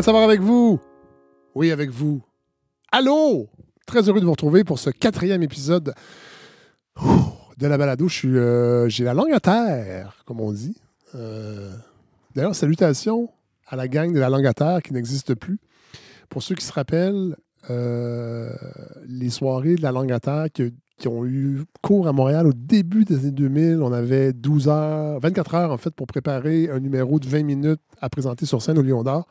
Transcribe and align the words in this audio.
Fred 0.00 0.06
savoir 0.06 0.24
avec 0.24 0.40
vous. 0.40 0.80
Oui, 1.54 1.70
avec 1.70 1.90
vous. 1.90 2.22
Allô? 2.90 3.50
Très 3.86 4.08
heureux 4.08 4.20
de 4.20 4.24
vous 4.24 4.30
retrouver 4.30 4.64
pour 4.64 4.78
ce 4.78 4.88
quatrième 4.88 5.42
épisode 5.42 5.92
de 7.58 7.66
la 7.66 7.76
balado. 7.76 8.06
Euh, 8.24 8.88
j'ai 8.88 9.04
la 9.04 9.12
langue 9.12 9.32
à 9.32 9.40
terre, 9.40 10.22
comme 10.24 10.40
on 10.40 10.52
dit. 10.52 10.74
Euh, 11.14 11.70
d'ailleurs, 12.34 12.54
salutations 12.54 13.28
à 13.66 13.76
la 13.76 13.88
gang 13.88 14.14
de 14.14 14.18
la 14.18 14.30
langue 14.30 14.46
à 14.46 14.54
terre 14.54 14.80
qui 14.82 14.94
n'existe 14.94 15.34
plus. 15.34 15.58
Pour 16.30 16.42
ceux 16.42 16.54
qui 16.54 16.64
se 16.64 16.72
rappellent, 16.72 17.36
euh, 17.68 18.54
les 19.06 19.28
soirées 19.28 19.74
de 19.74 19.82
la 19.82 19.92
langue 19.92 20.12
à 20.12 20.20
terre 20.20 20.46
qui, 20.50 20.72
qui, 20.96 21.08
ont 21.08 21.26
eu 21.26 21.64
cours 21.82 22.08
à 22.08 22.14
Montréal 22.14 22.46
au 22.46 22.54
début 22.54 23.04
des 23.04 23.16
années 23.16 23.32
2000, 23.32 23.82
on 23.82 23.92
avait 23.92 24.32
12 24.32 24.68
heures, 24.68 25.20
24 25.20 25.54
heures 25.56 25.72
en 25.72 25.78
fait, 25.78 25.90
pour 25.90 26.06
préparer 26.06 26.70
un 26.70 26.80
numéro 26.80 27.20
de 27.20 27.28
20 27.28 27.42
minutes 27.42 27.82
à 28.00 28.08
présenter 28.08 28.46
sur 28.46 28.62
scène 28.62 28.78
au 28.78 28.82
Lion 28.82 29.02
d'Or. 29.02 29.26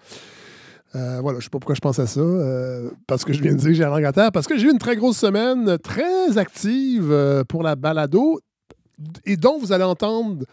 Euh, 0.96 1.20
voilà, 1.22 1.40
je 1.40 1.42
ne 1.42 1.44
sais 1.44 1.50
pas 1.50 1.60
pourquoi 1.60 1.76
je 1.76 1.82
pense 1.82 2.00
à 2.00 2.08
ça. 2.08 2.20
Euh, 2.20 2.90
parce 3.08 3.24
que 3.24 3.34
je 3.34 3.42
viens 3.42 3.54
de 3.54 3.58
dire 3.58 3.68
que 3.68 3.74
j'ai 3.74 3.84
la 3.84 3.90
langue 3.90 4.06
à 4.06 4.12
terre. 4.12 4.32
Parce 4.32 4.48
que 4.48 4.58
j'ai 4.58 4.68
eu 4.68 4.72
une 4.72 4.80
très 4.80 4.96
grosse 4.96 5.18
semaine, 5.18 5.78
très 5.80 6.38
active 6.38 7.12
euh, 7.12 7.44
pour 7.44 7.64
la 7.64 7.76
balado, 7.76 8.40
et 9.26 9.38
dont 9.38 9.60
vous 9.60 9.72
allez 9.72 9.84
entendre 9.84 10.46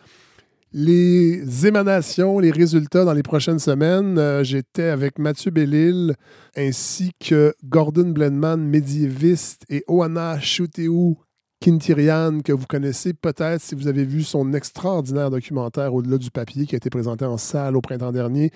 les 0.73 1.67
émanations, 1.67 2.39
les 2.39 2.51
résultats 2.51 3.05
dans 3.05 3.15
les 3.15 3.23
prochaines 3.23 3.59
semaines. 3.59 4.19
Euh, 4.19 4.45
J'étais 4.45 4.89
avec 4.89 5.19
Mathieu 5.19 5.51
Bellil 5.51 6.15
ainsi 6.57 7.13
que 7.19 7.55
Gordon 7.65 8.11
Blenman, 8.11 8.63
médiéviste, 8.63 9.63
et 9.71 9.85
Oana 9.89 10.39
Chuteu 10.41 11.17
Kintirian, 11.61 12.41
que 12.41 12.53
vous 12.53 12.67
connaissez 12.67 13.15
peut-être 13.15 13.61
si 13.61 13.75
vous 13.75 13.89
avez 13.89 14.05
vu 14.05 14.23
son 14.23 14.53
extraordinaire 14.53 15.31
documentaire 15.31 15.95
Au-delà 15.95 16.19
du 16.19 16.31
papier 16.31 16.67
qui 16.67 16.75
a 16.75 16.79
été 16.79 16.91
présenté 16.91 17.25
en 17.25 17.39
salle 17.39 17.77
au 17.77 17.81
printemps 17.81 18.13
dernier. 18.13 18.51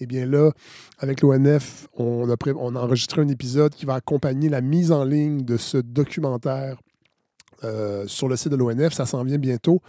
Eh 0.00 0.06
bien 0.06 0.26
là, 0.26 0.50
avec 0.98 1.20
l'ONF, 1.20 1.88
on 1.94 2.28
a, 2.30 2.36
enregistré 2.54 3.20
un 3.20 3.28
épisode 3.28 3.74
qui 3.74 3.84
va 3.84 3.94
accompagner 3.94 4.48
la 4.48 4.62
mise 4.62 4.90
en 4.90 5.04
ligne 5.04 5.44
de 5.44 5.58
ce 5.58 5.76
documentaire 5.76 6.78
euh, 7.64 8.06
sur 8.06 8.28
le 8.28 8.36
site 8.36 8.52
de 8.52 8.56
l'ONF. 8.56 8.94
Ça 8.94 9.06
s'en 9.06 9.22
vient 9.22 9.38
bientôt. 9.38 9.80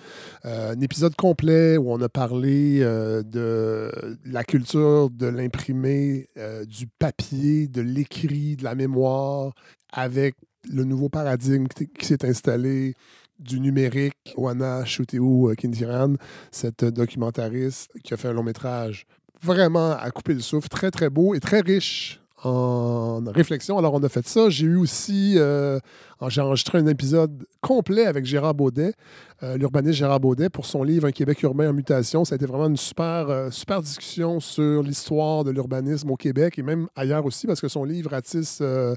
Euh, 0.45 0.73
un 0.73 0.81
épisode 0.81 1.15
complet 1.15 1.77
où 1.77 1.91
on 1.91 2.01
a 2.01 2.09
parlé 2.09 2.79
euh, 2.81 3.23
de 3.23 3.91
la 4.25 4.43
culture 4.43 5.09
de 5.09 5.27
l'imprimé, 5.27 6.27
du 6.65 6.88
papier, 6.99 7.67
de 7.67 7.81
l'écrit, 7.81 8.57
de 8.57 8.63
la 8.65 8.75
mémoire, 8.75 9.53
avec 9.91 10.35
le 10.71 10.83
nouveau 10.83 11.09
paradigme 11.09 11.67
qui, 11.67 12.05
s'est 12.05 12.25
installé 12.25 12.95
du 13.39 13.59
numérique. 13.59 14.15
Oana 14.35 14.85
Chuteu 14.85 15.55
Kintiran, 15.57 16.15
cette 16.51 16.85
documentariste 16.85 17.91
qui 18.03 18.13
a 18.13 18.17
fait 18.17 18.29
un 18.29 18.33
long 18.33 18.43
métrage 18.43 19.05
vraiment 19.41 19.91
à 19.91 20.09
couper 20.11 20.33
le 20.33 20.39
souffle, 20.39 20.69
très 20.69 20.91
très 20.91 21.09
beau 21.09 21.35
et 21.35 21.39
très 21.39 21.61
riche 21.61 22.21
en 22.43 23.23
réflexion. 23.25 23.77
Alors, 23.79 23.93
on 23.95 24.03
a 24.03 24.09
fait 24.09 24.27
ça. 24.27 24.49
J'ai 24.49 24.67
eu 24.67 24.75
aussi, 24.75 25.33
euh, 25.38 25.79
j'ai 26.27 26.41
enregistré 26.41 26.77
un 26.77 26.85
épisode 26.85 27.47
complet 27.61 28.05
avec 28.05 28.25
Gérard 28.25 28.53
Baudet, 28.53 28.93
euh, 29.41 29.57
l'urbaniste 29.57 29.97
Gérard 29.97 30.19
Baudet, 30.19 30.49
pour 30.49 30.65
son 30.65 30.83
livre 30.83 31.07
Un 31.07 31.11
Québec 31.11 31.41
urbain 31.41 31.69
en 31.69 31.73
mutation. 31.73 32.25
Ça 32.25 32.35
a 32.35 32.38
été 32.38 32.45
vraiment 32.45 32.67
une 32.67 32.77
super, 32.77 33.29
euh, 33.29 33.49
super 33.49 33.81
discussion 33.81 34.39
sur 34.39 34.83
l'histoire 34.83 35.44
de 35.44 35.51
l'urbanisme 35.51 36.11
au 36.11 36.16
Québec 36.16 36.59
et 36.59 36.63
même 36.63 36.88
ailleurs 36.95 37.25
aussi, 37.25 37.47
parce 37.47 37.59
que 37.59 37.67
son 37.67 37.83
livre 37.83 38.11
ratisse 38.11 38.59
euh, 38.61 38.94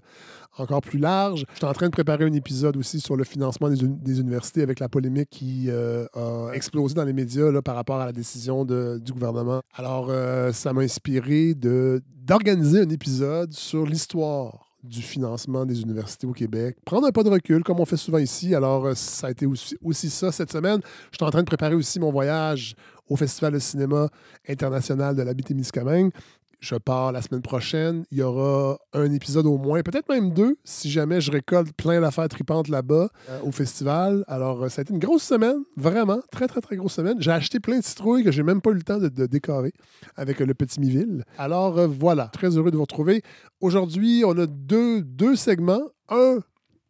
encore 0.60 0.80
plus 0.80 0.98
large. 0.98 1.44
Je 1.52 1.56
suis 1.56 1.66
en 1.66 1.72
train 1.72 1.86
de 1.86 1.92
préparer 1.92 2.24
un 2.24 2.32
épisode 2.32 2.76
aussi 2.76 3.00
sur 3.00 3.16
le 3.16 3.24
financement 3.24 3.68
des, 3.68 4.20
universités 4.20 4.62
avec 4.62 4.80
la 4.80 4.88
polémique 4.88 5.28
qui 5.30 5.66
euh, 5.68 6.06
a 6.14 6.52
explosé 6.52 6.94
dans 6.94 7.04
les 7.04 7.12
médias 7.12 7.50
là, 7.50 7.62
par 7.62 7.74
rapport 7.74 8.00
à 8.00 8.06
la 8.06 8.12
décision 8.12 8.64
du 8.64 9.12
gouvernement. 9.12 9.60
Alors, 9.74 10.08
euh, 10.10 10.52
ça 10.52 10.72
m'a 10.72 10.82
inspiré 10.82 11.54
d'organiser 11.54 12.80
un 12.80 12.88
épisode 12.88 13.52
sur 13.52 13.86
l'histoire 13.86 14.70
du 14.82 15.02
financement 15.02 15.66
des 15.66 15.82
universités 15.82 16.26
au 16.26 16.32
Québec. 16.32 16.76
Prendre 16.84 17.06
un 17.06 17.12
pas 17.12 17.22
de 17.22 17.28
recul, 17.28 17.62
comme 17.62 17.80
on 17.80 17.84
fait 17.84 17.96
souvent 17.96 18.18
ici. 18.18 18.54
Alors, 18.54 18.86
euh, 18.86 18.94
ça 18.94 19.26
a 19.26 19.30
été 19.30 19.46
aussi, 19.46 20.10
ça 20.10 20.32
cette 20.32 20.50
semaine. 20.50 20.80
Je 21.10 21.16
suis 21.18 21.24
en 21.24 21.30
train 21.30 21.40
de 21.40 21.46
préparer 21.46 21.74
aussi 21.74 22.00
mon 22.00 22.10
voyage 22.10 22.74
au 23.08 23.16
Festival 23.16 23.52
de 23.52 23.58
cinéma 23.58 24.08
international 24.48 25.16
de 25.16 25.22
l'Abitibi-Témiscamingue. 25.22 26.12
Je 26.60 26.74
pars 26.74 27.10
la 27.10 27.22
semaine 27.22 27.40
prochaine. 27.40 28.04
Il 28.10 28.18
y 28.18 28.22
aura 28.22 28.78
un 28.92 29.10
épisode 29.12 29.46
au 29.46 29.56
moins, 29.56 29.80
peut-être 29.82 30.10
même 30.10 30.30
deux, 30.34 30.58
si 30.62 30.90
jamais 30.90 31.22
je 31.22 31.30
récolte 31.30 31.72
plein 31.72 32.02
d'affaires 32.02 32.28
tripantes 32.28 32.68
là-bas 32.68 33.08
euh, 33.30 33.40
au 33.44 33.50
festival. 33.50 34.24
Alors, 34.28 34.64
euh, 34.64 34.68
ça 34.68 34.80
a 34.80 34.82
été 34.82 34.92
une 34.92 34.98
grosse 34.98 35.22
semaine, 35.22 35.56
vraiment, 35.78 36.20
très, 36.30 36.46
très, 36.48 36.60
très 36.60 36.76
grosse 36.76 36.92
semaine. 36.92 37.16
J'ai 37.18 37.30
acheté 37.30 37.60
plein 37.60 37.78
de 37.78 37.84
citrouilles 37.84 38.24
que 38.24 38.30
j'ai 38.30 38.42
même 38.42 38.60
pas 38.60 38.72
eu 38.72 38.74
le 38.74 38.82
temps 38.82 38.98
de, 38.98 39.08
décorer 39.08 39.72
avec 40.16 40.42
euh, 40.42 40.44
le 40.44 40.52
Petit 40.52 40.80
Miville. 40.80 41.24
Alors, 41.38 41.88
voilà, 41.88 42.26
très 42.26 42.54
heureux 42.54 42.70
de 42.70 42.76
vous 42.76 42.82
retrouver. 42.82 43.22
Aujourd'hui, 43.62 44.22
on 44.26 44.36
a 44.36 44.46
deux, 44.46 45.02
segments. 45.36 45.82
Un 46.10 46.40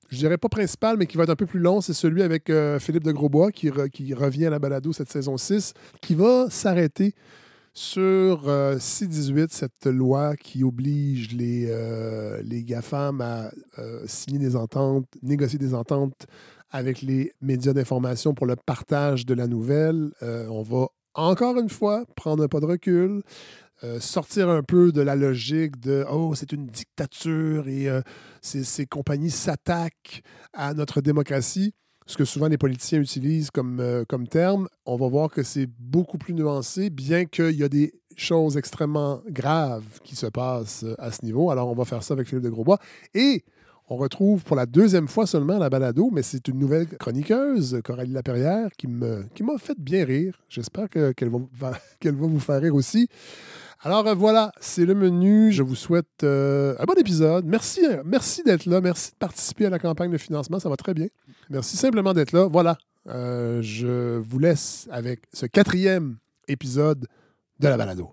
je 0.08 0.16
dirais 0.16 0.38
pas 0.38 0.48
principal, 0.48 0.96
mais 0.96 1.06
qui 1.06 1.16
va 1.16 1.22
être 1.22 1.30
un 1.30 1.36
peu 1.36 1.46
plus 1.46 1.60
long, 1.60 1.80
c'est 1.80 1.92
celui 1.92 2.22
avec 2.24 2.50
Philippe 2.80 3.04
de 3.04 3.12
Grosbois, 3.12 3.52
qui 3.52 3.70
revient 3.70 4.46
à 4.46 4.50
la 4.50 4.58
balado 4.58 4.92
cette 4.92 5.08
saison 5.08 5.36
6, 5.36 5.72
qui 6.00 6.16
va 6.16 6.50
s'arrêter 6.50 7.14
sur 7.72 8.48
euh, 8.48 8.78
C-18, 8.78 9.48
cette 9.50 9.86
loi 9.86 10.36
qui 10.36 10.64
oblige 10.64 11.32
les, 11.32 11.66
euh, 11.68 12.42
GAFAM 12.42 13.20
à 13.20 13.50
euh, 13.78 14.02
signer 14.06 14.38
des 14.38 14.56
ententes, 14.56 15.06
négocier 15.22 15.58
des 15.58 15.74
ententes 15.74 16.26
avec 16.70 17.02
les 17.02 17.32
médias 17.40 17.72
d'information 17.72 18.34
pour 18.34 18.46
le 18.46 18.56
partage 18.56 19.26
de 19.26 19.34
la 19.34 19.46
nouvelle. 19.46 20.10
Euh, 20.22 20.46
on 20.48 20.62
va 20.62 20.88
encore 21.14 21.58
une 21.58 21.68
fois 21.68 22.04
prendre 22.16 22.42
un 22.44 22.48
pas 22.48 22.60
de 22.60 22.66
recul, 22.66 23.22
sortir 23.98 24.50
un 24.50 24.62
peu 24.62 24.92
de 24.92 25.00
la 25.00 25.16
logique 25.16 25.80
de 25.80 26.04
oh, 26.10 26.34
c'est 26.34 26.52
une 26.52 26.66
dictature 26.66 27.66
et 27.66 27.88
ces 28.42 28.86
compagnies 28.86 29.30
s'attaquent 29.30 30.22
à 30.52 30.74
notre 30.74 31.00
démocratie, 31.00 31.74
ce 32.10 32.16
que 32.16 32.24
souvent 32.24 32.48
les 32.48 32.58
politiciens 32.58 33.00
utilisent 33.00 33.50
comme, 33.50 33.78
euh, 33.80 34.04
comme 34.08 34.26
terme. 34.26 34.68
On 34.84 34.96
va 34.96 35.08
voir 35.08 35.30
que 35.30 35.42
c'est 35.42 35.66
beaucoup 35.78 36.18
plus 36.18 36.34
nuancé, 36.34 36.90
bien 36.90 37.24
qu'il 37.24 37.52
y 37.52 37.62
a 37.62 37.68
des 37.68 37.92
choses 38.16 38.56
extrêmement 38.56 39.20
graves 39.28 39.84
qui 40.02 40.16
se 40.16 40.26
passent 40.26 40.82
euh, 40.84 40.94
à 40.98 41.12
ce 41.12 41.24
niveau. 41.24 41.50
Alors, 41.50 41.68
on 41.68 41.74
va 41.74 41.84
faire 41.84 42.02
ça 42.02 42.14
avec 42.14 42.26
Philippe 42.28 42.44
de 42.44 42.50
Grosbois. 42.50 42.78
Et 43.14 43.44
on 43.88 43.96
retrouve 43.96 44.42
pour 44.44 44.56
la 44.56 44.66
deuxième 44.66 45.08
fois 45.08 45.26
seulement 45.26 45.58
la 45.58 45.70
balado, 45.70 46.10
mais 46.12 46.22
c'est 46.22 46.46
une 46.48 46.58
nouvelle 46.58 46.88
chroniqueuse, 46.88 47.80
Coralie 47.84 48.12
Laperrière, 48.12 48.70
qui 48.76 48.88
me- 48.88 49.24
qui 49.34 49.42
m'a 49.42 49.58
fait 49.58 49.78
bien 49.78 50.04
rire. 50.04 50.40
J'espère 50.48 50.88
que- 50.88 51.12
qu'elle 51.12 51.30
va, 51.30 51.38
va- 51.58 51.78
qu'elle 52.00 52.16
va 52.16 52.26
vous 52.26 52.40
faire 52.40 52.60
rire 52.60 52.74
aussi. 52.74 53.08
Alors 53.82 54.06
euh, 54.06 54.14
voilà, 54.14 54.52
c'est 54.60 54.84
le 54.84 54.94
menu. 54.94 55.52
Je 55.52 55.62
vous 55.62 55.74
souhaite 55.74 56.22
euh, 56.22 56.74
un 56.78 56.84
bon 56.84 56.98
épisode. 56.98 57.46
Merci, 57.46 57.82
euh, 57.82 58.02
merci 58.04 58.42
d'être 58.42 58.66
là. 58.66 58.82
Merci 58.82 59.12
de 59.12 59.16
participer 59.16 59.64
à 59.64 59.70
la 59.70 59.78
campagne 59.78 60.10
de 60.10 60.18
financement. 60.18 60.60
Ça 60.60 60.68
va 60.68 60.76
très 60.76 60.92
bien. 60.92 61.06
Merci 61.48 61.78
simplement 61.78 62.12
d'être 62.12 62.32
là. 62.32 62.46
Voilà, 62.46 62.76
je 63.06 64.18
vous 64.18 64.38
laisse 64.38 64.86
avec 64.90 65.20
ce 65.32 65.46
quatrième 65.46 66.18
épisode 66.46 67.06
de 67.58 67.68
la 67.68 67.78
balado. 67.78 68.10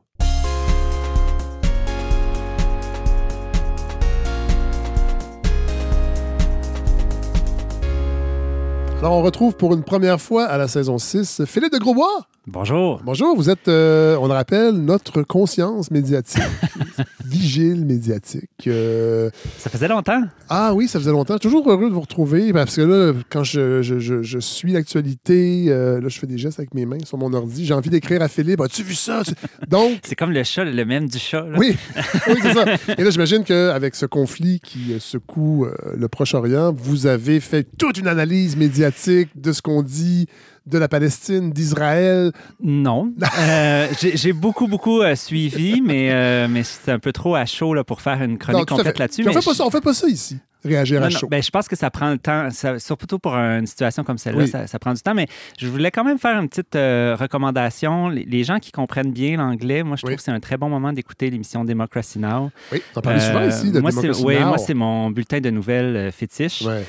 Alors, 8.99 9.13
on 9.13 9.21
retrouve 9.21 9.55
pour 9.55 9.73
une 9.73 9.83
première 9.83 10.19
fois 10.19 10.45
à 10.45 10.57
la 10.57 10.69
saison 10.69 10.97
6 10.97 11.45
Philippe 11.45 11.73
de 11.73 11.77
Grosbois. 11.77 12.25
Bonjour. 12.49 13.01
Bonjour, 13.03 13.35
vous 13.35 13.49
êtes, 13.49 13.67
euh, 13.67 14.15
on 14.21 14.27
le 14.27 14.31
rappelle, 14.33 14.71
notre 14.75 15.21
conscience 15.21 15.91
médiatique, 15.91 16.41
vigile 17.25 17.83
médiatique. 17.85 18.49
Euh, 18.67 19.29
Ça 19.57 19.69
faisait 19.69 19.89
longtemps. 19.89 20.21
ah 20.47 20.73
oui, 20.73 20.87
ça 20.87 20.97
faisait 20.97 21.11
longtemps. 21.11 21.37
Toujours 21.39 21.69
heureux 21.69 21.89
de 21.89 21.93
vous 21.93 21.99
retrouver 21.99 22.53
parce 22.53 22.77
que 22.77 22.81
là, 22.83 23.11
quand 23.29 23.43
je, 23.43 23.81
je- 23.81 23.99
je- 23.99 24.23
je 24.23 24.39
suis 24.39 24.71
l'actualité, 24.71 25.65
euh, 25.67 25.99
là, 25.99 26.07
je 26.07 26.17
fais 26.17 26.25
des 26.27 26.37
gestes 26.37 26.57
avec 26.59 26.73
mes 26.73 26.85
mains 26.85 27.03
sur 27.03 27.17
mon 27.17 27.33
ordi. 27.33 27.65
J'ai 27.65 27.73
envie 27.73 27.89
d'écrire 27.89 28.21
à 28.21 28.29
Philippe 28.29 28.61
As-tu 28.61 28.81
vu 28.83 28.95
ça? 28.95 29.23
Donc, 29.67 29.99
C'est 30.03 30.15
comme 30.15 30.31
le 30.31 30.43
chat, 30.45 30.63
le 30.63 30.85
même 30.85 31.09
du 31.09 31.19
chat. 31.19 31.41
là. 31.41 31.57
oui, 31.59 31.75
oui 32.29 32.35
c'est 32.41 32.53
ça. 32.53 32.63
Et 32.97 33.03
là, 33.03 33.09
j'imagine 33.09 33.43
qu'avec 33.43 33.93
ce 33.93 34.05
conflit 34.05 34.61
qui 34.61 34.93
euh, 34.93 34.99
secoue 35.01 35.65
euh, 35.65 35.73
le 35.97 36.07
Proche-Orient, 36.07 36.73
vous 36.73 37.07
avez 37.07 37.41
fait 37.41 37.67
toute 37.77 37.97
une 37.97 38.07
analyse 38.07 38.55
médiatique 38.55 39.31
de 39.35 39.51
ce 39.51 39.61
qu'on 39.61 39.83
dit 39.83 40.27
de 40.67 40.77
la 40.77 40.87
Palestine, 40.87 41.51
d'Israël? 41.51 42.31
Non. 42.61 43.11
Euh, 43.39 43.87
J'ai 44.01 44.33
beaucoup, 44.33 44.67
beaucoup 44.67 45.01
euh, 45.01 45.15
suivi, 45.15 45.81
mais, 45.81 46.09
euh, 46.11 46.47
mais 46.49 46.63
c'est 46.63 46.91
un 46.91 46.99
peu 46.99 47.11
trop 47.11 47.35
à 47.35 47.45
chaud 47.45 47.73
là, 47.73 47.83
pour 47.83 48.01
faire 48.01 48.21
une 48.21 48.37
chronique 48.37 48.67
complète 48.77 48.99
là-dessus. 48.99 49.21
On 49.27 49.33
fait, 49.33 49.41
je- 49.53 49.61
on 49.63 49.69
fait 49.69 49.81
pas 49.81 49.93
ça 49.93 50.07
ici. 50.07 50.37
Réagir 50.67 50.97
à 50.97 51.05
Non, 51.07 51.11
non, 51.13 51.19
chaud. 51.19 51.27
ben, 51.29 51.41
je 51.41 51.49
pense 51.49 51.67
que 51.67 51.75
ça 51.75 51.89
prend 51.89 52.11
le 52.11 52.17
temps, 52.17 52.49
ça- 52.51 52.79
surtout 52.79 53.19
pour 53.19 53.35
une 53.35 53.65
situation 53.65 54.03
comme 54.03 54.17
celle-là, 54.17 54.43
Oui. 54.43 54.47
ça, 54.47 54.67
ça 54.67 54.79
prend 54.79 54.93
du 54.93 55.01
temps. 55.01 55.13
Mais 55.13 55.27
je 55.57 55.67
voulais 55.67 55.91
quand 55.91 56.03
même 56.03 56.19
faire 56.19 56.39
une 56.39 56.47
petite 56.49 56.75
euh, 56.75 57.15
recommandation. 57.19 58.09
Les, 58.09 58.23
les 58.25 58.43
gens 58.43 58.59
qui 58.59 58.71
comprennent 58.71 59.11
bien 59.11 59.37
l'anglais, 59.37 59.83
moi, 59.83 59.95
je 59.95 60.01
trouve 60.01 60.11
Oui. 60.11 60.15
que 60.17 60.21
c'est 60.21 60.31
un 60.31 60.39
très 60.39 60.57
bon 60.57 60.69
moment 60.69 60.93
d'écouter 60.93 61.29
l'émission 61.29 61.63
Democracy 61.65 62.19
Now. 62.19 62.51
Oui, 62.71 62.81
on 62.95 63.01
parlait 63.01 63.19
souvent 63.19 63.39
Euh, 63.39 63.49
ici 63.49 63.71
de 63.71 63.79
moi, 63.79 63.91
Democracy 63.91 64.23
oui, 64.25 64.39
Now. 64.39 64.47
moi, 64.47 64.57
c'est 64.57 64.73
mon 64.73 65.09
bulletin 65.11 65.39
de 65.39 65.49
nouvelles 65.49 65.95
euh, 65.95 66.11
fétiche. 66.11 66.63
Ouais. 66.63 66.83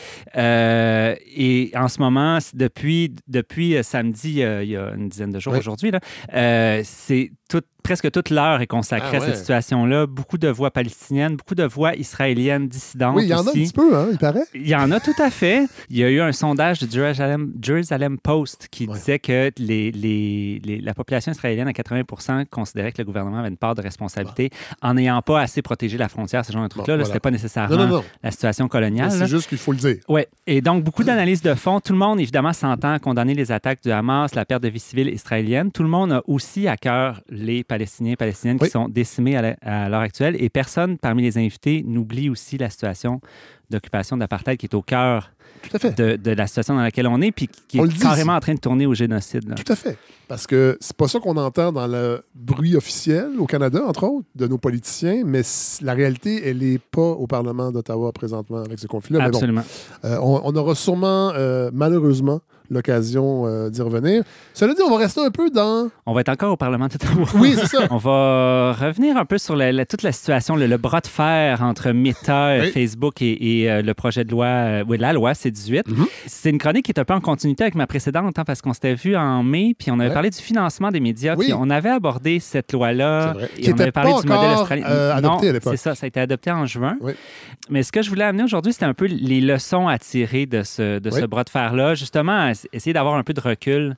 Et 1.37 1.71
en 1.75 1.89
ce 1.89 2.01
moment, 2.01 2.39
depuis, 2.55 3.15
depuis 3.27 3.77
samedi, 3.83 4.41
il 4.63 4.69
y 4.71 4.77
a 4.77 4.93
une 4.97 5.09
dizaine 5.09 5.31
de 5.31 5.39
jours 5.41 5.53
Oui. 5.53 5.59
aujourd'hui, 5.61 5.91
là, 5.91 6.01
c'est 6.85 7.33
tout 7.49 7.63
presque 7.89 8.11
toute 8.11 8.31
l'heure 8.31 8.61
est 8.61 8.67
consacrée 8.67 9.09
Ah 9.15 9.17
à 9.17 9.21
cette 9.21 9.31
ouais. 9.31 9.37
situation-là. 9.37 10.07
Beaucoup 10.07 10.37
de 10.39 10.49
voix 10.49 10.71
palestiniennes, 10.71 11.37
beaucoup 11.37 11.55
de 11.55 11.65
voix 11.65 11.95
israéliennes 11.97 12.69
dissidentes 12.69 13.17
Oui, 13.17 13.25
il 13.25 13.29
y 13.31 13.35
en 13.35 13.39
a 13.47 13.51
un 13.51 13.53
petit 13.53 13.73
peu, 13.73 13.97
hein, 13.97 14.09
il 14.13 14.19
paraît. 14.19 14.45
Il 14.55 14.69
y 14.69 14.75
en 14.77 14.91
a 14.91 15.01
tout 15.01 15.15
à 15.19 15.31
fait. 15.31 15.67
Il 15.89 15.97
y 15.97 16.05
a 16.05 16.11
eu 16.11 16.21
un 16.21 16.33
sondage 16.33 16.81
de 16.81 16.91
Jerusalem, 16.91 17.53
Jerusalem 17.63 18.19
Post 18.19 18.69
qui 18.71 18.87
Ouais. 18.87 18.95
disait 18.95 19.19
que 19.19 19.51
les, 19.59 19.91
les- 19.93 20.61
les- 20.65 20.81
la 20.81 20.93
population 20.93 21.33
israélienne 21.33 21.67
à 21.69 21.73
80 21.73 22.45
considérait 22.51 22.93
que 22.93 22.99
le 22.99 23.05
gouvernement 23.07 23.39
avait 23.39 23.49
une 23.49 23.57
part 23.57 23.75
de 23.75 23.81
responsabilité 23.83 24.51
en 24.83 24.95
n'ayant 24.95 25.23
pas 25.23 25.41
assez 25.41 25.63
protégé 25.63 25.97
la 25.97 26.09
frontière, 26.09 26.45
ce 26.45 26.53
genre 26.53 26.63
de 26.65 26.69
truc-là. 26.69 26.85
Bon, 26.85 26.91
Là, 26.93 26.97
voilà. 26.99 27.07
C'était 27.07 27.21
pas 27.21 27.31
nécessairement 27.31 27.75
Non, 27.77 27.87
non, 27.87 27.97
non. 27.97 28.05
la 28.23 28.31
situation 28.31 28.69
coloniale. 28.69 29.11
C'est 29.11 29.27
juste 29.27 29.49
qu'il 29.49 29.57
faut 29.59 29.73
le 29.73 29.79
dire. 29.79 29.97
Oui, 30.09 30.23
et 30.47 30.61
donc 30.61 30.85
beaucoup 30.85 31.05
d'analyses 31.05 31.41
de 31.43 31.55
fond. 31.55 31.81
Tout 31.81 31.95
le 31.95 31.99
monde, 31.99 32.21
évidemment, 32.21 32.53
s'entend 32.53 32.93
à 32.93 32.99
condamner 32.99 33.33
les 33.33 33.51
attaques 33.51 33.83
du 33.83 33.91
Hamas, 33.91 34.35
la 34.35 34.45
perte 34.45 34.63
de 34.63 34.69
vie 34.69 34.79
civile 34.79 35.09
israélienne. 35.09 35.73
Tout 35.73 35.83
le 35.83 35.89
monde 35.89 36.13
a 36.13 36.23
aussi 36.27 36.69
à 36.69 36.77
cœur 36.77 37.23
les 37.31 37.65
Palestiniens 37.65 37.78
et 38.13 38.17
Palestiniennes 38.17 38.59
Oui. 38.61 38.67
qui 38.69 38.73
sont 38.73 38.89
décimés 38.89 39.37
à 39.37 39.89
l'heure 39.89 40.01
actuelle. 40.01 40.37
Et 40.43 40.49
personne 40.49 40.99
parmi 40.99 41.23
les 41.23 41.39
invités 41.39 41.83
n'oublie 41.87 42.29
aussi 42.31 42.59
la 42.59 42.71
situation 42.71 43.21
d'occupation 43.71 44.17
d'apartheid 44.17 44.57
qui 44.59 44.67
est 44.67 44.75
au 44.75 44.83
cœur 44.83 45.31
de, 45.73 46.17
de 46.17 46.31
la 46.31 46.47
situation 46.47 46.75
dans 46.77 46.83
laquelle 46.83 47.07
on 47.07 47.21
est, 47.21 47.33
puis 47.33 47.49
qui 47.69 47.81
On 47.81 47.85
est 47.85 47.89
dit 47.89 47.99
carrément 47.99 48.35
en 48.35 48.41
train 48.41 48.55
de 48.55 48.61
tourner 48.61 48.87
au 48.87 48.95
génocide. 48.95 49.49
là. 49.49 49.55
Tout 49.57 49.71
à 49.73 49.77
fait. 49.77 49.99
Parce 50.29 50.47
que 50.47 50.79
c'est 50.81 50.97
pas 50.97 51.09
ça 51.09 51.19
qu'on 51.21 51.37
entend 51.37 51.73
dans 51.73 51.87
le 51.87 52.23
bruit 52.35 52.77
officiel 52.77 53.29
au 53.39 53.47
Canada, 53.47 53.81
entre 53.87 54.05
autres, 54.05 54.27
de 54.35 54.47
nos 54.47 54.59
politiciens, 54.59 55.23
mais 55.27 55.43
la 55.83 55.95
réalité, 55.95 56.49
elle 56.49 56.59
n'est 56.59 56.79
pas 56.79 57.01
au 57.11 57.27
Parlement 57.27 57.73
d'Ottawa 57.73 58.13
présentement 58.13 58.59
avec 58.59 58.79
ce 58.79 58.87
conflit-là. 58.87 59.21
Bon, 59.21 59.27
Absolument. 59.37 59.63
euh, 60.05 60.19
on, 60.23 60.41
on 60.45 60.57
aura 60.57 60.75
sûrement, 60.75 61.33
euh, 61.35 61.71
malheureusement, 61.73 62.41
l'occasion 62.71 63.47
euh, 63.47 63.71
d'y 63.71 63.81
revenir. 63.83 64.23
Cela 64.55 64.75
dit, 64.75 64.83
on 64.87 64.91
va 64.91 64.99
rester 64.99 65.21
un 65.21 65.31
peu 65.31 65.51
dans. 65.51 65.89
On 66.07 66.13
va 66.13 66.21
être 66.21 66.29
encore 66.29 66.53
au 66.53 66.57
Parlement 66.57 66.87
d'Ottawa. 66.89 67.27
Oui, 67.35 67.55
c'est 67.59 67.67
ça. 67.67 67.79
On 67.91 67.97
va 67.97 68.73
revenir 68.73 69.17
un 69.17 69.25
peu 69.25 69.39
sur 69.39 69.57
la- 69.57 69.73
la- 69.73 69.87
toute 69.87 70.03
la 70.03 70.13
situation, 70.13 70.57
le, 70.57 70.67
le 70.67 70.77
bras 70.77 71.01
de 71.01 71.07
fer 71.07 71.63
entre 71.63 71.91
Meta, 71.93 72.59
Oui. 72.61 72.71
Facebook 72.73 73.23
et, 73.23 73.61
et, 73.63 73.71
euh, 73.71 73.83
le 73.83 73.95
projet 73.95 74.25
de 74.25 74.31
loi, 74.31 74.47
euh, 74.47 74.85
oui, 74.89 74.99
la 74.99 75.13
loi 75.13 75.35
C-18. 75.35 75.89
Mhm. 75.89 76.07
C'est 76.27 76.51
une 76.51 76.59
chronique 76.59 76.85
qui 76.85 76.93
est 76.93 76.99
un 77.01 77.05
peu 77.05 77.15
en 77.15 77.21
continuité 77.21 77.65
avec 77.65 77.75
ma 77.75 77.87
précédente, 77.87 78.39
hein, 78.39 78.45
parce 78.45 78.61
qu'on 78.63 78.73
s'était 78.73 78.95
vu 78.95 79.17
en 79.17 79.43
mai, 79.43 79.75
puis 79.79 79.91
on 79.91 79.99
avait 79.99 80.09
Ouais. 80.09 80.15
parlé 80.15 80.31
du 80.31 80.39
financement 80.39 80.91
des 80.91 81.01
médias, 81.01 81.35
Oui. 81.37 81.47
puis 81.47 81.55
on 81.55 81.71
avait 81.71 81.91
abordé 81.91 82.41
cette 82.41 82.73
loi-là. 82.73 83.35
Qui 83.57 83.71
on 83.71 83.73
avait 83.75 83.83
était 83.85 83.93
parlé 83.93 84.13
pas 84.13 84.21
du 84.23 84.27
modèle 84.29 84.45
encore, 84.51 84.61
australien. 84.63 84.85
euh, 84.89 85.21
Non, 85.21 85.39
à. 85.39 85.41
C'est 85.63 85.77
ça, 85.77 85.95
ça 85.95 86.05
a 86.05 86.09
été 86.09 86.21
adopté 86.21 86.51
en 86.51 86.67
juin. 86.67 86.97
Oui. 87.01 87.13
Mais 87.71 87.83
ce 87.83 87.93
que 87.93 88.03
je 88.03 88.09
voulais 88.09 88.25
amener 88.25 88.43
aujourd'hui, 88.45 88.73
c'était 88.73 88.87
un 88.87 88.95
peu 88.95 89.07
les 89.07 89.41
leçons 89.41 89.89
à 89.89 89.99
tirer 89.99 90.47
de 90.47 90.63
ce, 90.63 90.99
de 90.99 91.11
ce 91.11 91.25
bras 91.27 91.45
de 91.45 91.51
fer-là, 91.51 91.95
justement, 91.95 92.39
à 92.39 92.55
essayer 92.73 92.93
d'avoir 92.93 93.15
un 93.15 93.23
peu 93.23 93.35
de 93.35 93.41
recul 93.41 93.97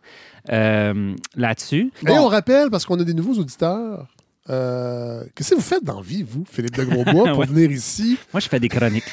euh, 0.50 1.14
là-dessus. 1.36 1.92
Et 2.06 2.10
on 2.12 2.26
rappelle, 2.26 2.70
parce 2.70 2.84
qu'on 2.86 2.98
a 3.00 3.04
des 3.04 3.14
nouveaux 3.14 3.40
auditeurs, 3.40 4.06
euh, 4.50 5.24
qu'est-ce 5.34 5.50
que 5.50 5.54
vous 5.54 5.60
faites 5.60 5.84
dans 5.84 5.96
la 5.96 6.02
vie, 6.02 6.22
vous, 6.22 6.44
Philippe 6.50 6.76
de 6.76 6.84
Grosbois, 6.84 7.28
pour 7.30 7.38
Ouais. 7.38 7.46
venir 7.46 7.70
ici? 7.70 8.18
Moi, 8.32 8.40
je 8.40 8.48
fais 8.48 8.58
des 8.60 8.68
chroniques. 8.68 9.04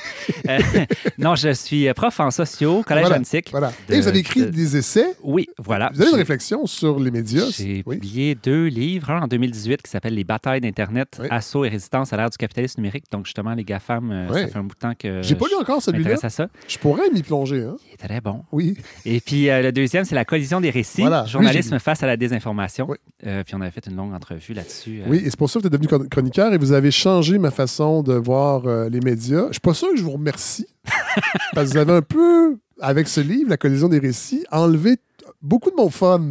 Euh, 0.49 0.57
non, 1.17 1.35
je 1.35 1.53
suis 1.53 1.91
prof 1.93 2.19
en 2.19 2.31
sociaux, 2.31 2.83
collège 2.83 3.05
Voilà. 3.05 3.19
antique. 3.19 3.49
Voilà. 3.51 3.71
de- 3.87 3.93
Et 3.93 4.01
vous 4.01 4.07
avez 4.07 4.19
écrit 4.19 4.41
de- 4.41 4.45
des 4.49 4.77
essais? 4.77 5.15
Oui, 5.23 5.47
voilà. 5.57 5.91
Vous 5.93 6.01
avez 6.01 6.11
une 6.11 6.17
réflexion 6.17 6.65
sur 6.65 6.99
les 6.99 7.11
médias. 7.11 7.45
J'ai 7.51 7.83
Oui. 7.85 7.95
publié 7.95 8.35
deux 8.35 8.65
livres, 8.65 9.11
un 9.11 9.21
en 9.21 9.27
2018 9.27 9.81
qui 9.81 9.89
s'appelle 9.91 10.15
Les 10.15 10.23
batailles 10.23 10.61
d'Internet, 10.61 11.17
Oui. 11.21 11.27
assaut 11.29 11.63
et 11.65 11.69
résistance 11.69 12.11
à 12.13 12.17
l'ère 12.17 12.29
du 12.29 12.37
capitalisme 12.37 12.81
numérique. 12.81 13.05
Donc, 13.11 13.25
justement, 13.25 13.53
les 13.53 13.63
GAFAM, 13.63 14.11
euh, 14.11 14.27
Oui. 14.33 14.41
ça 14.41 14.47
fait 14.47 14.57
un 14.57 14.63
bout 14.63 14.75
de 14.75 14.79
temps 14.79 14.93
que 14.97 15.21
J'ai 15.21 15.35
pas 15.35 15.45
lu 15.47 15.55
encore 15.59 15.81
celui-là. 15.81 16.03
m'intéresse 16.09 16.23
à 16.25 16.29
ça. 16.29 16.47
Je 16.67 16.77
pourrais 16.77 17.09
m'y 17.11 17.21
plonger. 17.23 17.63
Hein? 17.63 17.75
Il 17.87 17.93
est 17.93 18.07
très 18.07 18.21
bon. 18.21 18.43
Oui. 18.51 18.75
Et 19.05 19.19
puis, 19.21 19.49
euh, 19.49 19.61
le 19.61 19.71
deuxième, 19.71 20.03
c'est 20.05 20.15
La 20.15 20.25
collision 20.25 20.59
des 20.61 20.71
récits, 20.71 21.01
Voilà. 21.01 21.25
Journalisme 21.25 21.77
face 21.79 22.01
à 22.01 22.07
la 22.07 22.17
désinformation. 22.17 22.87
Oui. 22.89 22.97
Puis, 23.21 23.55
on 23.55 23.61
avait 23.61 23.71
fait 23.71 23.85
une 23.87 23.95
longue 23.95 24.13
entrevue 24.13 24.53
là-dessus. 24.53 25.01
Oui, 25.07 25.21
et 25.27 25.29
c'est 25.29 25.37
pour 25.37 25.49
ça 25.49 25.59
que 25.59 25.63
vous 25.63 25.67
êtes 25.67 25.73
devenu 25.73 25.87
chron- 25.87 26.07
chroniqueur 26.09 26.53
et 26.53 26.57
vous 26.57 26.71
avez 26.71 26.89
changé 26.91 27.37
ma 27.37 27.51
façon 27.51 28.01
de 28.01 28.13
voir 28.13 28.65
euh, 28.65 28.87
les 28.89 29.01
médias. 29.01 29.47
Je 29.47 29.53
suis 29.53 29.59
pas 29.61 29.73
sûr 29.73 29.89
que 29.91 29.97
je 29.97 30.03
vous 30.03 30.11
remercie 30.11 30.65
parce 31.53 31.67
que 31.67 31.73
vous 31.73 31.77
avez 31.79 31.93
un 31.93 32.01
peu, 32.01 32.57
avec 32.79 33.07
ce 33.07 33.19
livre, 33.21 33.49
La 33.49 33.57
collision 33.57 33.89
des 33.89 33.99
récits, 33.99 34.45
enlevé 34.51 34.97
beaucoup 35.41 35.69
de 35.69 35.75
mon 35.75 35.89
fun. 35.89 36.21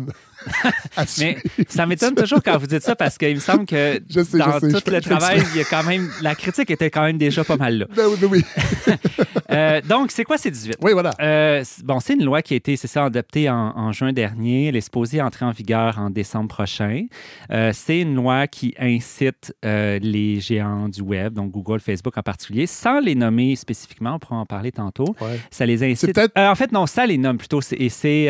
Mais 1.18 1.36
ça 1.68 1.86
m'étonne 1.86 2.14
toujours 2.14 2.42
quand 2.42 2.56
vous 2.58 2.66
dites 2.66 2.82
ça 2.82 2.96
parce 2.96 3.18
qu'il 3.18 3.34
me 3.34 3.40
semble 3.40 3.66
que 3.66 4.00
Je 4.08 4.22
sais, 4.22 4.38
dans 4.38 4.52
je 4.52 4.60
sais, 4.60 4.70
je 4.70 4.76
tout 4.78 4.90
le 4.90 5.00
travail, 5.00 5.42
il 5.54 5.58
y 5.58 5.60
a 5.60 5.64
quand 5.64 5.84
même. 5.84 6.10
La 6.22 6.34
critique 6.34 6.70
était 6.70 6.90
quand 6.90 7.04
même 7.04 7.18
déjà 7.18 7.44
pas 7.44 7.56
mal 7.56 7.78
là. 7.78 7.86
Ben 7.94 8.06
oui, 8.08 8.16
ben 8.20 8.28
oui. 8.30 8.44
Euh, 9.48 9.80
donc, 9.80 10.10
c'est 10.10 10.24
quoi 10.24 10.38
ces 10.38 10.50
18? 10.50 10.78
Oui, 10.82 10.92
voilà. 10.92 11.12
Euh, 11.20 11.62
bon, 11.84 12.00
c'est 12.00 12.14
une 12.14 12.24
loi 12.24 12.42
qui 12.42 12.54
a 12.54 12.56
été, 12.56 12.76
c'est 12.76 12.88
ça, 12.88 13.04
adoptée 13.04 13.48
en, 13.48 13.72
en 13.76 13.92
juin 13.92 14.12
dernier. 14.12 14.66
Elle 14.66 14.76
est 14.76 14.80
supposée 14.80 15.22
entrer 15.22 15.44
en 15.44 15.52
vigueur 15.52 15.98
en 15.98 16.10
décembre 16.10 16.48
prochain. 16.48 17.06
Euh, 17.52 17.70
c'est 17.72 18.00
une 18.00 18.16
loi 18.16 18.48
qui 18.48 18.74
incite 18.78 19.54
les 19.62 20.40
géants 20.40 20.88
du 20.88 21.00
web, 21.00 21.32
donc 21.34 21.52
Google, 21.52 21.80
Facebook 21.80 22.18
en 22.18 22.22
particulier, 22.22 22.66
sans 22.66 23.00
les 23.00 23.14
nommer 23.14 23.54
spécifiquement, 23.56 24.16
on 24.16 24.18
pourra 24.18 24.36
en 24.36 24.46
parler 24.46 24.72
tantôt. 24.72 25.14
Ouais. 25.20 25.40
Ça 25.50 25.64
les 25.64 25.82
incite. 25.84 26.18
en 26.36 26.54
fait, 26.54 26.72
non, 26.72 26.86
ça 26.86 27.06
les 27.06 27.16
nomme 27.16 27.38
plutôt. 27.38 27.60
Et 27.72 27.88
c'est 27.88 28.26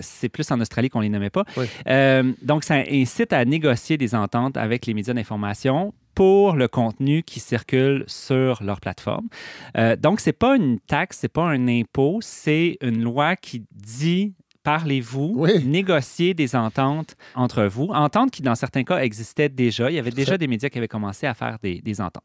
c'est 0.00 0.28
plus 0.28 0.50
en 0.50 0.60
Australie 0.60 0.90
qu'on 0.90 1.00
les 1.00 1.08
nommait 1.08 1.30
pas. 1.30 1.39
Oui. 1.56 1.66
Euh, 1.86 2.32
donc, 2.42 2.64
ça 2.64 2.82
incite 2.90 3.32
à 3.32 3.44
négocier 3.44 3.96
des 3.96 4.14
ententes 4.14 4.56
avec 4.56 4.86
les 4.86 4.94
médias 4.94 5.14
d'information 5.14 5.92
pour 6.14 6.54
le 6.54 6.68
contenu 6.68 7.22
qui 7.22 7.40
circule 7.40 8.04
sur 8.06 8.62
leur 8.62 8.80
plateforme. 8.80 9.28
Euh, 9.76 9.96
donc, 9.96 10.20
c'est 10.20 10.32
pas 10.32 10.56
une 10.56 10.78
taxe, 10.80 11.18
c'est 11.20 11.32
pas 11.32 11.44
un 11.44 11.68
impôt, 11.68 12.18
c'est 12.20 12.76
une 12.80 13.02
loi 13.02 13.36
qui 13.36 13.64
dit 13.72 14.34
parlez-vous, 14.62 15.32
Oui. 15.36 15.64
négocier 15.64 16.34
des 16.34 16.54
ententes 16.56 17.14
entre 17.34 17.64
vous. 17.64 17.88
Ententes 17.92 18.30
qui, 18.30 18.42
dans 18.42 18.54
certains 18.54 18.84
cas, 18.84 18.98
existaient 18.98 19.48
déjà. 19.48 19.90
Il 19.90 19.94
y 19.96 19.98
avait 19.98 20.10
déjà 20.10 20.36
des 20.38 20.46
médias 20.46 20.68
qui 20.68 20.78
avaient 20.78 20.88
commencé 20.88 21.26
à 21.26 21.34
faire 21.34 21.56
des, 21.62 21.80
des 21.80 22.00
ententes. 22.00 22.24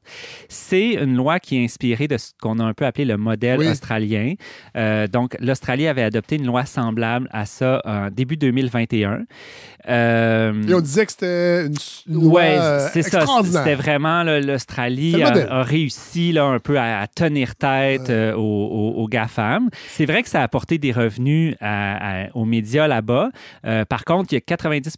C'est 0.49 0.93
une 0.93 1.15
loi 1.15 1.39
qui 1.39 1.57
est 1.57 1.63
inspirée 1.63 2.07
de 2.07 2.17
ce 2.17 2.31
qu'on 2.41 2.59
a 2.59 2.63
un 2.63 2.73
peu 2.73 2.85
appelé 2.85 3.05
le 3.05 3.17
modèle 3.17 3.59
Oui. 3.59 3.67
australien. 3.67 4.33
Euh, 4.75 5.07
donc, 5.07 5.35
l'Australie 5.39 5.87
avait 5.87 6.03
adopté 6.03 6.35
une 6.35 6.45
loi 6.45 6.65
semblable 6.65 7.27
à 7.31 7.45
ça 7.45 7.81
en 7.85 8.09
début 8.09 8.37
2021. 8.37 9.21
Euh, 9.89 10.63
Et 10.67 10.73
on 10.73 10.81
disait 10.81 11.05
que 11.05 11.11
c'était 11.11 11.65
une, 11.67 11.73
une 12.07 12.13
loi 12.15 12.33
Ouais, 12.41 12.57
euh, 12.59 12.87
c'est 12.91 13.03
ça. 13.03 13.25
C'était 13.43 13.75
vraiment 13.75 14.23
l'Australie 14.23 15.21
a, 15.21 15.27
a 15.59 15.63
réussi 15.63 16.31
là, 16.31 16.45
un 16.45 16.59
peu 16.59 16.77
à, 16.79 16.99
à 17.01 17.07
tenir 17.07 17.55
tête 17.55 18.09
euh, 18.09 18.33
aux, 18.33 18.39
aux- 18.41 19.03
aux 19.03 19.07
GAFAM. 19.07 19.69
C'est 19.87 20.05
vrai 20.05 20.23
que 20.23 20.29
ça 20.29 20.41
a 20.41 20.43
apporté 20.43 20.77
des 20.77 20.91
revenus 20.91 21.55
à- 21.61 22.23
à- 22.23 22.24
aux 22.33 22.45
médias 22.45 22.87
là-bas. 22.87 23.29
Euh, 23.65 23.85
par 23.85 24.05
contre, 24.05 24.31
il 24.33 24.35
y 24.35 24.37
a 24.37 24.41
90 24.41 24.97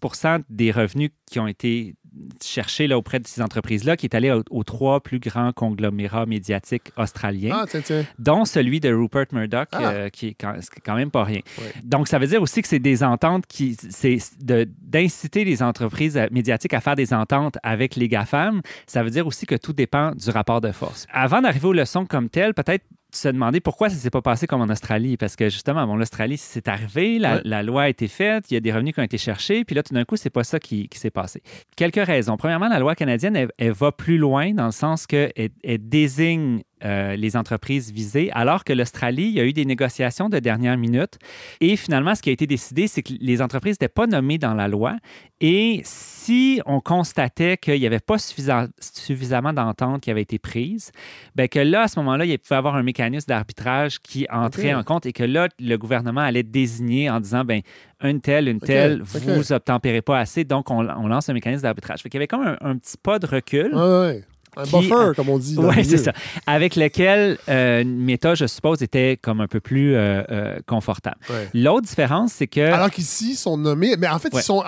des 0.50 0.72
revenus 0.72 1.12
qui 1.30 1.40
ont 1.40 1.48
été 1.48 1.96
cherchés 2.42 2.88
là, 2.88 2.98
auprès 2.98 3.20
de 3.20 3.28
ces 3.28 3.42
entreprises-là, 3.42 3.96
qui 3.96 4.06
est 4.08 4.16
allé 4.16 4.32
aux, 4.32 4.44
aux 4.50 4.64
trois 4.64 5.02
plus 5.02 5.20
grands 5.20 5.52
conglomérats 5.52 6.26
médiatiques 6.26 6.92
australiens 6.98 7.56
Ah, 7.62 7.66
tiens, 7.70 7.82
tiens. 7.82 8.06
dont 8.18 8.46
celui 8.46 8.80
de 8.80 8.92
Rupert 8.92 9.26
Murdoch, 9.34 9.68
Ah. 9.74 9.90
euh, 9.92 10.10
qui 10.10 10.30
est 10.30 10.34
quand, 10.34 10.96
même 10.96 11.12
pas 11.12 11.24
rien. 11.24 11.42
Donc, 11.84 12.08
ça 12.08 12.18
veut 12.18 12.28
dire 12.28 12.42
aussi 12.42 12.62
que 12.62 12.68
c'est 12.68 12.80
des 12.80 13.04
ententes 13.04 13.46
qui. 13.48 13.76
C'est 13.90 14.18
d'inciter 14.42 15.44
les 15.46 15.62
entreprises 15.62 16.18
euh, 16.18 16.28
médiatiques 16.32 16.74
à 16.74 16.82
faire 16.82 16.96
des 16.96 17.14
ententes 17.14 17.58
avec 17.64 17.96
les 17.96 18.08
GAFAM. 18.08 18.62
Ça 18.88 19.04
veut 19.04 19.10
dire 19.10 19.28
aussi 19.28 19.46
que 19.46 19.56
tout 19.56 19.74
dépend 19.74 20.12
du 20.12 20.30
rapport 20.30 20.62
de 20.62 20.72
force. 20.72 21.06
Avant 21.12 21.42
d'arriver 21.42 21.68
aux 21.68 21.74
leçons 21.74 22.06
comme 22.06 22.30
telles, 22.30 22.54
peut-être 22.54 22.86
se 23.18 23.28
demander 23.30 23.60
pourquoi 23.60 23.90
ça 23.90 23.96
s'est 23.96 24.10
pas 24.10 24.22
passé 24.22 24.48
comme 24.48 24.62
en 24.62 24.70
Australie. 24.70 25.18
Parce 25.18 25.36
que 25.36 25.50
justement, 25.50 25.86
bon, 25.86 25.96
l'Australie, 25.96 26.38
c'est 26.38 26.68
arrivé, 26.68 27.20
la, 27.20 27.36
Ouais. 27.36 27.42
la 27.44 27.64
loi 27.64 27.84
a 27.84 27.90
été 27.90 28.08
faite, 28.08 28.50
il 28.50 28.54
y 28.54 28.58
a 28.58 28.60
des 28.60 28.72
revenus 28.72 28.94
qui 28.94 29.00
ont 29.00 29.04
été 29.04 29.18
cherchés, 29.18 29.64
puis 29.66 29.76
là, 29.76 29.84
tout 29.84 29.94
d'un 29.94 30.06
coup, 30.06 30.16
c'est 30.16 30.30
pas 30.30 30.44
ça 30.44 30.60
qui, 30.60 30.88
qui 30.90 31.00
s'est 31.00 31.12
passé. 31.12 31.42
Quelques 31.76 32.04
raisons. 32.06 32.38
Premièrement, 32.38 32.68
la 32.70 32.80
loi 32.80 32.96
canadienne, 32.96 33.36
elle, 33.36 33.50
elle 33.58 33.72
va 33.74 33.92
plus 33.92 34.18
loin 34.18 34.54
dans 34.54 34.66
le 34.68 34.72
sens 34.72 35.06
qu'elle 35.08 35.32
elle 35.36 35.90
désigne 35.90 36.62
euh, 36.86 37.16
les 37.16 37.36
entreprises 37.36 37.92
visées, 37.92 38.30
alors 38.34 38.64
que 38.64 38.72
l'Australie, 38.72 39.24
il 39.24 39.34
y 39.34 39.40
a 39.40 39.46
eu 39.46 39.54
des 39.54 39.66
négociations 39.66 40.30
de 40.30 40.38
dernière 40.40 40.78
minute. 40.78 41.18
Et 41.60 41.76
finalement, 41.76 42.14
ce 42.14 42.22
qui 42.22 42.30
a 42.30 42.34
été 42.34 42.46
décidé, 42.46 42.88
c'est 42.88 43.02
que 43.02 43.14
les 43.20 43.42
entreprises 43.42 43.76
n'étaient 43.76 43.88
pas 43.88 44.06
nommées 44.06 44.38
dans 44.38 44.54
la 44.54 44.68
loi. 44.68 44.96
Et 45.42 45.82
si 45.84 46.62
on 46.66 46.80
constatait 46.80 47.58
qu'il 47.58 47.80
n'y 47.80 47.86
avait 47.88 48.00
pas 48.00 48.18
suffisamment 48.20 49.54
d'entente 49.54 50.02
qui 50.02 50.12
avait 50.12 50.22
été 50.22 50.40
prise, 50.40 50.92
ben 51.36 51.48
que 51.48 51.60
là, 51.60 51.84
à 51.84 51.88
ce 51.88 52.00
moment-là, 52.00 52.26
il 52.26 52.38
pouvait 52.40 52.56
y 52.56 52.58
avoir 52.58 52.76
un 52.76 52.84
mécanisme 52.84 53.28
d'arbitrage 53.28 54.00
qui 54.00 54.28
entrait 54.32 54.74
en 54.74 54.84
compte 54.84 55.06
et 55.06 55.14
que 55.14 55.24
là, 55.24 55.48
le 55.60 55.76
gouvernement 55.78 56.22
allait 56.22 56.44
désigner 56.44 57.10
en 57.10 57.20
disant, 57.20 57.44
ben 57.44 57.62
une 58.04 58.22
telle, 58.22 58.48
une 58.48 58.58
OK, 58.58 58.66
telle, 58.66 59.02
vous 59.02 59.52
obtempérez 59.52 60.02
pas 60.02 60.20
assez, 60.20 60.44
donc 60.44 60.70
on, 60.70 60.88
on 60.88 61.08
lance 61.08 61.30
un 61.30 61.34
mécanisme 61.34 61.64
d'arbitrage. 61.64 62.02
Fait 62.02 62.10
qu'il 62.10 62.18
y 62.18 62.22
avait 62.22 62.28
comme 62.28 62.46
un, 62.46 62.58
un 62.62 62.78
petit 62.78 62.98
pas 63.02 63.20
de 63.20 63.26
recul. 63.26 63.74
Ouais. 63.74 64.24
Un 64.58 64.64
Qui- 64.64 64.80
buffer, 64.80 65.12
comme 65.16 65.30
on 65.30 65.38
dit. 65.38 65.56
Oui, 65.58 65.86
c'est 65.86 65.98
ça. 65.98 66.14
Avec 66.46 66.76
lequel 66.76 67.38
euh, 67.48 67.84
Meta, 67.86 68.36
je 68.36 68.46
suppose, 68.48 68.82
était 68.82 69.18
comme 69.22 69.40
un 69.40 69.48
peu 69.48 69.60
plus 69.60 69.94
euh, 69.96 70.24
euh, 70.32 70.60
confortable. 70.68 71.18
Ouais. 71.30 71.50
L'autre 71.54 71.88
différence, 71.88 72.34
c'est 72.34 72.48
que. 72.48 72.60
Alors 72.62 72.90
qu'ici, 72.92 73.32
ils 73.32 73.36
sont 73.36 73.58
nommés. 73.58 73.96
Mais 73.98 74.08
en 74.08 74.20
fait, 74.20 74.34
Ouais. 74.34 74.42
ils 74.42 74.44
sont. 74.44 74.64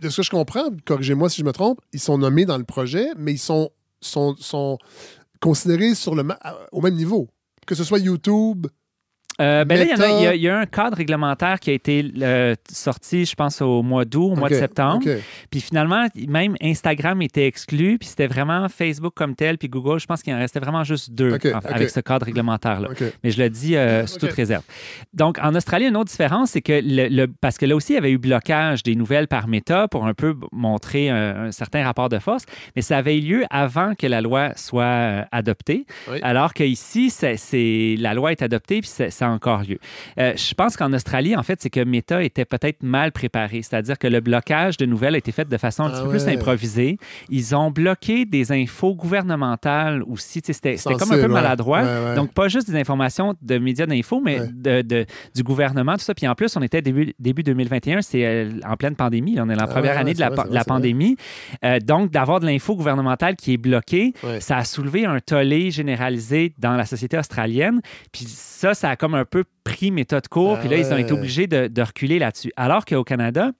De 0.00 0.08
ce 0.08 0.16
que 0.18 0.22
je 0.22 0.30
comprends, 0.30 0.68
corrigez-moi 0.84 1.28
si 1.28 1.40
je 1.40 1.44
me 1.44 1.52
trompe, 1.52 1.80
ils 1.92 2.00
sont 2.00 2.16
nommés 2.18 2.44
dans 2.46 2.56
le 2.58 2.64
projet, 2.64 3.06
mais 3.18 3.32
ils 3.32 3.38
sont, 3.38 3.70
sont, 4.00 4.34
sont 4.38 4.78
considérés 5.40 5.94
sur 5.94 6.14
le, 6.14 6.24
au 6.72 6.80
même 6.80 6.94
niveau. 6.94 7.28
Que 7.66 7.74
ce 7.74 7.84
soit 7.84 7.98
YouTube, 7.98 8.66
Euh, 9.40 9.64
ben 9.64 9.78
là, 9.78 9.84
il 10.18 10.22
y, 10.22 10.26
a- 10.26 10.34
il 10.34 10.42
y 10.42 10.48
un 10.48 10.66
cadre 10.66 10.96
réglementaire 10.96 11.58
qui 11.60 11.70
a 11.70 11.72
été 11.72 12.04
euh, 12.20 12.54
sorti, 12.70 13.24
je 13.24 13.34
pense, 13.34 13.60
au 13.62 13.82
mois 13.82 14.04
d'août, 14.04 14.32
au 14.32 14.36
mois 14.36 14.48
de 14.48 14.54
septembre. 14.60 15.00
Puis 15.50 15.60
finalement, 15.60 16.06
même 16.28 16.56
Instagram 16.62 17.20
était 17.22 17.46
exclu, 17.46 17.98
puis 17.98 18.08
c'était 18.08 18.26
vraiment 18.26 18.68
Facebook 18.68 19.12
comme 19.14 19.34
tel, 19.34 19.56
puis 19.58 19.68
Google, 19.68 19.98
je 20.00 20.06
pense 20.06 20.22
qu'il 20.22 20.34
en 20.34 20.38
restait 20.38 20.60
vraiment 20.60 20.84
juste 20.84 21.10
deux 21.12 21.30
en- 21.54 21.58
avec 21.74 21.90
ce 21.90 22.00
cadre 22.00 22.26
réglementaire-là. 22.26 22.88
Mais 23.24 23.30
je 23.30 23.42
le 23.42 23.48
dis 23.50 23.76
euh, 23.76 24.06
sous 24.06 24.18
toute 24.18 24.32
réserve. 24.36 24.62
Donc, 25.14 25.38
en 25.42 25.54
Australie, 25.54 25.86
une 25.86 25.96
autre 25.96 26.10
différence, 26.10 26.50
c'est 26.50 26.60
que 26.62 26.72
le, 26.82 27.08
le- 27.08 27.26
parce 27.40 27.56
que 27.58 27.66
là 27.66 27.74
aussi, 27.76 27.92
il 27.92 27.96
y 27.96 27.98
avait 27.98 28.10
eu 28.12 28.18
blocage 28.18 28.82
des 28.82 28.94
nouvelles 28.94 29.28
par 29.28 29.48
Meta 29.48 29.88
pour 29.88 30.06
un 30.06 30.14
peu 30.14 30.34
montrer 30.52 31.08
un, 31.10 31.46
un 31.46 31.52
certain 31.52 31.82
rapport 31.84 32.08
de 32.08 32.18
force, 32.18 32.44
mais 32.76 32.82
ça 32.82 32.98
avait 32.98 33.16
eu 33.16 33.20
lieu 33.20 33.44
avant 33.50 33.94
que 33.94 34.06
la 34.06 34.20
loi 34.20 34.50
soit 34.56 34.82
euh, 34.84 35.22
adoptée. 35.32 35.86
Oui. 36.10 36.18
Alors 36.22 36.52
qu'ici, 36.52 37.10
la 37.98 38.14
loi 38.14 38.32
est 38.32 38.42
adoptée, 38.42 38.80
puis 38.80 38.90
ça 38.90 39.29
a 39.30 39.34
encore 39.34 39.62
lieu. 39.62 39.78
Euh, 40.18 40.32
je 40.36 40.54
pense 40.54 40.76
qu'en 40.76 40.92
Australie, 40.92 41.36
en 41.36 41.42
fait, 41.42 41.60
c'est 41.62 41.70
que 41.70 41.82
Meta 41.82 42.22
était 42.22 42.44
peut-être 42.44 42.82
mal 42.82 43.12
préparé, 43.12 43.62
c'est-à-dire 43.62 43.98
que 43.98 44.06
le 44.06 44.20
blocage 44.20 44.76
de 44.76 44.86
nouvelles 44.86 45.14
a 45.14 45.18
été 45.18 45.32
fait 45.32 45.48
de 45.48 45.56
façon 45.56 45.84
un 45.84 45.86
Ah 45.88 45.90
petit 45.92 46.02
peu 46.02 46.08
plus 46.10 46.28
improvisée. 46.28 46.98
Ils 47.28 47.54
ont 47.54 47.70
bloqué 47.70 48.24
des 48.24 48.52
infos 48.52 48.94
gouvernementales 48.94 50.02
aussi. 50.02 50.40
C'était, 50.44 50.76
comme 50.76 51.12
un 51.12 51.20
peu 51.22 51.28
maladroit. 51.28 51.82
Ouais, 51.82 52.04
ouais. 52.10 52.14
Donc, 52.14 52.32
pas 52.32 52.48
juste 52.48 52.70
des 52.70 52.78
informations 52.78 53.34
de 53.42 53.58
médias 53.58 53.86
d'info, 53.86 54.20
mais 54.20 54.40
de, 54.52 54.82
de- 54.82 55.06
du 55.34 55.42
gouvernement, 55.42 55.94
tout 55.94 56.00
ça. 56.04 56.14
Puis 56.14 56.26
en 56.26 56.34
plus, 56.34 56.56
on 56.56 56.62
était 56.62 56.82
début, 56.82 57.14
début 57.18 57.42
2021, 57.42 58.02
c'est 58.02 58.24
euh, 58.24 58.50
en 58.66 58.76
pleine 58.76 58.96
pandémie. 58.96 59.36
On 59.38 59.48
est 59.48 59.54
dans 59.54 59.62
la 59.62 59.62
Ah 59.64 59.66
première 59.66 59.98
année 59.98 60.14
de 60.14 60.20
la, 60.20 60.30
vrai, 60.30 60.60
pandémie. 60.66 61.16
Euh, 61.64 61.78
donc, 61.80 62.10
d'avoir 62.10 62.40
de 62.40 62.46
l'info 62.46 62.74
gouvernementale 62.76 63.36
qui 63.36 63.54
est 63.54 63.58
bloquée, 63.58 64.12
ça 64.40 64.58
a 64.58 64.64
soulevé 64.64 65.04
un 65.04 65.20
tollé 65.20 65.70
généralisé 65.70 66.54
dans 66.58 66.72
la 66.76 66.86
société 66.86 67.18
australienne. 67.18 67.80
Puis 68.12 68.24
ça, 68.26 68.74
ça 68.74 68.90
a 68.90 68.96
comme 68.96 69.09
un 69.14 69.24
peu 69.24 69.44
pris 69.64 69.90
méthode 69.90 70.28
court. 70.28 70.56
Ah 70.56 70.60
puis 70.60 70.68
là, 70.68 70.76
ils 70.76 70.86
ont 70.86 70.96
ouais. 70.96 71.02
été 71.02 71.12
obligés 71.12 71.46
de, 71.46 71.66
de 71.68 71.82
reculer 71.82 72.18
là-dessus. 72.18 72.52
Alors 72.56 72.84
qu'au 72.84 73.04
Canada, 73.04 73.52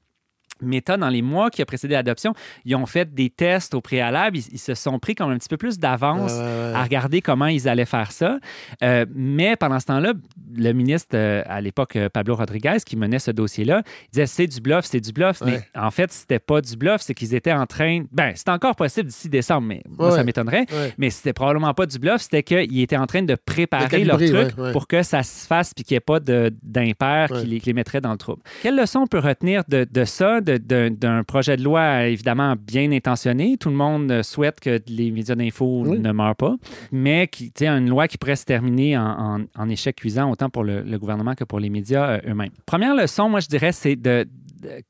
Meta, 0.62 0.96
dans 0.96 1.08
les 1.08 1.22
mois 1.22 1.50
qui 1.50 1.62
ont 1.62 1.66
précédé 1.66 1.94
l'adoption, 1.94 2.34
ils 2.64 2.74
ont 2.76 2.86
fait 2.86 3.12
des 3.14 3.30
tests 3.30 3.74
au 3.74 3.80
préalable. 3.80 4.36
Ils, 4.38 4.44
ils 4.52 4.58
se 4.58 4.74
sont 4.74 4.98
pris 4.98 5.14
comme 5.14 5.30
un 5.30 5.38
petit 5.38 5.48
peu 5.48 5.56
plus 5.56 5.78
d'avance 5.78 6.32
à 6.74 6.82
regarder 6.82 7.20
comment 7.22 7.46
ils 7.46 7.68
allaient 7.68 7.84
faire 7.84 8.12
ça. 8.12 8.38
Euh, 8.82 9.04
mais 9.14 9.56
pendant 9.56 9.80
ce 9.80 9.86
temps-là, 9.86 10.12
le 10.56 10.72
ministre, 10.72 11.10
euh, 11.14 11.42
à 11.46 11.60
l'époque, 11.60 11.96
euh, 11.96 12.08
Pablo 12.08 12.34
Rodriguez, 12.36 12.78
qui 12.84 12.96
menait 12.96 13.18
ce 13.18 13.30
dossier-là, 13.30 13.82
disait 14.12 14.26
c'est 14.26 14.46
du 14.46 14.60
bluff, 14.60 14.84
c'est 14.84 15.00
du 15.00 15.12
bluff. 15.12 15.40
Ouais. 15.40 15.60
Mais 15.74 15.80
en 15.80 15.90
fait, 15.90 16.12
c'était 16.12 16.38
pas 16.38 16.60
du 16.60 16.76
bluff, 16.76 17.00
c'est 17.02 17.14
qu'ils 17.14 17.34
étaient 17.34 17.52
en 17.52 17.66
train. 17.66 18.04
Ben, 18.12 18.32
c'est 18.34 18.48
encore 18.48 18.76
possible 18.76 19.08
d'ici 19.08 19.28
décembre, 19.28 19.66
mais 19.68 19.82
moi, 19.88 20.08
Ouais, 20.10 20.16
ça 20.16 20.24
m'étonnerait. 20.24 20.66
Ouais. 20.72 20.94
Mais 20.98 21.10
c'était 21.10 21.32
probablement 21.32 21.72
pas 21.74 21.86
du 21.86 21.98
bluff, 21.98 22.22
c'était 22.22 22.42
qu'ils 22.42 22.80
étaient 22.80 22.96
en 22.96 23.06
train 23.06 23.22
de 23.22 23.34
préparer 23.34 24.00
De 24.02 24.08
leur 24.08 24.18
truc 24.18 24.72
pour 24.72 24.86
que 24.88 25.02
ça 25.02 25.22
se 25.22 25.46
fasse 25.46 25.72
puis 25.74 25.84
qu'il 25.84 25.94
n'y 25.94 25.98
ait 25.98 26.00
pas 26.00 26.20
d'impair 26.62 27.28
qui, 27.40 27.46
les, 27.46 27.60
qui 27.60 27.66
les 27.66 27.72
mettrait 27.72 28.00
dans 28.00 28.12
le 28.12 28.18
trouble. 28.18 28.42
Quelle 28.62 28.76
leçon 28.76 29.00
on 29.00 29.06
peut 29.06 29.18
retenir 29.18 29.62
de, 29.68 29.86
de 29.90 30.04
ça, 30.04 30.40
de- 30.40 30.49
d'un 30.58 31.22
projet 31.24 31.56
de 31.56 31.62
loi 31.62 32.06
évidemment 32.06 32.54
bien 32.58 32.90
intentionné? 32.92 33.56
Tout 33.58 33.70
le 33.70 33.76
monde 33.76 34.10
euh, 34.10 34.22
souhaite 34.22 34.60
que 34.60 34.80
les 34.88 35.10
médias 35.10 35.34
d'info 35.34 35.84
Oui. 35.86 35.98
ne 35.98 36.12
meurent 36.12 36.36
pas, 36.36 36.56
mais 36.92 37.28
qui, 37.28 37.52
une 37.60 37.88
loi 37.88 38.08
qui 38.08 38.18
pourrait 38.18 38.36
se 38.36 38.44
terminer 38.44 38.96
en, 38.96 39.04
en- 39.38 39.44
en 39.56 39.68
échec 39.68 39.96
cuisant 39.96 40.30
autant 40.30 40.50
pour 40.50 40.64
le, 40.64 40.82
le 40.82 40.98
gouvernement 40.98 41.34
que 41.34 41.44
pour 41.44 41.60
les 41.60 41.70
médias 41.70 42.12
euh, 42.12 42.20
eux-mêmes. 42.30 42.50
Première 42.66 42.94
leçon, 42.94 43.28
moi, 43.28 43.40
je 43.40 43.48
dirais, 43.48 43.72
c'est 43.72 43.96
de, 43.96 44.26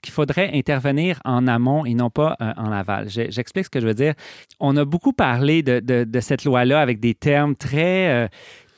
qu'il 0.02 0.12
faudrait 0.12 0.50
intervenir 0.54 1.20
en 1.24 1.46
amont 1.46 1.84
et 1.86 1.94
non 1.94 2.10
pas 2.10 2.36
euh, 2.40 2.52
en 2.56 2.72
aval. 2.72 3.08
Je- 3.08 3.30
J'explique 3.30 3.66
ce 3.66 3.70
que 3.70 3.80
je 3.80 3.86
veux 3.86 3.94
dire. 3.94 4.14
On 4.58 4.76
a 4.76 4.84
beaucoup 4.84 5.12
parlé 5.12 5.62
de, 5.62 5.80
de- 5.80 6.04
de 6.04 6.20
cette 6.20 6.44
loi-là 6.44 6.80
avec 6.80 6.98
des 7.00 7.14
termes 7.14 7.54
très... 7.54 8.08
euh, 8.08 8.28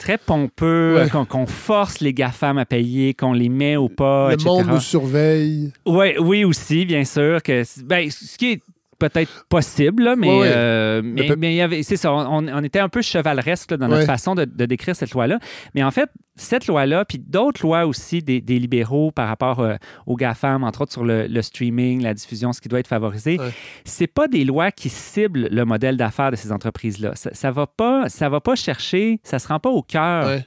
très 0.03 0.19
pompeux, 0.19 0.97
Ouais. 0.97 1.09
qu'on 1.09 1.25
qu'on 1.25 1.47
force 1.47 2.01
les 2.01 2.13
GAFAM 2.13 2.59
à 2.59 2.65
payer, 2.65 3.15
qu'on 3.15 3.33
les 3.33 3.49
met 3.49 3.77
ou 3.77 3.89
pas, 3.89 4.29
Le 4.29 4.35
etc. 4.35 4.49
monde 4.49 4.67
nous 4.67 4.81
surveille. 4.81 5.73
Ouais, 5.87 6.17
oui, 6.19 6.45
aussi, 6.45 6.85
bien 6.85 7.05
sûr. 7.05 7.43
Que, 7.43 7.63
ben, 7.85 8.11
ce 8.11 8.37
qui 8.37 8.53
est 8.53 8.63
peut-être 9.09 9.47
possible, 9.49 10.05
là, 10.05 10.17
mais, 10.17 10.29
euh, 10.31 11.03
mais, 11.05 11.83
c'est 11.83 11.97
ça, 11.97 12.13
on, 12.13 12.47
on 12.49 12.63
était 12.63 12.79
un 12.79 12.89
peu 12.89 13.03
chevaleresque 13.03 13.71
là, 13.73 13.77
dans 13.77 13.89
notre 13.89 14.07
façon 14.07 14.35
de, 14.35 14.45
de 14.45 14.67
décrire 14.67 14.95
cette 14.95 15.11
loi-là. 15.13 15.39
Mais 15.75 15.83
en 15.83 15.91
fait, 15.91 16.09
cette 16.37 16.67
loi-là, 16.67 17.05
puis 17.05 17.19
d'autres 17.19 17.63
lois 17.63 17.85
aussi 17.87 18.23
des, 18.23 18.41
des 18.41 18.59
libéraux 18.59 19.11
par 19.11 19.29
rapport 19.29 19.61
euh, 19.61 19.75
aux 20.07 20.17
GAFAM, 20.17 20.65
entre 20.65 20.83
autres 20.83 20.93
sur 20.93 21.05
le, 21.05 21.27
le 21.27 21.43
streaming, 21.43 22.03
la 22.03 22.15
diffusion, 22.15 22.53
ce 22.53 22.61
qui 22.61 22.69
doit 22.69 22.79
être 22.81 22.87
favorisé, 22.89 23.39
Ouais. 23.39 23.51
c'est 23.85 24.07
pas 24.07 24.29
des 24.29 24.45
lois 24.45 24.71
qui 24.71 24.89
ciblent 24.89 25.49
le 25.51 25.65
modèle 25.65 25.97
d'affaires 25.97 26.31
de 26.31 26.37
ces 26.37 26.53
entreprises-là. 26.53 27.13
Ça, 27.15 27.31
ça 27.35 27.51
va 27.51 27.67
pas, 27.67 28.09
ça 28.09 28.29
va 28.29 28.41
pas 28.41 28.55
chercher, 28.55 29.21
ça 29.25 29.39
se 29.39 29.49
rend 29.49 29.59
pas 29.59 29.71
au 29.71 29.83
cœur 29.83 30.27
Ouais. 30.27 30.45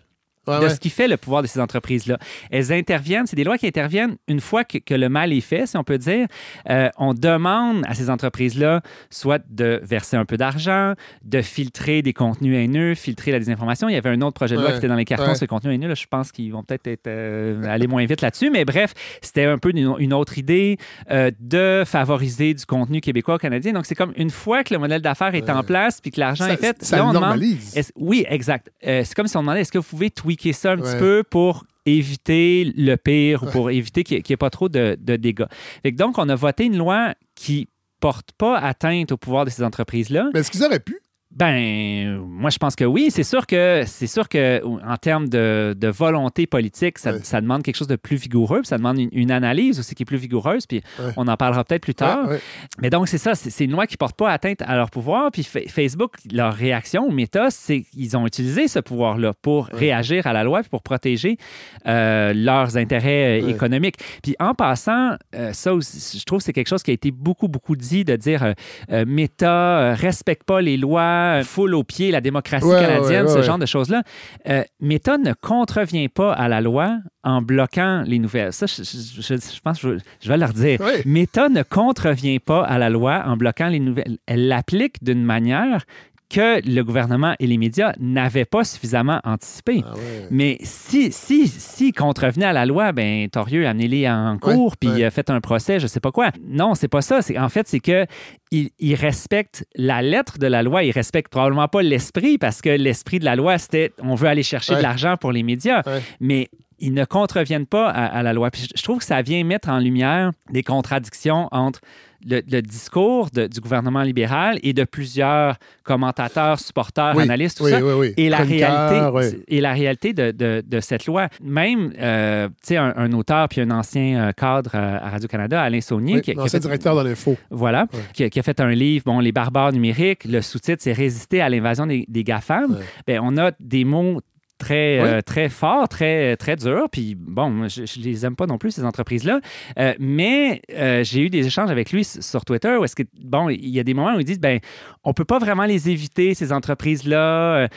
Ouais, 0.47 0.59
de 0.59 0.63
ouais. 0.65 0.69
ce 0.69 0.79
qui 0.79 0.89
fait 0.89 1.07
le 1.07 1.17
pouvoir 1.17 1.41
de 1.41 1.47
ces 1.47 1.59
entreprises-là. 1.59 2.17
Elles 2.51 2.71
interviennent, 2.71 3.25
c'est 3.27 3.35
des 3.35 3.43
lois 3.43 3.57
qui 3.57 3.67
interviennent 3.67 4.15
une 4.27 4.39
fois 4.39 4.63
que, 4.63 4.77
que 4.77 4.93
le 4.93 5.09
mal 5.09 5.33
est 5.33 5.41
fait, 5.41 5.65
si 5.67 5.77
on 5.77 5.83
peut 5.83 5.97
dire. 5.97 6.27
Euh, 6.69 6.89
on 6.97 7.13
demande 7.13 7.83
à 7.87 7.93
ces 7.93 8.09
entreprises-là 8.09 8.81
soit 9.09 9.41
de 9.49 9.79
verser 9.83 10.17
un 10.17 10.25
peu 10.25 10.37
d'argent, 10.37 10.93
de 11.23 11.41
filtrer 11.41 12.01
des 12.01 12.13
contenus 12.13 12.55
haineux, 12.57 12.95
filtrer 12.95 13.31
la 13.31 13.39
désinformation. 13.39 13.89
Il 13.89 13.93
y 13.93 13.97
avait 13.97 14.09
un 14.09 14.21
autre 14.21 14.35
projet 14.35 14.55
de 14.55 14.61
loi 14.61 14.71
qui 14.71 14.77
était 14.77 14.87
dans 14.87 14.95
les 14.95 15.05
cartons, 15.05 15.25
Ouais. 15.29 15.35
ces 15.35 15.47
contenus 15.47 15.75
haineux. 15.75 15.87
Là, 15.87 15.95
je 15.95 16.05
pense 16.09 16.31
qu'ils 16.31 16.51
vont 16.51 16.63
peut-être 16.63 16.87
être, 16.87 17.07
euh, 17.07 17.63
aller 17.65 17.87
moins 17.87 18.05
vite 18.05 18.21
là-dessus. 18.21 18.49
Mais 18.51 18.65
bref, 18.65 18.93
c'était 19.21 19.45
un 19.45 19.57
peu 19.57 19.71
une, 19.71 19.95
une 19.99 20.13
autre 20.13 20.37
idée 20.37 20.77
euh, 21.11 21.31
de 21.39 21.83
favoriser 21.85 22.53
du 22.53 22.65
contenu 22.65 23.01
québécois 23.01 23.35
ou 23.35 23.37
canadien. 23.37 23.73
Donc, 23.73 23.85
c'est 23.85 23.95
comme 23.95 24.13
une 24.15 24.29
fois 24.29 24.63
que 24.63 24.73
le 24.73 24.79
modèle 24.79 25.01
d'affaires 25.01 25.33
est 25.35 25.49
en 25.49 25.63
place 25.63 26.01
puis 26.01 26.11
que 26.11 26.19
l'argent 26.19 26.45
est 26.47 26.57
fait, 26.57 26.83
ça 26.83 26.97
là, 26.97 27.03
on 27.05 27.07
demande 27.09 27.21
normalise. 27.23 27.75
est-ce- 27.75 27.91
oui, 27.95 28.25
exact. 28.29 28.71
C'est 28.81 29.13
comme 29.15 29.27
si 29.27 29.35
on 29.37 29.41
demandait 29.41 29.61
est-ce 29.61 29.71
que 29.71 29.77
vous 29.77 29.83
pouvez 29.89 30.09
tweaker 30.35 30.53
ça 30.53 30.71
un 30.73 30.77
petit 30.77 30.93
Ouais. 30.93 30.99
peu 30.99 31.23
pour 31.29 31.65
éviter 31.85 32.73
le 32.75 32.95
pire 32.95 33.43
ou 33.43 33.45
pour 33.47 33.69
éviter 33.69 34.03
qu'il 34.03 34.17
n'y 34.17 34.23
ait, 34.31 34.37
pas 34.37 34.49
trop 34.49 34.69
de, 34.69 34.97
de 34.99 35.15
dégâts. 35.15 35.45
Fait 35.83 35.91
que 35.91 35.97
donc, 35.97 36.17
on 36.17 36.27
a 36.29 36.35
voté 36.35 36.65
une 36.65 36.77
loi 36.77 37.13
qui 37.35 37.67
porte 37.99 38.31
pas 38.37 38.57
atteinte 38.57 39.11
au 39.11 39.17
pouvoir 39.17 39.45
de 39.45 39.49
ces 39.49 39.63
entreprises-là. 39.63 40.29
Mais 40.33 40.39
est-ce 40.41 40.51
qu'ils 40.51 40.63
auraient 40.63 40.79
pu? 40.79 40.99
Ben, 41.35 42.17
moi, 42.19 42.49
je 42.49 42.57
pense 42.57 42.75
que 42.75 42.85
oui. 42.85 43.07
C'est 43.11 43.23
sûr 43.23 43.45
que, 43.45 43.83
c'est 43.85 44.07
sûr 44.07 44.29
que 44.29 44.61
en 44.65 44.95
termes 44.97 45.27
de, 45.27 45.75
de 45.77 45.87
volonté 45.89 46.47
politique, 46.47 46.97
ça, 46.97 47.11
Ouais. 47.11 47.19
ça 47.23 47.41
demande 47.41 47.61
quelque 47.61 47.75
chose 47.75 47.87
de 47.89 47.97
plus 47.97 48.15
vigoureux. 48.15 48.59
puis 48.61 48.67
ça 48.67 48.77
demande 48.77 48.97
une, 48.99 49.09
une 49.11 49.31
analyse 49.31 49.79
aussi 49.79 49.95
qui 49.95 50.03
est 50.03 50.05
plus 50.05 50.17
vigoureuse. 50.17 50.65
Puis 50.65 50.81
Ouais. 50.99 51.11
on 51.17 51.27
en 51.27 51.35
parlera 51.35 51.63
peut-être 51.65 51.81
plus 51.81 51.93
tard. 51.95 52.29
Ouais. 52.29 52.39
Mais 52.81 52.89
donc, 52.89 53.07
c'est 53.09 53.17
ça, 53.17 53.35
c'est 53.35 53.65
une 53.65 53.71
loi 53.71 53.85
qui 53.85 53.95
ne 53.95 53.97
porte 53.97 54.15
pas 54.15 54.31
atteinte 54.31 54.61
à 54.61 54.75
leur 54.77 54.89
pouvoir. 54.89 55.29
Puis 55.31 55.43
Fa- 55.43 55.59
Facebook, 55.67 56.13
leur 56.31 56.53
réaction, 56.53 57.11
Meta, 57.11 57.49
c'est 57.51 57.81
qu'ils 57.81 58.15
ont 58.15 58.25
utilisé 58.25 58.67
ce 58.69 58.79
pouvoir-là 58.79 59.33
pour 59.41 59.65
réagir 59.67 60.27
à 60.27 60.33
la 60.33 60.43
loi 60.45 60.61
puis 60.61 60.69
pour 60.69 60.83
protéger 60.83 61.37
euh, 61.85 62.31
leurs 62.33 62.77
intérêts 62.77 63.41
euh, 63.41 63.47
économiques. 63.49 63.97
Puis 64.23 64.35
en 64.39 64.53
passant, 64.53 65.15
euh, 65.35 65.51
ça 65.51 65.73
aussi, 65.73 66.17
je 66.17 66.23
trouve 66.23 66.39
que 66.39 66.45
c'est 66.45 66.53
quelque 66.53 66.69
chose 66.69 66.81
qui 66.83 66.91
a 66.91 66.93
été 66.93 67.11
beaucoup, 67.11 67.47
beaucoup 67.49 67.75
dit 67.75 68.05
de 68.05 68.15
dire 68.15 68.53
euh, 68.91 69.03
Meta 69.05 69.93
respecte 69.95 70.43
pas 70.45 70.61
les 70.61 70.77
lois, 70.77 71.24
foule 71.43 71.75
au 71.75 71.83
pied 71.83 72.11
la 72.11 72.21
démocratie 72.21 72.65
Ouais, 72.65 72.79
canadienne, 72.81 73.25
ouais, 73.25 73.31
ouais, 73.33 73.41
ce 73.41 73.45
genre 73.45 73.57
de 73.57 73.65
choses-là. 73.65 74.03
Euh, 74.49 74.63
Meta 74.79 75.17
ne 75.17 75.33
contrevient 75.33 76.09
pas 76.09 76.33
à 76.33 76.47
la 76.47 76.61
loi 76.61 76.97
en 77.23 77.41
bloquant 77.41 78.03
les 78.05 78.19
nouvelles. 78.19 78.53
Ça, 78.53 78.65
je, 78.65 78.83
je- 78.83 79.21
je- 79.21 79.35
je 79.55 79.59
pense 79.61 79.81
que 79.81 79.97
je, 80.21 80.29
vais 80.29 80.37
leur 80.37 80.53
dire. 80.53 80.79
Ouais. 80.81 81.01
Meta 81.05 81.49
ne 81.49 81.63
contrevient 81.63 82.39
pas 82.39 82.63
à 82.63 82.77
la 82.77 82.89
loi 82.89 83.23
en 83.25 83.37
bloquant 83.37 83.67
les 83.67 83.79
nouvelles. 83.79 84.17
Elle 84.27 84.47
l'applique 84.47 85.03
d'une 85.03 85.23
manière 85.23 85.85
que 86.29 86.59
le 86.67 86.81
gouvernement 86.83 87.35
et 87.39 87.47
les 87.47 87.57
médias 87.57 87.93
n'avaient 87.99 88.45
pas 88.45 88.63
suffisamment 88.63 89.19
anticipé. 89.23 89.83
Ah 89.85 89.93
ouais. 89.93 90.27
Mais 90.31 90.57
si, 90.63 91.11
si, 91.11 91.47
si 91.47 91.91
contrevenait 91.91 92.45
à 92.47 92.53
la 92.53 92.65
loi, 92.65 92.91
ben, 92.91 93.29
Torieux, 93.29 93.67
amenez-les 93.67 94.09
en 94.09 94.37
cours, 94.39 94.71
Ouais, 94.71 94.75
puis 94.79 94.89
ouais. 94.89 95.03
euh, 95.05 95.11
faites 95.11 95.29
un 95.29 95.39
procès, 95.41 95.79
je 95.79 95.87
sais 95.87 95.99
pas 95.99 96.11
quoi. 96.11 96.31
Non, 96.47 96.73
c'est 96.75 96.87
pas 96.87 97.01
ça. 97.01 97.21
C'est, 97.21 97.37
en 97.37 97.49
fait, 97.49 97.67
c'est 97.67 97.79
que 97.79 98.05
il, 98.51 98.69
il 98.79 98.95
respecte 98.95 99.65
la 99.75 100.01
lettre 100.01 100.37
de 100.39 100.47
la 100.47 100.63
loi. 100.63 100.83
Il 100.83 100.91
respecte 100.91 101.31
probablement 101.31 101.67
pas 101.67 101.81
l'esprit, 101.81 102.37
parce 102.37 102.61
que 102.61 102.69
l'esprit 102.69 103.19
de 103.19 103.25
la 103.25 103.35
loi, 103.35 103.57
c'était 103.57 103.93
on 104.01 104.15
veut 104.15 104.27
aller 104.27 104.43
chercher 104.43 104.75
de 104.75 104.81
l'argent 104.81 105.17
pour 105.17 105.31
les 105.31 105.43
médias. 105.43 105.83
Mais 106.19 106.49
ils 106.79 106.93
ne 106.93 107.05
contreviennent 107.05 107.67
pas 107.67 107.89
à, 107.89 108.05
à 108.05 108.23
la 108.23 108.33
loi. 108.33 108.51
Puis 108.51 108.67
je 108.75 108.83
trouve 108.83 108.97
que 108.99 109.05
ça 109.05 109.21
vient 109.21 109.43
mettre 109.45 109.69
en 109.69 109.79
lumière 109.79 110.31
des 110.51 110.63
contradictions 110.63 111.47
entre 111.51 111.79
le, 112.25 112.41
le 112.49 112.61
discours 112.61 113.29
de- 113.31 113.47
du 113.47 113.59
gouvernement 113.59 114.01
libéral 114.03 114.59
et 114.63 114.73
de 114.73 114.83
plusieurs 114.83 115.55
commentateurs, 115.83 116.59
supporters, 116.59 117.13
Oui, 117.15 117.23
analystes, 117.23 117.57
tout 117.59 117.65
oui, 117.65 117.71
ça. 117.71 117.81
oui. 117.97 118.13
Et 118.17 118.29
la, 118.29 118.37
réalité, 118.39 119.41
et 119.47 119.61
la 119.61 119.73
réalité 119.73 120.13
de, 120.13 120.31
de- 120.31 120.63
de 120.65 120.79
cette 120.79 121.05
loi. 121.05 121.29
Même, 121.43 121.93
euh, 121.99 122.47
tu 122.47 122.53
sais, 122.69 122.77
un, 122.77 122.93
un 122.97 123.11
auteur 123.13 123.47
puis 123.47 123.61
un 123.61 123.71
ancien 123.71 124.27
euh, 124.27 124.31
cadre 124.31 124.71
euh, 124.73 124.97
à 125.01 125.09
Radio-Canada, 125.09 125.61
Alain 125.61 125.81
Saunier, 125.81 126.21
qui, 126.21 126.33
qui 126.33 126.39
a 126.39 126.47
fait, 126.47 126.59
directeur 126.59 127.01
l'info. 127.03 127.37
voilà, 127.49 127.87
qui, 128.13 128.23
a- 128.23 128.29
qui 128.29 128.39
a 128.39 128.43
fait 128.43 128.59
un 128.59 128.71
livre, 128.71 129.03
bon, 129.05 129.19
Les 129.19 129.31
barbares 129.31 129.71
numériques. 129.71 130.25
Le 130.25 130.41
sous-titre, 130.41 130.81
c'est 130.81 130.93
Résister 130.93 131.41
à 131.41 131.49
l'invasion 131.49 131.85
des, 131.85 132.05
des 132.07 132.23
GAFAM. 132.23 132.79
Ben, 133.07 133.19
on 133.23 133.37
a 133.37 133.51
des 133.59 133.85
mots 133.85 134.21
très, 134.57 135.01
Oui. 135.01 135.07
euh, 135.09 135.21
très 135.21 135.49
forts, 135.49 135.87
très, 135.89 136.35
très 136.37 136.55
durs. 136.55 136.87
Puis 136.91 137.15
bon, 137.17 137.67
je, 137.67 137.85
je 137.85 137.99
les 137.99 138.25
aime 138.25 138.35
pas 138.35 138.45
non 138.47 138.57
plus, 138.57 138.71
ces 138.71 138.83
entreprises-là. 138.85 139.39
Euh, 139.79 139.93
mais 139.99 140.61
euh, 140.73 141.03
j'ai 141.03 141.21
eu 141.21 141.29
des 141.29 141.45
échanges 141.45 141.69
avec 141.71 141.91
lui 141.91 142.03
sur 142.03 142.45
Twitter 142.45 142.75
où 142.79 142.83
est-ce 142.83 142.95
que, 142.95 143.03
bon, 143.21 143.49
il 143.49 143.69
y 143.69 143.79
a 143.79 143.83
des 143.83 143.93
moments 143.93 144.15
où 144.15 144.19
ils 144.19 144.25
disent, 144.25 144.39
ben, 144.39 144.59
on 145.03 145.13
peut 145.13 145.25
pas 145.25 145.39
vraiment 145.39 145.65
les 145.65 145.89
éviter, 145.89 146.33
ces 146.33 146.51
entreprises-là. 146.51 147.67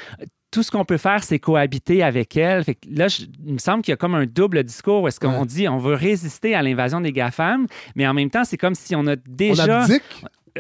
Tout 0.51 0.63
ce 0.63 0.71
qu'on 0.71 0.87
peut 0.87 0.97
faire, 0.97 1.23
c'est 1.25 1.39
cohabiter 1.39 2.03
avec 2.03 2.35
elles. 2.39 2.65
Fait 2.65 2.75
que 2.75 2.89
là, 2.91 3.09
je- 3.09 3.25
il 3.45 3.53
me 3.53 3.59
semble 3.59 3.83
qu'il 3.83 3.93
y 3.93 3.95
a 3.95 3.97
comme 3.99 4.15
un 4.15 4.25
double 4.25 4.65
discours 4.65 5.03
où 5.03 5.09
est-ce 5.09 5.21
qu'on 5.21 5.41
Ouais. 5.41 5.47
dit 5.47 5.69
on 5.69 5.77
veut 5.77 5.93
résister 5.95 6.55
à 6.55 6.63
l'invasion 6.63 7.03
des 7.03 7.13
GAFAM, 7.13 7.67
mais 7.97 8.07
en 8.07 8.15
même 8.15 8.31
temps, 8.31 8.45
c'est 8.45 8.57
comme 8.57 8.75
si 8.75 8.97
on 8.97 9.07
a 9.09 9.13
On 9.13 9.17
déjà... 9.29 9.83
abdique? 9.83 10.03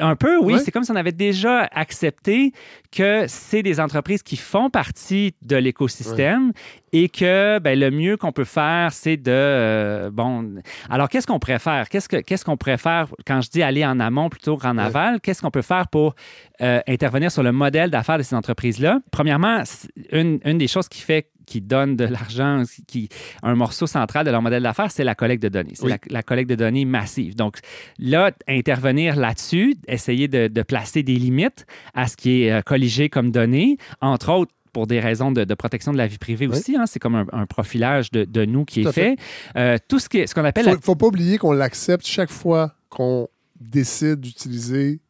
Un 0.00 0.16
peu, 0.16 0.38
oui. 0.38 0.54
Ouais. 0.54 0.58
C'est 0.60 0.70
comme 0.70 0.84
si 0.84 0.90
on 0.90 0.96
avait 0.96 1.12
déjà 1.12 1.68
accepté 1.72 2.52
que 2.92 3.24
c'est 3.28 3.62
des 3.62 3.80
entreprises 3.80 4.22
qui 4.22 4.36
font 4.36 4.70
partie 4.70 5.34
de 5.42 5.56
l'écosystème 5.56 6.52
et 6.92 7.08
que 7.08 7.58
ben, 7.58 7.78
le 7.78 7.90
mieux 7.90 8.16
qu'on 8.16 8.32
peut 8.32 8.44
faire, 8.44 8.92
c'est 8.92 9.16
de. 9.16 9.30
euh, 9.30 10.10
bon. 10.10 10.54
Alors, 10.88 11.08
qu'est-ce 11.08 11.26
qu'on 11.26 11.38
préfère? 11.38 11.88
Qu'est-ce 11.88 12.08
que- 12.08 12.20
qu'est-ce 12.20 12.44
qu'on 12.44 12.56
préfère 12.56 13.06
quand 13.26 13.40
je 13.40 13.50
dis 13.50 13.62
aller 13.62 13.84
en 13.84 14.00
amont 14.00 14.28
plutôt 14.30 14.56
qu'en 14.56 14.76
Ouais. 14.78 14.84
aval? 14.84 15.20
Qu'est-ce 15.20 15.42
qu'on 15.42 15.50
peut 15.50 15.62
faire 15.62 15.88
pour 15.88 16.14
euh, 16.60 16.80
intervenir 16.88 17.30
sur 17.30 17.42
le 17.42 17.52
modèle 17.52 17.90
d'affaires 17.90 18.18
de 18.18 18.22
ces 18.22 18.34
entreprises-là? 18.34 19.00
Premièrement, 19.10 19.62
une 20.12 20.38
des 20.58 20.68
choses 20.68 20.88
qui 20.88 21.02
fait 21.02 21.28
qui 21.48 21.60
donne 21.60 21.96
de 21.96 22.04
l'argent, 22.04 22.62
qui 22.86 23.08
un 23.42 23.54
morceau 23.54 23.86
central 23.86 24.26
de 24.26 24.30
leur 24.30 24.42
modèle 24.42 24.62
d'affaires, 24.62 24.90
c'est 24.90 25.04
la 25.04 25.14
collecte 25.14 25.42
de 25.42 25.48
données. 25.48 25.72
C'est 25.74 25.84
Oui. 25.84 25.90
la, 25.90 25.98
la 26.10 26.22
collecte 26.22 26.50
de 26.50 26.54
données 26.54 26.84
massive. 26.84 27.34
Donc 27.36 27.56
là, 27.98 28.32
intervenir 28.46 29.16
là-dessus, 29.16 29.76
essayer 29.88 30.28
de, 30.28 30.48
de 30.48 30.62
placer 30.62 31.02
des 31.02 31.14
limites 31.16 31.64
à 31.94 32.06
ce 32.06 32.16
qui 32.16 32.42
est 32.42 32.52
euh, 32.52 32.60
colligé 32.62 33.08
comme 33.08 33.30
données, 33.30 33.78
entre 34.00 34.30
autres 34.32 34.52
pour 34.74 34.86
des 34.86 35.00
raisons 35.00 35.32
de, 35.32 35.44
de 35.44 35.54
protection 35.54 35.92
de 35.92 35.96
la 35.98 36.06
vie 36.06 36.18
privée 36.18 36.46
Oui. 36.46 36.56
aussi. 36.56 36.76
hein. 36.76 36.84
c'est 36.86 36.98
comme 36.98 37.14
un, 37.14 37.26
un 37.32 37.46
profilage 37.46 38.10
de, 38.10 38.24
de 38.24 38.44
nous 38.44 38.64
qui 38.66 38.82
Tout 38.82 38.90
est 38.90 38.92
fait. 38.92 39.16
fait. 39.16 39.58
Euh, 39.58 39.78
tout 39.88 39.98
ce, 39.98 40.08
qui 40.10 40.18
est- 40.18 40.26
ce 40.26 40.34
qu'on 40.34 40.44
appelle... 40.44 40.64
Faut, 40.66 40.70
la- 40.72 40.80
faut 40.80 40.94
pas 40.96 41.06
oublier 41.06 41.38
qu'on 41.38 41.52
l'accepte 41.52 42.06
chaque 42.06 42.30
fois 42.30 42.74
qu'on 42.90 43.28
décide 43.60 44.20
d'utiliser 44.20 45.00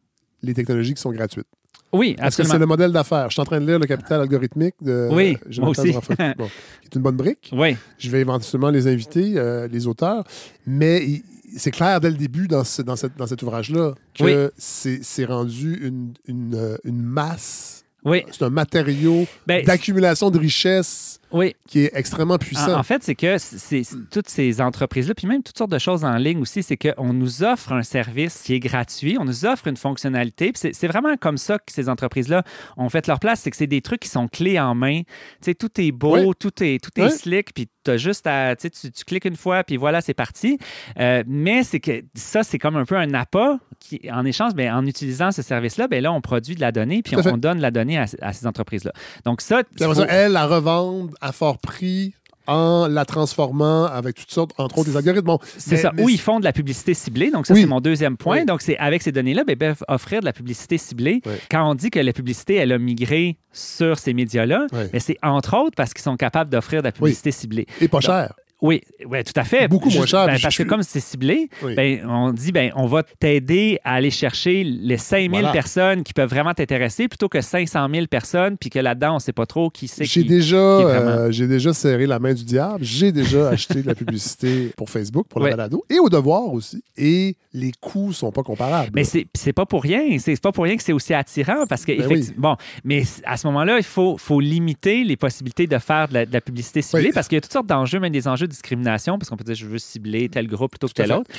les 0.41 0.53
technologies 0.53 0.93
qui 0.93 1.01
sont 1.01 1.11
gratuites. 1.11 1.45
Oui, 1.91 2.15
Parce 2.17 2.35
que 2.35 2.41
absolument. 2.43 2.53
c'est 2.53 2.59
le 2.59 2.65
modèle 2.67 2.91
d'affaires? 2.91 3.25
Je 3.29 3.33
suis 3.33 3.41
en 3.41 3.45
train 3.45 3.59
de 3.59 3.65
lire 3.65 3.79
le 3.79 3.85
capital 3.87 4.21
algorithmique 4.21 4.75
de 4.81 5.07
Oui, 5.11 5.37
Jonathan. 5.49 5.83
Zafra- 5.83 6.35
bon, 6.37 6.45
qui 6.81 6.87
est 6.87 6.95
une 6.95 7.01
bonne 7.01 7.15
brique. 7.15 7.49
Oui, 7.51 7.75
Je 7.97 8.09
vais 8.11 8.21
éventuellement 8.21 8.69
les 8.69 8.87
inviter, 8.87 9.33
euh, 9.37 9.67
les 9.67 9.87
auteurs. 9.87 10.23
Mais 10.67 11.21
c'est 11.57 11.71
clair 11.71 11.99
dès 11.99 12.09
le 12.11 12.15
début 12.17 12.47
dans, 12.47 12.63
ce- 12.63 12.83
dans, 12.83 12.95
cette- 12.95 13.17
dans 13.17 13.25
cet 13.25 13.41
ouvrage-là 13.41 13.93
que 14.13 14.23
Oui. 14.23 14.51
c'est 14.57 14.99
c'est 15.03 15.25
rendu 15.25 15.79
une, 15.81 16.13
une, 16.27 16.53
euh, 16.55 16.77
une 16.83 17.01
masse. 17.01 17.83
oui, 18.05 18.23
C'est 18.31 18.43
un 18.45 18.49
matériau 18.51 19.25
Ben, 19.47 19.65
d'accumulation 19.65 20.29
de 20.29 20.37
richesses 20.37 21.18
oui. 21.31 21.55
qui 21.67 21.81
est 21.81 21.91
extrêmement 21.93 22.35
En, 22.35 22.37
puissant. 22.39 22.77
en 22.77 22.83
fait, 22.83 23.03
c'est 23.03 23.15
que 23.15 23.37
c'est 23.37 23.83
toutes 24.11 24.29
ces 24.29 24.61
entreprises-là, 24.61 25.13
puis 25.15 25.27
même 25.27 25.43
toutes 25.43 25.57
sortes 25.57 25.71
de 25.71 25.79
choses 25.79 26.03
en 26.03 26.15
ligne 26.15 26.39
aussi, 26.41 26.63
c'est 26.63 26.77
qu'on 26.77 27.13
nous 27.13 27.43
offre 27.43 27.71
un 27.73 27.83
service 27.83 28.41
qui 28.43 28.53
est 28.53 28.59
gratuit, 28.59 29.17
on 29.19 29.25
nous 29.25 29.45
offre 29.45 29.67
une 29.67 29.77
fonctionnalité. 29.77 30.51
puis 30.51 30.71
C'est 30.73 30.87
vraiment 30.87 31.15
comme 31.17 31.37
ça 31.37 31.57
que 31.59 31.71
ces 31.71 31.89
entreprises-là 31.89 32.43
ont 32.77 32.89
fait 32.89 33.07
leur 33.07 33.19
place, 33.19 33.41
c'est 33.41 33.51
que 33.51 33.57
c'est 33.57 33.67
des 33.67 33.81
trucs 33.81 34.01
qui 34.01 34.09
sont 34.09 34.27
clés 34.27 34.59
en 34.59 34.75
main. 34.75 35.01
Tu 35.01 35.05
sais, 35.41 35.55
tout 35.55 35.69
est 35.79 35.91
beau, 35.91 36.17
Oui. 36.17 36.33
tout 36.39 36.63
est, 36.63 36.83
tout 36.83 36.91
est 36.99 37.03
Oui. 37.05 37.11
slick, 37.11 37.53
puis 37.53 37.67
tu 37.83 37.91
as 37.91 37.97
juste 37.97 38.27
à. 38.27 38.55
Tu, 38.55 38.69
sais, 38.73 38.89
tu, 38.91 39.03
cliques 39.05 39.25
une 39.25 39.35
fois, 39.37 39.63
puis 39.63 39.77
voilà, 39.77 40.01
c'est 40.01 40.13
parti. 40.13 40.57
Euh, 40.99 41.23
mais 41.27 41.63
c'est 41.63 41.79
que 41.79 42.03
ça, 42.13 42.43
c'est 42.43 42.57
comme 42.59 42.75
un 42.75 42.85
peu 42.85 42.95
un 42.97 43.13
appât 43.13 43.59
qui, 43.79 44.01
en 44.11 44.25
échange, 44.25 44.53
ben, 44.53 44.73
en 44.73 44.85
utilisant 44.85 45.31
ce 45.31 45.41
service-là, 45.41 45.87
ben 45.87 46.03
là, 46.03 46.11
on 46.11 46.19
produit 46.21 46.55
de 46.55 46.61
la 46.61 46.71
donnée, 46.71 47.01
puis 47.01 47.15
on, 47.15 47.25
on 47.25 47.37
donne 47.37 47.59
la 47.59 47.71
donnée 47.71 47.97
à, 47.97 48.05
à 48.21 48.33
ces 48.33 48.45
entreprises-là. 48.47 48.91
Donc, 49.25 49.41
ça. 49.41 49.61
Faut- 49.81 49.93
ça, 49.93 50.05
elles 50.09 50.33
la 50.33 50.45
revendent 50.47 51.15
à 51.21 51.31
fort 51.31 51.57
prix 51.57 52.13
en 52.47 52.87
la 52.87 53.05
transformant 53.05 53.85
avec 53.85 54.15
toutes 54.15 54.31
sortes, 54.31 54.51
entre 54.57 54.79
autres 54.79 54.89
des 54.89 54.97
algorithmes. 54.97 55.25
Bon, 55.25 55.37
C'est 55.59 55.77
ça. 55.77 55.91
mais 55.93 56.01
Ou 56.03 56.09
ils 56.09 56.19
font 56.19 56.39
de 56.39 56.43
la 56.45 56.51
publicité 56.51 56.95
ciblée. 56.95 57.29
Donc, 57.29 57.45
ça, 57.45 57.53
Oui. 57.53 57.61
c'est 57.61 57.67
mon 57.67 57.79
deuxième 57.79 58.17
point. 58.17 58.39
Oui. 58.39 58.45
Donc, 58.45 58.63
c'est 58.63 58.75
avec 58.79 59.03
ces 59.03 59.11
données-là, 59.11 59.43
ben, 59.43 59.53
ils 59.53 59.57
peuvent 59.57 59.83
offrir 59.87 60.21
de 60.21 60.25
la 60.25 60.33
publicité 60.33 60.79
ciblée. 60.79 61.21
Oui. 61.27 61.33
Quand 61.51 61.69
on 61.69 61.75
dit 61.75 61.91
que 61.91 61.99
la 61.99 62.11
publicité, 62.11 62.55
elle 62.55 62.71
a 62.71 62.79
migré 62.79 63.37
sur 63.53 63.99
ces 63.99 64.15
médias-là, 64.15 64.65
ben, 64.71 64.89
c'est 64.99 65.17
entre 65.21 65.55
autres 65.57 65.75
parce 65.75 65.93
qu'ils 65.93 66.01
sont 66.01 66.17
capables 66.17 66.49
d'offrir 66.49 66.81
de 66.81 66.87
la 66.87 66.91
publicité 66.91 67.31
ciblée. 67.31 67.67
Et 67.81 67.87
pas 67.87 67.99
cher. 68.01 68.33
Oui, 68.61 68.81
ouais, 69.05 69.23
tout 69.23 69.33
à 69.37 69.45
fait. 69.45 69.67
Beaucoup 69.69 69.89
moins 69.89 70.05
cher, 70.05 70.25
ben, 70.25 70.37
parce 70.41 70.57
que 70.57 70.63
comme 70.63 70.83
c'est 70.83 70.99
ciblé, 70.99 71.49
Oui. 71.63 71.75
ben, 71.75 72.05
on 72.09 72.31
dit 72.33 72.51
ben, 72.51 72.71
on 72.75 72.87
va 72.87 73.03
t'aider 73.03 73.79
à 73.85 73.93
aller 73.93 74.11
chercher 74.11 74.63
les 74.65 74.97
5000 74.97 75.29
Voilà. 75.31 75.51
personnes 75.53 76.03
qui 76.03 76.11
peuvent 76.13 76.29
vraiment 76.29 76.53
t'intéresser 76.53 77.07
plutôt 77.07 77.29
que 77.29 77.39
500 77.39 77.87
000 77.93 78.07
personnes, 78.07 78.57
puis 78.57 78.69
que 78.69 78.79
là-dedans, 78.79 79.11
on 79.11 79.15
ne 79.15 79.19
sait 79.19 79.31
pas 79.31 79.45
trop 79.45 79.69
qui 79.69 79.87
c'est 79.87 80.03
J'ai 80.03 80.23
qui. 80.23 80.27
déjà, 80.27 80.57
qui 80.77 80.81
est 80.81 80.85
vraiment- 80.85 81.09
euh, 81.11 81.31
j'ai 81.31 81.47
déjà 81.47 81.73
serré 81.73 82.05
la 82.05 82.19
main 82.19 82.33
du 82.33 82.43
diable. 82.43 82.83
J'ai 82.83 83.11
déjà 83.13 83.47
acheté 83.49 83.81
de 83.81 83.87
la 83.87 83.95
publicité 83.95 84.71
pour 84.75 84.89
Facebook, 84.89 85.27
pour 85.29 85.39
le 85.39 85.51
balado, 85.51 85.85
et 85.89 85.99
au 85.99 86.09
devoir 86.09 86.53
aussi. 86.53 86.83
Et 86.97 87.37
les 87.53 87.71
coûts 87.79 88.11
sont 88.11 88.31
pas 88.31 88.43
comparables. 88.43 88.91
Mais 88.93 89.05
c'est 89.05 89.25
c'est 89.33 89.53
pas 89.53 89.65
pour 89.65 89.83
rien. 89.83 90.17
C'est 90.19 90.39
pas 90.41 90.51
pour 90.51 90.65
rien 90.65 90.75
que 90.75 90.83
c'est 90.83 90.93
aussi 90.93 91.13
attirant 91.13 91.65
parce 91.67 91.85
que, 91.85 91.93
Ben 91.97 92.07
effecti- 92.09 92.33
bon, 92.37 92.55
mais 92.83 93.03
à 93.23 93.37
ce 93.37 93.47
moment-là, 93.47 93.77
il 93.77 93.83
faut, 93.83 94.17
faut 94.17 94.39
limiter 94.41 95.03
les 95.05 95.15
possibilités 95.15 95.65
de 95.65 95.77
faire 95.77 96.09
de 96.09 96.13
la, 96.13 96.25
de 96.25 96.33
la 96.33 96.41
publicité 96.41 96.81
ciblée 96.81 97.11
parce 97.13 97.27
qu'il 97.29 97.37
y 97.37 97.39
a 97.39 97.41
toutes 97.41 97.53
sortes 97.53 97.67
d'enjeux, 97.67 97.99
même 98.01 98.11
des 98.11 98.27
enjeux 98.27 98.47
discrimination, 98.49 99.17
parce 99.17 99.29
qu'on 99.29 99.37
peut 99.37 99.43
dire 99.43 99.55
je 99.55 99.65
veux 99.65 99.77
cibler 99.77 100.27
tel 100.29 100.47
groupe 100.47 100.71
plutôt 100.71 100.87
que 100.87 100.93
tel 100.93 101.11
autre. 101.13 101.29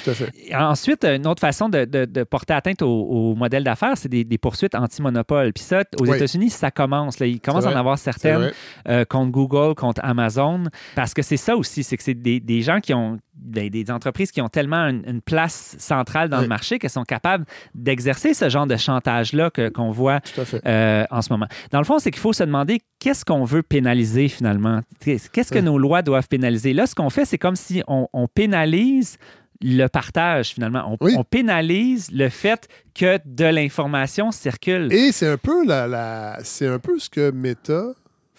Ensuite, 0.55 1.05
une 1.05 1.27
autre 1.27 1.41
façon 1.41 1.69
de, 1.69 1.85
de- 1.85 2.05
de 2.05 2.23
porter 2.25 2.55
atteinte 2.55 2.83
au, 2.83 2.89
au 2.89 3.35
modèle 3.35 3.65
d'affaires, 3.65 3.97
c'est 3.97 4.09
des, 4.09 4.25
des 4.25 4.39
poursuites 4.39 4.75
anti-monopole. 4.75 5.53
Puis 5.53 5.65
ça, 5.65 5.83
aux 6.01 6.07
Oui. 6.07 6.17
États-Unis, 6.17 6.51
ça 6.51 6.71
commence. 6.71 7.19
Là. 7.19 7.27
Il 7.27 7.41
commence 7.41 7.67
à 7.67 7.73
en 7.73 7.77
avoir 7.77 7.99
certaines 7.99 8.53
euh, 8.89 9.05
contre 9.05 9.31
Google, 9.33 9.75
contre 9.75 10.01
Amazon, 10.05 10.65
parce 10.95 11.15
que 11.15 11.23
c'est 11.23 11.37
ça 11.37 11.57
aussi, 11.57 11.83
c'est 11.85 11.97
que 11.97 12.03
c'est 12.03 12.15
des, 12.15 12.41
des 12.41 12.63
gens 12.63 12.81
qui 12.81 12.95
ont 12.95 13.19
des, 13.43 13.71
des 13.71 13.91
entreprises 13.91 14.31
qui 14.31 14.41
ont 14.41 14.49
tellement 14.49 14.87
une, 14.89 15.03
une 15.07 15.21
place 15.23 15.75
centrale 15.79 16.29
dans 16.29 16.37
Oui. 16.39 16.43
le 16.45 16.49
marché 16.49 16.79
qu'elles 16.79 16.91
sont 16.91 17.05
capables 17.05 17.45
d'exercer 17.75 18.35
ce 18.35 18.49
genre 18.49 18.67
de 18.67 18.77
chantage-là 18.77 19.51
qu'on 19.75 19.91
voit 19.91 20.21
euh, 20.67 21.05
en 21.11 21.23
ce 21.23 21.33
moment. 21.33 21.47
Dans 21.71 21.79
le 21.79 21.85
fond, 21.85 21.99
c'est 21.99 22.11
qu'il 22.11 22.21
faut 22.21 22.33
se 22.33 22.45
demander 22.45 22.81
qu'est-ce 22.99 23.25
qu'on 23.25 23.45
veut 23.45 23.63
pénaliser 23.63 24.29
finalement? 24.29 24.81
Qu'est-ce 25.01 25.31
qu'est-ce 25.31 25.51
que 25.51 25.59
Oui. 25.59 25.65
nos 25.65 25.79
lois 25.79 26.03
doivent 26.03 26.29
pénaliser? 26.29 26.73
Là, 26.73 26.87
ce 26.87 26.95
qu'on 26.95 27.11
fait, 27.11 27.25
c'est 27.25 27.39
comme 27.39 27.57
si 27.57 27.83
on, 27.89 28.07
on 28.13 28.29
pénalise 28.29 29.17
le 29.63 29.87
partage 29.89 30.49
finalement. 30.55 30.85
On, 30.91 31.05
Oui. 31.05 31.15
on 31.19 31.25
pénalise 31.25 32.11
le 32.13 32.29
fait 32.31 32.69
que 32.95 33.19
de 33.27 33.45
l'information 33.45 34.31
circule. 34.33 34.93
Et 34.93 35.13
c'est 35.13 35.29
un 35.29 35.37
peu 35.37 35.67
la, 35.67 35.87
la- 35.87 36.39
c'est 36.43 36.67
un 36.67 36.79
peu 36.79 36.99
ce 36.99 37.11
que 37.11 37.31
Meta, 37.31 37.89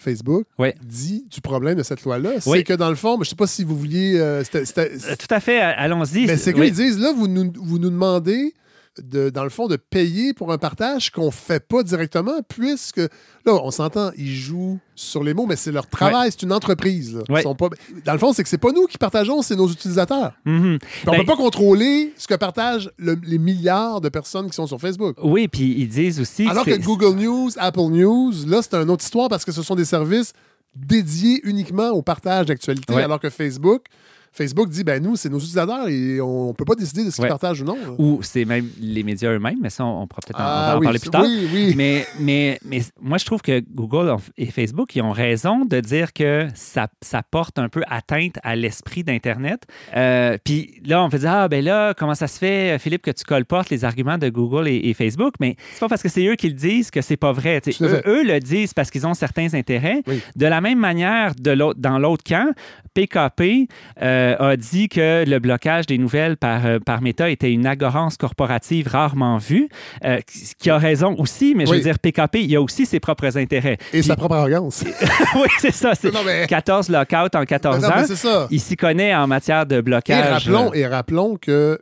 Facebook, 0.02 0.44
Ouais. 0.58 0.74
dit 0.84 1.24
du 1.30 1.40
problème 1.40 1.76
de 1.78 1.82
cette 1.82 2.02
loi-là. 2.02 2.32
C'est 2.40 2.64
que 2.64 2.74
dans 2.74 2.90
le 2.90 2.96
fond, 2.96 3.14
je 3.16 3.20
ne 3.20 3.24
sais 3.24 3.36
pas 3.36 3.46
si 3.46 3.64
vous 3.64 3.76
vouliez. 3.76 4.18
euh, 4.18 4.42
Euh, 4.54 5.16
Tout 5.18 5.26
à 5.34 5.40
fait, 5.40 5.60
allons-y. 5.60 6.26
Mais 6.26 6.36
c'est 6.36 6.52
qu'ils 6.52 6.62
Oui. 6.62 6.70
disent, 6.72 6.98
là, 6.98 7.12
vous 7.16 7.28
nous, 7.28 7.52
vous 7.56 7.78
nous 7.78 7.90
demandez, 7.90 8.52
de, 9.02 9.30
dans 9.30 9.44
le 9.44 9.50
fond, 9.50 9.68
de 9.68 9.76
payer 9.76 10.34
pour 10.34 10.52
un 10.52 10.58
partage 10.58 11.10
qu'on 11.10 11.26
ne 11.26 11.30
fait 11.30 11.66
pas 11.66 11.82
directement, 11.82 12.42
puisque, 12.46 12.98
là, 12.98 13.08
on 13.54 13.70
s'entend, 13.70 14.10
ils 14.18 14.34
jouent 14.34 14.78
sur 14.94 15.24
les 15.24 15.32
mots, 15.32 15.46
mais 15.46 15.56
c'est 15.56 15.72
leur 15.72 15.86
travail, 15.86 16.30
c'est 16.30 16.42
une 16.42 16.52
entreprise. 16.52 17.14
là. 17.14 17.22
Ils 17.28 17.32
Ouais. 17.32 17.42
sont 17.42 17.54
pas... 17.54 17.68
Dans 18.04 18.12
le 18.12 18.18
fond, 18.18 18.32
c'est 18.34 18.42
que 18.42 18.48
c'est 18.50 18.58
pas 18.58 18.70
nous 18.72 18.86
qui 18.86 18.98
partageons, 18.98 19.40
c'est 19.40 19.56
nos 19.56 19.68
utilisateurs. 19.68 20.32
Mhm. 20.44 20.78
Puis 20.78 20.88
on 21.06 21.12
Ben- 21.12 21.18
peut 21.20 21.24
pas 21.24 21.36
contrôler 21.36 22.12
ce 22.18 22.26
que 22.28 22.34
partagent 22.34 22.90
le- 22.98 23.18
les 23.24 23.38
milliards 23.38 24.00
de 24.02 24.08
personnes 24.10 24.48
qui 24.50 24.54
sont 24.54 24.66
sur 24.66 24.78
Facebook. 24.80 25.16
Oui, 25.22 25.48
puis 25.48 25.74
ils 25.78 25.88
disent 25.88 26.20
aussi. 26.20 26.46
Alors 26.46 26.64
que 26.66 26.76
Google 26.76 27.14
News, 27.18 27.50
Apple 27.56 27.88
News, 27.90 28.32
là, 28.46 28.60
c'est 28.62 28.74
une 28.74 28.90
autre 28.90 29.04
histoire 29.04 29.28
parce 29.30 29.44
que 29.46 29.52
ce 29.52 29.62
sont 29.62 29.74
des 29.74 29.86
services 29.86 30.32
dédiés 30.74 31.40
uniquement 31.44 31.90
au 31.90 32.02
partage 32.02 32.46
d'actualité, 32.46 32.94
Ouais. 32.94 33.02
alors 33.02 33.20
que 33.20 33.30
Facebook, 33.30 33.84
Facebook 34.32 34.68
dit, 34.70 34.82
ben 34.84 35.02
nous, 35.02 35.16
c'est 35.16 35.28
nos 35.28 35.38
utilisateurs 35.38 35.88
et 35.88 36.20
on 36.20 36.48
ne 36.48 36.52
peut 36.52 36.64
pas 36.64 36.74
décider 36.74 37.04
de 37.04 37.10
ce 37.10 37.16
qu'ils 37.16 37.24
Ouais. 37.24 37.28
partagent 37.28 37.60
ou 37.60 37.64
non. 37.64 37.76
là. 37.76 37.92
Ou 37.98 38.20
c'est 38.22 38.44
même 38.44 38.66
les 38.80 39.02
médias 39.02 39.30
eux-mêmes, 39.30 39.58
mais 39.60 39.68
ça, 39.70 39.84
on, 39.84 40.02
on 40.02 40.06
pourra 40.06 40.20
peut-être 40.26 40.40
en- 40.40 40.44
Ah 40.44 40.74
en 40.76 40.78
oui, 40.80 40.84
parler 40.84 40.98
plus 40.98 41.10
tard. 41.10 41.22
Oui, 41.24 41.48
oui. 41.52 41.74
Mais, 41.76 42.06
mais, 42.18 42.58
mais 42.64 42.80
moi, 43.00 43.18
je 43.18 43.24
trouve 43.24 43.42
que 43.42 43.60
Google 43.74 44.14
et 44.38 44.46
Facebook, 44.46 44.94
ils 44.96 45.02
ont 45.02 45.10
raison 45.12 45.64
de 45.64 45.80
dire 45.80 46.12
que 46.12 46.46
ça, 46.54 46.88
ça 47.00 47.22
porte 47.22 47.58
un 47.58 47.68
peu 47.68 47.82
atteinte 47.88 48.38
à 48.42 48.56
l'esprit 48.56 49.04
d'Internet. 49.04 49.64
Euh, 49.96 50.36
Puis 50.44 50.80
là, 50.84 51.02
on 51.04 51.08
peut 51.10 51.18
dire, 51.18 51.30
ah, 51.32 51.48
ben 51.48 51.62
là, 51.64 51.92
comment 51.94 52.14
ça 52.14 52.26
se 52.26 52.38
fait, 52.38 52.78
Philippe, 52.78 53.02
que 53.02 53.10
tu 53.10 53.24
colportes 53.24 53.70
les 53.70 53.84
arguments 53.84 54.18
de 54.18 54.28
Google 54.28 54.68
et, 54.68 54.76
et 54.88 54.94
Facebook? 54.94 55.34
Mais 55.40 55.56
c'est 55.72 55.80
pas 55.80 55.88
parce 55.88 56.02
que 56.02 56.08
c'est 56.08 56.24
eux 56.26 56.36
qui 56.36 56.48
le 56.48 56.54
disent 56.54 56.90
que 56.90 57.00
c'est 57.02 57.16
pas 57.16 57.32
vrai. 57.32 57.60
Eux, 57.66 57.72
fait. 57.88 58.02
eux 58.08 58.24
le 58.24 58.40
disent 58.40 58.72
parce 58.74 58.90
qu'ils 58.90 59.06
ont 59.06 59.14
certains 59.14 59.52
intérêts. 59.54 60.02
De 60.36 60.46
la 60.46 60.60
même 60.60 60.78
manière, 60.78 61.34
de 61.34 61.54
dans 61.76 61.98
l'autre 61.98 62.24
camp, 62.24 62.52
PKP 62.94 63.68
euh, 64.02 64.21
a 64.38 64.56
dit 64.56 64.88
que 64.88 65.24
le 65.26 65.38
blocage 65.38 65.86
des 65.86 65.98
nouvelles 65.98 66.36
par, 66.36 66.64
euh, 66.66 66.78
par 66.78 67.02
Meta 67.02 67.28
était 67.30 67.50
une 67.52 67.66
agorance 67.66 68.16
corporative 68.16 68.88
rarement 68.88 69.38
vue, 69.38 69.68
euh, 70.04 70.18
qui 70.58 70.70
a 70.70 70.78
raison 70.78 71.14
aussi, 71.18 71.54
mais 71.54 71.66
je 71.66 71.70
Oui. 71.72 71.76
veux 71.78 71.82
dire, 71.82 71.98
PKP, 71.98 72.36
il 72.42 72.50
y 72.50 72.56
a 72.56 72.60
aussi 72.62 72.86
ses 72.86 73.00
propres 73.00 73.36
intérêts. 73.38 73.78
Et 73.92 74.00
Puis- 74.00 74.04
sa 74.04 74.16
propre 74.16 74.34
arrogance. 74.36 74.84
oui, 75.36 75.48
c'est 75.58 75.72
ça. 75.72 75.94
C'est 75.94 76.12
mais- 76.24 76.46
14 76.46 76.88
lockouts 76.88 77.34
en 77.36 77.44
14 77.44 77.82
Non, 77.82 77.88
ans. 77.88 78.04
c'est 78.06 78.16
ça. 78.16 78.48
Il 78.50 78.60
s'y 78.60 78.76
connaît 78.76 79.14
en 79.14 79.26
matière 79.26 79.66
de 79.66 79.76
Et 79.76 79.82
blocage. 79.82 80.30
rappelons, 80.32 80.70
euh, 80.70 80.74
et 80.74 80.86
rappelons 80.86 81.36
que 81.36 81.78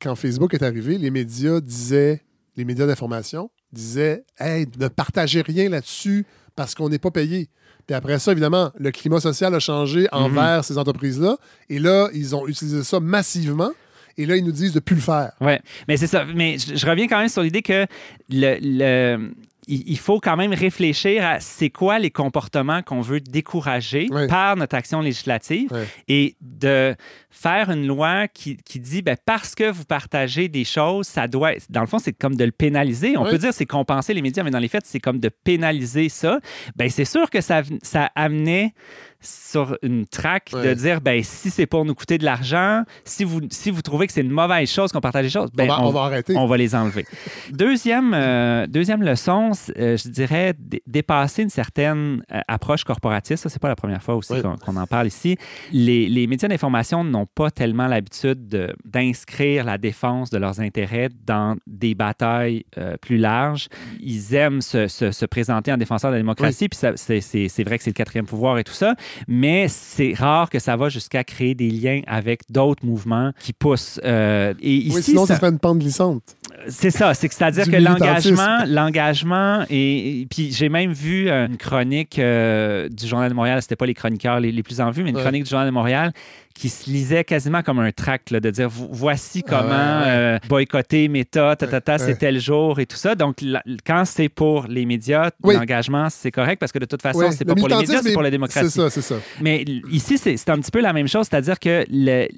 quand 0.00 0.14
Facebook 0.14 0.54
est 0.54 0.62
arrivé, 0.62 0.98
les 0.98 1.10
médias 1.10 1.60
disaient, 1.60 2.22
les 2.56 2.64
médias 2.64 2.86
d'information 2.86 3.50
disaient 3.72 4.24
Hey, 4.38 4.66
ne 4.78 4.88
partagez 4.88 5.42
rien 5.42 5.68
là-dessus 5.68 6.24
parce 6.56 6.74
qu'on 6.74 6.88
n'est 6.88 6.98
pas 6.98 7.10
payé. 7.10 7.48
Puis 7.86 7.94
après 7.94 8.18
ça, 8.18 8.32
évidemment, 8.32 8.70
le 8.78 8.90
climat 8.90 9.20
social 9.20 9.54
a 9.54 9.58
changé 9.60 10.06
envers 10.12 10.64
ces 10.64 10.78
entreprises-là. 10.78 11.36
Et 11.68 11.78
là, 11.78 12.08
ils 12.14 12.34
ont 12.36 12.46
utilisé 12.46 12.82
ça 12.84 13.00
massivement. 13.00 13.70
Et 14.16 14.26
là, 14.26 14.36
ils 14.36 14.44
nous 14.44 14.52
disent 14.52 14.72
de 14.72 14.78
ne 14.78 14.80
plus 14.80 14.96
le 14.96 15.02
faire. 15.02 15.32
Ouais, 15.40 15.60
mais 15.88 15.96
c'est 15.96 16.06
ça. 16.06 16.24
Mais 16.34 16.58
je, 16.58 16.74
je 16.76 16.86
reviens 16.86 17.06
quand 17.08 17.18
même 17.18 17.28
sur 17.28 17.42
l'idée 17.42 17.62
que 17.62 17.86
le, 18.28 18.58
le- 18.60 19.30
il, 19.70 19.98
faut 19.98 20.20
quand 20.20 20.36
même 20.36 20.52
réfléchir 20.52 21.24
à 21.24 21.40
c'est 21.40 21.70
quoi 21.70 21.98
les 21.98 22.10
comportements 22.10 22.82
qu'on 22.82 23.00
veut 23.00 23.20
décourager 23.20 24.08
par 24.28 24.56
notre 24.56 24.74
action 24.74 25.00
législative 25.00 25.68
et 26.08 26.36
de 26.40 26.94
faire 27.30 27.70
une 27.70 27.86
loi 27.86 28.26
qui, 28.28 28.56
qui 28.56 28.80
dit 28.80 29.02
ben, 29.02 29.16
parce 29.24 29.54
que 29.54 29.70
vous 29.70 29.84
partagez 29.84 30.48
des 30.48 30.64
choses, 30.64 31.06
ça 31.06 31.28
doit. 31.28 31.52
Dans 31.68 31.80
le 31.80 31.86
fond, 31.86 31.98
c'est 31.98 32.12
comme 32.12 32.34
de 32.34 32.44
le 32.44 32.52
pénaliser. 32.52 33.16
On 33.16 33.24
peut 33.24 33.38
dire 33.38 33.54
c'est 33.54 33.66
compenser 33.66 34.14
les 34.14 34.22
médias, 34.22 34.42
mais 34.42 34.50
dans 34.50 34.58
les 34.58 34.68
faits, 34.68 34.84
c'est 34.86 35.00
comme 35.00 35.20
de 35.20 35.28
pénaliser 35.28 36.08
ça. 36.08 36.38
Ben, 36.76 36.90
c'est 36.90 37.04
sûr 37.04 37.30
que 37.30 37.40
ça, 37.40 37.62
ça 37.82 38.10
amenait 38.14 38.74
sur 39.20 39.76
une 39.82 40.06
traque 40.06 40.52
de 40.52 40.74
dire 40.74 41.00
ben 41.00 41.22
si 41.22 41.50
c'est 41.50 41.66
pour 41.66 41.84
nous 41.84 41.94
coûter 41.94 42.18
de 42.18 42.24
l'argent, 42.24 42.84
si 43.04 43.24
vous 43.24 43.40
si 43.50 43.70
vous 43.70 43.82
trouvez 43.82 44.06
que 44.06 44.12
c'est 44.12 44.20
une 44.22 44.30
mauvaise 44.30 44.70
chose 44.70 44.92
qu'on 44.92 45.00
partage 45.00 45.24
des 45.24 45.30
choses, 45.30 45.50
on, 45.52 45.56
ben 45.56 45.68
va, 45.68 45.80
on 45.82 45.90
va 45.90 46.00
arrêter. 46.02 46.34
on 46.36 46.46
va 46.46 46.56
les 46.56 46.74
enlever. 46.74 47.04
Deuxième, 47.50 48.12
euh, 48.14 48.66
deuxième 48.66 49.02
leçon, 49.02 49.50
euh, 49.76 49.96
je 49.96 50.08
dirais 50.08 50.54
dé- 50.58 50.82
dépasser 50.86 51.42
une 51.42 51.50
certaine 51.50 52.22
euh, 52.32 52.40
approche 52.48 52.84
corporatiste. 52.84 53.42
Ça, 53.42 53.48
c'est 53.48 53.60
pas 53.60 53.68
la 53.68 53.76
première 53.76 54.02
fois 54.02 54.14
aussi 54.16 54.32
qu'on, 54.64 54.76
en 54.76 54.86
parle 54.86 55.06
ici. 55.08 55.36
Les, 55.72 56.08
les 56.08 56.26
médias 56.26 56.48
d'information 56.48 57.04
n'ont 57.04 57.26
pas 57.26 57.50
tellement 57.50 57.86
l'habitude 57.86 58.48
de- 58.48 58.74
d'inscrire 58.84 59.64
la 59.64 59.78
défense 59.78 60.30
de 60.30 60.38
leurs 60.38 60.60
intérêts 60.60 61.08
dans 61.26 61.56
des 61.66 61.94
batailles 61.94 62.64
euh, 62.78 62.96
plus 63.00 63.16
larges. 63.18 63.68
Ils 64.00 64.34
aiment 64.34 64.60
se, 64.60 64.88
se- 64.88 65.10
se 65.10 65.26
présenter 65.26 65.72
en 65.72 65.76
défenseur 65.76 66.10
de 66.10 66.16
la 66.16 66.20
démocratie, 66.20 66.68
puis 66.68 66.78
ça- 66.78 66.92
c'est, 66.96 67.20
c'est- 67.20 67.48
c'est 67.48 67.64
vrai 67.64 67.78
que 67.78 67.84
c'est 67.84 67.90
le 67.90 67.94
quatrième 67.94 68.26
pouvoir 68.26 68.58
et 68.58 68.64
tout 68.64 68.72
ça, 68.72 68.94
mais 69.28 69.66
c'est 69.68 70.14
rare 70.14 70.50
que 70.50 70.58
ça 70.58 70.76
va 70.76 70.88
jusqu'à 70.88 71.24
créer 71.24 71.54
des 71.54 71.70
liens 71.70 72.00
avec 72.06 72.42
d'autres 72.50 72.84
mouvements 72.84 73.32
qui 73.40 73.52
poussent. 73.52 74.00
euh, 74.04 74.54
et 74.60 74.74
ici, 74.74 74.96
oui, 74.96 75.02
sinon, 75.02 75.26
ça- 75.26 75.34
ça 75.34 75.40
serait 75.40 75.50
une 75.52 75.58
pente 75.58 75.78
glissante. 75.78 76.22
c'est 76.68 76.90
ça, 76.90 77.14
c'est 77.14 77.28
que 77.28 77.34
c'est-à-dire 77.34 77.64
que 77.70 77.76
l'engagement, 77.76 78.58
l'engagement 78.66 79.64
et, 79.70 80.20
et- 80.22 80.26
puis 80.26 80.52
j'ai 80.52 80.68
même 80.68 80.92
vu 80.92 81.28
euh, 81.28 81.46
une 81.46 81.56
chronique 81.56 82.18
euh, 82.18 82.88
du 82.88 83.06
Journal 83.06 83.28
de 83.30 83.34
Montréal, 83.34 83.62
c'était 83.62 83.76
pas 83.76 83.86
les 83.86 83.94
chroniqueurs 83.94 84.40
les, 84.40 84.52
les 84.52 84.62
plus 84.62 84.80
en 84.80 84.90
vue, 84.90 85.02
mais 85.02 85.10
une 85.10 85.16
Ouais. 85.16 85.22
chronique 85.22 85.44
du 85.44 85.50
Journal 85.50 85.66
de 85.68 85.72
Montréal 85.72 86.12
qui 86.54 86.68
se 86.68 86.90
lisait 86.90 87.24
quasiment 87.24 87.62
comme 87.62 87.78
un 87.78 87.92
tract 87.92 88.30
là, 88.30 88.40
de 88.40 88.50
dire 88.50 88.68
vo- 88.68 88.88
voici 88.90 89.42
comment 89.42 89.62
euh, 89.72 90.38
boycotter 90.48 91.08
Meta, 91.08 91.56
c'est 91.98 92.18
tel 92.18 92.38
jour 92.40 92.80
et 92.80 92.86
tout 92.86 92.96
ça. 92.96 93.14
Donc 93.14 93.36
la- 93.40 93.62
quand 93.86 94.04
c'est 94.04 94.28
pour 94.28 94.66
les 94.66 94.84
médias, 94.84 95.30
Oui. 95.42 95.54
l'engagement 95.54 96.08
c'est 96.10 96.30
correct 96.30 96.58
parce 96.58 96.72
que 96.72 96.78
de 96.78 96.84
toute 96.86 97.02
façon 97.02 97.20
Ouais, 97.20 97.32
c'est 97.32 97.44
pas 97.44 97.54
pour 97.54 97.68
les 97.68 97.76
médias, 97.76 98.00
c'est 98.02 98.12
pour 98.12 98.22
la 98.22 98.30
démocratie. 98.30 98.68
C'est 98.70 98.80
ça, 98.80 98.90
c'est 98.90 99.00
ça. 99.02 99.16
Mais 99.40 99.64
ici, 99.90 100.18
c'est 100.18 100.48
un 100.50 100.58
petit 100.58 100.70
peu 100.70 100.80
la 100.80 100.92
même 100.92 101.08
chose, 101.08 101.26
c'est-à-dire 101.30 101.58
que 101.58 101.84
le- 101.90 102.28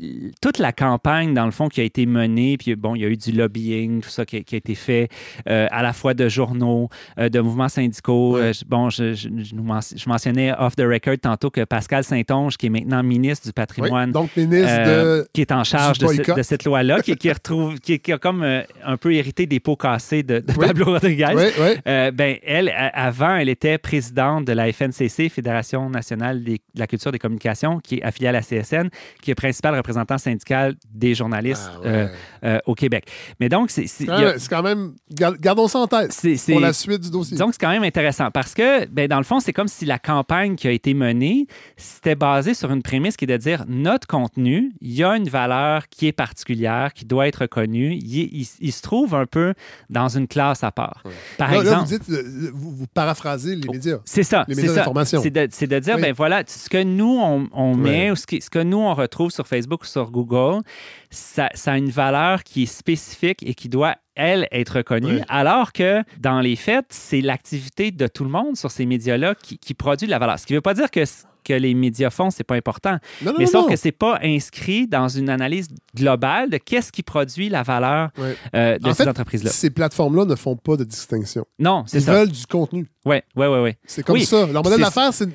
toute 0.41 0.59
la 0.59 0.73
campagne, 0.73 1.35
dans 1.35 1.45
le 1.47 1.51
fond, 1.51 1.69
qui 1.69 1.81
a 1.81 1.85
été 1.85 2.07
menée, 2.07 2.57
puis 2.59 2.75
bon, 2.77 2.95
il 2.95 3.03
y 3.03 3.05
a 3.05 3.09
eu 3.09 3.17
du 3.17 3.33
lobbying, 3.33 4.01
tout 4.03 4.09
ça 4.11 4.25
qui 4.25 4.37
a, 4.37 4.41
qui 4.43 4.55
a 4.55 4.59
été 4.59 4.75
fait, 4.75 5.09
euh, 5.49 5.67
à 5.71 5.83
la 5.83 5.93
fois 5.93 6.15
de 6.15 6.29
journaux, 6.29 6.89
euh, 7.19 7.29
de 7.29 7.41
mouvements 7.41 7.69
syndicaux. 7.69 8.35
Ouais. 8.37 8.41
Euh, 8.51 8.53
bon, 8.69 8.91
je, 8.91 9.15
je- 9.15 9.29
je 9.29 10.09
mentionnais 10.09 10.53
off 10.59 10.77
the 10.77 10.83
record 10.83 11.19
tantôt 11.21 11.51
que 11.51 11.65
Pascal 11.65 12.05
Saint-Onge, 12.05 12.57
qui 12.57 12.67
est 12.67 12.71
maintenant 12.71 13.03
ministre 13.03 13.47
du 13.47 13.53
Oui. 13.57 13.91
Donc, 14.11 14.35
ministre 14.37 14.69
euh, 14.71 15.23
de. 15.23 15.29
qui 15.33 15.41
est 15.43 15.53
en 15.53 15.63
charge 15.65 15.99
de, 15.99 16.07
ce- 16.09 16.35
de 16.35 16.43
cette 16.43 16.65
loi-là, 16.65 17.01
qui, 17.03 17.15
qui 17.17 17.31
retrouve, 17.31 17.79
qui, 17.79 18.01
qui 18.01 18.13
a 18.13 18.19
comme 18.19 18.43
euh, 18.43 18.63
un 18.85 18.97
peu 18.97 19.15
hérité 19.15 19.47
des 19.47 19.61
pots 19.61 19.77
cassés 19.77 20.23
de, 20.23 20.41
de 20.41 20.45
Oui. 20.57 20.67
Pablo 20.67 20.87
Rodriguez. 20.87 21.29
Oui, 21.35 21.45
oui. 21.61 21.69
Euh, 21.87 22.11
ben, 22.11 22.37
elle, 22.45 22.69
a- 22.71 22.89
avant, 22.89 23.37
elle 23.37 23.49
était 23.49 23.79
présidente 23.79 24.45
de 24.47 24.53
la 24.53 24.73
FNCC, 24.73 25.29
Fédération 25.29 25.89
nationale 25.91 26.43
des- 26.43 26.61
de 26.75 26.81
la 26.81 26.87
culture 26.87 27.13
des 27.13 27.19
communications, 27.19 27.79
qui 27.81 27.97
est 27.97 28.03
affiliée 28.03 28.29
à 28.29 28.33
la 28.33 28.43
CSN, 28.43 28.89
qui 29.23 29.31
est 29.31 29.35
principal 29.35 29.75
représentant 29.77 30.19
syndical 30.19 30.75
des 30.93 31.15
journalistes 31.15 31.71
Ah, 31.77 31.81
ouais. 31.81 31.87
euh, 31.89 32.07
euh, 32.45 32.59
au 32.67 32.75
Québec. 32.75 33.05
Mais 33.41 33.49
donc, 33.49 33.71
c'est 33.71 33.87
c'est- 33.87 34.07
Quand 34.07 34.17
il 34.17 34.23
y 34.23 34.25
a- 34.25 34.29
même- 34.31 34.39
C'est 34.39 34.49
quand 34.49 34.63
même. 34.63 34.93
gar- 35.13 35.37
Gardons 35.39 35.69
ça 35.69 35.79
en 35.81 35.87
tête 35.87 36.13
c'est- 36.13 36.37
c'est- 36.37 36.53
pour 36.53 36.61
la 36.61 36.73
suite 36.73 37.01
du 37.03 37.11
dossier. 37.11 37.37
Que 37.37 37.45
c'est 37.53 37.61
quand 37.61 37.71
même 37.71 37.83
intéressant 37.85 38.31
parce 38.31 38.55
que, 38.55 38.87
ben, 38.87 39.07
dans 39.09 39.19
le 39.19 39.25
fond, 39.25 39.41
c'est 39.41 39.53
comme 39.53 39.69
si 39.69 39.85
la 39.85 39.99
campagne 39.99 40.57
qui 40.57 40.67
a 40.69 40.71
été 40.71 40.95
menée, 40.95 41.47
c'était 41.77 42.15
basée 42.15 42.55
sur 42.55 42.73
une 42.73 42.83
prémisse 42.83 43.17
qui 43.17 43.25
est 43.25 43.29
de 43.29 43.37
dire 43.37 43.65
notre 43.69 43.92
contenu, 44.07 44.73
il 44.81 44.93
y 44.93 45.05
a 45.05 45.17
une 45.17 45.29
valeur 45.29 45.89
qui 45.89 46.07
est 46.07 46.13
particulière, 46.13 46.93
qui 46.93 47.05
doit 47.05 47.27
être 47.29 47.43
reconnue. 47.43 47.95
Il, 47.95 48.21
est- 48.21 48.29
il- 48.33 48.49
il 48.61 48.73
se 48.73 48.83
trouve 48.83 49.15
un 49.15 49.27
peu 49.27 49.55
dans 49.91 50.09
une 50.09 50.27
classe 50.29 50.65
à 50.65 50.71
part. 50.73 51.03
Par 51.39 51.51
Là, 51.51 51.57
là, 51.57 51.61
exemple, 51.63 51.89
vous 51.89 51.99
dites, 51.99 52.11
euh, 52.11 52.51
vous, 52.53 52.71
vous 52.77 52.87
paraphrasez 52.87 53.57
les 53.57 53.69
médias. 53.69 53.99
c'est 54.05 54.23
ça. 54.23 54.45
Les 54.49 54.55
c'est 54.55 54.61
médias 54.63 54.75
ça. 54.75 54.81
d'information. 54.81 55.21
C'est 55.23 55.31
de, 55.31 55.79
dire, 55.79 55.95
Oui. 55.97 56.03
ben 56.03 56.13
voilà, 56.13 56.43
ce 56.47 56.69
que 56.69 56.83
nous, 56.83 57.19
on, 57.21 57.49
on 57.53 57.75
met, 57.77 58.07
Ouais. 58.07 58.11
ou 58.13 58.17
ce, 58.17 58.27
qui- 58.27 58.41
ce 58.41 58.51
que 58.51 58.59
nous, 58.63 58.79
on 58.79 58.95
retrouve 58.95 59.31
sur 59.31 59.47
Facebook 59.47 59.83
ou 59.83 59.87
sur 59.87 60.11
Google, 60.11 60.63
ça, 61.11 61.49
ça 61.55 61.73
a 61.73 61.77
une 61.79 61.91
valeur 61.91 62.43
qui 62.43 62.65
est 62.65 62.67
spécifique 62.67 63.43
et 63.43 63.55
qui 63.55 63.69
doit, 63.69 63.97
elle, 64.15 64.47
être 64.53 64.77
reconnue. 64.77 65.21
Alors 65.29 65.73
que, 65.73 66.03
dans 66.19 66.41
les 66.41 66.57
faits, 66.57 66.87
c'est 66.91 67.21
l'activité 67.21 67.91
de 67.91 68.07
tout 68.07 68.25
le 68.25 68.31
monde 68.31 68.57
sur 68.57 68.71
ces 68.71 68.87
médias-là 68.87 69.35
qui, 69.35 69.59
qui 69.59 69.75
produit 69.75 70.07
de 70.07 70.11
la 70.11 70.19
valeur. 70.19 70.39
Ce 70.39 70.47
qui 70.47 70.53
ne 70.53 70.59
veut 70.59 70.63
pas 70.63 70.75
dire 70.75 70.91
que 70.91 71.05
que 71.43 71.53
les 71.53 71.75
médias 71.75 72.11
font, 72.11 72.31
c'est 72.31 72.45
pas 72.45 72.55
important. 72.57 72.99
Non, 73.23 73.33
non, 73.33 73.39
Mais 73.39 73.45
non, 73.45 73.51
sauf 73.51 73.69
que 73.69 73.77
c'est 73.77 73.93
pas 73.93 74.19
inscrit 74.23 74.87
dans 74.87 75.09
une 75.09 75.29
analyse 75.29 75.69
globale 75.95 76.51
de 76.51 76.57
qu'est-ce 76.59 76.93
qui 76.93 77.03
produit 77.03 77.49
la 77.49 77.63
valeur 77.63 78.11
Ouais. 78.19 78.37
euh, 78.55 78.79
de 78.79 78.89
En 78.89 78.95
ces 78.95 79.09
entreprises-là. 79.09 79.51
Ces 79.51 79.71
plateformes-là 79.71 80.25
ne 80.25 80.35
font 80.35 80.57
pas 80.57 80.77
de 80.77 80.85
distinction. 80.85 81.45
Non, 81.59 81.85
c'est 81.87 81.99
Ils 81.99 82.05
ça. 82.05 82.13
veulent 82.13 82.31
du 82.31 82.47
contenu. 82.47 82.89
Oui, 83.05 83.17
oui, 83.37 83.47
oui. 83.47 83.59
Ouais. 83.61 83.79
C'est 83.87 84.03
comme 84.05 84.15
Oui, 84.15 84.25
ça. 84.25 84.47
Leur 84.47 84.63
modèle 84.63 84.79
c'est- 84.79 84.85
d'affaires, 84.85 85.13
c'est. 85.15 85.29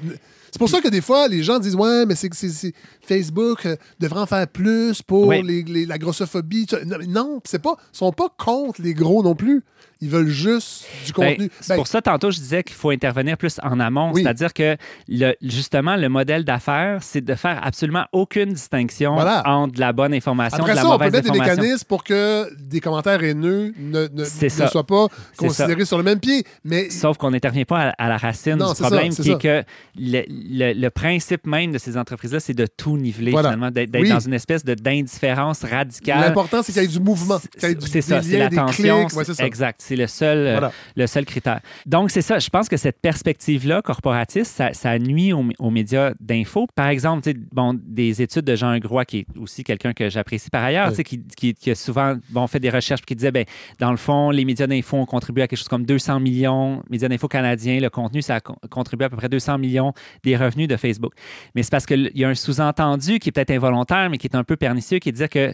C'est 0.49 0.59
pour 0.59 0.69
ça 0.69 0.79
que 0.79 0.87
des 0.87 1.01
fois, 1.01 1.27
les 1.27 1.43
gens 1.43 1.59
disent 1.59 1.75
Ouais, 1.75 2.05
mais 2.05 2.15
c'est 2.15 2.29
que 2.29 2.35
c'est- 2.35 2.73
Facebook 3.01 3.65
euh, 3.65 3.75
devrait 3.99 4.21
en 4.21 4.25
faire 4.25 4.47
plus 4.47 5.01
pour 5.01 5.27
Oui. 5.27 5.41
les- 5.43 5.63
les- 5.63 5.85
la 5.85 5.97
grossophobie. 5.97 6.65
Non, 7.07 7.41
c'est 7.45 7.61
pas. 7.61 7.75
Ils 7.93 7.97
sont 7.97 8.11
pas 8.13 8.29
contre 8.37 8.81
les 8.81 8.93
gros 8.93 9.21
non 9.23 9.35
plus. 9.35 9.63
Ils 10.01 10.09
veulent 10.09 10.27
juste 10.27 10.85
du 11.05 11.11
Ben, 11.13 11.31
contenu. 11.31 11.49
c'est 11.59 11.69
Ben, 11.73 11.75
pour 11.75 11.87
ça, 11.87 12.01
tantôt, 12.01 12.29
je 12.31 12.37
disais 12.37 12.63
qu'il 12.63 12.75
faut 12.75 12.89
intervenir 12.91 13.37
plus 13.37 13.59
en 13.63 13.79
amont. 13.79 14.11
Oui. 14.13 14.21
C'est-à-dire 14.23 14.53
que, 14.53 14.77
le- 15.07 15.33
justement, 15.41 15.95
le 15.95 16.07
modèle 16.09 16.43
d'affaires, 16.45 16.99
c'est 17.01 17.21
de 17.21 17.33
faire 17.35 17.59
absolument 17.63 18.05
aucune 18.11 18.53
distinction 18.53 19.13
Voilà. 19.15 19.41
entre 19.47 19.73
de 19.73 19.79
la 19.79 19.93
bonne 19.93 20.13
information 20.13 20.59
et 20.59 20.69
de 20.69 20.75
la 20.75 20.81
ça, 20.81 20.87
on 20.87 20.97
peut 20.97 21.05
mauvaise 21.05 21.13
mettre 21.13 21.31
des 21.31 21.39
mécanismes 21.39 21.85
pour 21.87 22.03
que 22.03 22.47
des 22.59 22.79
commentaires 22.79 23.23
haineux 23.23 23.73
ne, 23.79 24.07
ne, 24.07 24.19
ne 24.19 24.67
soient 24.69 24.85
pas 24.85 25.07
considérés 25.37 25.85
sur 25.85 25.97
le 25.97 26.03
même 26.03 26.19
pied. 26.19 26.43
Mais 26.63 26.89
Sauf 26.89 27.17
qu'on 27.17 27.31
n'intervient 27.31 27.65
pas 27.65 27.89
à, 27.97 28.05
à 28.05 28.09
la 28.09 28.17
racine 28.17 28.55
Non, 28.55 28.73
du 28.73 28.79
problème, 28.81 29.11
ça, 29.11 29.23
qui 29.23 29.29
c'est 29.29 29.35
est 29.35 29.41
que 29.41 29.63
le, 29.97 30.23
le- 30.27 30.73
le 30.79 30.89
principe 30.89 31.45
même 31.47 31.71
de 31.71 31.77
ces 31.77 31.97
entreprises-là, 31.97 32.39
c'est 32.39 32.53
de 32.53 32.65
tout 32.67 32.97
niveler, 32.97 33.31
Voilà. 33.31 33.49
finalement, 33.49 33.71
d'être 33.71 33.89
Oui. 33.99 34.09
dans 34.09 34.19
une 34.19 34.33
espèce 34.33 34.63
d'indifférence 34.63 35.63
radicale. 35.63 36.21
l'important, 36.21 36.61
c'est 36.63 36.71
qu'il 36.71 36.81
y 36.81 36.85
ait 36.85 36.87
du 36.87 36.99
mouvement. 36.99 37.39
qu'il 37.39 37.69
y 37.69 37.71
ait 37.71 37.75
du- 37.75 37.87
C'est 37.87 38.01
ça, 38.01 38.21
c'est 38.21 38.37
l'attention. 38.37 39.05
Ouais. 39.15 39.23
Exact. 39.45 39.81
C'est 39.87 39.95
le 39.95 40.07
seul, 40.07 40.37
euh, 40.39 40.69
le 40.95 41.07
seul 41.07 41.25
critère. 41.25 41.61
Donc, 41.85 42.11
c'est 42.11 42.21
ça. 42.21 42.39
Je 42.39 42.49
pense 42.49 42.67
que 42.69 42.77
cette 42.77 42.99
perspective-là, 43.01 43.81
corporatiste, 43.81 44.51
ça, 44.55 44.73
ça 44.73 44.97
nuit 44.99 45.31
aux, 45.33 45.45
aux 45.59 45.69
médias 45.69 46.11
d'info. 46.19 46.67
Par 46.75 46.87
exemple, 46.87 47.29
bon, 47.51 47.79
des 47.81 48.21
études 48.21 48.45
de 48.45 48.55
Jean 48.55 48.77
Groix, 48.79 49.05
qui 49.05 49.19
est 49.19 49.25
aussi 49.39 49.63
quelqu'un 49.63 49.93
que 49.93 50.09
j'apprécie 50.09 50.49
par 50.49 50.63
ailleurs, 50.63 50.91
Oui. 50.97 51.03
qui, 51.03 51.21
qui, 51.37 51.53
qui 51.53 51.71
a 51.71 51.75
souvent 51.75 52.15
bon, 52.29 52.45
fait 52.47 52.59
des 52.59 52.69
recherches 52.69 53.01
qui 53.03 53.15
disait, 53.15 53.31
ben, 53.31 53.45
dans 53.79 53.91
le 53.91 53.97
fond, 53.97 54.29
les 54.31 54.43
médias 54.45 54.67
d'info 54.67 54.97
ont 54.97 55.05
contribué 55.05 55.43
à 55.43 55.47
quelque 55.47 55.59
chose 55.59 55.67
comme 55.67 55.85
200 55.85 56.19
millions, 56.19 56.83
médias 56.89 57.07
d'info 57.07 57.27
canadiens, 57.27 57.79
le 57.79 57.89
contenu, 57.89 58.21
ça 58.21 58.35
a 58.35 58.39
con- 58.39 58.57
contribué 58.69 59.05
à 59.05 59.09
peu 59.09 59.15
près 59.17 59.29
200 59.29 59.57
millions 59.57 59.93
des 60.23 60.35
revenus 60.35 60.67
de 60.67 60.75
Facebook. 60.77 61.13
Mais 61.55 61.63
c'est 61.63 61.71
parce 61.71 61.85
qu'il 61.85 62.11
y 62.15 62.23
a 62.25 62.29
un 62.29 62.35
sous-entendu 62.35 63.19
qui 63.19 63.29
est 63.29 63.31
peut-être 63.31 63.51
involontaire, 63.51 64.09
mais 64.09 64.17
qui 64.17 64.27
est 64.27 64.35
un 64.35 64.43
peu 64.43 64.55
pernicieux, 64.57 64.99
qui 64.99 65.11
disait 65.11 65.29
que 65.29 65.53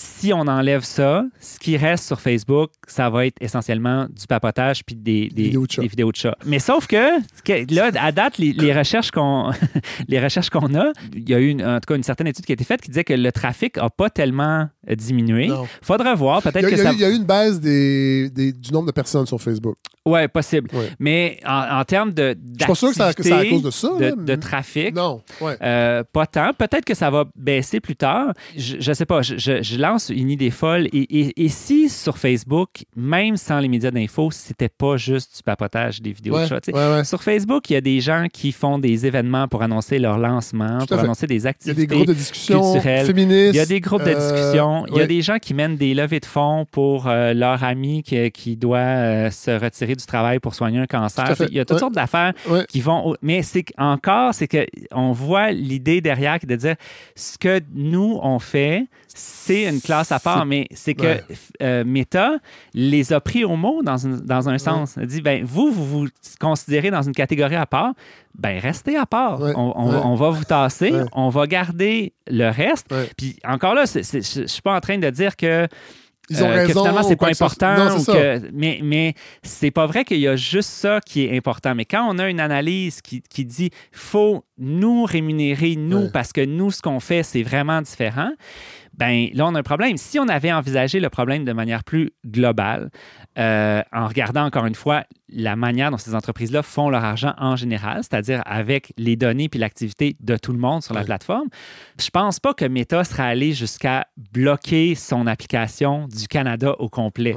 si 0.00 0.32
on 0.32 0.40
enlève 0.40 0.82
ça, 0.82 1.24
ce 1.40 1.58
qui 1.58 1.76
reste 1.76 2.04
sur 2.04 2.20
Facebook, 2.20 2.70
ça 2.86 3.10
va 3.10 3.26
être 3.26 3.36
essentiellement 3.40 4.06
du 4.06 4.26
papotage 4.26 4.82
puis 4.84 4.96
des, 4.96 5.28
des, 5.28 5.42
vidéos 5.44 5.66
de 5.66 5.70
chats. 5.72 5.82
des 5.82 5.88
vidéos 5.88 6.10
de 6.10 6.16
chats. 6.16 6.36
Mais 6.46 6.58
sauf 6.58 6.86
que, 6.86 7.20
que 7.44 7.74
là, 7.74 7.90
à 8.00 8.10
date, 8.10 8.38
les, 8.38 8.52
les 8.54 8.72
recherches 8.72 9.10
qu'on 9.10 9.50
les 10.08 10.18
recherches 10.18 10.48
qu'on 10.48 10.74
a, 10.74 10.92
il 11.14 11.28
y 11.28 11.34
a 11.34 11.38
eu 11.38 11.48
une- 11.48 11.64
en 11.64 11.74
tout 11.80 11.86
cas 11.88 11.96
une 11.96 12.02
certaine 12.02 12.28
étude 12.28 12.46
qui 12.46 12.52
a 12.52 12.54
été 12.54 12.64
faite 12.64 12.80
qui 12.80 12.88
disait 12.88 13.04
que 13.04 13.12
le 13.12 13.30
trafic 13.30 13.76
n'a 13.76 13.90
pas 13.90 14.08
tellement 14.08 14.68
diminué. 14.88 15.46
Non. 15.48 15.66
Faudra 15.82 16.14
voir, 16.14 16.40
il 16.44 16.48
y, 16.48 16.52
peut-être 16.52 16.66
que 16.66 16.72
il 16.72 16.78
y 16.78 16.80
a 16.80 16.84
ça. 16.84 16.92
eu- 16.92 16.94
il 16.96 17.00
y 17.00 17.04
a 17.04 17.10
eu 17.10 17.16
une 17.16 17.24
baisse 17.24 17.60
des, 17.60 18.30
des- 18.30 18.52
du 18.52 18.72
nombre 18.72 18.86
de 18.86 18.92
personnes 18.92 19.26
sur 19.26 19.40
Facebook. 19.40 19.76
Ouais, 20.06 20.26
possible. 20.28 20.70
Ouais. 20.72 20.88
Mais 20.98 21.38
en, 21.46 21.78
en 21.80 21.84
termes 21.84 22.12
de. 22.14 22.34
Je 22.58 22.64
suis 22.64 22.66
pas 22.66 22.74
sûr 22.74 22.88
que 22.88 22.94
ça- 22.94 23.12
que 23.12 23.22
c'est 23.22 23.32
à 23.32 23.44
cause 23.44 23.62
de 23.62 23.70
ça. 23.70 23.88
De, 23.98 24.22
de 24.22 24.34
trafic. 24.36 24.94
Non. 24.94 25.20
Ouais. 25.42 25.56
Euh, 25.62 26.02
pas 26.10 26.26
tant. 26.26 26.52
Peut-être 26.54 26.86
que 26.86 26.94
ça 26.94 27.10
va 27.10 27.26
baisser 27.36 27.80
plus 27.80 27.96
tard. 27.96 28.32
Je, 28.56 28.76
je 28.80 28.92
sais 28.94 29.04
pas. 29.04 29.20
Je, 29.20 29.36
je- 29.36 29.62
je 29.62 29.76
lance 29.78 30.08
une 30.08 30.30
idée 30.30 30.50
folle. 30.50 30.86
Et, 30.86 31.00
et- 31.20 31.44
et 31.44 31.48
si 31.50 31.90
sur 31.90 32.16
Facebook, 32.16 32.84
même 32.96 33.36
sans 33.36 33.58
les 33.60 33.68
médias 33.68 33.90
d'info, 33.90 34.30
c'était 34.30 34.70
pas 34.70 34.96
juste 34.96 35.36
du 35.36 35.42
papotage 35.42 36.00
des 36.00 36.12
vidéos 36.12 36.34
Ouais, 36.36 36.48
de 36.48 36.72
ouais. 36.72 37.04
Sur 37.04 37.22
Facebook, 37.22 37.68
il 37.68 37.74
y 37.74 37.76
a 37.76 37.80
des 37.82 38.00
gens 38.00 38.26
qui 38.32 38.52
font 38.52 38.78
des 38.78 39.04
événements 39.04 39.48
pour 39.48 39.62
annoncer 39.62 39.98
leur 39.98 40.16
lancement, 40.18 40.78
pour 40.78 40.96
fait. 40.96 41.04
annoncer 41.04 41.26
des 41.26 41.36
Il 41.36 41.42
y 41.44 41.46
a 41.46 41.50
activités. 41.50 41.86
des 41.86 41.94
groupes 41.94 42.06
de 42.08 42.14
discussion 42.14 42.80
féministes. 42.80 43.54
Il 43.54 43.56
y 43.56 43.60
a 43.60 43.66
des 43.66 43.80
groupes 43.80 44.02
de 44.04 44.08
euh, 44.10 44.14
discussion 44.34 44.69
Il 44.88 44.96
y 44.96 45.00
a 45.00 45.06
des 45.06 45.22
gens 45.22 45.38
qui 45.38 45.54
mènent 45.54 45.76
des 45.76 45.94
levées 45.94 46.20
de 46.20 46.26
fonds 46.26 46.66
pour 46.70 47.06
euh, 47.08 47.34
leur 47.34 47.62
ami 47.64 48.02
qui, 48.02 48.30
qui 48.30 48.56
doit 48.56 48.78
euh, 48.78 49.30
se 49.30 49.50
retirer 49.50 49.94
du 49.94 50.04
travail 50.06 50.38
pour 50.38 50.54
soigner 50.54 50.78
un 50.78 50.86
cancer. 50.86 51.24
Il 51.50 51.56
y 51.56 51.60
a 51.60 51.64
toutes 51.64 51.78
sortes 51.80 51.94
d'affaires 51.94 52.32
qui 52.68 52.80
vont. 52.80 53.14
Mais 53.22 53.42
c'est 53.42 53.64
encore, 53.78 54.34
c'est 54.34 54.48
que 54.48 54.66
on 54.92 55.12
voit 55.12 55.50
l'idée 55.52 56.00
derrière 56.00 56.38
de 56.42 56.56
dire 56.56 56.76
ce 57.16 57.36
que 57.38 57.60
nous 57.74 58.18
on 58.22 58.38
fait, 58.38 58.86
c'est 59.08 59.64
une 59.64 59.80
classe 59.80 60.12
à 60.12 60.18
part, 60.20 60.46
mais 60.46 60.66
c'est 60.72 60.94
que 60.94 61.02
ouais. 61.02 61.24
euh, 61.62 61.84
Meta 61.84 62.34
les 62.74 63.12
a 63.12 63.20
pris 63.20 63.44
au 63.44 63.56
mot 63.56 63.82
dans, 63.82 63.96
une- 63.98 64.20
dans 64.20 64.48
un 64.48 64.58
sens. 64.58 64.96
Elle 64.96 65.06
dit 65.06 65.20
ben 65.20 65.44
vous 65.44 65.70
vous 65.72 65.84
vous 65.84 66.06
considérez 66.40 66.90
dans 66.90 67.02
une 67.02 67.12
catégorie 67.12 67.56
à 67.56 67.66
part, 67.66 67.92
ben 68.38 68.58
restez 68.58 68.96
à 68.96 69.06
part. 69.06 69.40
Ouais. 69.40 69.52
On, 69.56 69.72
on- 69.76 69.90
Ouais. 69.90 70.00
on 70.04 70.14
va 70.14 70.30
vous 70.30 70.44
tasser, 70.44 70.92
Ouais. 70.92 71.04
on 71.12 71.28
va 71.28 71.46
garder 71.46 72.14
le 72.28 72.48
reste. 72.50 72.94
Puis 73.16 73.36
encore 73.44 73.74
là, 73.74 73.84
je 73.86 73.98
ne 74.42 74.46
suis 74.46 74.62
pas 74.62 74.74
en 74.76 74.80
train 74.80 74.98
de 74.98 75.10
dire 75.10 75.36
que 75.36 75.66
Ils 76.32 76.44
ont 76.44 76.48
euh, 76.48 76.64
que 76.66 76.72
finalement, 76.72 77.02
c'est 77.02 77.16
pas 77.16 77.28
important. 77.30 77.76
Non, 77.76 77.88
c'est 77.90 77.96
ou 77.96 78.04
ça. 78.04 78.12
que- 78.12 78.50
mais 78.52 78.78
mais 78.84 79.14
c'est 79.42 79.72
pas 79.72 79.86
vrai 79.86 80.04
qu'il 80.04 80.18
y 80.20 80.28
a 80.28 80.36
juste 80.36 80.70
ça 80.70 81.00
qui 81.04 81.24
est 81.24 81.36
important. 81.36 81.74
Mais 81.74 81.84
quand 81.84 82.06
on 82.08 82.18
a 82.20 82.28
une 82.30 82.38
analyse 82.38 83.00
qui, 83.02 83.20
qui 83.20 83.44
dit 83.44 83.70
faut 83.90 84.44
nous 84.56 85.04
rémunérer, 85.04 85.74
nous, 85.76 86.08
parce 86.12 86.32
que 86.32 86.44
nous, 86.44 86.70
ce 86.70 86.82
qu'on 86.82 87.00
fait, 87.00 87.24
c'est 87.24 87.42
vraiment 87.42 87.82
différent, 87.82 88.30
ben 88.94 89.26
là, 89.34 89.46
on 89.48 89.54
a 89.56 89.58
un 89.58 89.62
problème. 89.64 89.96
Si 89.96 90.20
on 90.20 90.28
avait 90.28 90.52
envisagé 90.52 91.00
le 91.00 91.08
problème 91.08 91.44
de 91.44 91.52
manière 91.52 91.82
plus 91.82 92.12
globale, 92.24 92.90
euh, 93.38 93.82
en 93.92 94.06
regardant 94.06 94.44
encore 94.44 94.66
une 94.66 94.74
fois 94.76 95.02
la 95.32 95.56
manière 95.56 95.90
dont 95.90 95.98
ces 95.98 96.14
entreprises-là 96.14 96.62
font 96.62 96.88
leur 96.90 97.04
argent 97.04 97.34
en 97.38 97.56
général, 97.56 97.98
c'est-à-dire 98.02 98.42
avec 98.46 98.92
les 98.96 99.16
données 99.16 99.48
puis 99.48 99.58
l'activité 99.60 100.16
de 100.20 100.36
tout 100.36 100.52
le 100.52 100.58
monde 100.58 100.82
sur 100.82 100.94
la 100.94 101.00
plateforme, 101.04 101.48
je 102.00 102.10
pense 102.10 102.40
pas 102.40 102.54
que 102.54 102.64
Meta 102.64 103.04
sera 103.04 103.24
allé 103.24 103.52
jusqu'à 103.52 104.06
bloquer 104.32 104.94
son 104.94 105.26
application 105.26 106.08
du 106.08 106.26
Canada 106.28 106.74
au 106.78 106.88
complet. 106.88 107.34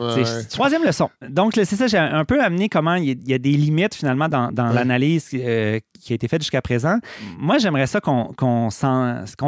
Troisième 0.50 0.84
leçon. 0.84 1.10
Donc, 1.30 1.54
c'est 1.56 1.66
ça, 1.66 1.88
j'ai 1.88 1.98
un 1.98 2.26
peu 2.26 2.42
amené 2.42 2.70
comment 2.70 2.96
il 2.96 3.28
y 3.28 3.34
a- 3.34 3.38
des 3.38 3.52
limites 3.52 3.96
finalement 3.96 4.30
dans, 4.30 4.50
l'analyse 4.72 5.30
euh, 5.34 5.80
qui 6.00 6.14
a 6.14 6.16
été 6.16 6.28
faite 6.28 6.42
jusqu'à 6.42 6.62
présent. 6.62 6.98
Moi, 7.38 7.58
j'aimerais 7.58 7.88
ça 7.88 8.00
qu'on 8.02 8.70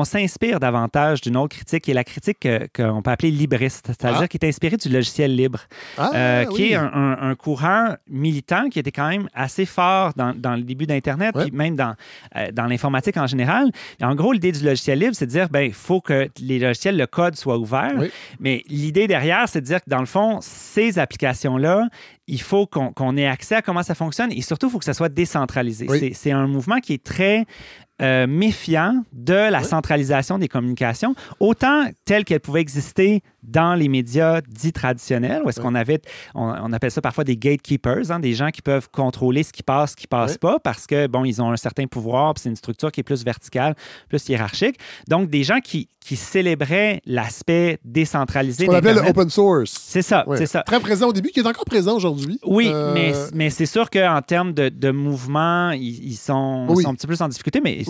s'inspire 0.03 0.59
davantage 0.59 1.21
d'une 1.21 1.37
autre 1.37 1.55
critique, 1.55 1.83
qui 1.83 1.91
est 1.91 1.95
la 1.95 2.03
critique 2.03 2.39
que- 2.39 2.67
qu'on 2.75 3.01
peut 3.01 3.11
appeler 3.11 3.31
libriste, 3.31 3.87
c'est-à-dire 3.87 4.21
Ah. 4.23 4.27
qui 4.27 4.37
est 4.37 4.45
inspirée 4.47 4.77
du 4.77 4.89
logiciel 4.89 5.35
libre, 5.35 5.59
Ah, 5.97 6.11
euh, 6.13 6.45
qui 6.45 6.71
est 6.71 6.75
un, 6.75 6.91
un- 6.93 7.29
un 7.29 7.35
courant 7.35 7.95
militant 8.35 8.69
qui 8.69 8.79
était 8.79 8.91
quand 8.91 9.07
même 9.09 9.29
assez 9.33 9.65
fort 9.65 10.13
dans, 10.15 10.33
dans 10.35 10.55
le 10.55 10.61
début 10.63 10.85
d'Internet, 10.85 11.33
puis 11.39 11.51
même 11.51 11.75
dans, 11.75 11.95
euh, 12.35 12.51
dans 12.51 12.65
l'informatique 12.65 13.17
en 13.17 13.27
général. 13.27 13.71
Et 13.99 14.03
en 14.05 14.15
gros, 14.15 14.33
l'idée 14.33 14.51
du 14.51 14.63
logiciel 14.63 14.99
libre, 14.99 15.15
c'est 15.15 15.25
de 15.25 15.31
dire, 15.31 15.49
ben, 15.49 15.61
il 15.61 15.73
faut 15.73 16.01
que 16.01 16.27
les 16.39 16.59
logiciels, 16.59 16.97
le 16.97 17.07
code 17.07 17.35
soit 17.35 17.57
ouvert. 17.57 17.93
Oui. 17.97 18.11
Mais 18.39 18.63
l'idée 18.67 19.07
derrière, 19.07 19.47
c'est 19.47 19.61
de 19.61 19.65
dire 19.65 19.79
que 19.83 19.89
dans 19.89 19.99
le 19.99 20.05
fond, 20.05 20.39
ces 20.41 20.99
applications-là, 20.99 21.87
il 22.27 22.41
faut 22.41 22.65
qu'on 22.67 23.17
ait 23.17 23.27
accès 23.27 23.55
à 23.55 23.61
comment 23.61 23.83
ça 23.83 23.95
fonctionne 23.95 24.31
et 24.31 24.41
surtout, 24.41 24.67
il 24.67 24.71
faut 24.71 24.79
que 24.79 24.85
ça 24.85 24.93
soit 24.93 25.09
décentralisé. 25.09 25.85
Oui. 25.89 25.99
C'est- 25.99 26.13
C'est 26.13 26.31
un 26.31 26.47
mouvement 26.47 26.79
qui 26.79 26.93
est 26.93 27.03
très 27.03 27.45
euh, 28.01 28.27
méfiant 28.27 29.03
de 29.13 29.33
la 29.33 29.59
Oui. 29.59 29.65
centralisation 29.65 30.37
des 30.37 30.49
communications, 30.49 31.15
autant 31.39 31.85
telle 32.03 32.25
qu'elle 32.25 32.41
pouvait 32.41 32.59
exister 32.59 33.21
dans 33.47 33.75
les 33.75 33.87
médias 33.89 34.41
dits 34.41 34.71
traditionnels, 34.73 35.41
où 35.45 35.49
est-ce 35.49 35.59
Oui. 35.59 35.65
qu'on 35.65 35.75
avait, 35.75 36.01
on, 36.33 36.43
on 36.63 36.73
appelle 36.73 36.91
ça 36.91 37.01
parfois 37.01 37.23
des 37.23 37.37
gatekeepers, 37.37 38.11
hein, 38.11 38.19
des 38.19 38.33
gens 38.33 38.49
qui 38.51 38.61
peuvent 38.61 38.89
contrôler 38.91 39.43
ce 39.43 39.51
qui 39.53 39.63
passe, 39.63 39.91
ce 39.91 39.95
qui 39.95 40.07
passe 40.07 40.33
Oui. 40.33 40.37
pas, 40.39 40.59
parce 40.59 40.87
que, 40.87 41.07
bon, 41.07 41.25
ils 41.25 41.41
ont 41.41 41.51
un 41.51 41.57
certain 41.57 41.87
pouvoir, 41.87 42.33
puis 42.33 42.41
c'est 42.43 42.49
une 42.49 42.55
structure 42.55 42.91
qui 42.91 43.01
est 43.01 43.03
plus 43.03 43.23
verticale, 43.23 43.75
plus 44.09 44.27
hiérarchique. 44.29 44.77
Donc, 45.07 45.29
des 45.29 45.43
gens 45.43 45.59
qui, 45.59 45.89
qui 45.99 46.15
célébraient 46.15 47.01
l'aspect 47.05 47.79
décentralisé 47.83 48.65
Ce 48.65 48.69
qu'on 48.69 48.75
appelle 48.75 48.99
open 49.07 49.29
source. 49.29 49.71
C'est 49.79 50.01
ça, 50.01 50.25
c'est 50.35 50.45
ça. 50.45 50.61
Très 50.63 50.79
présent 50.79 51.07
au 51.09 51.13
début, 51.13 51.29
qui 51.29 51.39
est 51.39 51.47
encore 51.47 51.65
présent 51.65 51.95
aujourd'hui. 51.95 52.39
Oui, 52.45 52.69
Euh, 52.71 52.93
mais, 52.93 53.13
mais 53.33 53.49
c'est 53.49 53.65
sûr 53.65 53.89
qu'en 53.89 54.21
termes 54.21 54.53
de, 54.53 54.69
de 54.69 54.91
mouvement, 54.91 55.71
ils, 55.71 56.03
ils 56.11 56.15
sont, 56.15 56.67
un 56.69 56.93
petit 56.95 57.07
peu 57.07 57.13
plus 57.13 57.21
en 57.21 57.27
difficulté, 57.27 57.61
mais, 57.63 57.83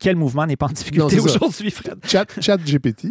quel, 0.00 0.16
mouvement 0.16 0.46
n'est 0.46 0.56
pas 0.56 0.66
en 0.66 0.70
difficulté 0.72 1.18
aujourd'hui, 1.20 1.70
Fred? 1.70 1.98
Chat, 2.06 2.26
Chat 2.40 2.58
GPT, 2.58 3.08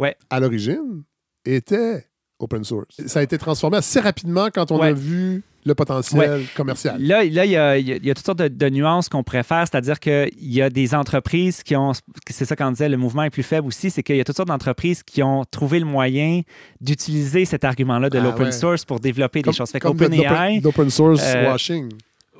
Ouais. 0.00 0.16
à 0.30 0.40
l'origine, 0.40 1.02
était 1.44 2.06
open 2.38 2.64
source. 2.64 2.96
Ça 3.06 3.20
a 3.20 3.22
été 3.22 3.36
transformé 3.38 3.76
assez 3.76 4.00
rapidement 4.00 4.48
quand 4.52 4.70
on 4.72 4.80
a 4.80 4.92
vu 4.92 5.42
le 5.66 5.74
potentiel 5.74 6.44
commercial. 6.56 6.96
Là, 7.02 7.22
là 7.22 7.24
il, 7.24 7.32
y 7.34 7.38
a, 7.38 7.46
y 7.46 7.56
a- 7.56 7.76
il 7.98 8.06
y 8.06 8.10
a 8.10 8.14
toutes 8.14 8.24
sortes 8.24 8.38
de, 8.38 8.48
de 8.48 8.68
nuances 8.70 9.10
qu'on 9.10 9.22
pourrait 9.22 9.42
faire, 9.42 9.66
c'est-à-dire 9.70 10.00
qu'il 10.00 10.30
y 10.40 10.62
a 10.62 10.70
des 10.70 10.94
entreprises 10.94 11.62
qui 11.62 11.76
ont, 11.76 11.92
c'est 12.30 12.46
ça 12.46 12.56
qu'on 12.56 12.70
disait, 12.70 12.88
le 12.88 12.96
mouvement 12.96 13.24
est 13.24 13.30
plus 13.30 13.42
faible 13.42 13.66
aussi, 13.68 13.90
c'est 13.90 14.02
qu'il 14.02 14.16
y 14.16 14.20
a 14.20 14.24
toutes 14.24 14.36
sortes 14.36 14.48
d'entreprises 14.48 15.02
qui 15.02 15.22
ont 15.22 15.44
trouvé 15.50 15.78
le 15.78 15.84
moyen 15.84 16.40
d'utiliser 16.80 17.44
cet 17.44 17.64
argument-là 17.64 18.08
de 18.08 18.18
Ah 18.18 18.22
l'open 18.22 18.46
ouais. 18.46 18.52
source 18.52 18.86
pour 18.86 19.00
développer 19.00 19.42
Comme- 19.42 19.52
des 19.52 19.56
choses. 19.58 19.70
Fait 19.70 19.80
comme 19.80 19.98
d'open 19.98 20.88
source 20.88 21.22
euh, 21.22 21.50
washing. 21.50 21.90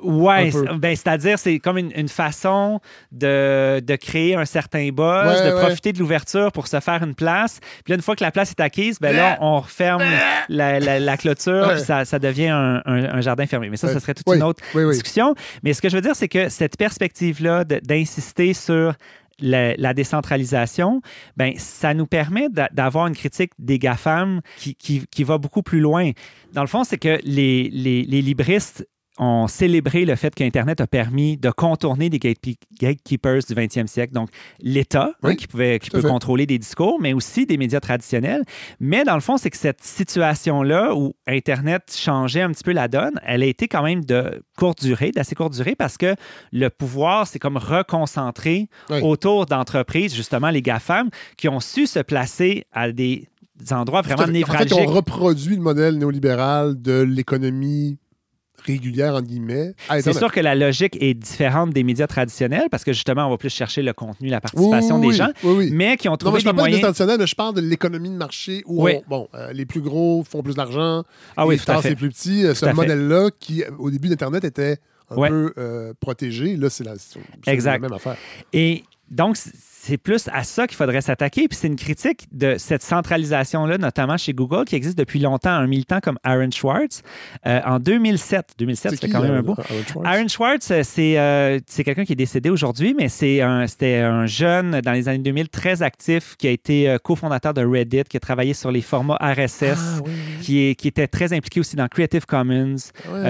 C'est- 0.03 0.77
ben, 0.77 0.95
c'est-à-dire, 0.95 1.37
c'est 1.39 1.59
comme 1.59 1.77
une, 1.77 1.91
une 1.95 2.07
façon 2.09 2.79
de, 3.11 3.79
de 3.79 3.95
créer 3.95 4.35
un 4.35 4.45
certain 4.45 4.89
buzz, 4.89 5.39
Ouais, 5.41 5.49
de 5.49 5.53
ouais. 5.55 5.61
profiter 5.61 5.93
de 5.93 5.99
l'ouverture 5.99 6.51
pour 6.51 6.67
se 6.67 6.79
faire 6.79 7.03
une 7.03 7.15
place. 7.15 7.59
Puis 7.83 7.91
là, 7.91 7.95
une 7.95 8.01
fois 8.01 8.15
que 8.15 8.23
la 8.23 8.31
place 8.31 8.51
est 8.51 8.59
acquise, 8.59 8.99
ben 8.99 9.15
là, 9.15 9.37
on 9.41 9.59
referme 9.59 10.03
la, 10.49 10.79
la- 10.79 10.99
la 10.99 11.17
clôture, 11.17 11.67
Ouais. 11.67 11.75
puis 11.75 11.83
ça, 11.83 12.05
ça 12.05 12.19
devient 12.19 12.47
un, 12.49 12.81
un- 12.85 13.15
un 13.15 13.21
jardin 13.21 13.45
fermé. 13.45 13.69
Mais 13.69 13.77
ça, 13.77 13.87
ça 13.91 13.99
serait 13.99 14.13
toute 14.13 14.27
Oui, 14.27 14.37
une 14.37 14.43
autre 14.43 14.63
oui, 14.73 14.83
oui. 14.83 14.93
discussion. 14.93 15.35
Mais 15.63 15.73
ce 15.73 15.81
que 15.81 15.89
je 15.89 15.95
veux 15.95 16.01
dire, 16.01 16.15
c'est 16.15 16.27
que 16.29 16.49
cette 16.49 16.77
perspective-là 16.77 17.63
d'insister 17.63 18.53
sur 18.53 18.93
la, 19.39 19.73
la 19.75 19.93
décentralisation, 19.93 21.01
ben, 21.37 21.53
ça 21.57 21.93
nous 21.93 22.05
permet 22.05 22.47
d'a- 22.49 22.69
d'avoir 22.71 23.07
une 23.07 23.15
critique 23.15 23.51
des 23.57 23.79
GAFAM 23.79 24.41
qui, 24.57 24.75
qui, 24.75 25.03
qui 25.09 25.23
va 25.23 25.37
beaucoup 25.37 25.63
plus 25.63 25.79
loin. 25.79 26.11
Dans 26.53 26.61
le 26.61 26.67
fond, 26.67 26.83
c'est 26.83 26.97
que 26.97 27.19
les, 27.23 27.69
les, 27.71 28.03
les 28.03 28.21
libristes 28.21 28.87
ont 29.19 29.47
célébré 29.47 30.05
le 30.05 30.15
fait 30.15 30.33
qu'Internet 30.33 30.79
a 30.81 30.87
permis 30.87 31.37
de 31.37 31.49
contourner 31.51 32.09
des 32.09 32.17
gatekeepers 32.17 33.41
du 33.47 33.53
20e 33.53 33.87
siècle. 33.87 34.13
Donc, 34.13 34.29
l'État, 34.61 35.13
hein, 35.21 35.35
qui, 35.35 35.47
pouvait, 35.47 35.79
qui 35.79 35.89
peut 35.89 36.01
fait. 36.01 36.07
contrôler 36.07 36.45
des 36.45 36.57
discours, 36.57 36.97
mais 37.01 37.13
aussi 37.13 37.45
des 37.45 37.57
médias 37.57 37.79
traditionnels. 37.81 38.43
Mais 38.79 39.03
dans 39.03 39.15
le 39.15 39.21
fond, 39.21 39.37
c'est 39.37 39.49
que 39.49 39.57
cette 39.57 39.83
situation-là 39.83 40.95
où 40.95 41.13
Internet 41.27 41.93
changeait 41.95 42.41
un 42.41 42.51
petit 42.51 42.63
peu 42.63 42.71
la 42.71 42.87
donne, 42.87 43.19
elle 43.25 43.43
a 43.43 43.47
été 43.47 43.67
quand 43.67 43.83
même 43.83 44.03
de 44.05 44.43
courte 44.57 44.81
durée, 44.81 45.11
d'assez 45.11 45.35
courte 45.35 45.53
durée, 45.53 45.75
parce 45.75 45.97
que 45.97 46.15
le 46.51 46.69
pouvoir 46.69 47.27
s'est 47.27 47.39
comme 47.39 47.57
reconcentré 47.57 48.69
Oui. 48.89 48.99
autour 49.01 49.45
d'entreprises, 49.45 50.15
justement 50.15 50.49
les 50.49 50.61
GAFAM, 50.61 51.09
qui 51.37 51.49
ont 51.49 51.59
su 51.59 51.85
se 51.85 51.99
placer 51.99 52.63
à 52.71 52.91
des 52.91 53.27
endroits 53.71 54.01
vraiment 54.01 54.23
En 54.23 54.25
fait, 54.27 54.31
névralgiques. 54.31 54.77
on 54.79 54.85
reproduit 54.87 55.55
le 55.55 55.61
modèle 55.61 55.97
néolibéral 55.97 56.81
de 56.81 57.01
l'économie 57.01 57.97
régulière, 58.65 59.15
en 59.15 59.21
guillemets. 59.21 59.73
C'est 60.01 60.13
sûr 60.13 60.31
que 60.31 60.39
la 60.39 60.55
logique 60.55 60.97
est 61.01 61.13
différente 61.13 61.71
des 61.71 61.83
médias 61.83 62.07
traditionnels 62.07 62.67
parce 62.69 62.83
que 62.83 62.93
justement, 62.93 63.27
on 63.27 63.29
va 63.31 63.37
plus 63.37 63.49
chercher 63.53 63.81
le 63.81 63.93
contenu, 63.93 64.29
la 64.29 64.41
participation 64.41 64.99
Oui, 64.99 65.07
des 65.09 65.13
gens, 65.13 65.29
Oui, 65.43 65.53
oui. 65.57 65.69
mais 65.73 65.97
qui 65.97 66.07
ont 66.07 66.11
Non, 66.11 66.17
trouvé 66.17 66.31
moi, 66.31 66.39
je 66.39 66.43
des 66.43 66.47
parle 66.47 66.55
pas 66.57 66.61
de 66.61 66.63
moyens. 66.69 66.81
traditionnel, 66.81 67.17
mais 67.19 67.27
je 67.27 67.35
parle 67.35 67.55
de 67.55 67.61
l'économie 67.61 68.09
de 68.09 68.15
marché 68.15 68.63
où 68.65 68.87
on- 68.87 69.03
bon, 69.07 69.27
euh, 69.35 69.51
les 69.53 69.65
plus 69.65 69.81
gros 69.81 70.23
font 70.23 70.41
plus 70.43 70.55
d'argent, 70.55 71.03
Ah 71.37 71.45
les 71.89 71.95
plus 71.95 72.09
petits. 72.09 72.45
euh, 72.45 72.49
Tout 72.49 72.55
Ce 72.59 72.65
à 72.65 72.69
fait. 72.69 72.73
modèle-là, 72.75 73.29
qui 73.39 73.63
au 73.79 73.89
début 73.91 74.09
d'Internet 74.09 74.43
était 74.43 74.77
un 75.09 75.15
Ouais. 75.15 75.29
peu 75.29 75.53
euh, 75.57 75.93
protégé, 75.99 76.55
là, 76.55 76.69
c'est 76.69 76.83
la, 76.83 76.93
même 77.79 77.93
affaire. 77.93 78.15
Et 78.53 78.83
donc, 79.09 79.37
c'est 79.83 79.97
plus 79.97 80.29
à 80.31 80.43
ça 80.43 80.67
qu'il 80.67 80.77
faudrait 80.77 81.01
s'attaquer. 81.01 81.47
Puis 81.47 81.57
c'est 81.59 81.67
une 81.67 81.75
critique 81.75 82.27
de 82.31 82.55
cette 82.59 82.83
centralisation-là, 82.83 83.77
notamment 83.79 84.15
chez 84.17 84.31
Google, 84.33 84.65
qui 84.65 84.75
existe 84.75 84.97
depuis 84.97 85.19
longtemps. 85.19 85.49
Un 85.49 85.65
militant 85.65 85.99
comme 86.01 86.19
Aaron 86.23 86.51
Schwartz, 86.51 87.01
euh, 87.47 87.59
en 87.65 87.79
2007, 87.79 88.51
2007, 88.59 88.91
C'est 88.91 88.95
c'était 88.97 89.11
quand 89.11 89.21
même 89.21 89.31
euh, 89.31 89.39
un 89.39 89.41
beau. 89.41 89.55
Aaron 89.57 89.83
Schwartz? 89.87 90.07
Aaron 90.07 90.27
Schwartz, 90.27 90.71
euh, 90.71 90.81
c'est 90.83 91.17
euh, 91.17 91.59
quelqu'un 91.83 92.05
qui 92.05 92.13
est 92.13 92.15
décédé 92.15 92.51
aujourd'hui, 92.51 92.93
mais 92.97 93.09
c'est 93.09 93.41
un- 93.41 93.65
c'était 93.65 93.97
un 93.97 94.27
jeune 94.27 94.81
dans 94.81 94.91
les 94.91 95.09
années 95.09 95.17
2000 95.23 95.49
très 95.49 95.81
actif 95.81 96.35
qui 96.37 96.47
a 96.47 96.51
été 96.51 96.87
euh, 96.87 96.97
cofondateur 96.99 97.53
de 97.55 97.65
Reddit, 97.65 98.03
qui 98.07 98.17
a 98.17 98.19
travaillé 98.19 98.53
sur 98.53 98.71
les 98.71 98.81
formats 98.81 99.17
RSS, 99.19 99.73
Ah, 99.97 100.01
oui, 100.05 100.11
qui, 100.41 100.59
est, 100.69 100.75
qui 100.75 100.87
était 100.89 101.07
très 101.07 101.33
impliqué 101.33 101.59
aussi 101.59 101.75
dans 101.75 101.87
Creative 101.87 102.25
Commons. 102.27 102.75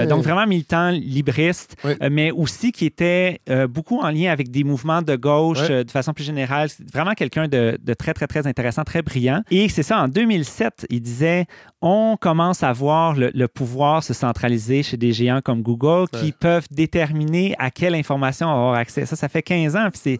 Donc 0.08 0.22
vraiment 0.22 0.46
militant, 0.46 0.90
libriste, 0.90 1.76
mais 2.10 2.30
aussi 2.30 2.72
qui 2.72 2.84
était 2.84 3.40
beaucoup 3.70 4.00
en 4.00 4.10
lien 4.10 4.30
avec 4.30 4.50
des 4.50 4.64
mouvements 4.64 5.00
de 5.02 5.16
gauche 5.16 5.68
de 5.68 5.90
façon 5.90 6.12
plus 6.12 6.24
générale. 6.24 6.41
C'est 6.68 6.90
vraiment 6.92 7.12
quelqu'un 7.14 7.48
de, 7.48 7.78
de 7.82 7.94
très, 7.94 8.14
très, 8.14 8.26
très 8.26 8.46
intéressant, 8.46 8.82
très 8.84 9.02
brillant. 9.02 9.42
Et 9.50 9.68
c'est 9.68 9.82
ça, 9.82 10.00
en 10.02 10.08
2007, 10.08 10.86
il 10.90 11.00
disait, 11.00 11.46
on 11.80 12.16
commence 12.20 12.62
à 12.62 12.72
voir 12.72 13.14
le, 13.14 13.30
le 13.34 13.48
pouvoir 13.48 14.02
se 14.04 14.14
centraliser 14.14 14.82
chez 14.82 14.96
des 14.96 15.12
géants 15.12 15.40
comme 15.44 15.62
Google 15.62 16.06
qui 16.20 16.32
peuvent 16.32 16.66
déterminer 16.70 17.54
à 17.58 17.70
quelle 17.70 17.94
information 17.94 18.46
on 18.46 18.50
va 18.52 18.56
avoir 18.58 18.74
accès. 18.74 19.06
Ça, 19.06 19.16
ça 19.16 19.28
fait 19.28 19.42
15 19.42 19.76
ans, 19.76 19.88
puis 19.90 20.00
c'est 20.02 20.18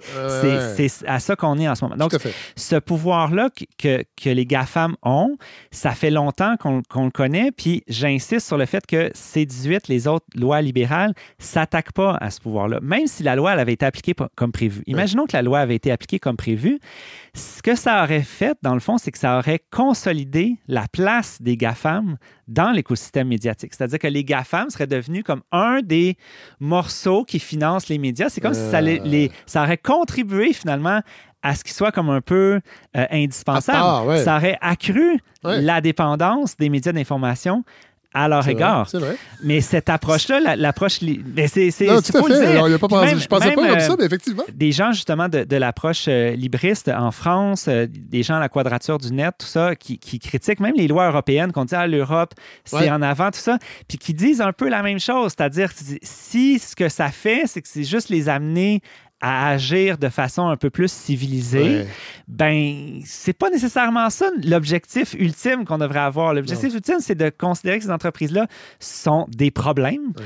c'est- 0.77 1.03
Ouais. 1.05 1.09
à 1.09 1.21
ça 1.21 1.37
qu'on 1.37 1.59
est 1.59 1.69
en 1.69 1.75
ce 1.75 1.85
moment. 1.85 1.97
Donc, 1.97 2.13
ce 2.57 2.77
pouvoir-là 2.77 3.49
que, 3.51 3.65
que, 3.79 4.05
que 4.21 4.31
les 4.31 4.47
GAFAM 4.47 4.97
ont, 5.03 5.37
ça 5.71 5.93
fait 5.93 6.11
longtemps 6.11 6.57
qu'on 6.59 6.83
qu'on 6.89 7.05
le 7.05 7.11
connaît, 7.11 7.51
puis 7.53 7.83
j'insiste 7.89 8.47
sur 8.47 8.57
le 8.59 8.67
fait 8.67 8.85
que 8.87 9.11
C18, 9.13 9.83
les 9.89 10.09
autres 10.09 10.27
lois 10.35 10.61
libérales, 10.63 11.15
s'attaquent 11.39 11.93
pas 11.93 12.17
à 12.21 12.31
ce 12.31 12.41
pouvoir-là, 12.41 12.81
même 12.83 13.07
si 13.07 13.23
la 13.23 13.37
loi 13.37 13.53
elle 13.53 13.61
avait 13.61 13.73
été 13.75 13.87
appliquée 13.87 14.15
comme 14.35 14.53
prévu. 14.53 14.83
Imaginons 14.87 15.27
que 15.27 15.33
la 15.37 15.43
loi 15.43 15.61
avait 15.61 15.77
été 15.77 15.91
appliquée 15.93 16.12
appliqué 16.13 16.19
comme 16.19 16.37
prévu, 16.37 16.79
ce 17.35 17.63
que 17.63 17.75
ça 17.75 18.03
aurait 18.03 18.23
fait, 18.23 18.57
dans 18.63 18.75
le 18.75 18.81
fond, 18.81 18.99
c'est 18.99 19.11
que 19.11 19.19
ça 19.19 19.39
aurait 19.39 19.61
consolidé 19.71 20.57
la 20.69 20.87
place 20.93 21.41
des 21.41 21.57
GAFAM 21.57 22.17
dans 22.49 22.71
l'écosystème 22.71 23.29
médiatique. 23.29 23.73
C'est-à-dire 23.75 23.99
que 23.99 24.07
les 24.09 24.25
GAFAM 24.25 24.69
seraient 24.71 24.87
devenus 24.87 25.23
comme 25.25 25.43
un 25.53 25.81
des 25.83 26.17
morceaux 26.61 27.25
qui 27.25 27.39
financent 27.39 27.89
les 27.89 27.99
médias. 27.99 28.29
C'est 28.29 28.41
comme 28.41 28.55
si 28.55 28.71
ça, 28.71 28.81
les, 28.81 28.99
les- 29.01 29.31
ça 29.47 29.63
aurait 29.63 29.79
contribué 29.79 30.53
finalement 30.53 31.01
à 31.43 31.55
ce 31.57 31.65
qu'ils 31.65 31.73
soient 31.75 31.91
comme 31.93 32.11
un 32.11 32.21
peu 32.21 32.61
euh, 32.97 33.07
part, 33.73 34.07
ouais. 34.07 34.23
Ça 34.23 34.37
aurait 34.37 34.59
accru 34.61 35.19
Ouais. 35.45 35.61
la 35.61 35.81
dépendance 35.81 36.57
des 36.57 36.69
médias 36.69 36.93
d'information 36.93 37.65
à 38.15 38.29
leur 38.29 38.47
égard. 38.47 38.89
C'est 38.89 38.99
vrai. 38.99 39.17
Mais 39.43 39.61
cette 39.61 39.89
approche-là, 39.89 40.41
la- 40.41 40.57
l'approche... 40.57 40.99
c'est, 41.01 41.71
faut 41.71 42.29
le 42.29 42.35
fait. 42.35 42.53
dire. 42.53 42.65
Alors, 42.65 42.79
pas 42.79 42.87
Puis 42.89 42.97
pensé- 42.97 43.07
même- 43.07 43.19
je 43.21 43.27
pensais 43.27 43.47
même, 43.47 43.55
pas 43.57 43.69
comme 43.69 43.77
euh, 43.79 43.81
ça, 43.81 43.97
mais 43.99 44.05
effectivement. 44.05 44.43
des 44.53 44.73
gens 44.73 44.93
justement 44.93 45.29
de, 45.29 45.45
de 45.45 45.57
l'approche 45.57 46.05
euh, 46.09 46.33
libriste 46.37 46.89
en 46.89 47.11
France, 47.11 47.67
euh, 47.69 47.87
des 47.91 48.23
gens 48.23 48.37
à 48.37 48.41
la 48.41 48.49
quadrature 48.49 48.99
du 48.99 49.13
net, 49.13 49.35
tout 49.39 49.47
ça, 49.47 49.75
qui, 49.77 49.99
qui 49.99 50.19
critiquent 50.19 50.61
même 50.61 50.75
les 50.77 50.89
lois 50.89 51.09
européennes, 51.09 51.53
qu'on 51.53 51.65
dit 51.65 51.75
à 51.75 51.87
l'Europe, 51.87 52.35
c'est 52.65 52.77
Ouais. 52.77 52.91
en 52.91 53.03
avant, 53.03 53.31
tout 53.31 53.39
ça, 53.41 53.59
puis 53.89 53.99
qui 53.99 54.13
disent 54.15 54.41
un 54.41 54.53
peu 54.53 54.69
la 54.69 54.83
même 54.83 55.01
chose, 55.01 55.33
c'est-à-dire 55.37 55.71
si 56.03 56.59
ce 56.59 56.75
que 56.77 56.89
ça 56.89 57.09
fait, 57.09 57.43
c'est 57.47 57.63
que 57.63 57.69
c'est 57.69 57.85
juste 57.85 58.09
les 58.09 58.29
amener 58.29 58.81
à 59.23 59.49
agir 59.51 59.97
de 59.99 60.09
façon 60.09 60.49
un 60.49 60.57
peu 60.57 60.69
plus 60.69 60.91
civilisée, 60.93 61.63
Ouais. 61.63 61.87
ben 62.29 63.01
c'est 63.07 63.33
pas 63.33 63.49
nécessairement 63.51 64.11
ça 64.11 64.27
l'objectif 64.45 65.15
ultime 65.15 65.65
qu'on 65.65 65.79
devrait 65.79 66.01
avoir. 66.01 66.35
L'objectif 66.35 66.75
ultime, 66.75 66.97
c'est 67.01 67.15
de 67.15 67.31
considérer 67.31 67.79
que 67.79 67.85
ces 67.85 67.91
entreprises-là 67.91 68.47
sont 68.81 69.27
des 69.29 69.51
problèmes. 69.51 70.13
Ouais. 70.19 70.25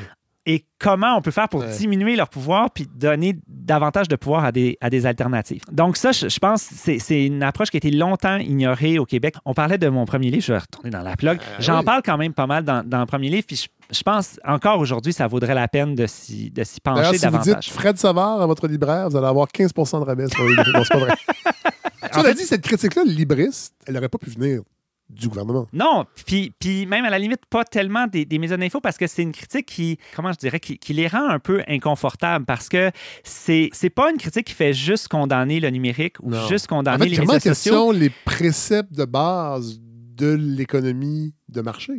Et 0.48 0.64
comment 0.78 1.16
on 1.16 1.20
peut 1.22 1.32
faire 1.32 1.48
pour 1.48 1.60
Ouais. 1.60 1.76
diminuer 1.76 2.14
leur 2.14 2.28
pouvoir 2.28 2.70
puis 2.70 2.86
donner 2.94 3.36
davantage 3.48 4.06
de 4.06 4.14
pouvoir 4.14 4.44
à 4.44 4.52
des, 4.52 4.78
à 4.80 4.90
des 4.90 5.04
alternatives. 5.04 5.62
Donc 5.72 5.96
ça, 5.96 6.12
je, 6.12 6.28
je 6.28 6.38
pense 6.38 6.62
c'est- 6.62 7.26
une 7.26 7.42
approche 7.42 7.70
qui 7.70 7.76
a 7.76 7.78
été 7.78 7.90
longtemps 7.90 8.36
ignorée 8.36 8.98
au 9.00 9.04
Québec. 9.06 9.34
On 9.44 9.54
parlait 9.54 9.76
de 9.78 9.88
mon 9.88 10.04
premier 10.04 10.30
livre, 10.30 10.44
je 10.44 10.52
vais 10.52 10.58
retourner 10.60 10.90
dans 10.90 11.02
la 11.02 11.16
plug. 11.16 11.40
J'en 11.58 11.74
Euh, 11.74 11.78
oui. 11.80 11.84
parle 11.84 12.02
quand 12.04 12.16
même 12.16 12.32
pas 12.32 12.46
mal 12.46 12.62
dans, 12.64 12.86
dans 12.88 13.00
le 13.00 13.06
premier 13.06 13.28
livre, 13.28 13.44
puis 13.44 13.56
je, 13.56 13.66
je 13.96 14.02
pense 14.04 14.38
encore 14.44 14.78
aujourd'hui, 14.78 15.12
ça 15.12 15.26
vaudrait 15.26 15.54
la 15.54 15.66
peine 15.66 15.94
de 15.96 16.06
s'y 16.06 16.52
pencher 16.82 17.18
si 17.18 17.26
vous 17.26 17.32
davantage. 17.32 17.64
dites 17.66 17.72
Fred 17.74 17.98
Savard 17.98 18.40
à 18.40 18.46
votre 18.46 18.68
libraire, 18.68 19.08
vous 19.10 19.16
allez 19.16 19.26
avoir 19.26 19.48
15 19.48 19.72
de 19.72 20.04
rabais 20.04 20.28
sur 20.28 20.44
le 20.44 20.50
livre. 20.50 20.82
C'est 20.84 20.92
pas 20.92 20.98
vrai. 20.98 21.14
Cela 22.12 22.32
dit, 22.34 22.44
cette 22.44 22.62
critique-là, 22.62 23.02
libriste, 23.04 23.74
elle 23.86 23.94
n'aurait 23.94 24.08
pas 24.08 24.18
pu 24.18 24.30
venir 24.30 24.60
du 25.08 25.28
gouvernement. 25.28 25.66
Non, 25.72 26.04
puis, 26.26 26.52
puis 26.58 26.84
même 26.86 27.04
à 27.04 27.10
la 27.10 27.18
limite, 27.18 27.46
pas 27.48 27.64
tellement 27.64 28.06
des, 28.06 28.24
des 28.24 28.38
médias 28.38 28.56
d'info 28.56 28.80
parce 28.80 28.96
que 28.98 29.06
c'est 29.06 29.22
une 29.22 29.32
critique 29.32 29.66
qui, 29.66 29.98
comment 30.14 30.32
je 30.32 30.38
dirais, 30.38 30.58
qui, 30.60 30.78
qui 30.78 30.92
les 30.94 31.06
rend 31.06 31.28
un 31.28 31.38
peu 31.38 31.62
inconfortables 31.68 32.44
parce 32.44 32.68
que 32.68 32.90
c'est, 33.22 33.70
c'est 33.72 33.90
pas 33.90 34.10
une 34.10 34.16
critique 34.18 34.46
qui 34.48 34.54
fait 34.54 34.72
juste 34.72 35.08
condamner 35.08 35.60
le 35.60 35.70
numérique 35.70 36.16
ou 36.22 36.30
Non. 36.30 36.48
juste 36.48 36.66
En 36.72 36.76
condamner 36.78 37.04
fait, 37.04 37.10
les 37.10 37.18
médias 37.18 37.34
sociaux. 37.34 37.50
question 37.52 37.90
les 37.92 38.10
préceptes 38.24 38.92
de 38.92 39.04
base 39.04 39.78
de 39.80 40.32
l'économie 40.34 41.34
de 41.48 41.60
marché? 41.60 41.92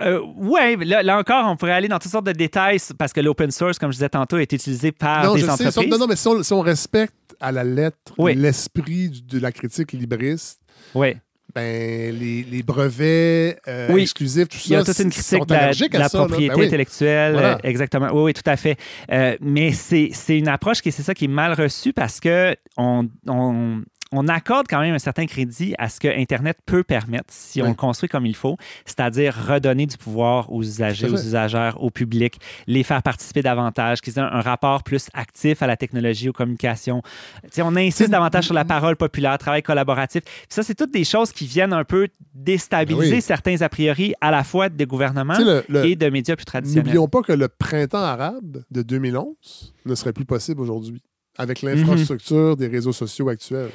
Euh, 0.00 0.20
ouais, 0.36 0.76
là, 0.76 1.02
là 1.02 1.18
encore, 1.18 1.46
on 1.50 1.56
pourrait 1.56 1.72
aller 1.72 1.88
dans 1.88 1.98
toutes 1.98 2.12
sortes 2.12 2.26
de 2.26 2.32
détails 2.32 2.78
parce 2.98 3.12
que 3.12 3.20
l'open 3.20 3.50
source, 3.50 3.78
comme 3.78 3.90
je 3.92 3.96
disais 3.96 4.08
tantôt, 4.08 4.38
est 4.38 4.52
utilisé 4.52 4.92
par 4.92 5.24
non, 5.24 5.34
des 5.34 5.40
je 5.40 5.46
entreprises. 5.50 5.88
non, 5.90 5.98
non, 5.98 6.06
mais 6.06 6.16
si 6.16 6.28
on, 6.28 6.42
si 6.42 6.52
on 6.52 6.60
respecte 6.60 7.14
à 7.40 7.50
la 7.52 7.64
lettre 7.64 8.12
Oui. 8.18 8.34
l'esprit 8.34 9.10
de 9.26 9.38
la 9.38 9.52
critique 9.52 9.92
libriste, 9.92 10.60
Ouais. 10.94 11.16
Ben, 11.56 12.14
les, 12.18 12.42
les 12.44 12.62
brevets 12.62 13.58
euh, 13.66 13.88
Oui. 13.90 14.02
exclusifs, 14.02 14.48
tout 14.48 14.58
ça, 14.58 14.64
Il 14.66 14.72
y 14.72 14.76
a 14.76 14.84
toute 14.84 14.98
une 14.98 15.10
critique 15.10 15.46
de 15.46 15.54
la, 15.54 15.72
de 15.72 15.98
la 15.98 16.08
ça. 16.10 16.18
propriété 16.18 16.54
Ben 16.54 16.60
oui. 16.60 16.66
intellectuelle. 16.66 17.32
Voilà. 17.32 17.54
euh, 17.54 17.58
exactement. 17.64 18.08
Oui, 18.12 18.22
oui, 18.24 18.32
tout 18.34 18.42
à 18.48 18.56
fait. 18.56 18.76
Euh, 19.10 19.36
mais 19.40 19.72
c'est 19.72 20.10
c'est 20.12 20.38
une 20.38 20.48
approche 20.48 20.82
qui, 20.82 20.92
c'est 20.92 21.02
ça, 21.02 21.14
qui 21.14 21.24
est 21.24 21.28
mal 21.28 21.54
reçue 21.54 21.92
parce 21.94 22.20
que 22.20 22.54
on, 22.76 23.08
on, 23.26 23.80
on 24.12 24.28
accorde 24.28 24.66
quand 24.68 24.80
même 24.80 24.94
un 24.94 24.98
certain 25.00 25.26
crédit 25.26 25.74
à 25.78 25.88
ce 25.88 25.98
que 25.98 26.06
Internet 26.08 26.58
peut 26.64 26.84
permettre 26.84 27.24
si 27.28 27.60
on 27.60 27.68
le 27.68 27.74
construit 27.74 28.08
comme 28.08 28.24
il 28.24 28.36
faut, 28.36 28.56
c'est-à-dire 28.84 29.34
redonner 29.48 29.86
du 29.86 29.96
pouvoir 29.96 30.52
aux 30.52 30.62
usagers, 30.62 31.08
aux 31.08 31.14
usagères, 31.16 31.82
au 31.82 31.90
public, 31.90 32.38
les 32.68 32.84
faire 32.84 33.02
participer 33.02 33.42
davantage, 33.42 34.00
qu'ils 34.00 34.16
aient 34.18 34.22
un, 34.22 34.40
rapport 34.40 34.84
plus 34.84 35.08
actif 35.12 35.60
à 35.62 35.66
la 35.66 35.76
technologie, 35.76 36.28
aux 36.28 36.32
communications. 36.32 37.02
Tu 37.42 37.48
sais, 37.52 37.62
on 37.62 37.74
insiste 37.74 38.10
davantage 38.10 38.44
sur 38.44 38.54
la 38.54 38.64
parole 38.64 38.96
populaire, 38.96 39.36
travail 39.38 39.62
collaboratif. 39.62 40.22
Puis 40.22 40.32
ça, 40.50 40.62
c'est 40.62 40.74
toutes 40.76 40.92
des 40.92 41.04
choses 41.04 41.32
qui 41.32 41.46
viennent 41.46 41.72
un 41.72 41.84
peu 41.84 42.06
déstabiliser 42.34 43.10
Ben 43.10 43.16
oui. 43.16 43.22
certains 43.22 43.60
a 43.62 43.68
priori 43.68 44.14
à 44.20 44.30
la 44.30 44.44
fois 44.44 44.68
des 44.68 44.86
gouvernements 44.86 45.38
le- 45.38 45.64
le- 45.68 45.84
et 45.84 45.96
de 45.96 46.08
médias 46.10 46.36
plus 46.36 46.44
traditionnels. 46.44 46.84
N'oublions 46.84 47.08
pas 47.08 47.22
que 47.22 47.32
le 47.32 47.48
printemps 47.48 47.98
arabe 48.04 48.62
de 48.70 48.82
2011 48.82 49.74
ne 49.84 49.94
serait 49.94 50.12
plus 50.12 50.24
possible 50.24 50.60
aujourd'hui 50.60 51.02
avec 51.38 51.62
Mhm. 51.62 51.70
l'infrastructure 51.70 52.56
des 52.56 52.68
réseaux 52.68 52.92
sociaux 52.92 53.28
actuels. 53.28 53.70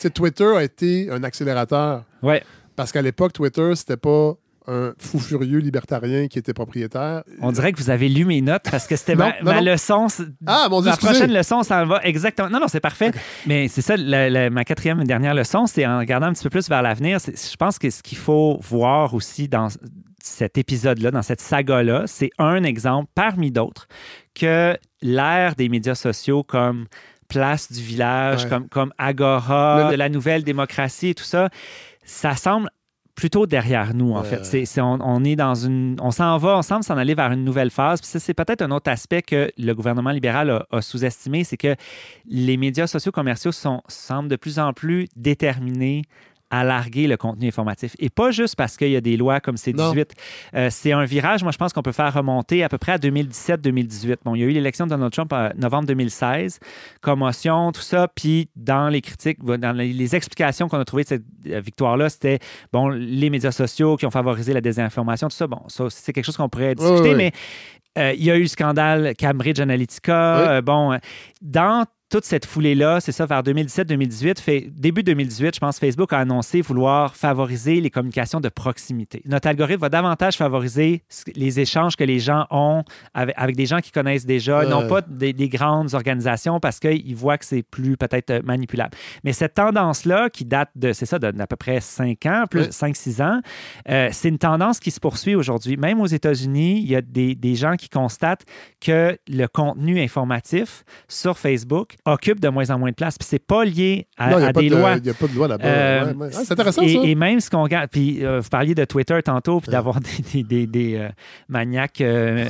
Sais, 0.00 0.10
Twitter 0.10 0.46
a 0.56 0.62
été 0.62 1.10
un 1.10 1.22
accélérateur 1.24 2.04
Ouais. 2.22 2.42
parce 2.76 2.90
qu'à 2.92 3.02
l'époque, 3.02 3.32
Twitter, 3.32 3.72
c'était 3.76 3.96
pas 3.96 4.34
un 4.66 4.92
fou 4.98 5.18
furieux 5.18 5.58
libertarien 5.58 6.28
qui 6.28 6.38
était 6.38 6.52
propriétaire. 6.52 7.22
On 7.40 7.50
dirait 7.50 7.72
que 7.72 7.78
vous 7.78 7.90
avez 7.90 8.08
lu 8.08 8.24
mes 8.24 8.40
notes 8.40 8.62
parce 8.70 8.86
que 8.86 8.94
c'était 8.94 9.14
ma, 9.16 9.28
non, 9.28 9.34
ma 9.42 9.60
non. 9.62 9.72
leçon. 9.72 10.06
Ah, 10.46 10.68
mon 10.70 10.80
Dieu, 10.80 10.90
Ma 10.90 10.94
excusez. 10.94 11.12
prochaine 11.12 11.32
leçon, 11.34 11.62
ça 11.62 11.82
en 11.82 11.86
va 11.86 12.00
exactement. 12.04 12.48
Non, 12.50 12.60
non, 12.60 12.68
c'est 12.68 12.78
parfait. 12.80 13.10
Mais 13.46 13.68
c'est 13.68 13.80
ça, 13.82 13.96
la- 13.96 14.30
la- 14.30 14.48
ma 14.50 14.64
quatrième 14.64 15.00
et 15.00 15.04
dernière 15.04 15.34
leçon, 15.34 15.66
c'est 15.66 15.86
en 15.86 15.98
regardant 15.98 16.26
un 16.26 16.32
petit 16.34 16.44
peu 16.44 16.50
plus 16.50 16.68
vers 16.68 16.82
l'avenir. 16.82 17.18
Je 17.26 17.56
pense 17.56 17.78
que 17.78 17.90
ce 17.90 18.02
qu'il 18.02 18.18
faut 18.18 18.58
voir 18.62 19.14
aussi 19.14 19.48
dans 19.48 19.68
cet 20.22 20.56
épisode-là, 20.58 21.10
dans 21.10 21.22
cette 21.22 21.40
saga-là, 21.40 22.04
c'est 22.06 22.30
un 22.38 22.62
exemple 22.62 23.10
parmi 23.14 23.50
d'autres 23.50 23.88
que 24.34 24.76
l'ère 25.02 25.56
des 25.56 25.68
médias 25.70 25.94
sociaux 25.94 26.44
comme 26.44 26.84
Place 27.30 27.72
du 27.72 27.80
village, 27.82 28.44
Ouais. 28.44 28.50
comme, 28.50 28.68
comme 28.68 28.92
Agora, 28.98 29.84
Le- 29.86 29.90
de 29.92 29.96
la 29.96 30.08
nouvelle 30.10 30.44
démocratie 30.44 31.08
et 31.08 31.14
tout 31.14 31.24
ça, 31.24 31.48
ça 32.04 32.36
semble 32.36 32.68
plutôt 33.14 33.44
derrière 33.46 33.92
nous, 33.92 34.12
en 34.14 34.22
fait. 34.22 34.44
C'est, 34.46 34.64
c'est- 34.64 34.80
on, 34.80 34.98
on 35.02 35.24
est 35.24 35.36
dans 35.36 35.54
une... 35.54 35.96
On 36.00 36.10
s'en 36.10 36.38
va, 36.38 36.56
on 36.56 36.62
semble 36.62 36.84
s'en 36.84 36.96
aller 36.96 37.14
vers 37.14 37.30
une 37.32 37.44
nouvelle 37.44 37.70
phase. 37.70 38.00
Puis 38.00 38.08
ça, 38.08 38.18
c'est 38.18 38.32
peut-être 38.32 38.62
un 38.62 38.70
autre 38.70 38.90
aspect 38.90 39.20
que 39.20 39.50
le 39.58 39.72
gouvernement 39.74 40.10
libéral 40.10 40.48
a, 40.50 40.66
a 40.70 40.80
sous-estimé, 40.80 41.44
c'est 41.44 41.58
que 41.58 41.76
les 42.26 42.56
médias 42.56 42.86
sociaux 42.86 43.12
commerciaux 43.12 43.52
sont, 43.52 43.82
semblent 43.88 44.28
de 44.30 44.36
plus 44.36 44.58
en 44.58 44.72
plus 44.72 45.06
déterminés 45.16 46.02
à 46.50 46.64
larguer 46.64 47.06
le 47.06 47.16
contenu 47.16 47.48
informatif. 47.48 47.94
Et 47.98 48.10
pas 48.10 48.30
juste 48.30 48.56
parce 48.56 48.76
qu'il 48.76 48.90
y 48.90 48.96
a 48.96 49.00
des 49.00 49.16
lois 49.16 49.40
comme 49.40 49.54
C18. 49.54 50.10
Euh, 50.54 50.68
c'est 50.70 50.92
un 50.92 51.04
virage, 51.04 51.42
moi, 51.42 51.52
je 51.52 51.58
pense 51.58 51.72
qu'on 51.72 51.82
peut 51.82 51.92
faire 51.92 52.12
remonter 52.12 52.64
à 52.64 52.68
peu 52.68 52.78
près 52.78 52.92
à 52.92 52.98
2017-2018. 52.98 54.16
Bon, 54.24 54.34
il 54.34 54.40
y 54.40 54.44
a 54.44 54.46
eu 54.46 54.50
l'élection 54.50 54.86
de 54.86 54.90
Donald 54.90 55.12
Trump 55.12 55.32
en 55.32 55.50
novembre 55.56 55.86
2016, 55.86 56.58
commotion, 57.00 57.72
tout 57.72 57.80
ça. 57.80 58.08
Puis 58.08 58.48
dans 58.56 58.88
les 58.88 59.00
critiques, 59.00 59.42
dans 59.44 59.72
les, 59.72 60.10
explications 60.10 60.68
qu'on 60.68 60.80
a 60.80 60.84
trouvées 60.84 61.04
de 61.04 61.08
cette 61.08 61.24
euh, 61.46 61.60
victoire-là, 61.60 62.08
c'était, 62.08 62.40
bon, 62.72 62.88
les 62.88 63.30
médias 63.30 63.52
sociaux 63.52 63.96
qui 63.96 64.06
ont 64.06 64.10
favorisé 64.10 64.52
la 64.52 64.60
désinformation, 64.60 65.28
tout 65.28 65.36
ça. 65.36 65.46
Bon, 65.46 65.60
ça, 65.68 65.84
c'est 65.88 66.12
quelque 66.12 66.24
chose 66.24 66.36
qu'on 66.36 66.48
pourrait 66.48 66.74
discuter, 66.74 67.00
oui, 67.00 67.10
oui. 67.10 67.16
mais 67.16 67.32
euh, 67.98 68.12
il 68.12 68.24
y 68.24 68.30
a 68.30 68.36
eu 68.36 68.42
le 68.42 68.48
scandale 68.48 69.14
Cambridge 69.18 69.60
Analytica. 69.60 70.36
Oui. 70.38 70.48
Euh, 70.48 70.62
bon, 70.62 70.98
dans 71.42 71.84
toute 72.10 72.24
cette 72.24 72.44
foulée-là, 72.44 72.98
c'est 73.00 73.12
ça, 73.12 73.24
vers 73.24 73.42
2017-2018, 73.44 74.40
fait, 74.40 74.68
début 74.74 75.04
2018, 75.04 75.54
je 75.54 75.60
pense, 75.60 75.78
Facebook 75.78 76.12
a 76.12 76.18
annoncé 76.18 76.60
vouloir 76.60 77.14
favoriser 77.14 77.80
les 77.80 77.88
communications 77.88 78.40
de 78.40 78.48
proximité. 78.48 79.22
Notre 79.26 79.46
algorithme 79.48 79.80
va 79.80 79.88
davantage 79.88 80.36
favoriser 80.36 81.04
les 81.36 81.60
échanges 81.60 81.94
que 81.94 82.02
les 82.02 82.18
gens 82.18 82.46
ont 82.50 82.82
avec, 83.14 83.34
avec 83.38 83.54
des 83.54 83.66
gens 83.66 83.78
qui 83.78 83.92
connaissent 83.92 84.26
déjà, 84.26 84.60
Euh. 84.60 84.68
non 84.68 84.88
pas 84.88 85.02
des, 85.02 85.32
des 85.32 85.48
grandes 85.48 85.94
organisations 85.94 86.58
parce 86.58 86.80
qu'ils 86.80 87.14
voient 87.14 87.38
que 87.38 87.44
c'est 87.44 87.62
plus 87.62 87.96
peut-être 87.96 88.30
euh, 88.30 88.40
manipulable. 88.44 88.96
Mais 89.22 89.32
cette 89.32 89.54
tendance-là, 89.54 90.30
qui 90.30 90.44
date 90.44 90.70
de, 90.74 90.92
c'est 90.92 91.06
ça, 91.06 91.20
d'à 91.20 91.46
peu 91.46 91.56
près 91.56 91.80
5 91.80 92.26
ans, 92.26 92.44
plus 92.50 92.62
Oui. 92.62 92.66
5-6 92.92 93.22
ans, 93.22 93.40
euh, 93.88 94.08
c'est 94.10 94.28
une 94.30 94.38
tendance 94.38 94.80
qui 94.80 94.90
se 94.90 94.98
poursuit 94.98 95.36
aujourd'hui. 95.36 95.76
Même 95.76 96.00
aux 96.00 96.06
États-Unis, 96.06 96.80
il 96.80 96.90
y 96.90 96.96
a 96.96 97.02
des, 97.02 97.36
des 97.36 97.54
gens 97.54 97.76
qui 97.76 97.88
constatent 97.88 98.44
que 98.80 99.16
le 99.28 99.46
contenu 99.46 100.00
informatif 100.00 100.82
sur 101.06 101.38
Facebook 101.38 101.94
occupe 102.04 102.40
de 102.40 102.48
moins 102.48 102.70
en 102.70 102.78
moins 102.78 102.90
de 102.90 102.94
place. 102.94 103.16
Puis 103.18 103.26
c'est 103.28 103.44
pas 103.44 103.64
lié 103.64 104.06
à, 104.18 104.30
non, 104.30 104.36
il 104.38 104.40
n'y 104.40 104.46
à 104.46 104.48
a, 104.48 104.52
pas 104.52 104.60
des 104.60 104.70
de- 104.70 104.76
lois. 104.76 104.96
il 104.96 105.06
y 105.06 105.10
a 105.10 105.14
pas 105.14 105.26
de 105.26 105.34
loi 105.34 105.48
là-bas. 105.48 105.64
Euh, 105.64 106.04
Ouais, 106.12 106.14
ouais. 106.26 106.30
Ah, 106.34 106.40
c'est 106.44 106.52
intéressant, 106.52 106.82
et, 106.82 106.94
ça. 106.94 107.00
et 107.04 107.14
même 107.14 107.40
ce 107.40 107.50
qu'on 107.50 107.62
regarde, 107.62 107.88
puis 107.90 108.24
euh, 108.24 108.40
vous 108.40 108.48
parliez 108.48 108.74
de 108.74 108.84
Twitter 108.84 109.18
tantôt, 109.22 109.60
puis 109.60 109.68
Ouais. 109.68 109.72
d'avoir 109.72 110.00
des, 110.00 110.08
des- 110.32 110.42
des- 110.42 110.66
des, 110.66 110.96
euh, 110.96 111.08
maniaques 111.48 112.00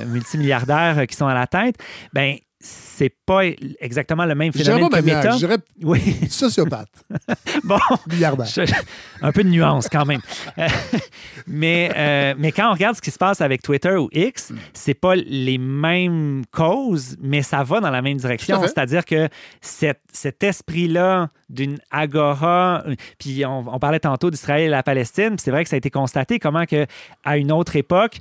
multimilliardaires 0.07 1.07
qui 1.07 1.17
sont 1.17 1.27
à 1.27 1.35
la 1.35 1.47
tête, 1.47 1.77
ben 2.13 2.37
c'est 2.63 3.15
pas 3.25 3.41
exactement 3.81 4.27
le 4.27 4.35
même 4.35 4.53
phénomène 4.53 4.91
pas 4.91 4.99
que 5.01 5.05
maniaque, 5.07 5.25
Meta. 5.25 5.35
je 5.37 5.39
dirais 5.39 5.57
Oui, 5.83 6.01
sociopathe, 6.29 6.91
bon, 7.65 7.79
je- 8.11 8.71
un 9.23 9.33
peu 9.33 9.43
de 9.43 9.49
nuance 9.49 9.89
quand 9.89 10.05
même. 10.05 10.21
Euh, 10.59 10.67
mais, 11.47 11.91
euh, 11.97 12.35
mais 12.39 12.53
quand 12.53 12.69
on 12.69 12.73
regarde 12.75 12.97
ce 12.97 13.01
qui 13.01 13.11
se 13.11 13.19
passe 13.19 13.41
avec 13.41 13.63
Twitter 13.63 13.97
ou 13.97 14.09
X, 14.13 14.53
c'est 14.75 14.93
pas 14.95 15.15
les 15.15 15.57
mêmes 15.59 16.43
causes, 16.51 17.17
mais 17.21 17.43
ça 17.43 17.63
va 17.63 17.81
dans 17.81 17.91
la 17.91 18.03
même 18.03 18.19
direction. 18.19 18.61
C'est-à-dire 18.61 19.05
que 19.05 19.29
cet, 19.63 20.01
cet 20.13 20.43
esprit-là 20.43 21.31
d'une 21.49 21.79
agora, 21.91 22.83
euh, 22.87 22.95
puis 23.19 23.45
on, 23.47 23.65
on 23.75 23.79
parlait 23.79 24.01
tantôt 24.01 24.31
d'Israël 24.31 24.63
et 24.65 24.69
la 24.69 24.83
Palestine, 24.83 25.31
puis 25.31 25.39
c'est 25.41 25.51
vrai 25.51 25.65
que 25.65 25.71
ça 25.71 25.77
a 25.77 25.79
été 25.79 25.91
constaté 25.91 26.39
comment 26.39 26.67
que 26.67 26.87
à 27.25 27.39
une 27.39 27.51
autre 27.53 27.77
époque, 27.77 28.19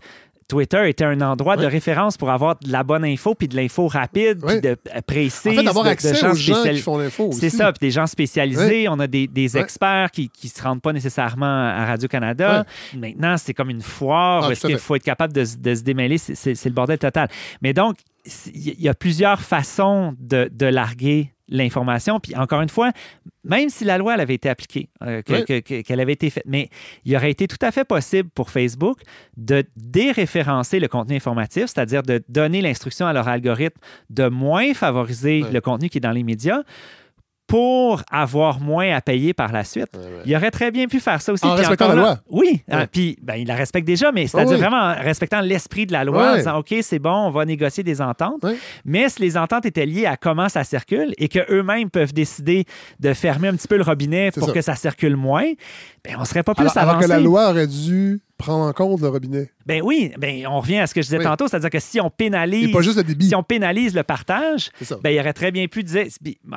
Twitter 0.50 0.90
était 0.90 1.06
un 1.06 1.22
endroit 1.22 1.56
de 1.56 1.66
référence 1.66 2.18
pour 2.18 2.30
avoir 2.32 2.58
de 2.60 2.70
la 2.72 2.84
bonne 2.84 3.06
info, 3.06 3.36
puis 3.36 3.48
de 3.48 3.56
l'info 3.56 3.88
rapide, 3.88 4.44
puis 4.46 4.60
de 4.60 4.70
euh, 4.70 5.02
précise. 5.08 5.48
En 5.54 5.56
fait, 5.56 5.64
d'avoir 5.64 5.86
de- 5.86 5.92
gens 6.16 6.32
aux 6.32 6.36
gens 6.36 6.56
spécial- 6.56 6.76
qui 6.76 6.82
font 6.82 6.98
l'info 6.98 7.28
aussi. 7.28 7.40
C'est 7.40 7.50
ça, 7.52 7.72
puis 7.72 7.80
des 7.88 7.92
gens 7.92 8.08
spécialisés. 8.08 8.90
On 8.90 9.00
a 9.00 9.08
des, 9.08 9.58
experts 9.58 10.12
qui 10.12 10.30
ne 10.44 10.50
se 10.50 10.62
rendent 10.62 10.82
pas 10.82 10.92
nécessairement 10.92 11.46
à 11.70 11.86
Radio-Canada. 11.86 12.66
Maintenant, 12.98 13.38
c'est 13.38 13.54
comme 13.54 13.70
une 13.70 13.82
foire. 13.82 14.44
Ah, 14.44 14.48
où 14.50 14.52
Est-ce 14.52 14.68
qu'il 14.68 14.78
faut 14.80 14.96
être 14.96 15.04
capable 15.04 15.34
de, 15.34 15.46
se- 15.46 15.56
de 15.58 15.76
se 15.76 15.82
démêler? 15.84 16.18
C'est- 16.18 16.66
le 16.66 16.72
bordel 16.72 16.98
total. 16.98 17.30
Mais 17.62 17.74
donc, 17.74 17.98
il 18.54 18.82
y 18.82 18.90
a 18.90 18.94
plusieurs 18.94 19.42
façons 19.42 20.14
de, 20.20 20.50
de 20.52 20.66
larguer 20.66 21.32
l'information. 21.50 22.20
Puis 22.20 22.36
encore 22.36 22.62
une 22.62 22.70
fois, 22.70 22.92
même 23.44 23.70
si 23.70 23.84
la 23.86 23.98
loi 23.98 24.14
elle 24.16 24.22
avait 24.22 24.36
été 24.36 24.50
appliquée, 24.50 24.90
euh, 25.04 25.22
que- 25.22 25.82
qu'elle 25.82 26.00
avait 26.00 26.14
été 26.14 26.30
faite, 26.30 26.44
mais 26.46 26.70
il 27.06 27.16
aurait 27.16 27.32
été 27.32 27.48
tout 27.48 27.58
à 27.62 27.72
fait 27.72 27.84
possible 27.86 28.30
pour 28.30 28.50
Facebook 28.50 29.00
de 29.38 29.64
déréférencer 29.76 30.80
le 30.80 30.88
contenu 30.88 31.16
informatif, 31.16 31.66
c'est-à-dire 31.68 32.04
de 32.04 32.22
donner 32.30 32.62
l'instruction 32.62 33.06
à 33.08 33.14
leur 33.14 33.28
algorithme 33.28 33.80
de 34.10 34.28
moins 34.28 34.74
favoriser 34.74 35.42
le 35.52 35.62
contenu 35.62 35.90
qui 35.90 35.98
est 35.98 36.02
dans 36.02 36.12
les 36.12 36.24
médias 36.24 36.62
pour 37.50 38.04
avoir 38.12 38.62
moins 38.62 38.96
à 38.96 39.02
payer 39.02 39.34
par 39.34 39.52
la 39.52 39.64
suite. 39.64 39.90
Ouais, 39.96 40.02
ouais. 40.02 40.22
Il 40.24 40.36
aurait 40.36 40.52
très 40.52 40.70
bien 40.70 40.86
pu 40.86 41.00
faire 41.00 41.20
ça 41.20 41.34
aussi. 41.34 41.44
En 41.44 41.56
Puis 41.56 41.62
respectant 41.62 41.86
encore 41.86 41.96
la 41.96 42.02
loi. 42.02 42.20
Oui. 42.30 42.48
Ouais. 42.52 42.62
Ah, 42.70 42.86
puis 42.86 43.18
ben, 43.24 43.36
il 43.36 43.48
la 43.48 43.56
respecte 43.56 43.88
déjà, 43.88 44.12
mais 44.12 44.28
c'est-à-dire 44.28 44.54
oui. 44.54 44.62
vraiment 44.62 44.78
en 44.78 44.94
respectant 44.94 45.42
l'esprit 45.42 45.88
de 45.88 45.92
la 45.92 46.04
loi, 46.04 46.34
en 46.34 46.36
disant 46.38 46.60
OK, 46.60 46.76
c'est 46.82 47.00
bon, 47.00 47.10
on 47.10 47.32
va 47.32 47.46
négocier 47.46 47.84
des 47.84 48.02
ententes. 48.02 48.44
Ouais. 48.44 48.56
Mais 48.86 49.10
si 49.10 49.24
les 49.24 49.36
ententes 49.36 49.66
étaient 49.66 49.88
liées 49.88 50.06
à 50.06 50.16
comment 50.16 50.48
ça 50.48 50.64
circule 50.64 51.16
et 51.18 51.28
qu'eux-mêmes 51.28 51.90
peuvent 51.90 52.14
décider 52.14 52.66
de 53.00 53.14
fermer 53.14 53.48
un 53.48 53.56
petit 53.56 53.68
peu 53.68 53.78
le 53.78 53.84
robinet 53.84 54.30
pour 54.30 54.50
ça. 54.50 54.54
que 54.54 54.62
ça 54.62 54.76
circule 54.76 55.16
moins, 55.16 55.52
ben, 56.12 56.18
on 56.20 56.26
serait 56.26 56.44
pas 56.44 56.54
plus 56.56 56.62
Alors, 56.64 56.78
alors 56.78 56.90
avancé. 56.92 57.08
que 57.08 57.12
la 57.12 57.20
loi 57.20 57.50
aurait 57.50 57.68
dû 57.68 58.20
prendre 58.38 58.66
en 58.66 58.74
compte 58.74 59.02
le 59.02 59.10
robinet. 59.10 59.52
Ben 59.66 59.82
oui, 59.84 60.12
ben, 60.18 60.48
on 60.48 60.60
revient 60.62 60.80
à 60.80 60.88
ce 60.88 60.94
que 60.94 61.02
je 61.02 61.08
disais 61.08 61.18
Oui. 61.18 61.24
tantôt, 61.26 61.48
c'est-à-dire 61.48 61.70
que 61.70 61.80
si 61.80 62.00
on 62.00 62.10
pénalise 62.10 62.72
pas 62.72 62.82
juste 62.82 62.98
le 62.98 63.04
débit. 63.04 63.28
si 63.28 63.36
on 63.36 63.44
pénalise 63.44 63.94
le 63.94 64.04
partage, 64.04 64.70
ben, 65.04 65.10
il 65.10 65.20
aurait 65.20 65.34
très 65.34 65.52
bien 65.52 65.68
pu 65.68 65.84
dire. 65.84 66.06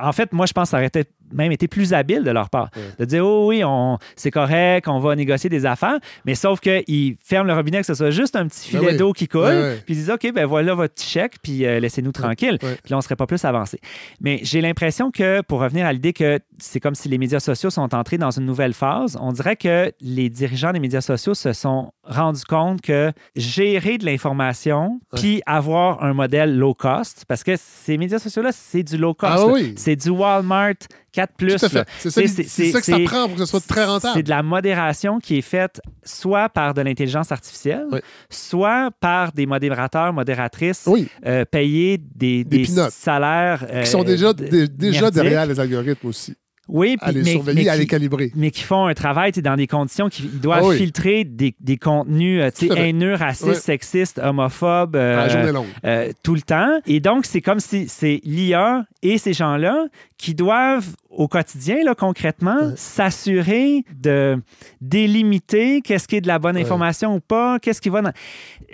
En 0.00 0.12
fait, 0.12 0.32
moi, 0.32 0.46
je 0.46 0.52
pense 0.52 0.68
que 0.68 0.70
ça 0.70 0.76
aurait 0.78 0.86
été- 0.86 1.04
même 1.32 1.52
été 1.52 1.68
plus 1.68 1.92
habile 1.92 2.24
de 2.24 2.30
leur 2.30 2.50
part. 2.50 2.70
De 2.98 3.04
dire, 3.04 3.26
oh 3.26 3.48
oui, 3.48 3.62
on, 3.64 3.98
c'est 4.16 4.30
correct, 4.30 4.88
on 4.88 4.98
va 4.98 5.16
négocier 5.16 5.50
des 5.50 5.66
affaires, 5.66 5.98
mais 6.24 6.34
sauf 6.34 6.60
qu'ils 6.60 7.16
ferment 7.24 7.48
le 7.48 7.54
robinet, 7.54 7.80
que 7.80 7.86
ce 7.86 7.94
soit 7.94 8.10
juste 8.10 8.36
un 8.36 8.46
petit 8.46 8.70
Ben 8.72 8.78
filet 8.80 8.92
oui. 8.92 8.98
d'eau 8.98 9.12
qui 9.12 9.28
coule, 9.28 9.78
puis 9.84 9.94
ils 9.94 9.96
disent, 9.96 10.10
OK, 10.10 10.32
ben 10.32 10.46
voilà 10.46 10.74
votre 10.74 11.00
chèque, 11.02 11.36
puis 11.42 11.64
euh, 11.66 11.80
laissez-nous 11.80 12.12
tranquille. 12.12 12.58
Puis 12.58 12.90
là, 12.90 12.98
on 12.98 13.00
serait 13.00 13.16
pas 13.16 13.26
plus 13.26 13.44
avancé. 13.44 13.80
Mais 14.20 14.40
j'ai 14.42 14.60
l'impression 14.60 15.10
que, 15.10 15.40
pour 15.42 15.60
revenir 15.60 15.86
à 15.86 15.92
l'idée 15.92 16.12
que 16.12 16.38
c'est 16.58 16.80
comme 16.80 16.94
si 16.94 17.08
les 17.08 17.18
médias 17.18 17.40
sociaux 17.40 17.70
sont 17.70 17.94
entrés 17.94 18.18
dans 18.18 18.30
une 18.30 18.46
nouvelle 18.46 18.74
phase, 18.74 19.18
on 19.20 19.32
dirait 19.32 19.56
que 19.56 19.92
les 20.00 20.28
dirigeants 20.28 20.72
des 20.72 20.80
médias 20.80 21.00
sociaux 21.00 21.34
se 21.34 21.52
sont 21.52 21.92
rendus 22.04 22.44
compte 22.44 22.80
que 22.80 23.12
gérer 23.36 23.98
de 23.98 24.04
l'information, 24.04 25.00
puis 25.14 25.42
avoir 25.46 26.02
un 26.02 26.12
modèle 26.14 26.56
low 26.56 26.74
cost, 26.74 27.24
parce 27.28 27.42
que 27.44 27.54
ces 27.56 27.98
médias 27.98 28.18
sociaux-là, 28.18 28.50
c'est 28.52 28.82
du 28.82 28.96
low 28.96 29.14
cost. 29.14 29.32
Ah 29.36 29.46
oui. 29.46 29.74
C'est 29.76 29.96
du 29.96 30.10
Walmart 30.10 30.74
4 31.12 31.30
Tout 31.36 31.46
à 31.46 31.68
fait. 31.68 31.78
là. 31.78 31.84
C'est 31.98 32.10
ça, 32.10 32.72
ça 32.72 32.80
que 32.80 32.86
ça 32.86 32.98
prend 33.04 33.26
pour 33.26 33.34
que 33.36 33.44
ce 33.44 33.50
soit 33.50 33.60
très 33.66 33.84
rentable. 33.84 34.14
C'est 34.16 34.22
de 34.22 34.30
la 34.30 34.42
modération 34.42 35.18
qui 35.18 35.38
est 35.38 35.42
faite 35.42 35.80
soit 36.02 36.48
par 36.48 36.74
de 36.74 36.80
l'intelligence 36.82 37.30
artificielle, 37.32 37.86
Oui. 37.92 38.00
soit 38.30 38.90
par 39.00 39.32
des 39.32 39.46
modérateurs, 39.46 40.12
modératrices 40.12 40.84
Oui, 40.86 41.08
euh, 41.26 41.44
payés 41.44 41.98
des, 41.98 42.44
Des 42.44 42.44
des 42.44 42.64
peanuts. 42.64 42.86
qui 42.88 42.90
salaires. 42.92 43.66
euh, 43.70 43.84
sont 43.84 44.02
déjà, 44.04 44.32
de- 44.32 44.66
déjà 44.66 45.10
derrière 45.10 45.46
les 45.46 45.58
algorithmes 45.60 46.08
aussi. 46.08 46.34
Oui, 46.68 46.96
À 47.00 47.10
les 47.10 47.22
mais, 47.22 47.32
surveiller, 47.32 47.64
mais 47.64 47.68
à 47.68 47.76
les 47.76 47.86
calibrer. 47.88 48.30
mais 48.36 48.52
qui 48.52 48.62
font 48.62 48.86
un 48.86 48.94
travail 48.94 49.32
dans 49.32 49.56
des 49.56 49.66
conditions 49.66 50.08
qui 50.08 50.22
ils 50.32 50.40
doivent 50.40 50.60
Ah 50.62 50.68
oui. 50.68 50.76
filtrer 50.78 51.24
des, 51.24 51.54
des 51.60 51.76
contenus 51.76 52.40
euh, 52.40 52.74
haineux, 52.76 53.14
racistes, 53.14 53.56
sexistes, 53.62 54.20
homophobes. 54.22 54.94
euh, 54.94 55.52
euh, 55.84 56.12
tout 56.22 56.34
le 56.36 56.40
temps. 56.40 56.78
Et 56.86 57.00
donc, 57.00 57.26
c'est 57.26 57.40
comme 57.42 57.58
si 57.58 57.88
c'est 57.88 58.20
l'IA 58.24 58.86
et 59.02 59.18
ces 59.18 59.32
gens-là 59.32 59.86
qui 60.16 60.34
doivent, 60.36 60.86
au 61.12 61.28
quotidien, 61.28 61.84
là, 61.84 61.94
concrètement, 61.94 62.72
s'assurer 62.74 63.84
de 63.94 64.40
délimiter 64.80 65.82
qu'est-ce 65.82 66.08
qui 66.08 66.16
est 66.16 66.20
de 66.20 66.26
la 66.26 66.38
bonne 66.38 66.56
information 66.56 67.14
ou 67.14 67.20
pas, 67.20 67.58
qu'est-ce 67.58 67.80
qui 67.80 67.90
va 67.90 68.02
dans... 68.02 68.12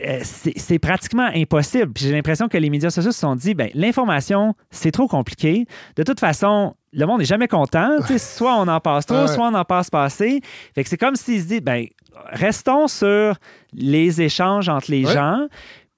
Euh, 0.07 0.21
c'est 0.23 0.79
pratiquement 0.79 1.29
impossible. 1.35 1.93
J'ai 1.97 2.13
l'impression 2.13 2.49
que 2.49 2.57
les 2.57 2.71
médias 2.71 2.91
sociaux 2.91 3.11
se 3.11 3.19
sont 3.19 3.35
dit, 3.35 3.55
ben 3.55 3.71
l'information, 3.75 4.55
c'est 4.71 4.93
trop 4.93 5.09
compliqué. 5.09 5.67
De 5.97 6.03
toute 6.05 6.21
façon, 6.21 6.75
le 6.93 7.07
monde 7.07 7.19
n'est 7.19 7.25
jamais 7.25 7.49
content. 7.49 7.97
Soit 8.17 8.55
on 8.57 8.69
en 8.69 8.81
passe 8.81 9.07
trop, 9.07 9.27
soit 9.27 9.49
on 9.49 9.55
en 9.55 9.65
passe 9.65 9.91
pas 9.91 10.05
assez. 10.05 10.41
Fait 10.75 10.85
que 10.85 10.89
c'est 10.89 10.97
comme 10.97 11.17
s'ils 11.17 11.43
se 11.43 11.47
disent, 11.47 11.63
ben 11.63 11.87
restons 12.31 12.87
sur 12.87 13.37
les 13.73 14.23
échanges 14.23 14.69
entre 14.69 14.91
les 14.91 15.05
gens. 15.05 15.49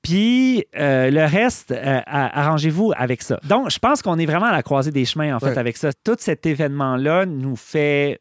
Puis 0.03 0.65
euh, 0.77 1.11
le 1.11 1.25
reste, 1.25 1.73
euh, 1.73 2.01
arrangez-vous 2.07 2.93
avec 2.97 3.23
ça. 3.23 3.39
Donc, 3.45 3.71
je 3.71 3.79
pense 3.79 4.01
qu'on 4.03 4.19
est 4.19 4.27
vraiment 4.27 4.47
à 4.47 4.53
la 4.53 4.63
croisée 4.63 4.91
des 4.93 5.05
chemins, 5.05 5.35
en 5.37 5.41
fait, 5.41 5.51
Ouais. 5.51 5.59
avec 5.59 5.77
ça. 5.77 5.91
Tout 6.05 6.17
cet 6.19 6.47
événement-là 6.47 7.27
nous 7.27 7.57
fait 7.57 8.21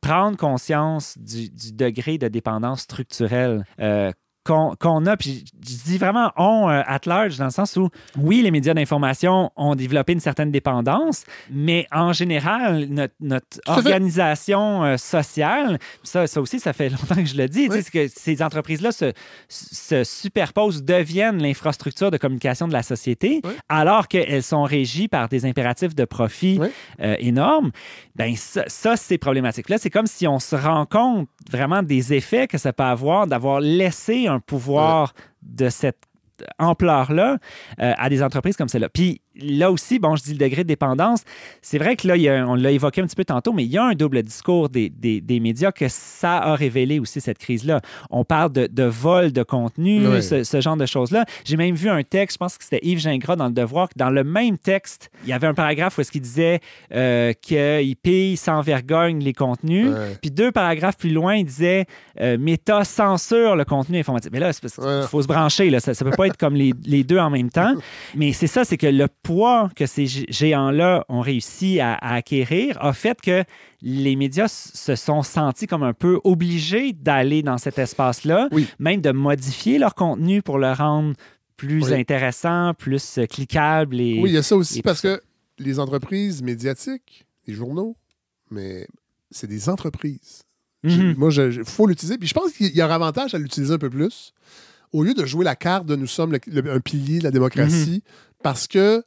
prendre 0.00 0.36
conscience 0.36 1.16
du, 1.16 1.48
du 1.48 1.72
degré 1.72 2.18
de 2.18 2.28
dépendance 2.28 2.80
structurelle 2.82 3.64
euh, 3.80 4.10
qu'on 4.44 5.06
a. 5.06 5.16
Puis 5.16 5.44
je 5.66 5.76
dis 5.84 5.98
vraiment 5.98 6.30
on 6.36 6.68
euh, 6.68 6.82
at 6.86 7.00
large, 7.06 7.38
dans 7.38 7.46
le 7.46 7.50
sens 7.50 7.76
où, 7.76 7.88
oui, 8.18 8.42
les 8.42 8.50
médias 8.50 8.74
d'information 8.74 9.50
ont 9.56 9.74
développé 9.74 10.12
une 10.12 10.20
certaine 10.20 10.50
dépendance, 10.50 11.24
mais 11.50 11.86
en 11.92 12.12
général, 12.12 12.86
notre, 13.20 13.46
organisation 13.66 14.84
euh, 14.84 14.96
sociale, 14.96 15.78
ça, 16.02 16.26
ça 16.26 16.40
aussi, 16.40 16.60
ça 16.60 16.72
fait 16.72 16.88
longtemps 16.90 17.16
que 17.16 17.24
je 17.26 17.36
le 17.36 17.48
dis, 17.48 17.68
Oui. 17.70 17.80
c'est 17.82 17.90
que 17.90 18.08
ces 18.14 18.42
entreprises-là 18.42 18.92
se, 18.92 19.12
se 19.48 20.04
superposent, 20.04 20.82
deviennent 20.84 21.42
l'infrastructure 21.42 22.10
de 22.10 22.16
communication 22.16 22.68
de 22.68 22.72
la 22.72 22.82
société, 22.82 23.40
Oui. 23.44 23.52
alors 23.68 24.08
qu'elles 24.08 24.42
sont 24.42 24.64
régies 24.64 25.08
par 25.08 25.28
des 25.28 25.46
impératifs 25.46 25.94
de 25.94 26.04
profit 26.04 26.58
Oui. 26.60 26.68
euh, 27.00 27.16
énormes. 27.18 27.70
Ben 28.16 28.34
ça, 28.36 28.64
ça, 28.66 28.96
c'est 28.96 29.18
problématique. 29.18 29.68
Là, 29.68 29.78
c'est 29.78 29.90
comme 29.90 30.06
si 30.06 30.26
on 30.28 30.38
se 30.38 30.54
rend 30.54 30.86
compte 30.86 31.28
vraiment 31.50 31.82
des 31.82 32.14
effets 32.14 32.46
que 32.46 32.58
ça 32.58 32.72
peut 32.72 32.84
avoir 32.84 33.26
d'avoir 33.26 33.60
laissé 33.60 34.26
un 34.28 34.33
pouvoir 34.40 35.14
de 35.42 35.68
cette 35.68 36.04
ampleur-là 36.58 37.38
euh, 37.80 37.92
à 37.96 38.08
des 38.08 38.22
entreprises 38.22 38.56
comme 38.56 38.68
celle-là. 38.68 38.88
Puis 38.88 39.20
là 39.40 39.70
aussi, 39.70 39.98
bon, 39.98 40.14
je 40.16 40.22
dis 40.22 40.32
le 40.32 40.38
degré 40.38 40.62
de 40.62 40.68
dépendance, 40.68 41.22
c'est 41.62 41.78
vrai 41.78 41.96
que 41.96 42.06
là, 42.06 42.16
il 42.16 42.22
y 42.22 42.28
a- 42.28 42.46
on 42.46 42.54
l'a 42.54 42.70
évoqué 42.70 43.00
un 43.00 43.06
petit 43.06 43.16
peu 43.16 43.24
tantôt, 43.24 43.52
mais 43.52 43.64
il 43.64 43.70
y 43.70 43.78
a 43.78 43.84
un 43.84 43.94
double 43.94 44.22
discours 44.22 44.68
des, 44.68 44.88
des- 44.90 45.20
des 45.20 45.40
médias 45.40 45.72
que 45.72 45.86
ça 45.88 46.38
a 46.38 46.54
révélé 46.54 46.98
aussi 47.00 47.20
cette 47.20 47.38
crise-là. 47.38 47.80
On 48.10 48.24
parle 48.24 48.52
de, 48.52 48.66
de 48.70 48.84
vol 48.84 49.32
de 49.32 49.42
contenu, 49.42 50.04
ce, 50.22 50.44
ce 50.44 50.60
genre 50.60 50.76
de 50.76 50.86
choses-là. 50.86 51.24
J'ai 51.44 51.56
même 51.56 51.74
vu 51.74 51.88
un 51.88 52.02
texte, 52.02 52.36
je 52.36 52.38
pense 52.38 52.56
que 52.58 52.64
c'était 52.64 52.80
Yves 52.86 53.00
Gingras 53.00 53.36
dans 53.36 53.46
Le 53.48 53.52
Devoir, 53.54 53.88
que 53.88 53.94
dans 53.96 54.10
le 54.10 54.22
même 54.24 54.56
texte, 54.58 55.10
il 55.24 55.30
y 55.30 55.32
avait 55.32 55.46
un 55.46 55.54
paragraphe 55.54 55.98
où 55.98 56.00
est-ce 56.00 56.12
qu'il 56.12 56.20
disait 56.22 56.60
euh, 56.92 57.32
qu'il 57.40 57.96
pille 57.96 58.36
sans 58.36 58.60
vergogne 58.60 59.18
les 59.22 59.32
contenus. 59.32 59.88
Puis 60.22 60.30
deux 60.30 60.52
paragraphes 60.52 60.96
plus 60.96 61.10
loin, 61.10 61.34
il 61.34 61.44
disait 61.44 61.86
euh, 62.20 62.38
Meta 62.38 62.84
censure 62.84 63.56
le 63.56 63.64
contenu 63.64 63.98
informatique. 63.98 64.30
Mais 64.32 64.40
là, 64.40 64.50
Ouais. 64.78 65.02
faut 65.08 65.22
se 65.22 65.26
brancher. 65.26 65.70
Là. 65.70 65.80
Ça 65.80 65.92
ne 65.92 66.10
peut 66.10 66.16
pas 66.16 66.23
être 66.26 66.36
comme 66.36 66.54
les, 66.54 66.72
les 66.84 67.04
deux 67.04 67.18
en 67.18 67.30
même 67.30 67.50
temps. 67.50 67.74
Mais 68.14 68.32
c'est 68.32 68.46
ça, 68.46 68.64
c'est 68.64 68.76
que 68.76 68.86
le 68.86 69.06
poids 69.22 69.70
que 69.76 69.86
ces 69.86 70.04
gé- 70.04 70.26
géants-là 70.32 71.04
ont 71.08 71.20
réussi 71.20 71.80
à, 71.80 71.94
à 71.94 72.14
acquérir 72.14 72.76
a 72.82 72.92
fait 72.92 73.20
que 73.20 73.44
les 73.82 74.16
médias 74.16 74.48
se 74.48 74.94
sont 74.96 75.22
sentis 75.22 75.66
comme 75.66 75.82
un 75.82 75.92
peu 75.92 76.18
obligés 76.24 76.92
d'aller 76.92 77.42
dans 77.42 77.58
cet 77.58 77.78
espace-là, 77.78 78.48
Oui. 78.52 78.66
même 78.78 79.00
de 79.00 79.10
modifier 79.12 79.78
leur 79.78 79.94
contenu 79.94 80.40
pour 80.42 80.58
le 80.58 80.72
rendre 80.72 81.14
plus 81.56 81.84
Oui. 81.84 81.94
intéressant, 81.94 82.72
plus 82.74 83.18
euh, 83.18 83.26
cliquable. 83.26 84.00
Et... 84.00 84.18
Oui, 84.20 84.30
il 84.30 84.34
y 84.34 84.38
a 84.38 84.42
ça 84.42 84.56
aussi 84.56 84.82
parce 84.82 85.00
ça. 85.00 85.16
que 85.18 85.22
les 85.58 85.78
entreprises 85.78 86.42
médiatiques, 86.42 87.26
les 87.46 87.54
journaux, 87.54 87.96
mais 88.50 88.88
c'est 89.30 89.46
des 89.46 89.68
entreprises. 89.68 90.42
Mhm. 90.82 91.14
Moi, 91.16 91.30
il 91.32 91.64
faut 91.64 91.86
l'utiliser. 91.86 92.18
Puis 92.18 92.28
je 92.28 92.34
pense 92.34 92.52
qu'il 92.52 92.74
y 92.76 92.82
aura 92.82 92.94
avantage 92.96 93.34
à 93.34 93.38
l'utiliser 93.38 93.72
un 93.74 93.78
peu 93.78 93.88
plus. 93.90 94.32
Au 94.94 95.02
lieu 95.02 95.12
de 95.12 95.26
jouer 95.26 95.44
la 95.44 95.56
carte 95.56 95.86
de 95.86 95.96
nous 95.96 96.06
sommes 96.06 96.30
le- 96.32 96.38
le- 96.46 96.72
un 96.72 96.78
pilier 96.78 97.18
de 97.18 97.24
la 97.24 97.30
démocratie, 97.32 98.02
Mhm. 98.04 98.34
parce 98.44 98.68
que 98.68 99.02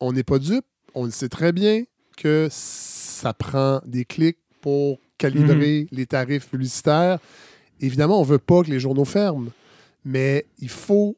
on 0.00 0.12
n'est 0.12 0.24
pas 0.24 0.38
dupe, 0.40 0.64
on 0.94 1.04
le 1.04 1.10
sait 1.12 1.28
très 1.28 1.52
bien 1.52 1.84
que 2.16 2.48
ça 2.50 3.32
prend 3.34 3.80
des 3.86 4.04
clics 4.04 4.38
pour 4.60 4.98
calibrer 5.16 5.82
Mhm. 5.82 5.88
les 5.92 6.06
tarifs 6.06 6.48
publicitaires. 6.48 7.20
Évidemment, 7.80 8.18
on 8.18 8.24
ne 8.24 8.28
veut 8.28 8.38
pas 8.38 8.62
que 8.64 8.70
les 8.70 8.80
journaux 8.80 9.04
ferment, 9.04 9.50
mais 10.04 10.46
il 10.58 10.68
faut 10.68 11.16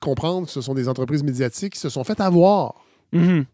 comprendre 0.00 0.46
que 0.46 0.52
ce 0.52 0.60
sont 0.60 0.74
des 0.74 0.88
entreprises 0.88 1.22
médiatiques 1.22 1.72
qui 1.74 1.80
se 1.80 1.88
sont 1.88 2.04
fait 2.04 2.20
avoir 2.20 2.74
Mhm. 3.12 3.46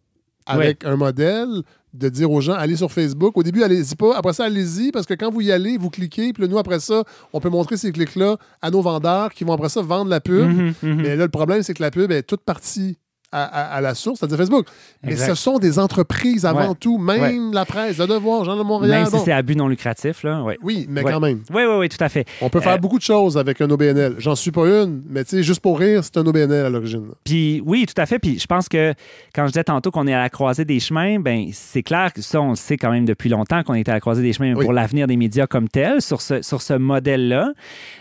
avec 0.46 0.84
un 0.84 0.96
modèle 0.96 1.62
de 1.96 2.08
dire 2.08 2.30
aux 2.30 2.40
gens 2.40 2.54
allez 2.54 2.76
sur 2.76 2.92
Facebook. 2.92 3.36
Au 3.36 3.42
début, 3.42 3.62
allez-y 3.62 3.94
pas. 3.94 4.16
Après 4.16 4.32
ça, 4.32 4.44
allez-y 4.44 4.92
parce 4.92 5.06
que 5.06 5.14
quand 5.14 5.30
vous 5.30 5.40
y 5.40 5.52
allez, 5.52 5.78
vous 5.78 5.90
cliquez. 5.90 6.32
Puis 6.32 6.48
nous, 6.48 6.58
après 6.58 6.80
ça, 6.80 7.04
on 7.32 7.40
peut 7.40 7.50
montrer 7.50 7.76
ces 7.76 7.92
clics-là 7.92 8.36
à 8.62 8.70
nos 8.70 8.82
vendeurs 8.82 9.32
qui 9.32 9.44
vont 9.44 9.52
après 9.52 9.68
ça 9.68 9.82
vendre 9.82 10.10
la 10.10 10.20
pub. 10.20 10.48
Mhm. 10.48 10.74
Mhm. 10.82 10.94
Mais 11.02 11.16
là, 11.16 11.24
le 11.24 11.30
problème, 11.30 11.62
c'est 11.62 11.74
que 11.74 11.82
la 11.82 11.90
pub 11.90 12.10
est 12.12 12.22
toute 12.22 12.42
partie 12.42 12.98
à, 13.36 13.44
à- 13.44 13.76
à 13.76 13.80
la 13.80 13.94
source, 13.94 14.18
c'est-à-dire 14.20 14.38
Facebook. 14.38 14.66
Mais 15.02 15.16
ce 15.16 15.34
sont 15.34 15.58
des 15.58 15.78
entreprises 15.78 16.44
avant 16.46 16.68
Ouais. 16.70 16.74
tout, 16.80 16.98
même 16.98 17.52
la 17.52 17.64
presse, 17.64 17.98
Le 17.98 18.06
Devoir, 18.06 18.44
Jean 18.44 18.56
de 18.56 18.62
Montréal. 18.62 19.02
Même 19.02 19.06
si 19.10 19.18
c'est 19.24 19.32
à 19.32 19.42
but 19.42 19.56
non 19.56 19.68
lucratif, 19.68 20.22
là, 20.22 20.42
ouais. 20.42 20.56
Oui, 20.62 20.86
mais 20.88 21.02
quand 21.02 21.20
même. 21.20 21.42
Oui, 21.54 21.62
oui, 21.68 21.76
oui, 21.78 21.88
tout 21.88 22.02
à 22.02 22.08
fait. 22.08 22.26
On 22.40 22.48
peut 22.48 22.60
faire 22.60 22.72
Euh, 22.74 22.78
beaucoup 22.78 22.98
de 22.98 23.02
choses 23.02 23.36
avec 23.38 23.60
un 23.60 23.70
OBNL. 23.70 24.14
J'en 24.18 24.34
suis 24.34 24.50
pas 24.50 24.66
une, 24.66 25.02
mais 25.08 25.24
tu 25.24 25.30
sais, 25.36 25.42
juste 25.42 25.60
pour 25.60 25.78
rire, 25.78 26.02
c'est 26.02 26.16
un 26.16 26.26
OBNL 26.26 26.66
à 26.66 26.70
l'origine. 26.70 27.08
Puis 27.24 27.62
oui, 27.64 27.86
tout 27.86 28.00
à 28.00 28.06
fait. 28.06 28.18
Puis 28.18 28.38
je 28.38 28.46
pense 28.46 28.68
que 28.68 28.94
quand 29.34 29.44
je 29.46 29.52
disais 29.52 29.64
tantôt 29.64 29.90
qu'on 29.90 30.06
est 30.06 30.14
à 30.14 30.18
la 30.20 30.30
croisée 30.30 30.64
des 30.64 30.80
chemins, 30.80 31.18
ben 31.20 31.48
c'est 31.52 31.82
clair 31.82 32.12
que 32.12 32.22
ça, 32.22 32.40
on 32.40 32.50
le 32.50 32.56
sait 32.56 32.76
quand 32.76 32.90
même 32.90 33.04
depuis 33.04 33.28
longtemps 33.28 33.62
qu'on 33.62 33.74
est 33.74 33.88
à 33.88 33.92
la 33.92 34.00
croisée 34.00 34.22
des 34.22 34.32
chemins 34.32 34.54
Oui. 34.54 34.64
pour 34.64 34.72
l'avenir 34.72 35.06
des 35.06 35.16
médias 35.16 35.46
comme 35.46 35.68
tel, 35.68 36.00
sur 36.02 36.20
ce, 36.20 36.42
sur 36.42 36.62
ce 36.62 36.74
modèle-là. 36.74 37.52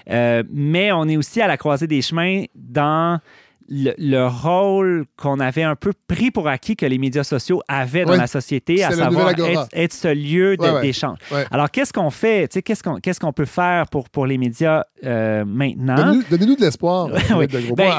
Euh, 0.10 0.44
mais 0.52 0.92
on 0.92 1.08
est 1.08 1.18
aussi 1.18 1.42
à 1.42 1.48
la 1.48 1.58
croisée 1.58 1.88
des 1.88 2.02
chemins 2.02 2.44
dans 2.56 3.20
le, 3.68 3.94
le 3.98 4.28
rôle 4.28 5.06
qu'on 5.18 5.40
avait 5.40 5.64
un 5.64 5.76
peu 5.76 5.92
pris 6.08 6.30
pour 6.32 6.48
acquis 6.48 6.76
que 6.76 6.86
les 6.86 6.98
médias 6.98 7.24
sociaux 7.24 7.62
avaient 7.68 8.06
dans 8.06 8.16
la 8.16 8.28
société, 8.28 8.84
à 8.84 8.92
savoir 8.92 9.30
être, 9.32 9.68
être 9.74 9.94
ce 9.94 10.08
lieu 10.14 10.56
de- 10.58 10.62
Ouais, 10.66 10.72
ouais. 10.72 10.82
d'échange. 10.82 11.18
Alors, 11.52 11.70
qu'est-ce 11.72 11.92
qu'on 11.94 12.10
fait? 12.10 12.48
Qu'est-ce 12.64 12.84
qu'on 12.84 12.96
qu'est-ce 13.00 13.20
qu'on 13.20 13.34
peut 13.34 13.46
faire 13.46 13.88
pour, 13.88 14.10
pour 14.10 14.26
les 14.26 14.38
médias 14.38 14.84
euh, 15.04 15.44
maintenant? 15.46 16.16
Donnez-nous 16.30 16.56
de 16.56 16.62
l'espoir. 16.62 17.10
Oui. 17.36 17.48
Ben, 17.76 17.92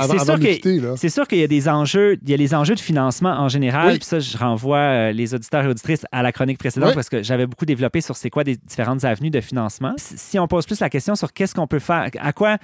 c'est 0.96 1.08
sûr 1.08 1.26
qu'il 1.28 1.38
y 1.38 1.42
a 1.42 1.46
des 1.48 1.68
enjeux, 1.68 2.16
il 2.22 2.30
y 2.30 2.34
a 2.34 2.36
les 2.36 2.54
enjeux 2.54 2.74
de 2.74 2.80
financement 2.80 3.30
en 3.30 3.48
général. 3.48 3.88
Oui. 3.92 3.98
Puis 3.98 4.04
ça, 4.06 4.18
je 4.20 4.36
renvoie 4.36 4.78
euh, 4.78 5.12
les 5.12 5.34
auditeurs 5.34 5.64
et 5.64 5.68
auditrices 5.68 6.04
à 6.12 6.22
la 6.22 6.32
chronique 6.32 6.58
précédente 6.58 6.90
Oui. 6.90 6.94
parce 6.94 7.08
que 7.08 7.22
j'avais 7.22 7.46
beaucoup 7.46 7.66
développé 7.66 8.00
sur 8.00 8.16
c'est 8.16 8.30
quoi 8.30 8.44
des 8.44 8.56
différentes 8.56 9.04
avenues 9.04 9.30
de 9.30 9.40
financement. 9.40 9.94
Si 9.98 10.16
si 10.16 10.38
on 10.38 10.46
pose 10.48 10.66
plus 10.66 10.80
la 10.80 10.90
question 10.90 11.14
sur 11.14 11.32
qu'est-ce 11.32 11.54
qu'on 11.54 11.66
peut 11.66 11.78
faire, 11.78 12.08
à 12.20 12.32
quoi, 12.32 12.58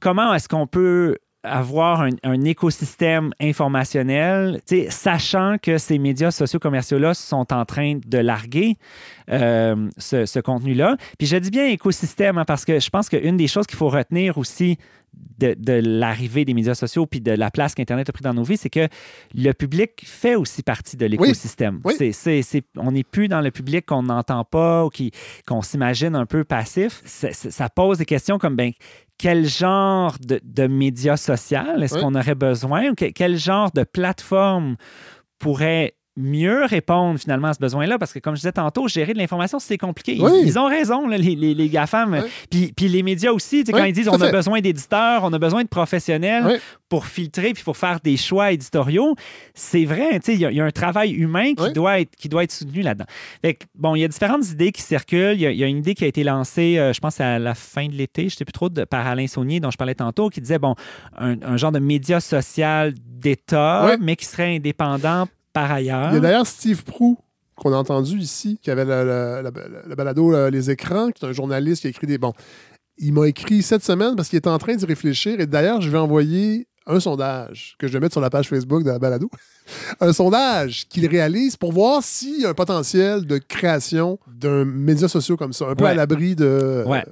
comment 0.00 0.32
est-ce 0.34 0.48
qu'on 0.48 0.66
peut 0.66 1.16
avoir 1.44 2.00
un, 2.02 2.10
un 2.24 2.40
écosystème 2.42 3.30
informationnel, 3.40 4.60
sachant 4.90 5.56
que 5.62 5.78
ces 5.78 5.98
médias 5.98 6.30
sociaux 6.30 6.58
commerciaux-là 6.58 7.14
sont 7.14 7.52
en 7.52 7.64
train 7.64 7.98
de 8.04 8.18
larguer 8.18 8.76
euh, 9.30 9.88
ce, 9.98 10.26
ce 10.26 10.40
contenu-là. 10.40 10.96
Puis 11.18 11.26
je 11.26 11.36
dis 11.36 11.50
bien 11.50 11.66
écosystème 11.66 12.38
hein, 12.38 12.44
parce 12.44 12.64
que 12.64 12.80
je 12.80 12.90
pense 12.90 13.08
qu'une 13.08 13.36
des 13.36 13.46
choses 13.48 13.66
qu'il 13.66 13.78
faut 13.78 13.88
retenir 13.88 14.36
aussi 14.38 14.78
de, 15.38 15.54
de 15.58 15.72
l'arrivée 15.82 16.44
des 16.44 16.54
médias 16.54 16.74
sociaux 16.74 17.06
puis 17.06 17.20
de 17.20 17.32
la 17.32 17.50
place 17.50 17.74
qu'Internet 17.74 18.08
a 18.08 18.12
pris 18.12 18.22
dans 18.22 18.34
nos 18.34 18.42
vies, 18.42 18.56
c'est 18.56 18.68
que 18.70 18.88
le 19.34 19.52
public 19.52 20.02
fait 20.04 20.34
aussi 20.34 20.62
partie 20.62 20.96
de 20.96 21.06
l'écosystème. 21.06 21.80
Oui. 21.84 21.94
C'est- 21.96 22.12
c'est- 22.12 22.42
c'est- 22.42 22.64
on 22.76 22.92
n'est 22.92 23.04
plus 23.04 23.28
dans 23.28 23.40
le 23.40 23.50
public 23.50 23.86
qu'on 23.86 24.02
n'entend 24.02 24.44
pas 24.44 24.84
ou 24.84 24.90
qui- 24.90 25.12
qu'on 25.46 25.62
s'imagine 25.62 26.14
un 26.14 26.26
peu 26.26 26.44
passif. 26.44 27.00
Ça 27.04 27.68
pose 27.68 27.98
des 27.98 28.04
questions 28.04 28.38
comme 28.38 28.54
ben, 28.56 28.72
quel 29.18 29.46
genre 29.46 30.16
de, 30.20 30.40
de 30.44 30.66
médias 30.66 31.16
social 31.16 31.82
est-ce 31.82 31.94
Oui. 31.96 32.00
qu'on 32.00 32.14
aurait 32.14 32.34
besoin 32.34 32.94
quel 32.94 33.36
genre 33.36 33.70
de 33.72 33.82
plateforme 33.84 34.76
pourrait 35.38 35.94
mieux 36.18 36.64
répondre 36.64 37.18
finalement 37.18 37.48
à 37.48 37.54
ce 37.54 37.58
besoin-là 37.60 37.96
parce 37.98 38.12
que 38.12 38.18
comme 38.18 38.34
je 38.34 38.40
disais 38.40 38.52
tantôt, 38.52 38.88
gérer 38.88 39.12
de 39.14 39.18
l'information, 39.18 39.58
c'est 39.58 39.78
compliqué. 39.78 40.14
Ils, 40.16 40.22
Oui. 40.22 40.42
ils 40.44 40.58
ont 40.58 40.66
raison, 40.66 41.06
là, 41.06 41.16
les, 41.16 41.36
les, 41.36 41.54
les 41.54 41.68
GAFAM. 41.68 42.12
Oui. 42.24 42.30
Puis, 42.50 42.72
puis 42.76 42.88
les 42.88 43.02
médias 43.02 43.30
aussi, 43.32 43.60
tu 43.64 43.66
sais, 43.66 43.72
quand 43.72 43.84
ils 43.84 43.92
disent 43.92 44.08
on 44.08 44.20
a 44.20 44.30
besoin 44.32 44.60
d'éditeurs, 44.60 45.22
on 45.24 45.32
a 45.32 45.38
besoin 45.38 45.62
de 45.62 45.68
professionnels 45.68 46.60
pour 46.88 47.06
filtrer 47.06 47.52
puis 47.52 47.62
pour 47.62 47.76
faire 47.76 48.00
des 48.00 48.16
choix 48.16 48.50
éditoriaux, 48.52 49.14
c'est 49.54 49.84
vrai. 49.84 50.18
tu 50.20 50.26
sais, 50.26 50.34
Il 50.34 50.40
y, 50.40 50.46
a- 50.46 50.50
il 50.50 50.56
y 50.56 50.60
a 50.60 50.64
un 50.64 50.70
travail 50.70 51.12
humain 51.12 51.54
qui, 51.54 51.72
doit 51.72 52.00
être, 52.00 52.16
qui 52.16 52.28
doit 52.28 52.44
être 52.44 52.52
soutenu 52.52 52.82
là-dedans. 52.82 53.06
Bon, 53.76 53.94
il 53.94 54.00
y 54.00 54.04
a 54.04 54.08
différentes 54.08 54.48
idées 54.50 54.72
qui 54.72 54.82
circulent. 54.82 55.34
Il 55.34 55.40
y 55.40 55.46
a, 55.46 55.50
il 55.52 55.58
y 55.58 55.64
a 55.64 55.66
une 55.66 55.78
idée 55.78 55.94
qui 55.94 56.04
a 56.04 56.08
été 56.08 56.24
lancée, 56.24 56.78
euh, 56.78 56.92
je 56.92 57.00
pense, 57.00 57.20
à 57.20 57.38
la 57.38 57.54
fin 57.54 57.86
de 57.86 57.92
l'été, 57.92 58.22
je 58.22 58.34
ne 58.34 58.38
sais 58.38 58.44
plus 58.44 58.52
trop, 58.52 58.68
de, 58.68 58.84
par 58.84 59.06
Alain 59.06 59.26
Saunier, 59.26 59.60
dont 59.60 59.70
je 59.70 59.76
parlais 59.76 59.94
tantôt, 59.94 60.30
qui 60.30 60.40
disait, 60.40 60.58
bon, 60.58 60.74
un, 61.16 61.40
un 61.42 61.56
genre 61.56 61.72
de 61.72 61.78
média 61.78 62.18
social 62.20 62.94
d'État, 63.06 63.96
mais 64.00 64.16
qui 64.16 64.24
serait 64.24 64.56
indépendant 64.56 65.26
par 65.52 65.70
ailleurs. 65.72 66.10
Il 66.10 66.14
y 66.14 66.18
a 66.18 66.20
d'ailleurs 66.20 66.46
Steve 66.46 66.84
Prou, 66.84 67.18
qu'on 67.56 67.72
a 67.72 67.76
entendu 67.76 68.18
ici, 68.18 68.58
qui 68.62 68.70
avait 68.70 68.84
le, 68.84 69.04
le- 69.04 69.42
le- 69.50 69.82
le 69.88 69.94
balado 69.94 70.32
euh, 70.34 70.50
Les 70.50 70.70
Écrans, 70.70 71.10
qui 71.10 71.24
est 71.24 71.28
un 71.28 71.32
journaliste 71.32 71.80
qui 71.82 71.86
a 71.88 71.90
écrit 71.90 72.06
des. 72.06 72.18
Bon, 72.18 72.32
il 72.98 73.12
m'a 73.12 73.26
écrit 73.28 73.62
cette 73.62 73.84
semaine 73.84 74.14
parce 74.16 74.28
qu'il 74.28 74.36
est 74.36 74.46
en 74.46 74.58
train 74.58 74.74
d'y 74.76 74.84
réfléchir. 74.86 75.40
Et 75.40 75.46
d'ailleurs, 75.46 75.80
je 75.80 75.90
vais 75.90 75.98
envoyer 75.98 76.66
un 76.86 77.00
sondage 77.00 77.74
que 77.78 77.86
je 77.86 77.92
vais 77.92 78.00
mettre 78.00 78.14
sur 78.14 78.20
la 78.22 78.30
page 78.30 78.48
Facebook 78.48 78.82
de 78.82 78.88
la 78.90 78.98
balado. 78.98 79.28
un 80.00 80.12
sondage 80.12 80.86
qu'il 80.88 81.06
réalise 81.06 81.56
pour 81.56 81.72
voir 81.72 82.02
s'il 82.02 82.40
y 82.40 82.46
a 82.46 82.48
un 82.50 82.54
potentiel 82.54 83.26
de 83.26 83.38
création 83.38 84.18
d'un 84.26 84.64
média 84.64 85.06
social 85.08 85.36
comme 85.36 85.52
ça, 85.52 85.66
un 85.66 85.74
peu 85.74 85.84
Ouais. 85.84 85.90
à 85.90 85.94
l'abri 85.94 86.34
de. 86.34 86.84
Ouais. 86.86 87.04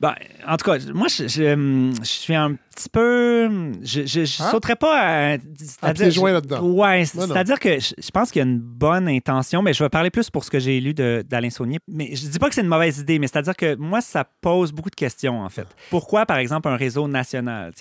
Ben, 0.00 0.14
en 0.46 0.56
tout 0.56 0.70
cas, 0.70 0.78
moi, 0.92 1.06
je, 1.08 1.28
je, 1.28 1.92
je 2.00 2.04
suis 2.04 2.34
un 2.34 2.56
petit 2.74 2.88
peu. 2.88 3.46
Je 3.82 4.00
ne 4.00 4.22
Hein? 4.24 4.50
sauterais 4.50 4.76
pas 4.76 4.98
à. 5.32 5.36
À 5.82 5.94
pieds 5.94 6.10
joints 6.10 6.32
là-dedans. 6.32 6.60
Ouais, 6.62 7.04
c'est-à-dire 7.04 7.58
que 7.60 7.78
je, 7.78 7.92
je 7.98 8.10
pense 8.10 8.30
qu'il 8.30 8.40
y 8.40 8.44
a 8.44 8.48
une 8.48 8.58
bonne 8.58 9.08
intention, 9.08 9.62
mais 9.62 9.72
je 9.72 9.82
vais 9.82 9.88
parler 9.88 10.10
plus 10.10 10.30
pour 10.30 10.44
ce 10.44 10.50
que 10.50 10.58
j'ai 10.58 10.80
lu 10.80 10.94
d'Alain 10.94 11.50
Saunier. 11.50 11.78
Mais 11.88 12.10
je 12.14 12.26
dis 12.26 12.38
pas 12.38 12.48
que 12.48 12.54
c'est 12.54 12.62
une 12.62 12.66
mauvaise 12.68 12.98
idée, 12.98 13.18
mais 13.18 13.26
c'est-à-dire 13.28 13.56
que 13.56 13.76
moi, 13.76 14.00
ça 14.00 14.24
pose 14.40 14.72
beaucoup 14.72 14.90
de 14.90 14.94
questions, 14.96 15.40
en 15.42 15.48
fait. 15.48 15.66
Pourquoi, 15.90 16.26
par 16.26 16.38
exemple, 16.38 16.68
un 16.68 16.76
réseau 16.76 17.06
national? 17.08 17.72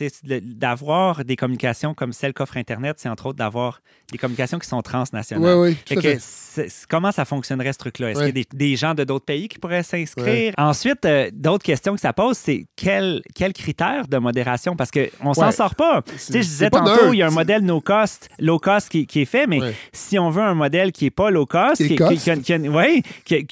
D'avoir 0.41 1.25
des 1.25 1.35
communications 1.35 1.93
comme 1.93 2.13
celle 2.13 2.33
qu'offre 2.33 2.57
Internet, 2.57 2.97
c'est 2.99 3.09
entre 3.09 3.27
autres 3.27 3.37
d'avoir 3.37 3.81
des 4.11 4.17
communications 4.17 4.59
qui 4.59 4.67
sont 4.67 4.81
transnationales. 4.81 5.57
Oui, 5.57 5.75
oui, 5.87 5.99
Fait 5.99 6.67
comment 6.89 7.11
ça 7.11 7.25
fonctionnerait 7.25 7.73
ce 7.73 7.79
truc-là? 7.79 8.11
Est-ce 8.11 8.19
qu'il 8.19 8.27
y 8.27 8.29
a 8.29 8.31
des, 8.31 8.47
des 8.53 8.75
gens 8.75 8.93
de 8.93 9.03
d'autres 9.03 9.25
pays 9.25 9.47
qui 9.47 9.57
pourraient 9.59 9.83
s'inscrire? 9.83 10.53
Ensuite, 10.57 11.03
euh, 11.05 11.29
d'autres 11.33 11.63
questions 11.63 11.95
que 11.95 11.99
ça 12.03 12.13
pose, 12.13 12.37
c'est 12.37 12.65
quels 12.75 13.21
quels 13.33 13.53
critères 13.53 14.07
de 14.07 14.17
modération? 14.17 14.75
Parce 14.75 14.91
qu'on 14.91 15.33
s'en 15.33 15.45
Ouais. 15.47 15.51
sort 15.51 15.75
pas. 15.75 16.01
Tu 16.05 16.13
C'est- 16.17 16.33
sais, 16.33 16.41
je 16.43 16.47
disais 16.47 16.69
tantôt, 16.69 17.13
il 17.13 17.17
y 17.17 17.21
a 17.23 17.27
un 17.27 17.31
modèle 17.31 17.61
no 17.63 17.79
cost, 17.81 18.29
low 18.39 18.59
cost 18.59 18.89
qui, 18.89 19.07
qui 19.07 19.21
est 19.21 19.25
fait, 19.25 19.47
mais 19.47 19.61
Ouais. 19.61 19.73
si 19.93 20.19
on 20.19 20.29
veut 20.29 20.43
un 20.43 20.53
modèle 20.53 20.91
qui 20.91 21.05
n'est 21.05 21.11
pas 21.11 21.29
low 21.31 21.45
cost, 21.45 21.77
Qui 21.85 22.01
a- 22.01 22.07
a- 22.07 22.59
ouais, 22.69 23.01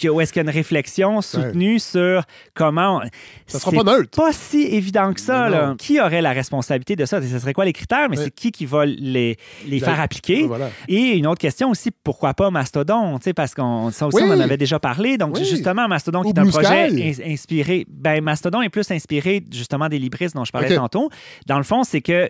où 0.09 0.21
est-ce 0.21 0.33
qu'il 0.33 0.41
y 0.41 0.45
a 0.45 0.49
une 0.49 0.55
réflexion 0.55 1.21
soutenue 1.21 1.79
sur 1.79 2.23
comment. 2.53 3.01
Ça 3.47 3.59
sera 3.59 3.71
pas 3.71 3.97
neutre. 3.97 4.09
pas 4.15 4.31
si 4.33 4.61
évident 4.63 5.13
que 5.13 5.21
ça. 5.21 5.49
Là. 5.49 5.75
Qui 5.77 5.99
aurait 6.01 6.21
la 6.21 6.31
responsabilité 6.31 6.95
de 6.95 7.05
ça? 7.05 7.21
Ce 7.21 7.39
serait 7.39 7.53
quoi 7.53 7.65
les 7.65 7.73
critères? 7.73 8.09
Mais 8.09 8.17
c'est 8.17 8.31
qui 8.31 8.51
qui 8.51 8.65
va 8.65 8.85
les, 8.85 9.37
les 9.65 9.79
La- 9.79 9.85
faire 9.87 9.99
appliquer? 10.01 10.43
Voilà. 10.43 10.69
Et 10.87 11.17
une 11.17 11.27
autre 11.27 11.39
question 11.41 11.69
aussi, 11.69 11.89
pourquoi 12.03 12.33
pas 12.33 12.49
Mastodon? 12.51 13.17
Tu 13.17 13.23
sais, 13.25 13.33
Parce 13.33 13.53
qu'on 13.55 13.91
ça 13.91 14.07
aussi, 14.07 14.17
Oui. 14.17 14.23
on 14.29 14.33
en 14.33 14.39
avait 14.39 14.57
déjà 14.57 14.77
parlé. 14.79 15.17
Donc, 15.17 15.35
Oui. 15.37 15.45
justement, 15.45 15.87
Mastodon, 15.87 16.21
qui 16.21 16.27
Ou 16.27 16.31
est 16.33 16.39
un 16.39 16.43
Blue 16.43 16.51
projet 16.51 17.15
inspiré. 17.25 17.85
Ben, 17.89 18.21
Mastodon 18.23 18.40
est 18.63 18.69
plus 18.69 18.89
inspiré 18.91 19.43
justement 19.51 19.89
des 19.89 19.99
libristes 19.99 20.35
dont 20.35 20.45
je 20.45 20.51
parlais 20.51 20.75
tantôt. 20.75 21.09
Dans 21.47 21.57
le 21.57 21.63
fond, 21.63 21.83
c'est 21.83 22.01
que 22.01 22.29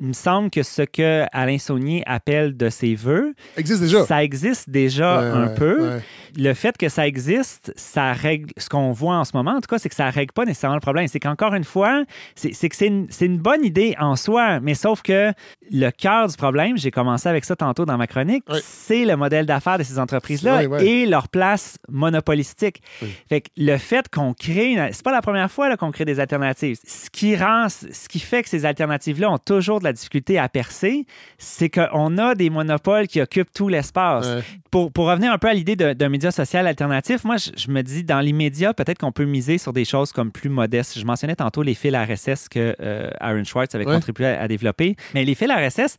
il 0.00 0.06
me 0.08 0.12
semble 0.14 0.48
que 0.50 0.62
ce 0.62 0.82
que 0.82 1.24
Alain 1.32 1.58
Saunier 1.58 2.02
appelle 2.06 2.56
de 2.56 2.70
ses 2.70 2.94
voeux, 2.94 3.34
Existe 3.56 3.82
déjà. 3.82 4.04
ça 4.06 4.24
existe 4.24 4.70
déjà 4.70 5.18
Ouais, 5.20 5.24
un 5.26 5.46
ouais, 5.48 5.54
peu. 5.54 5.88
ouais. 5.96 6.02
Le 6.36 6.54
fait 6.54 6.76
que 6.78 6.88
ça 6.88 7.06
existe, 7.06 7.72
ça 7.76 8.12
règle. 8.12 8.50
Ce 8.56 8.68
qu'on 8.68 8.92
voit 8.92 9.16
en 9.16 9.24
ce 9.24 9.32
moment, 9.36 9.52
en 9.52 9.60
tout 9.60 9.68
cas, 9.68 9.78
c'est 9.78 9.88
que 9.90 9.94
ça 9.94 10.08
règle 10.10 10.32
pas 10.32 10.44
nécessairement 10.46 10.76
le 10.76 10.80
problème. 10.80 11.06
C'est 11.06 11.20
qu'encore 11.20 11.54
une 11.54 11.64
fois, 11.64 12.04
c'est 12.34 12.50
que 12.68 12.74
c'est 12.76 12.86
une, 12.86 13.06
c'est 13.10 13.26
une 13.26 13.38
bonne 13.38 13.64
idée 13.64 13.94
en 14.00 14.16
soi, 14.16 14.58
mais 14.60 14.74
sauf 14.74 15.02
que 15.02 15.32
le 15.70 15.90
cœur 15.90 16.28
du 16.28 16.36
problème, 16.36 16.76
j'ai 16.76 16.90
commencé 16.90 17.28
avec 17.28 17.44
ça 17.44 17.56
tantôt 17.56 17.84
dans 17.84 17.96
ma 17.96 18.06
chronique, 18.06 18.44
Oui. 18.48 18.58
c'est 18.64 19.04
le 19.04 19.16
modèle 19.16 19.46
d'affaires 19.46 19.78
de 19.78 19.82
ces 19.82 19.98
entreprises-là 19.98 20.58
Oui, 20.60 20.66
oui. 20.66 20.84
et 20.86 21.06
leur 21.06 21.28
place 21.28 21.76
monopolistique. 21.88 22.82
Fait 23.28 23.40
que 23.40 23.48
le 23.56 23.76
fait 23.78 24.08
qu'on 24.08 24.34
crée, 24.34 24.72
une- 24.72 24.88
c'est 24.92 25.04
pas 25.04 25.12
la 25.12 25.22
première 25.22 25.50
fois 25.50 25.68
là, 25.68 25.76
qu'on 25.76 25.90
crée 25.90 26.04
des 26.04 26.20
alternatives. 26.20 26.78
Ce 26.86 27.10
qui 27.10 27.36
rend, 27.36 27.68
ce 27.68 28.08
qui 28.08 28.20
fait 28.20 28.42
que 28.42 28.48
ces 28.48 28.64
alternatives-là 28.64 29.30
ont 29.30 29.38
toujours 29.38 29.78
de 29.80 29.84
la 29.84 29.92
difficulté 29.92 30.38
à 30.38 30.48
percer, 30.48 31.06
c'est 31.38 31.70
qu'on 31.70 32.18
a 32.18 32.34
des 32.34 32.50
monopoles 32.50 33.06
qui 33.06 33.20
occupent 33.20 33.52
tout 33.52 33.68
l'espace 33.68 34.26
pour, 34.70 34.92
pour 34.92 35.06
revenir 35.06 35.32
un 35.32 35.38
peu 35.38 35.48
à 35.48 35.54
l'idée 35.54 35.76
d'un 35.76 36.08
média 36.08 36.30
social 36.30 36.66
alternatif, 36.66 37.24
moi, 37.24 37.36
je, 37.36 37.50
je 37.56 37.70
me 37.70 37.82
dis, 37.82 38.02
dans 38.04 38.20
l'immédiat, 38.20 38.74
peut-être 38.74 38.98
qu'on 38.98 39.12
peut 39.12 39.24
miser 39.24 39.56
sur 39.58 39.72
des 39.72 39.84
choses 39.84 40.12
comme 40.12 40.32
plus 40.32 40.48
modestes. 40.50 40.98
Je 40.98 41.04
mentionnais 41.04 41.36
tantôt 41.36 41.62
les 41.62 41.74
fils 41.74 41.94
RSS 41.94 42.48
que 42.48 42.74
euh, 42.80 43.10
Aaron 43.20 43.44
Schwartz 43.44 43.74
avait 43.74 43.84
contribué 43.84 44.26
à, 44.26 44.42
à 44.42 44.48
développer. 44.48 44.96
Mais 45.14 45.24
les 45.24 45.34
fils 45.34 45.48
RSS, 45.56 45.96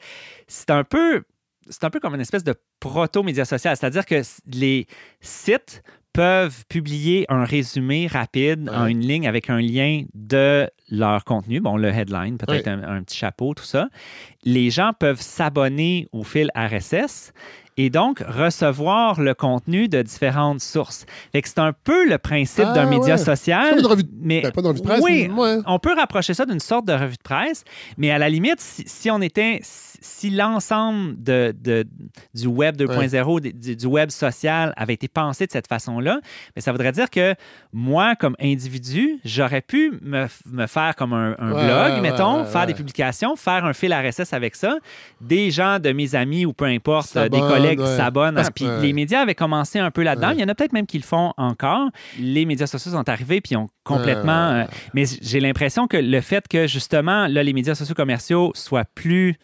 c'est 0.48 0.70
un 0.70 0.84
peu... 0.84 1.24
C'est 1.68 1.84
un 1.84 1.90
peu 1.90 2.00
comme 2.00 2.14
une 2.14 2.22
espèce 2.22 2.44
de 2.44 2.54
proto-média 2.80 3.44
social. 3.44 3.76
C'est-à-dire 3.76 4.06
que 4.06 4.22
les 4.46 4.86
sites 5.20 5.82
peuvent 6.14 6.64
publier 6.70 7.26
un 7.28 7.44
résumé 7.44 8.06
rapide 8.06 8.70
en 8.72 8.86
une 8.86 9.02
ligne 9.02 9.28
avec 9.28 9.50
un 9.50 9.60
lien 9.60 10.04
de 10.14 10.70
leur 10.92 11.26
contenu. 11.26 11.60
Bon, 11.60 11.76
le 11.76 11.90
headline, 11.90 12.38
peut-être 12.38 12.68
un 12.68 13.02
petit 13.02 13.18
chapeau, 13.18 13.56
tout 13.56 13.66
ça. 13.66 13.90
Les 14.44 14.70
gens 14.70 14.92
peuvent 14.98 15.20
s'abonner 15.20 16.08
au 16.12 16.24
fil 16.24 16.52
RSS 16.56 17.34
et 17.78 17.90
donc 17.90 18.20
recevoir 18.28 19.20
le 19.20 19.34
contenu 19.34 19.88
de 19.88 20.02
différentes 20.02 20.62
sources. 20.62 21.06
C'est 21.34 21.60
un 21.60 21.74
peu 21.74 22.08
le 22.08 22.18
principe 22.18 22.66
Ah, 22.68 22.74
d'un 22.74 22.86
média 22.90 23.16
ouais. 23.16 23.18
social. 23.24 23.78
Une 23.80 23.86
revue 23.86 24.04
de- 24.04 24.10
mais 24.22 24.42
Ben, 24.42 24.52
pas 24.52 24.62
une 24.62 24.68
revue 24.68 24.80
de 24.82 24.86
presse, 24.86 25.02
oui, 25.04 25.28
mais- 25.30 25.34
ouais. 25.40 25.58
on 25.66 25.80
peut 25.80 25.94
rapprocher 25.94 26.34
ça 26.34 26.46
d'une 26.46 26.60
sorte 26.60 26.86
de 26.86 26.94
revue 26.94 27.18
de 27.18 27.24
presse, 27.24 27.64
mais 27.98 28.12
à 28.12 28.18
la 28.18 28.30
limite, 28.30 28.60
si, 28.62 28.84
si 28.88 29.10
on 29.12 29.22
était, 29.22 29.60
si, 30.06 30.30
l'ensemble 30.30 31.22
de, 31.22 31.54
de- 31.60 31.86
du 32.34 32.48
web 32.48 32.76
2.0, 32.78 33.42
du, 33.54 33.76
du 33.76 33.86
web 33.88 34.10
social 34.12 34.74
avait 34.78 34.94
été 34.94 35.08
pensé 35.08 35.46
de 35.48 35.52
cette 35.52 35.68
façon-là, 35.68 36.20
mais 36.56 36.62
ça 36.62 36.72
voudrait 36.72 36.92
dire 36.92 37.10
que 37.10 37.34
moi, 37.74 38.16
comme 38.16 38.36
individu, 38.40 39.20
j'aurais 39.26 39.62
pu 39.62 39.94
me, 40.02 40.28
me 40.46 40.68
faire 40.68 40.96
comme 40.96 41.14
un, 41.14 41.36
un 41.40 41.52
Ouais, 41.52 41.66
blog, 41.66 41.94
ouais, 41.94 42.02
mettons, 42.02 42.46
faire 42.46 42.68
des 42.68 42.74
publications, 42.74 43.36
faire 43.36 43.66
un 43.66 43.74
fil 43.74 43.94
RSS 43.94 44.34
avec 44.34 44.56
ça. 44.56 44.78
Des 45.22 45.52
gens 45.52 45.80
de 45.80 45.92
mes 45.92 46.16
amis 46.16 46.46
ou 46.46 46.54
peu 46.54 46.66
importe, 46.66 47.18
des 47.18 47.40
collègues 47.40 47.80
s'abonnent. 47.98 48.36
Parce- 48.36 48.52
Puis 48.52 48.66
les 48.82 48.94
médias 48.94 49.22
avaient 49.22 49.36
commencé 49.36 49.80
un 49.80 49.92
peu 49.92 50.04
là-dedans. 50.04 50.32
Il 50.32 50.40
y 50.40 50.44
en 50.44 50.48
a 50.48 50.56
peut-être 50.56 50.74
même 50.74 50.86
qui 50.88 50.98
le 50.98 51.04
font 51.04 51.34
encore. 51.38 51.90
Les 52.20 52.46
médias 52.46 52.68
sociaux 52.68 52.92
sont 52.92 53.10
arrivés 53.10 53.42
puis 53.42 53.56
ont 53.56 53.68
complètement. 53.84 54.52
Euh, 54.52 54.64
mais 54.94 55.06
j'ai 55.22 55.40
l'impression 55.40 55.88
que 55.88 55.98
le 55.98 56.22
fait 56.22 56.48
que 56.48 56.68
justement, 56.68 57.28
là, 57.28 57.44
les 57.44 57.54
médias 57.54 57.76
sociaux 57.76 57.96
commerciaux 57.96 58.52
soient 58.56 58.86
plus 58.96 59.36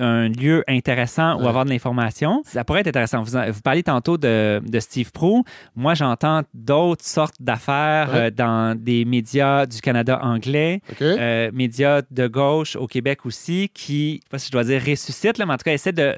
un 0.00 0.28
lieu 0.28 0.64
intéressant 0.68 1.36
où 1.36 1.42
Ouais. 1.42 1.48
avoir 1.48 1.64
de 1.64 1.70
l'information, 1.70 2.42
ça 2.44 2.64
pourrait 2.64 2.80
être 2.80 2.88
intéressant. 2.88 3.22
Vous, 3.22 3.32
vous 3.52 3.60
parliez 3.60 3.82
tantôt 3.82 4.16
de, 4.18 4.60
de 4.66 4.80
Steve 4.80 5.10
Pro. 5.12 5.44
Moi, 5.76 5.94
j'entends 5.94 6.42
d'autres 6.54 7.04
sortes 7.04 7.36
d'affaires 7.40 8.10
Ouais. 8.12 8.18
euh, 8.26 8.30
dans 8.30 8.76
des 8.78 9.04
médias 9.04 9.66
du 9.66 9.80
Canada 9.80 10.18
anglais, 10.22 10.80
euh, 11.02 11.50
médias 11.52 12.02
de 12.10 12.26
gauche 12.26 12.76
au 12.76 12.86
Québec 12.86 13.26
aussi, 13.26 13.68
qui, 13.74 14.14
je 14.14 14.18
sais 14.22 14.28
pas 14.30 14.38
si 14.38 14.46
je 14.46 14.52
dois 14.52 14.64
dire 14.64 14.82
ressuscite, 14.86 15.38
là, 15.38 15.46
mais 15.46 15.52
en 15.54 15.56
tout 15.56 15.64
cas, 15.64 15.72
essaie 15.72 15.92
de 15.92 16.14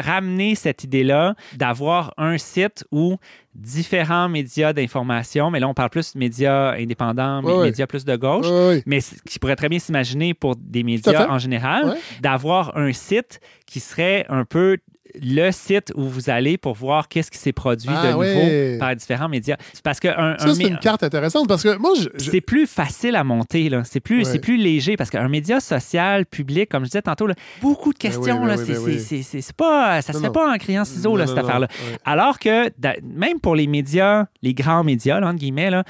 ramener 0.00 0.54
cette 0.54 0.84
idée-là 0.84 1.34
d'avoir 1.56 2.14
un 2.16 2.38
site 2.38 2.84
où 2.92 3.16
différents 3.54 4.28
médias 4.28 4.72
d'information, 4.72 5.50
mais 5.50 5.60
là, 5.60 5.68
on 5.68 5.74
parle 5.74 5.90
plus 5.90 6.14
de 6.14 6.18
médias 6.18 6.72
indépendants, 6.72 7.42
ouais. 7.42 7.64
médias 7.64 7.86
plus 7.86 8.04
de 8.04 8.16
gauche, 8.16 8.46
mais 8.86 9.00
qui 9.26 9.38
pourrait 9.38 9.56
très 9.56 9.68
bien 9.68 9.78
s'imaginer 9.78 10.34
pour 10.34 10.56
des 10.56 10.82
médias 10.82 11.28
en 11.28 11.38
général, 11.38 11.96
d'avoir 12.20 12.76
un 12.76 12.92
site 12.92 13.40
qui 13.66 13.80
serait 13.80 14.24
un 14.28 14.44
peu 14.44 14.78
le 15.20 15.50
site 15.50 15.92
où 15.96 16.02
vous 16.04 16.30
allez 16.30 16.56
pour 16.58 16.74
voir 16.74 17.08
qu'est-ce 17.08 17.30
qui 17.30 17.38
s'est 17.38 17.52
produit 17.52 17.88
Ah, 17.92 18.06
de 18.06 18.12
nouveau 18.12 18.20
ouais. 18.22 18.76
par 18.78 18.94
différents 18.96 19.28
médias. 19.28 19.56
C'est 19.72 19.82
Parce 19.82 20.00
que 20.00 20.08
un, 20.08 20.36
Ça, 20.38 20.48
un 20.48 20.54
c'est 20.54 20.64
une 20.68 20.78
carte 20.78 21.02
intéressante 21.02 21.48
parce 21.48 21.62
que 21.62 21.76
moi, 21.78 21.92
je. 21.96 22.08
je- 22.22 22.30
c'est 22.30 22.40
plus 22.40 22.66
facile 22.66 23.16
à 23.16 23.24
monter, 23.24 23.68
là. 23.68 23.82
C'est 23.84 24.00
plus, 24.00 24.24
c'est 24.24 24.38
plus 24.38 24.56
léger 24.56 24.96
parce 24.96 25.10
qu'un 25.10 25.28
média 25.28 25.60
social, 25.60 26.26
public, 26.26 26.68
comme 26.68 26.84
je 26.84 26.90
disais 26.90 27.02
tantôt, 27.02 27.26
là, 27.26 27.34
beaucoup 27.60 27.90
de 27.92 27.96
oui, 28.02 28.08
questions, 28.10 28.44
là, 28.44 28.56
oui, 28.56 28.64
c'est, 28.66 28.78
oui. 28.78 28.92
c'est- 28.94 28.98
c'est- 29.00 29.22
c'est- 29.22 29.40
c'est 29.40 29.56
pas, 29.56 30.00
ça 30.02 30.12
se 30.12 30.18
Non, 30.18 30.22
fait 30.22 30.26
non. 30.28 30.32
pas 30.32 30.52
en 30.54 30.58
criant 30.58 30.84
ciseaux, 30.84 31.16
là, 31.16 31.26
cette 31.26 31.36
non, 31.36 31.42
affaire-là. 31.44 31.66
Ouais. 31.70 31.98
Alors 32.04 32.38
que, 32.38 32.70
da- 32.78 32.94
même 33.02 33.40
pour 33.40 33.54
les 33.56 33.66
médias, 33.66 34.26
les 34.42 34.54
grands 34.54 34.84
médias, 34.84 35.20
là, 35.20 35.28
entre 35.28 35.38
guillemets, 35.38 35.70
là, 35.70 35.84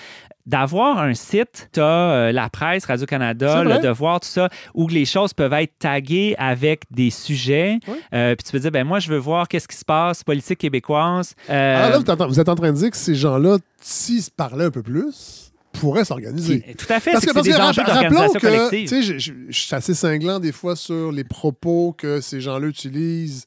d'avoir 0.47 0.99
un 0.99 1.15
site, 1.15 1.69
tu 1.73 1.81
as 1.81 2.33
la 2.33 2.49
presse, 2.51 2.85
Radio-Canada, 2.87 3.63
le 3.65 3.79
devoir, 3.79 4.21
tout 4.21 4.29
ça, 4.29 4.49
où 4.75 4.89
les 4.89 5.05
choses 5.05 5.33
peuvent 5.33 5.53
être 5.53 5.73
taguées 5.79 6.35
avec 6.39 6.85
des 6.91 7.11
sujets. 7.11 7.79
Euh, 8.15 8.35
puis 8.35 8.45
tu 8.45 8.53
peux 8.53 8.59
dire, 8.59 8.71
ben 8.71 8.85
moi, 8.85 8.99
je 9.01 9.09
veux 9.11 9.19
voir 9.19 9.47
qu'est-ce 9.49 9.69
qui 9.69 9.77
se 9.77 9.85
passe, 9.85 10.25
politique 10.25 10.59
québécoise. 10.59 11.35
Euh, 11.49 11.77
Ah, 11.87 11.91
là, 11.91 11.97
vous, 11.99 12.03
êtes 12.03 12.21
en- 12.21 12.27
vous 12.29 12.41
êtes 12.41 12.49
en 12.49 12.55
train 12.55 12.73
de 12.73 12.77
dire 12.77 12.91
que 12.91 12.97
ces 12.97 13.15
gens-là, 13.15 13.59
s'ils 13.81 14.23
se 14.23 14.31
parlaient 14.31 14.65
un 14.67 14.71
peu 14.71 14.83
plus, 14.83 15.53
pourraient 15.73 16.05
s'organiser. 16.05 16.65
tout 16.77 16.93
à 16.93 16.99
fait, 16.99 17.13
Parce 17.13 17.25
que, 17.25 17.31
que 17.31 17.35
parce 17.35 17.47
que 17.49 17.53
rap- 17.53 17.77
rappelons 17.87 18.33
que, 18.33 19.01
je 19.03 19.31
suis 19.51 19.75
assez 19.75 19.95
cinglant 19.95 20.41
des 20.41 20.51
fois 20.53 20.75
sur 20.75 21.13
les 21.13 21.23
propos 21.25 21.95
que 21.97 22.21
ces 22.21 22.41
gens-là 22.41 22.67
utilisent 22.67 23.45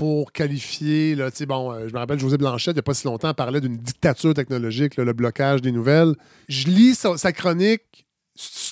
pour 0.00 0.32
qualifier, 0.32 1.14
là, 1.14 1.28
bon, 1.46 1.72
euh, 1.72 1.86
je 1.86 1.92
me 1.92 1.98
rappelle, 1.98 2.18
José 2.18 2.38
Blanchette, 2.38 2.72
il 2.72 2.76
n'y 2.76 2.80
a 2.80 2.84
pas 2.84 2.94
si 2.94 3.06
longtemps, 3.06 3.34
parlait 3.34 3.60
d'une 3.60 3.76
dictature 3.76 4.32
technologique, 4.32 4.96
le 4.96 5.12
blocage 5.12 5.60
des 5.60 5.72
nouvelles. 5.72 6.14
Je 6.48 6.68
lis 6.68 6.94
sa, 6.94 7.32
chronique 7.34 8.06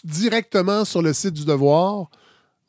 directement 0.05 0.87
sur 0.87 1.03
le 1.03 1.13
site 1.13 1.35
du 1.35 1.45
Devoir. 1.45 2.09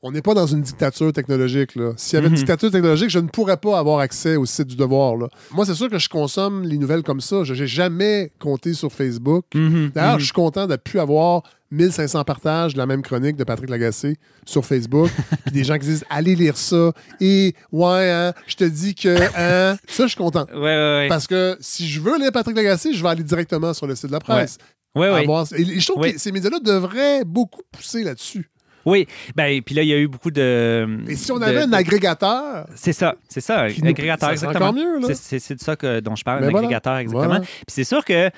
On 0.01 0.11
n'est 0.13 0.21
pas 0.21 0.33
dans 0.33 0.45
une 0.47 0.61
dictature 0.61 1.11
technologique. 1.11 1.71
S'il 1.97 2.13
y 2.15 2.17
avait 2.17 2.27
Mhm. 2.29 2.33
une 2.33 2.39
dictature 2.39 2.71
technologique, 2.71 3.09
je 3.09 3.19
ne 3.19 3.27
pourrais 3.27 3.57
pas 3.57 3.77
avoir 3.77 3.99
accès 3.99 4.37
au 4.37 4.45
site 4.45 4.67
du 4.67 4.75
Devoir. 4.77 5.17
là. 5.17 5.27
Moi, 5.51 5.65
c'est 5.65 5.73
sûr 5.75 5.89
que 5.89 5.99
je 5.99 6.07
consomme 6.07 6.63
les 6.63 6.77
nouvelles 6.77 7.03
comme 7.03 7.19
ça. 7.19 7.43
Je 7.43 7.53
n'ai 7.53 7.67
jamais 7.67 8.31
compté 8.39 8.73
sur 8.73 8.93
Facebook. 8.93 9.43
Mhm, 9.53 9.91
D'ailleurs, 9.93 10.13
mhm. 10.13 10.19
je 10.19 10.23
suis 10.25 10.33
content 10.33 10.67
de 10.67 10.71
ne 10.71 10.77
plus 10.77 10.99
avoir 11.01 11.43
1500 11.71 12.23
partages 12.23 12.73
de 12.73 12.77
la 12.77 12.85
même 12.85 13.01
chronique 13.01 13.35
de 13.35 13.43
Patrick 13.43 13.69
Lagacé 13.69 14.15
sur 14.45 14.65
Facebook. 14.65 15.09
Puis 15.45 15.51
des 15.53 15.63
gens 15.65 15.77
qui 15.77 15.85
disent 15.87 16.05
Allez 16.09 16.35
lire 16.35 16.55
ça. 16.55 16.93
Et 17.19 17.53
ouais, 17.73 18.09
hein, 18.09 18.33
je 18.47 18.55
te 18.55 18.63
dis 18.63 18.95
que. 18.95 19.09
Hein. 19.37 19.77
Ça, 19.85 20.03
je 20.03 20.07
suis 20.07 20.17
content. 20.17 20.45
Ouais, 20.53 20.59
ouais, 20.61 20.95
ouais. 21.01 21.07
Parce 21.09 21.27
que 21.27 21.57
si 21.59 21.89
je 21.89 21.99
veux 21.99 22.17
lire 22.17 22.31
Patrick 22.31 22.55
Lagacé, 22.55 22.93
je 22.93 23.03
vais 23.03 23.09
aller 23.09 23.23
directement 23.23 23.73
sur 23.73 23.85
le 23.85 23.95
site 23.95 24.07
de 24.07 24.13
la 24.13 24.19
presse. 24.19 24.57
Ouais, 24.95 25.11
ouais. 25.11 25.19
Avoir- 25.23 25.45
Et 25.57 25.79
je 25.79 25.85
trouve 25.91 26.03
que 26.09 26.17
ces 26.17 26.31
médias-là 26.31 26.59
devraient 26.63 27.23
beaucoup 27.25 27.61
pousser 27.71 28.03
là-dessus. 28.03 28.49
Oui, 28.85 29.07
ben, 29.35 29.61
puis 29.61 29.75
là, 29.75 29.83
il 29.83 29.87
y 29.89 29.93
a 29.93 29.97
eu 29.97 30.07
beaucoup 30.07 30.31
de. 30.31 30.87
Et 31.07 31.15
si 31.15 31.31
on 31.31 31.37
de- 31.39 31.43
avait 31.43 31.61
un 31.63 31.73
agrégateur, 31.73 32.65
C'est 32.75 32.93
ça, 32.93 33.15
c'est 33.27 33.41
ça, 33.41 33.67
nous- 33.81 33.89
agrégateur, 33.89 34.29
exactement. 34.31 34.73
mieux, 34.73 34.99
là. 34.99 35.07
C'est- 35.13 35.53
de 35.55 35.59
ça 35.59 35.75
que, 35.75 35.99
dont 35.99 36.15
je 36.15 36.23
parle, 36.23 36.41
Ben 36.41 36.47
un 36.47 36.51
voilà. 36.51 36.67
agrégateur, 36.67 36.97
exactement. 36.97 37.25
Voilà. 37.27 37.41
Puis 37.41 37.65
c'est 37.67 37.83
sûr 37.83 38.03
que 38.05 38.29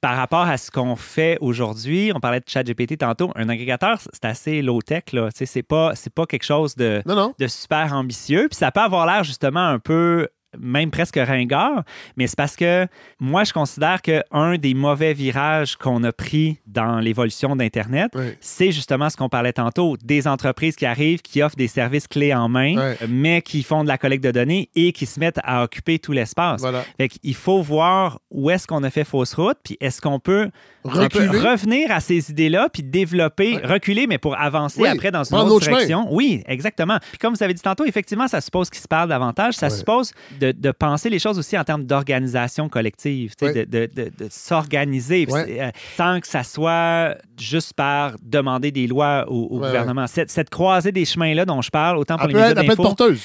par 0.00 0.16
rapport 0.16 0.42
à 0.46 0.58
ce 0.58 0.70
qu'on 0.70 0.96
fait 0.96 1.38
aujourd'hui, 1.40 2.12
on 2.14 2.20
parlait 2.20 2.40
de 2.40 2.44
ChatGPT 2.46 2.98
tantôt, 2.98 3.30
un 3.36 3.48
agrégateur, 3.48 3.98
c'est 4.12 4.24
assez 4.26 4.60
low-tech, 4.60 5.04
là. 5.14 5.30
Tu 5.32 5.38
sais, 5.38 5.46
c'est 5.46 5.62
pas, 5.62 5.92
c'est 5.94 6.12
pas 6.12 6.26
quelque 6.26 6.42
chose 6.44 6.74
de, 6.76 7.00
non, 7.06 7.14
non. 7.14 7.34
de 7.38 7.46
super 7.46 7.94
ambitieux. 7.94 8.48
Puis 8.50 8.56
ça 8.58 8.70
peut 8.70 8.80
avoir 8.80 9.06
l'air 9.06 9.24
justement 9.24 9.66
un 9.66 9.78
peu 9.78 10.28
même 10.58 10.90
presque 10.90 11.16
ringard, 11.16 11.84
mais 12.16 12.26
c'est 12.26 12.36
parce 12.36 12.56
que 12.56 12.86
moi, 13.20 13.44
je 13.44 13.52
considère 13.52 14.02
qu'un 14.02 14.56
des 14.56 14.74
mauvais 14.74 15.14
virages 15.14 15.76
qu'on 15.76 16.02
a 16.04 16.12
pris 16.12 16.58
dans 16.66 17.00
l'évolution 17.00 17.56
d'Internet, 17.56 18.12
c'est 18.40 18.72
justement 18.72 19.10
ce 19.10 19.16
qu'on 19.16 19.28
parlait 19.28 19.52
tantôt, 19.52 19.96
des 20.02 20.26
entreprises 20.26 20.76
qui 20.76 20.86
arrivent, 20.86 21.22
qui 21.22 21.42
offrent 21.42 21.56
des 21.56 21.68
services 21.68 22.06
clés 22.06 22.34
en 22.34 22.48
main, 22.48 22.94
mais 23.08 23.42
qui 23.42 23.62
font 23.62 23.82
de 23.82 23.88
la 23.88 23.98
collecte 23.98 24.24
de 24.24 24.30
données 24.30 24.68
et 24.74 24.92
qui 24.92 25.06
se 25.06 25.20
mettent 25.20 25.40
à 25.44 25.64
occuper 25.64 25.98
tout 25.98 26.12
l'espace. 26.12 26.60
Voilà. 26.60 26.84
Fait 26.96 27.08
qu'il 27.08 27.34
faut 27.34 27.62
voir 27.62 28.20
où 28.30 28.50
est-ce 28.50 28.66
qu'on 28.66 28.82
a 28.82 28.90
fait 28.90 29.04
fausse 29.04 29.34
route, 29.34 29.58
puis 29.62 29.76
est-ce 29.80 30.00
qu'on 30.00 30.18
peut, 30.18 30.50
Reculer. 30.84 31.38
revenir 31.38 31.90
à 31.90 32.00
ces 32.00 32.30
idées-là, 32.30 32.68
puis 32.70 32.82
développer, 32.82 33.56
reculer, 33.64 34.06
mais 34.06 34.18
pour 34.18 34.38
avancer 34.38 34.86
après 34.86 35.10
dans 35.10 35.24
une 35.24 35.36
autre 35.36 35.66
direction. 35.66 36.06
Oui, 36.10 36.42
exactement. 36.46 36.98
Puis 37.10 37.18
comme 37.18 37.34
vous 37.34 37.42
avez 37.42 37.54
dit 37.54 37.62
tantôt, 37.62 37.84
effectivement, 37.86 38.28
ça 38.28 38.40
suppose 38.40 38.68
qu'ils 38.70 38.82
se 38.82 38.88
parlent 38.88 39.08
davantage. 39.08 39.54
Ça 39.54 39.70
suppose 39.70 40.12
de, 40.40 40.43
de 40.52 40.70
penser 40.70 41.10
les 41.10 41.18
choses 41.18 41.38
aussi 41.38 41.56
en 41.58 41.64
termes 41.64 41.84
d'organisation 41.84 42.68
collective, 42.68 43.34
de, 43.40 43.64
de- 43.64 44.10
s'organiser 44.30 45.26
euh, 45.30 45.70
sans 45.96 46.20
que 46.20 46.26
ça 46.26 46.42
soit 46.42 47.16
juste 47.38 47.72
par 47.74 48.12
demander 48.22 48.70
des 48.70 48.86
lois 48.86 49.24
au, 49.28 49.58
gouvernement. 49.58 50.06
Cette, 50.06 50.30
cette 50.30 50.50
croisée 50.50 50.92
des 50.92 51.04
chemins-là 51.04 51.44
dont 51.44 51.62
je 51.62 51.70
parle, 51.70 51.98
autant 51.98 52.16
pour 52.16 52.24
Elle 52.28 52.36
les 52.36 52.40
médias 52.40 52.54
d'info, 52.54 52.82
porteuse. 52.82 53.22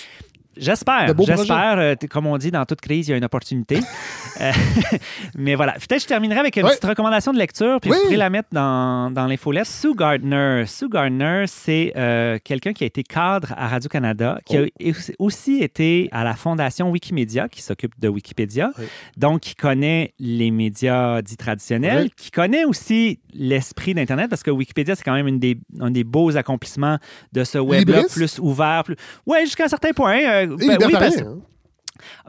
J'espère, 0.58 1.14
j'espère. 1.38 1.78
euh, 1.80 1.96
comme 2.10 2.28
on 2.28 2.38
dit, 2.38 2.52
dans 2.52 2.66
toute 2.66 2.82
crise, 2.82 3.08
il 3.08 3.12
y 3.12 3.14
a 3.14 3.18
une 3.18 3.24
opportunité. 3.24 3.80
Euh, 4.42 4.52
mais 5.38 5.56
voilà. 5.56 5.74
Peut-être 5.74 5.96
que 5.98 6.00
je 6.02 6.08
terminerai 6.08 6.40
avec 6.40 6.56
une 6.58 6.64
petite 6.68 6.84
recommandation 6.86 7.34
de 7.34 7.38
lecture, 7.38 7.80
puis 7.82 7.92
Oui. 7.92 7.98
vous 7.98 8.04
pourrez 8.06 8.18
la 8.18 8.30
mettre 8.30 8.50
dans, 8.52 9.12
dans 9.12 9.26
l'infolette. 9.26 9.66
Sue 9.66 9.96
Gardner. 9.96 10.64
Sue 10.68 10.90
Gardner, 10.90 11.46
c'est 11.48 11.94
euh, 11.96 12.38
quelqu'un 12.44 12.74
qui 12.74 12.84
a 12.84 12.88
été 12.88 13.04
cadre 13.04 13.54
à 13.58 13.68
Radio-Canada, 13.68 14.40
qui 14.46 14.58
Oh. 14.60 14.64
a 14.64 14.90
aussi- 14.90 15.14
aussi 15.20 15.64
été 15.64 16.10
à 16.12 16.24
la 16.24 16.36
fondation 16.36 16.90
Wikimedia, 16.92 17.48
qui 17.50 17.62
s'occupe 17.62 18.00
de 18.00 18.08
Wikipédia, 18.08 18.72
Oui. 18.78 18.86
donc 19.18 19.42
qui 19.42 19.56
connaît 19.56 20.14
les 20.20 20.52
médias 20.52 21.22
dits 21.22 21.38
traditionnels, 21.38 22.10
qui 22.16 22.32
connaît 22.32 22.66
aussi 22.66 23.20
l'esprit 23.34 23.94
d'Internet, 23.94 24.30
parce 24.30 24.44
que 24.44 24.52
Wikipédia, 24.52 24.96
c'est 24.96 25.04
quand 25.04 25.14
même 25.14 25.28
une 25.28 25.40
des, 25.40 25.58
un 25.80 25.92
des 25.92 26.04
beaux 26.04 26.36
accomplissements 26.38 26.98
de 27.34 27.44
ce 27.44 27.58
web-là, 27.58 28.04
plus 28.12 28.40
ouvert. 28.40 28.84
Plus... 28.84 28.96
Oui, 29.26 29.38
jusqu'à 29.42 29.66
un 29.66 29.70
certain 29.70 29.92
point. 29.92 30.20
euh, 30.20 30.48
ben 30.58 30.78
oui, 30.86 30.92
parce- 30.94 31.18
hein. 31.20 31.38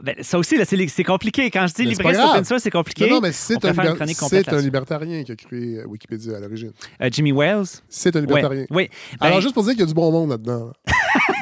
Ben, 0.01 0.15
ça 0.21 0.37
aussi, 0.37 0.57
là, 0.57 0.65
c'est, 0.65 1.03
compliqué. 1.03 1.49
Quand 1.51 1.65
je 1.67 1.73
dis 1.73 1.93
grave. 1.95 2.29
open 2.31 2.45
source, 2.45 2.63
c'est 2.63 2.69
compliqué. 2.71 3.07
Non, 3.07 3.15
non, 3.15 3.21
mais 3.21 3.31
c'est 3.31 3.63
un, 3.65 3.77
un 3.77 4.61
libertarien 4.61 5.23
qui 5.23 5.31
a 5.31 5.35
créé 5.35 5.79
euh, 5.79 5.85
Wikipédia 5.87 6.37
à 6.37 6.39
l'origine. 6.39 6.71
Euh, 7.01 7.09
Jimmy 7.11 7.31
Wales? 7.31 7.65
C'est 7.89 8.15
un 8.15 8.21
libertarien. 8.21 8.65
oui. 8.69 8.89
Ben, 9.19 9.27
Alors, 9.27 9.41
juste 9.41 9.53
pour 9.53 9.63
dire 9.63 9.73
qu'il 9.73 9.81
y 9.81 9.83
a 9.83 9.87
du 9.87 9.93
bon 9.93 10.11
monde 10.11 10.29
là-dedans. 10.31 10.67
là. 10.87 10.93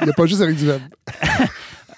Il 0.01 0.05
n'y 0.05 0.11
a 0.11 0.13
pas 0.13 0.25
juste 0.25 0.41
Eric 0.41 0.55
Duhem. 0.57 0.79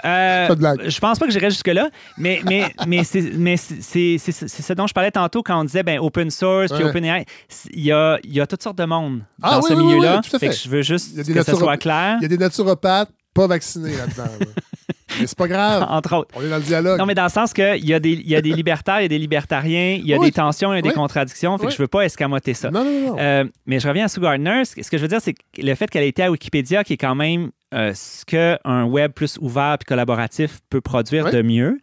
euh, 0.05 0.47
pas 0.47 0.55
de 0.55 0.59
blague. 0.59 0.89
je 0.89 0.99
pense 0.99 1.19
pas 1.19 1.25
que 1.27 1.31
j'irais 1.31 1.51
jusque-là, 1.51 1.89
mais, 2.17 2.41
mais, 2.45 2.73
mais, 2.87 3.03
c'est, 3.03 3.21
mais 3.35 3.57
c'est, 3.57 3.81
c'est, 3.81 4.17
c'est- 4.17 4.47
c'est 4.47 4.61
ce 4.63 4.73
dont 4.73 4.87
je 4.87 4.93
parlais 4.93 5.11
tantôt 5.11 5.43
quand 5.43 5.59
on 5.59 5.63
disait 5.63 5.83
ben, 5.83 5.99
open 5.99 6.31
source 6.31 6.71
puis 6.71 6.83
Ouais. 6.83 6.89
OpenAI. 6.89 7.25
C'est- 7.47 7.69
Il 7.73 7.83
y 7.83 7.91
a, 7.91 8.17
il 8.23 8.33
y 8.33 8.41
a 8.41 8.47
toutes 8.47 8.63
sortes 8.63 8.77
de 8.77 8.85
monde 8.85 9.21
Ah 9.41 9.51
dans 9.51 9.57
oui, 9.61 9.65
ce 9.69 9.73
oui, 9.73 9.83
milieu-là. 9.85 10.21
oui, 10.41 10.49
je 10.51 10.69
veux 10.69 10.81
juste 10.81 11.15
que 11.15 11.23
ce 11.23 11.31
naturopathes. 11.31 11.59
soit 11.59 11.77
clair. 11.77 12.17
Il 12.19 12.23
y 12.23 12.25
a 12.25 12.29
des 12.29 12.37
naturopathes 12.37 13.09
pas 13.33 13.47
vaccinés 13.47 13.95
là-dedans. 13.95 14.23
là. 14.39 14.45
Mais 15.19 15.27
c'est 15.27 15.37
pas 15.37 15.47
grave. 15.47 15.85
entre 15.89 16.15
autres. 16.15 16.29
On 16.35 16.41
est 16.41 16.49
dans 16.49 16.57
le 16.57 16.61
dialogue. 16.63 16.97
Non, 16.99 17.05
mais 17.05 17.15
dans 17.15 17.23
le 17.23 17.29
sens 17.29 17.53
qu'il 17.53 17.85
y, 17.85 17.93
a 17.93 17.99
des- 17.99 18.21
y 18.25 18.35
a 18.35 18.41
des 18.41 18.53
libertaires, 18.53 18.99
il 18.99 19.03
y 19.03 19.05
a 19.05 19.09
des 19.09 19.19
libertariens, 19.19 19.95
il 19.99 20.05
y 20.07 20.13
a 20.13 20.17
Oui. 20.17 20.27
des 20.27 20.31
tensions, 20.31 20.71
il 20.73 20.77
y 20.77 20.79
a 20.79 20.81
des 20.81 20.89
Oui. 20.89 20.95
contradictions. 20.95 21.57
Fait 21.57 21.63
que 21.63 21.67
Oui. 21.69 21.73
je 21.77 21.81
veux 21.81 21.87
pas 21.87 22.01
escamoter 22.03 22.53
ça. 22.53 22.71
non, 22.71 22.83
non, 22.83 23.07
non. 23.09 23.15
Euh, 23.19 23.43
mais 23.65 23.79
je 23.79 23.87
reviens 23.87 24.05
à 24.05 24.07
Sue 24.07 24.19
Gardner. 24.21 24.63
Ce 24.65 24.75
que 24.75 24.81
que 24.81 24.97
je 24.97 25.01
veux 25.01 25.07
dire, 25.07 25.21
c'est 25.21 25.33
que 25.33 25.39
le 25.61 25.75
fait 25.75 25.89
qu'elle 25.89 26.03
ait 26.03 26.09
été 26.09 26.23
à 26.23 26.31
Wikipédia, 26.31 26.83
qui 26.83 26.93
est 26.93 26.97
quand 26.97 27.15
même 27.15 27.51
euh, 27.73 27.93
ce 27.93 28.25
qu'un 28.25 28.83
web 28.85 29.11
plus 29.13 29.37
ouvert 29.39 29.77
et 29.79 29.85
collaboratif 29.85 30.59
peut 30.69 30.81
produire 30.81 31.31
de 31.31 31.41
mieux. 31.41 31.77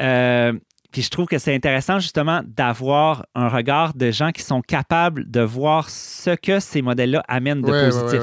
Euh, 0.00 0.52
puis 0.90 1.02
je 1.02 1.10
trouve 1.10 1.26
que 1.26 1.38
c'est 1.38 1.54
intéressant 1.54 1.98
justement 2.00 2.40
d'avoir 2.44 3.26
un 3.34 3.48
regard 3.48 3.94
de 3.94 4.10
gens 4.10 4.30
qui 4.32 4.42
sont 4.42 4.62
capables 4.62 5.30
de 5.30 5.40
voir 5.40 5.90
ce 5.90 6.30
que 6.34 6.58
ces 6.60 6.82
modèles-là 6.82 7.22
amènent 7.28 7.62
de 7.62 7.70
positif. 7.70 8.20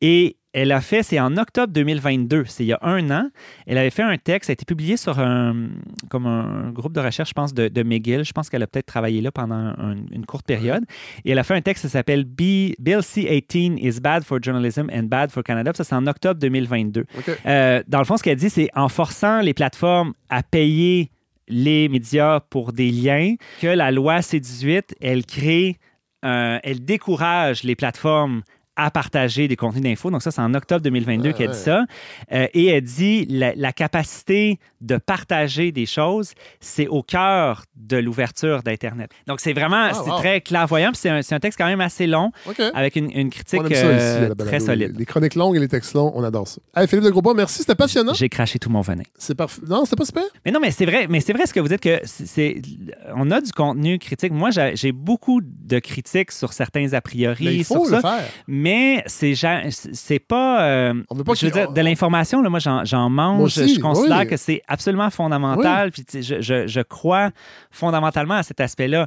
Et 0.00 0.36
elle 0.58 0.72
a 0.72 0.80
fait, 0.80 1.02
c'est 1.02 1.20
en 1.20 1.36
octobre 1.36 1.70
2022, 1.72 2.44
c'est 2.46 2.64
il 2.64 2.68
y 2.68 2.72
a 2.72 2.78
un 2.80 3.10
an, 3.10 3.28
elle 3.66 3.76
avait 3.76 3.90
fait 3.90 4.02
un 4.02 4.16
texte, 4.16 4.46
ça 4.46 4.52
a 4.52 4.54
été 4.54 4.64
publié 4.64 4.96
sur 4.96 5.18
un, 5.18 5.68
comme 6.08 6.26
un 6.26 6.70
groupe 6.70 6.94
de 6.94 7.00
recherche, 7.00 7.28
je 7.28 7.34
pense, 7.34 7.52
de, 7.52 7.68
de 7.68 7.82
McGill. 7.82 8.24
Je 8.24 8.32
pense 8.32 8.48
qu'elle 8.48 8.62
a 8.62 8.66
peut-être 8.66 8.86
travaillé 8.86 9.20
là 9.20 9.30
pendant 9.30 9.54
un- 9.54 9.96
une 10.10 10.24
courte 10.24 10.46
période. 10.46 10.82
Et 11.26 11.32
elle 11.32 11.38
a 11.38 11.44
fait 11.44 11.54
un 11.54 11.60
texte 11.60 11.84
qui 11.84 11.90
s'appelle 11.90 12.24
Bill 12.24 12.74
C-18 13.02 13.78
is 13.80 14.00
bad 14.00 14.24
for 14.24 14.38
journalism 14.42 14.88
and 14.90 15.04
bad 15.04 15.30
for 15.30 15.42
Canada. 15.44 15.72
Ça, 15.74 15.84
c'est 15.84 15.94
en 15.94 16.06
octobre 16.06 16.40
2022. 16.40 17.04
OK. 17.18 17.30
Euh, 17.44 17.82
dans 17.86 17.98
le 17.98 18.04
fond, 18.06 18.16
ce 18.16 18.22
qu'elle 18.22 18.36
dit, 18.36 18.48
c'est 18.50 18.70
en 18.74 18.88
forçant 18.88 19.40
les 19.42 19.52
plateformes 19.52 20.14
à 20.30 20.42
payer 20.42 21.10
les 21.48 21.88
médias 21.90 22.40
pour 22.40 22.72
des 22.72 22.90
liens, 22.90 23.34
que 23.60 23.66
la 23.68 23.90
loi 23.90 24.22
C-18, 24.22 24.94
elle 25.00 25.26
crée, 25.26 25.76
euh, 26.24 26.58
elle 26.64 26.84
décourage 26.84 27.62
les 27.62 27.76
plateformes 27.76 28.42
à 28.76 28.90
partager 28.90 29.48
des 29.48 29.56
contenus 29.56 29.82
d'infos. 29.82 30.10
Donc 30.10 30.22
ça, 30.22 30.30
c'est 30.30 30.40
en 30.40 30.52
octobre 30.54 30.82
2022 30.82 31.30
Ah, 31.30 31.32
qu'elle 31.32 31.48
ouais. 31.48 31.54
dit 31.54 31.58
ça. 31.60 31.84
Euh, 32.32 32.46
et 32.54 32.66
elle 32.66 32.82
dit 32.82 33.26
la, 33.26 33.54
la 33.54 33.72
capacité 33.72 34.58
de 34.80 34.96
partager 34.98 35.72
des 35.72 35.86
choses, 35.86 36.32
c'est 36.60 36.86
au 36.86 37.02
cœur 37.02 37.64
de 37.76 37.96
l'ouverture 37.96 38.62
d'Internet. 38.62 39.10
Donc 39.26 39.40
c'est 39.40 39.52
vraiment, 39.54 39.88
Ah, 39.90 39.94
c'est 39.94 40.10
wow. 40.10 40.18
très 40.18 40.40
clairvoyant. 40.40 40.90
C'est 40.94 41.08
un, 41.10 41.40
texte 41.40 41.58
quand 41.58 41.66
même 41.66 41.80
assez 41.80 42.06
long, 42.06 42.30
avec 42.74 42.96
une, 42.96 43.10
une 43.10 43.30
critique 43.30 43.60
On 43.62 43.66
aime 43.66 43.74
ça 43.74 43.86
euh, 43.86 44.26
ici, 44.28 44.36
très 44.46 44.60
solide. 44.60 44.92
Les, 44.92 44.98
les 44.98 45.06
chroniques 45.06 45.34
longues 45.34 45.56
et 45.56 45.60
les 45.60 45.68
textes 45.68 45.94
longs, 45.94 46.12
on 46.14 46.22
adore 46.22 46.46
ça. 46.48 46.60
Hey, 46.76 46.86
Philippe 46.86 47.04
de 47.04 47.10
Grosbois, 47.10 47.34
merci, 47.34 47.58
c'était 47.60 47.74
passionnant. 47.74 48.14
J'ai 48.14 48.28
craché 48.28 48.58
tout 48.58 48.70
mon 48.70 48.80
venin. 48.82 49.02
C'est 49.16 49.34
parfait. 49.34 49.62
Non, 49.66 49.84
c'était 49.84 49.96
pas 49.96 50.04
super? 50.04 50.24
Mais 50.44 50.52
non, 50.52 50.60
mais 50.60 50.70
c'est 50.70 50.86
vrai, 50.86 51.06
mais 51.08 51.20
c'est 51.20 51.32
vrai 51.32 51.46
ce 51.46 51.52
que 51.54 51.60
vous 51.60 51.68
dites 51.68 51.80
que 51.80 52.00
c'est, 52.04 52.60
on 53.14 53.30
a 53.30 53.40
du 53.40 53.52
contenu 53.52 53.98
critique. 53.98 54.32
Moi, 54.32 54.50
j'ai, 54.50 54.72
j'ai 54.74 54.92
beaucoup 54.92 55.40
de 55.42 55.78
critiques 55.78 56.32
sur 56.32 56.52
certains 56.52 56.92
a 56.92 57.00
priori, 57.00 57.44
Mais 57.44 57.54
il 57.56 57.64
faut 57.64 57.84
sur 57.86 57.96
le 57.96 58.00
ça, 58.02 58.16
faire. 58.18 58.28
mais 58.46 58.65
c'est, 59.06 59.34
ja- 59.34 59.62
c'est 59.70 60.18
pas. 60.18 60.64
euh, 60.66 60.94
On 61.10 61.14
veut 61.14 61.24
pas 61.24 61.34
je 61.34 61.46
veux 61.46 61.52
dire, 61.52 61.72
de 61.72 61.80
l'information, 61.80 62.42
là, 62.42 62.48
moi, 62.48 62.58
j'en, 62.58 63.10
mange. 63.10 63.36
Moi 63.36 63.46
aussi, 63.46 63.74
je 63.74 63.80
considère 63.80 64.20
oui. 64.20 64.26
que 64.26 64.36
c'est 64.36 64.62
absolument 64.68 65.10
fondamental. 65.10 65.90
Puis, 65.92 66.04
je, 66.14 66.40
je- 66.40 66.66
je 66.66 66.80
crois 66.80 67.30
fondamentalement 67.70 68.34
à 68.34 68.42
cet 68.42 68.60
aspect-là. 68.60 69.06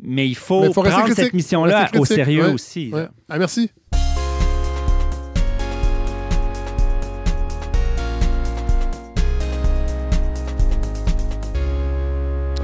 Mais 0.00 0.28
il 0.28 0.34
faut, 0.36 0.60
Mais 0.62 0.66
il 0.68 0.72
faut 0.74 0.80
rester 0.82 1.00
prendre 1.00 1.14
cette 1.14 1.34
mission-là 1.34 1.88
au 1.98 2.04
sérieux 2.04 2.50
aussi. 2.52 2.92
Ah, 3.28 3.38
merci. 3.38 3.70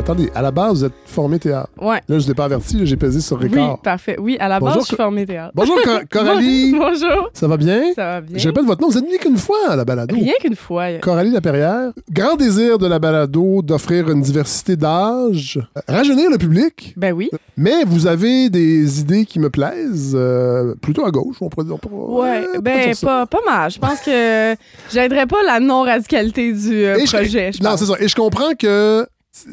Attendez, 0.04 0.30
à 0.34 0.42
la 0.42 0.50
base, 0.50 0.80
vous 0.80 0.84
êtes 0.84 0.92
formé 1.06 1.38
théâtre. 1.38 1.70
Ouais. 1.80 1.94
Là, 1.96 2.02
je 2.08 2.14
ne 2.14 2.18
vous 2.20 2.30
ai 2.30 2.34
pas 2.34 2.44
averti, 2.44 2.78
j'ai 2.86 2.96
pesé 2.98 3.20
sur 3.22 3.38
Oui, 3.38 3.44
Ricard. 3.44 3.78
parfait. 3.80 4.16
Oui, 4.20 4.36
à 4.38 4.48
la 4.48 4.60
base, 4.60 4.68
Bonjour, 4.68 4.82
je 4.82 4.86
suis 4.88 4.96
formée 4.96 5.24
théâtre. 5.24 5.52
Bonjour, 5.54 5.78
Cor- 5.82 6.00
Coralie. 6.10 6.72
Bonjour. 6.78 7.30
Ça 7.32 7.48
va 7.48 7.56
bien? 7.56 7.80
Ça 7.94 8.04
va 8.04 8.20
bien? 8.20 8.36
Je 8.36 8.46
répète 8.46 8.66
votre 8.66 8.82
nom, 8.82 8.88
vous 8.90 8.98
êtes 8.98 9.04
venu 9.06 9.16
qu'une 9.16 9.38
fois 9.38 9.56
à 9.70 9.76
la 9.76 9.86
balado. 9.86 10.14
Rien 10.14 10.34
qu'une 10.42 10.56
fois. 10.56 10.92
Coralie 11.00 11.30
Laperrière. 11.30 11.92
Grand 12.12 12.36
désir 12.36 12.76
de 12.76 12.86
la 12.86 12.98
balado 12.98 13.62
d'offrir 13.62 14.10
une 14.10 14.20
diversité 14.20 14.76
d'âge, 14.76 15.58
rajeunir 15.88 16.28
le 16.30 16.36
public, 16.36 16.92
Ben 16.98 17.14
oui. 17.14 17.30
mais 17.56 17.84
vous 17.86 18.06
avez 18.06 18.50
des 18.50 19.00
idées 19.00 19.24
qui 19.24 19.38
me 19.38 19.48
plaisent, 19.48 20.12
euh, 20.14 20.74
plutôt 20.82 21.06
à 21.06 21.10
gauche, 21.10 21.36
on 21.40 21.48
pourrait 21.48 21.64
dire. 21.64 21.78
Ouais, 21.90 22.42
ben 22.60 22.94
pas, 23.00 23.24
pas 23.24 23.40
mal. 23.46 23.70
Je 23.70 23.78
pense 23.78 24.00
que 24.02 24.54
j'aiderais 24.92 25.26
pas 25.26 25.42
la 25.46 25.60
non-radicalité 25.60 26.52
du 26.52 26.84
euh, 26.84 26.96
Et 26.98 27.06
je- 27.06 27.16
projet. 27.16 27.52
je 27.56 27.62
non, 27.62 27.78
c'est 27.78 27.86
ça. 27.86 27.94
Et 28.00 28.06
je 28.08 28.14
comprends 28.14 28.52
que 28.58 29.06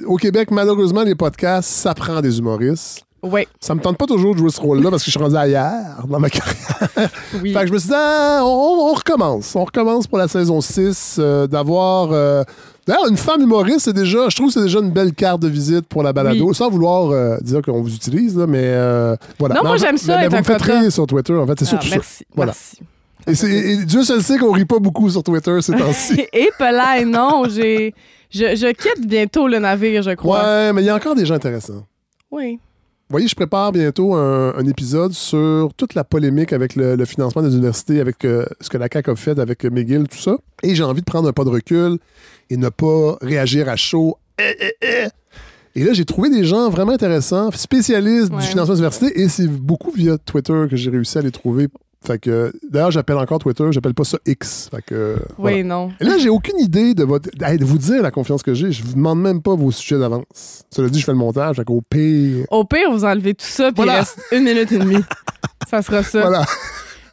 au 0.05 0.17
Québec, 0.17 0.49
malheureusement, 0.51 1.03
les 1.03 1.15
podcasts, 1.15 1.69
ça 1.69 1.93
prend 1.93 2.21
des 2.21 2.37
humoristes. 2.39 3.03
Oui, 3.23 3.47
Ça 3.59 3.75
me 3.75 3.81
tente 3.81 3.97
pas 3.97 4.07
toujours 4.07 4.33
de 4.33 4.39
jouer 4.39 4.49
ce 4.49 4.59
rôle-là 4.59 4.89
parce 4.89 5.03
que 5.03 5.11
je 5.11 5.11
suis 5.11 5.19
rendu 5.23 5.35
ailleurs 5.35 6.07
dans 6.09 6.19
ma 6.19 6.29
carrière. 6.31 7.09
oui. 7.41 7.53
Fait 7.53 7.61
que 7.61 7.67
je 7.67 7.73
me 7.73 7.77
suis 7.77 7.89
dit, 7.89 7.95
ah, 7.95 8.39
on, 8.43 8.47
on 8.89 8.93
recommence. 8.95 9.55
On 9.55 9.63
recommence 9.63 10.07
pour 10.07 10.17
la 10.17 10.27
saison 10.27 10.59
6 10.59 11.17
euh, 11.19 11.45
d'avoir. 11.45 12.09
euh, 12.13 12.43
D'ailleurs, 12.87 13.07
une 13.07 13.17
femme 13.17 13.41
humoriste, 13.41 13.81
c'est 13.81 13.93
déjà, 13.93 14.27
je 14.29 14.35
trouve 14.35 14.47
que 14.47 14.53
c'est 14.53 14.63
déjà 14.63 14.79
une 14.79 14.89
belle 14.89 15.13
carte 15.13 15.39
de 15.39 15.47
visite 15.47 15.85
pour 15.87 16.01
la 16.01 16.13
balado, 16.13 16.47
Oui. 16.47 16.55
sans 16.55 16.71
vouloir 16.71 17.11
euh, 17.11 17.37
dire 17.41 17.61
qu'on 17.61 17.79
vous 17.83 17.93
utilise, 17.93 18.35
là, 18.35 18.47
mais 18.47 18.63
euh, 18.63 19.15
voilà. 19.37 19.53
Non, 19.53 19.61
Mais 19.65 19.69
moi, 19.69 19.77
j'aime 19.77 19.97
ça, 19.99 20.15
mais- 20.17 20.23
mais 20.23 20.27
vous 20.29 20.37
me 20.37 20.43
faites 20.43 20.61
rire 20.63 20.91
sur 20.91 21.05
Twitter, 21.05 21.33
en 21.35 21.45
fait, 21.45 21.59
c'est 21.59 21.65
Ah, 21.65 21.69
surtout 21.69 21.87
ça. 21.89 21.95
merci. 21.97 22.25
Voilà. 22.35 22.53
Merci. 23.27 23.45
Et, 23.45 23.85
Dieu 23.85 24.03
seul 24.03 24.23
sait 24.23 24.39
qu'on 24.39 24.51
rit 24.51 24.65
pas 24.65 24.79
beaucoup 24.79 25.07
sur 25.11 25.21
Twitter 25.21 25.61
ces 25.61 25.73
temps-ci. 25.77 26.25
Et 26.33 26.49
Pelay, 26.57 27.05
non, 27.05 27.43
j'ai. 27.47 27.93
Je, 28.31 28.55
je 28.55 28.71
quitte 28.71 29.05
bientôt 29.07 29.47
le 29.47 29.59
navire, 29.59 30.01
je 30.03 30.11
crois. 30.11 30.41
ouais, 30.43 30.73
mais 30.73 30.81
il 30.81 30.85
y 30.85 30.89
a 30.89 30.95
encore 30.95 31.15
des 31.15 31.25
gens 31.25 31.35
intéressants. 31.35 31.85
Oui. 32.31 32.53
Vous 33.09 33.13
voyez, 33.15 33.27
je 33.27 33.35
prépare 33.35 33.73
bientôt 33.73 34.13
un, 34.13 34.53
un 34.55 34.65
épisode 34.67 35.11
sur 35.11 35.73
toute 35.75 35.95
la 35.95 36.05
polémique 36.05 36.53
avec 36.53 36.75
le, 36.77 36.95
le 36.95 37.05
financement 37.05 37.41
des 37.41 37.53
universités, 37.53 37.99
avec 37.99 38.23
euh, 38.23 38.45
ce 38.61 38.69
que 38.69 38.77
la 38.77 38.87
CAQ 38.91 39.11
a 39.11 39.15
fait 39.17 39.37
avec 39.37 39.65
McGill, 39.65 40.07
tout 40.07 40.17
ça. 40.17 40.37
Et 40.63 40.75
j'ai 40.75 40.83
envie 40.83 41.01
de 41.01 41.05
prendre 41.05 41.27
un 41.27 41.33
pas 41.33 41.43
de 41.43 41.49
recul 41.49 41.97
et 42.49 42.55
ne 42.55 42.69
pas 42.69 43.17
réagir 43.21 43.67
à 43.67 43.75
chaud. 43.75 44.15
Eh, 44.39 44.55
eh, 44.61 44.73
eh. 44.81 45.07
Et 45.75 45.83
là, 45.83 45.91
j'ai 45.91 46.05
trouvé 46.05 46.29
des 46.29 46.45
gens 46.45 46.69
vraiment 46.69 46.93
intéressants, 46.93 47.51
spécialistes 47.51 48.31
Ouais. 48.31 48.39
du 48.39 48.47
financement 48.47 48.75
des 48.75 48.79
universités, 48.81 49.21
et 49.21 49.27
c'est 49.27 49.47
beaucoup 49.47 49.91
via 49.91 50.17
Twitter 50.17 50.67
que 50.69 50.77
j'ai 50.77 50.89
réussi 50.89 51.17
à 51.17 51.21
les 51.21 51.31
trouver. 51.31 51.67
Fait 52.03 52.17
que, 52.17 52.51
d'ailleurs, 52.67 52.89
j'appelle 52.89 53.17
encore 53.17 53.37
Twitter, 53.37 53.63
j'appelle 53.69 53.93
pas 53.93 54.03
ça 54.03 54.17
X. 54.25 54.69
Fait 54.73 54.81
que, 54.83 55.17
voilà. 55.37 55.57
Oui, 55.57 55.63
non. 55.63 55.91
Et 55.99 56.03
là, 56.03 56.17
j'ai 56.17 56.29
aucune 56.29 56.59
idée 56.59 56.95
de, 56.95 57.03
votre, 57.03 57.29
de 57.29 57.63
vous 57.65 57.77
dire 57.77 58.01
la 58.01 58.09
confiance 58.09 58.41
que 58.41 58.55
j'ai. 58.55 58.71
Je 58.71 58.83
vous 58.83 58.93
demande 58.93 59.21
même 59.21 59.41
pas 59.41 59.53
vos 59.53 59.71
sujets 59.71 59.99
d'avance. 59.99 60.63
Cela 60.71 60.89
dit, 60.89 60.99
je 60.99 61.05
fais 61.05 61.11
le 61.11 61.19
montage, 61.19 61.57
fait 61.57 61.63
qu'au 61.63 61.81
pire, 61.87 62.45
Au 62.49 62.65
pire, 62.65 62.91
vous 62.91 63.05
enlevez 63.05 63.35
tout 63.35 63.45
ça, 63.45 63.65
puis 63.65 63.75
Voilà. 63.75 63.93
il 63.93 63.97
reste 63.99 64.19
une 64.31 64.43
minute 64.43 64.71
et 64.71 64.79
demie. 64.79 65.03
ça 65.69 65.83
sera 65.83 66.01
ça. 66.01 66.21
voilà. 66.21 66.43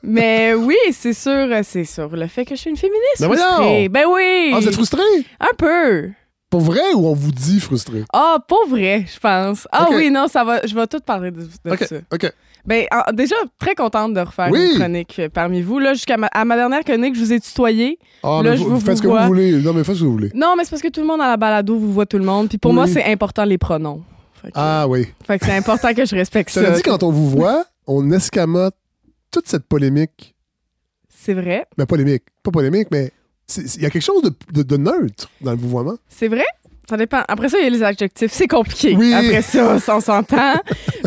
Mais 0.03 0.55
oui, 0.55 0.77
c'est 0.93 1.13
sûr, 1.13 1.49
c'est 1.65 1.85
sûr. 1.85 2.09
Le 2.17 2.27
fait 2.27 2.45
que 2.47 2.55
je 2.55 2.61
suis 2.61 2.71
une 2.71 2.77
féministe 2.77 3.21
Ben 3.21 3.27
frustrée. 3.33 3.89
Ben 3.91 4.05
oui! 4.11 4.53
Ah, 4.55 4.61
vous 4.61 4.69
êtes 4.69 4.75
frustré? 4.75 5.03
Un 5.41 5.55
peu. 5.59 6.09
Pour 6.51 6.61
vrai 6.61 6.95
ou 6.95 7.07
on 7.09 7.15
vous 7.15 7.33
dit 7.33 7.61
frustré? 7.61 8.05
Ah, 8.13 8.39
pour 8.49 8.67
vrai, 8.69 9.05
je 9.13 9.19
pense. 9.19 9.69
Ah 9.71 9.89
oui, 9.91 10.11
non, 10.11 10.29
ça 10.29 10.45
va. 10.45 10.65
Je 10.67 10.75
vais 10.75 10.87
tout 10.87 11.01
parler 11.01 11.31
de, 11.31 11.43
de 11.43 11.71
OK, 11.71 11.85
ça. 11.87 11.97
OK. 12.11 12.33
Ben, 12.67 12.87
en- 12.93 13.13
déjà, 13.13 13.35
très 13.59 13.75
contente 13.75 14.13
de 14.15 14.21
refaire 14.21 14.49
Oui. 14.51 14.71
une 14.73 14.79
chronique 14.79 15.17
euh, 15.19 15.29
parmi 15.33 15.63
vous. 15.63 15.79
Là, 15.79 15.95
jusqu'à 15.95 16.17
ma, 16.17 16.27
à 16.29 16.45
ma 16.45 16.57
dernière 16.57 16.85
chronique, 16.85 17.15
je 17.15 17.21
vous 17.21 17.33
ai 17.33 17.41
tutoyé. 17.41 17.99
Ah, 18.23 18.41
Là, 18.43 18.51
mais 18.51 18.57
je 18.57 18.63
vous, 18.65 18.71
vous 18.71 18.81
faites 18.81 18.99
ce 18.99 19.03
que 19.03 19.07
vois. 19.09 19.23
vous 19.23 19.29
voulez. 19.29 19.53
Non, 19.63 19.73
mais 19.73 19.85
faites 19.85 19.95
ce 19.97 20.01
que 20.01 20.05
vous 20.07 20.13
voulez. 20.13 20.31
Non, 20.35 20.55
mais 20.57 20.65
c'est 20.65 20.71
parce 20.71 20.83
que 20.83 20.89
tout 20.89 21.01
le 21.01 21.07
monde 21.07 21.21
à 21.21 21.29
la 21.29 21.37
balado 21.37 21.79
vous 21.79 21.93
voit 21.93 22.07
tout 22.07 22.19
le 22.19 22.25
monde. 22.25 22.49
Puis 22.49 22.59
pour 22.59 22.71
Oui. 22.71 22.75
moi, 22.77 22.87
c'est 22.87 23.05
important 23.05 23.45
les 23.45 23.59
pronoms. 23.59 24.03
Fait 24.43 24.49
que, 24.49 24.53
Ah 24.57 24.87
oui. 24.89 25.07
fait 25.27 25.39
que 25.39 25.47
c'est 25.47 25.57
important 25.57 25.93
que 25.95 26.05
je 26.05 26.15
respecte 26.15 26.51
Cela 26.53 26.71
ça. 26.71 26.77
dit, 26.77 26.83
quand 26.83 27.03
on 27.03 27.11
vous 27.11 27.29
voit, 27.31 27.65
on 27.87 28.11
escamote 28.13 28.75
toute 29.31 29.49
cette 29.49 29.65
polémique. 29.67 30.35
C'est 31.09 31.35
vrai. 31.35 31.67
Mais 31.77 31.87
polémique. 31.87 32.23
Pas 32.43 32.51
polémique, 32.51 32.89
mais 32.91 33.11
c'est- 33.47 33.77
il 33.77 33.83
y 33.83 33.87
a 33.87 33.91
quelque 33.91 34.03
chose 34.03 34.23
de, 34.23 34.33
de- 34.53 34.63
de 34.63 34.77
neutre 34.77 35.29
dans 35.41 35.51
le 35.53 35.57
vouvoiement. 35.57 35.97
C'est 36.09 36.29
vrai? 36.29 36.45
Ça 36.89 36.97
dépend. 36.97 37.23
Après 37.29 37.49
ça, 37.49 37.59
il 37.59 37.65
y 37.65 37.67
a 37.67 37.71
les 37.71 37.83
adjectifs. 37.83 38.33
C'est 38.33 38.47
compliqué. 38.47 38.95
Oui. 38.97 39.13
Après 39.13 39.43
ça, 39.43 39.75
on 39.97 40.01
s'entend. 40.01 40.55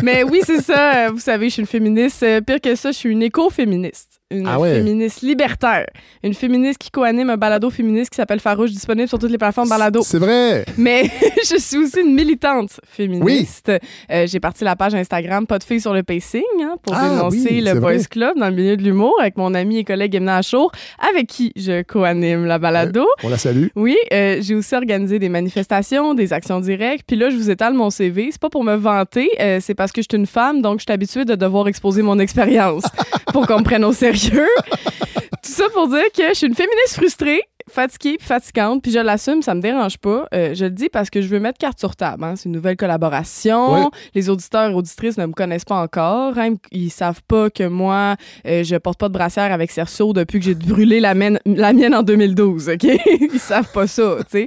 Mais 0.02 0.22
oui, 0.22 0.40
c'est 0.44 0.60
ça. 0.60 1.10
Vous 1.10 1.18
savez, 1.18 1.48
je 1.48 1.54
suis 1.54 1.60
une 1.62 1.66
féministe. 1.66 2.22
Euh, 2.22 2.40
Pire 2.40 2.60
que 2.60 2.74
ça, 2.76 2.92
je 2.92 2.98
suis 2.98 3.10
une 3.10 3.22
éco-féministe. 3.22 4.11
Une 4.32 4.46
Ah 4.46 4.58
ouais. 4.58 4.74
féministe 4.74 5.22
libertaire. 5.22 5.86
Une 6.22 6.34
féministe 6.34 6.78
qui 6.78 6.90
co-anime 6.90 7.30
un 7.30 7.36
balado 7.36 7.70
féministe 7.70 8.10
qui 8.10 8.16
s'appelle 8.16 8.40
Farouche, 8.40 8.70
disponible 8.70 9.08
sur 9.08 9.18
toutes 9.18 9.30
les 9.30 9.38
plateformes 9.38 9.68
balado. 9.68 10.00
C'est 10.04 10.18
vrai. 10.18 10.64
Mais 10.78 11.10
je 11.50 11.56
suis 11.58 11.76
aussi 11.78 12.00
une 12.00 12.14
militante 12.14 12.80
féministe. 12.86 13.70
Euh, 14.10 14.26
J'ai 14.26 14.40
parti 14.40 14.64
la 14.64 14.76
page 14.76 14.94
Instagram 14.94 15.46
Pas 15.46 15.58
de 15.58 15.64
filles 15.64 15.80
sur 15.80 15.92
le 15.92 16.02
pacing 16.02 16.42
hein, 16.62 16.76
pour 16.82 16.94
Ah 16.94 17.08
dénoncer 17.08 17.48
oui, 17.50 17.60
le 17.60 17.74
Boys 17.78 17.92
vrai. 17.94 18.04
Club 18.10 18.38
dans 18.38 18.48
le 18.48 18.54
milieu 18.56 18.76
de 18.76 18.82
l'humour 18.82 19.14
avec 19.20 19.36
mon 19.36 19.54
ami 19.54 19.78
et 19.78 19.84
collègue 19.84 20.14
Emna 20.14 20.36
Achour, 20.38 20.72
avec 21.10 21.26
qui 21.26 21.52
je 21.56 21.82
co-anime 21.82 22.46
la 22.46 22.58
balado. 22.58 23.06
On 23.22 23.28
la 23.28 23.38
salue. 23.38 23.66
Oui, 23.76 23.96
euh, 24.12 24.38
j'ai 24.40 24.54
aussi 24.54 24.74
organisé 24.74 25.18
des 25.18 25.28
manifestations, 25.28 26.14
des 26.14 26.32
actions 26.32 26.60
directes. 26.60 27.04
Puis 27.06 27.16
là, 27.16 27.30
je 27.30 27.36
vous 27.36 27.50
étale 27.50 27.74
mon 27.74 27.90
CV. 27.90 28.28
C'est 28.32 28.40
pas 28.40 28.50
pour 28.50 28.64
me 28.64 28.74
vanter, 28.76 29.28
euh, 29.40 29.58
c'est 29.60 29.74
parce 29.74 29.92
que 29.92 30.00
je 30.02 30.06
suis 30.10 30.18
une 30.18 30.26
femme, 30.26 30.62
donc 30.62 30.78
je 30.78 30.84
suis 30.84 30.92
habituée 30.92 31.24
de 31.24 31.34
devoir 31.34 31.68
exposer 31.68 32.02
mon 32.02 32.18
expérience 32.18 32.84
pour 33.32 33.46
qu'on 33.46 33.58
me 33.58 33.64
prenne 33.64 33.84
au 33.84 33.92
sérieux. 33.92 34.46
Tout 35.42 35.50
ça 35.50 35.64
pour 35.74 35.88
dire 35.88 36.04
que 36.16 36.28
je 36.30 36.34
suis 36.34 36.46
une 36.46 36.54
féministe 36.54 36.94
frustrée. 36.94 37.40
fatiguée 37.70 38.16
puis 38.18 38.26
fatigante, 38.26 38.82
puis 38.82 38.92
je 38.92 38.98
l'assume, 38.98 39.40
ça 39.42 39.54
me 39.54 39.60
dérange 39.60 39.96
pas. 39.98 40.26
Euh, 40.34 40.54
je 40.54 40.64
le 40.66 40.70
dis 40.70 40.88
parce 40.88 41.10
que 41.10 41.20
je 41.22 41.26
veux 41.28 41.40
mettre 41.40 41.58
carte 41.58 41.78
sur 41.80 41.96
table. 41.96 42.22
hein. 42.24 42.34
C'est 42.36 42.44
une 42.46 42.52
nouvelle 42.54 42.76
collaboration. 42.76 43.74
Oui. 43.74 43.80
Les 44.14 44.28
auditeurs 44.30 44.70
et 44.70 44.74
auditrices 44.74 45.16
ne 45.16 45.26
me 45.26 45.32
connaissent 45.32 45.64
pas 45.64 45.76
encore. 45.82 46.38
hein. 46.38 46.54
Ils 46.70 46.90
savent 46.90 47.22
pas 47.26 47.50
que 47.50 47.64
moi, 47.66 48.16
euh, 48.46 48.62
je 48.62 48.76
porte 48.76 48.98
pas 49.00 49.08
de 49.08 49.14
brassière 49.14 49.52
avec 49.52 49.70
Cerceau 49.70 50.12
depuis 50.12 50.38
que 50.38 50.44
j'ai 50.44 50.54
brûlé 50.54 51.00
la 51.00 51.14
mienne, 51.14 51.38
la 51.46 51.72
mienne 51.72 51.94
en 51.94 52.02
2012, 52.02 52.68
OK? 52.68 52.84
Ils 53.32 53.40
savent 53.40 53.72
pas 53.72 53.86
ça, 53.86 54.16
tu 54.30 54.46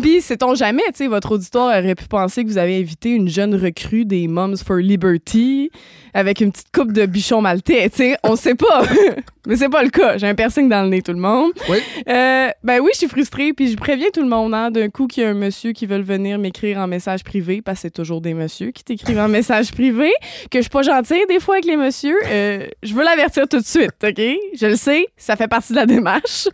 Puis, 0.00 0.20
sait-on 0.20 0.54
jamais, 0.54 0.82
tu 0.88 0.96
sais, 0.96 1.06
votre 1.06 1.32
auditoire 1.32 1.68
aurait 1.78 1.94
pu 1.94 2.06
penser 2.06 2.44
que 2.44 2.48
vous 2.48 2.58
avez 2.58 2.78
invité 2.78 3.10
une 3.10 3.28
jeune 3.28 3.54
recrue 3.54 4.04
des 4.04 4.28
Moms 4.28 4.56
for 4.56 4.76
Liberty 4.76 5.70
avec 6.14 6.40
une 6.40 6.52
petite 6.52 6.72
coupe 6.72 6.92
de 6.92 7.06
bichon 7.06 7.40
maltais, 7.40 7.88
tu 7.90 7.96
sais. 7.96 8.16
On 8.24 8.36
sait 8.36 8.54
pas. 8.54 8.82
Mais 9.46 9.56
c'est 9.56 9.68
pas 9.68 9.82
le 9.82 9.88
cas. 9.88 10.18
J'ai 10.18 10.26
un 10.26 10.34
piercing 10.34 10.68
dans 10.68 10.82
le 10.82 10.88
nez, 10.88 11.00
tout 11.00 11.12
le 11.12 11.18
monde. 11.18 11.52
Oui. 11.70 11.78
Euh, 12.08 12.50
ben 12.62 12.80
oui, 12.80 12.90
je 12.92 12.98
suis 12.98 13.08
frustrée, 13.08 13.52
puis 13.54 13.70
je 13.70 13.76
préviens 13.76 14.08
tout 14.12 14.20
le 14.20 14.28
monde, 14.28 14.52
hein, 14.52 14.70
d'un 14.70 14.90
coup 14.90 15.06
qu'il 15.06 15.22
y 15.22 15.26
a 15.26 15.30
un 15.30 15.34
monsieur 15.34 15.72
qui 15.72 15.86
veut 15.86 16.00
venir 16.00 16.38
m'écrire 16.38 16.78
en 16.78 16.86
message 16.86 17.24
privé, 17.24 17.62
parce 17.62 17.78
que 17.78 17.82
c'est 17.82 17.90
toujours 17.90 18.20
des 18.20 18.34
messieurs 18.34 18.72
qui 18.72 18.84
t'écrivent 18.84 19.20
en 19.20 19.28
message 19.28 19.72
privé, 19.72 20.10
que 20.50 20.58
je 20.58 20.62
suis 20.62 20.70
pas 20.70 20.82
gentille 20.82 21.24
des 21.28 21.40
fois 21.40 21.54
avec 21.54 21.64
les 21.64 21.76
messieurs. 21.76 22.18
Euh, 22.26 22.66
je 22.82 22.92
veux 22.94 23.04
l'avertir 23.04 23.48
tout 23.48 23.58
de 23.58 23.64
suite, 23.64 23.92
OK? 24.02 24.18
Je 24.18 24.66
le 24.66 24.76
sais, 24.76 25.06
ça 25.16 25.34
fait 25.36 25.48
partie 25.48 25.72
de 25.72 25.78
la 25.78 25.86
démarche. 25.86 26.48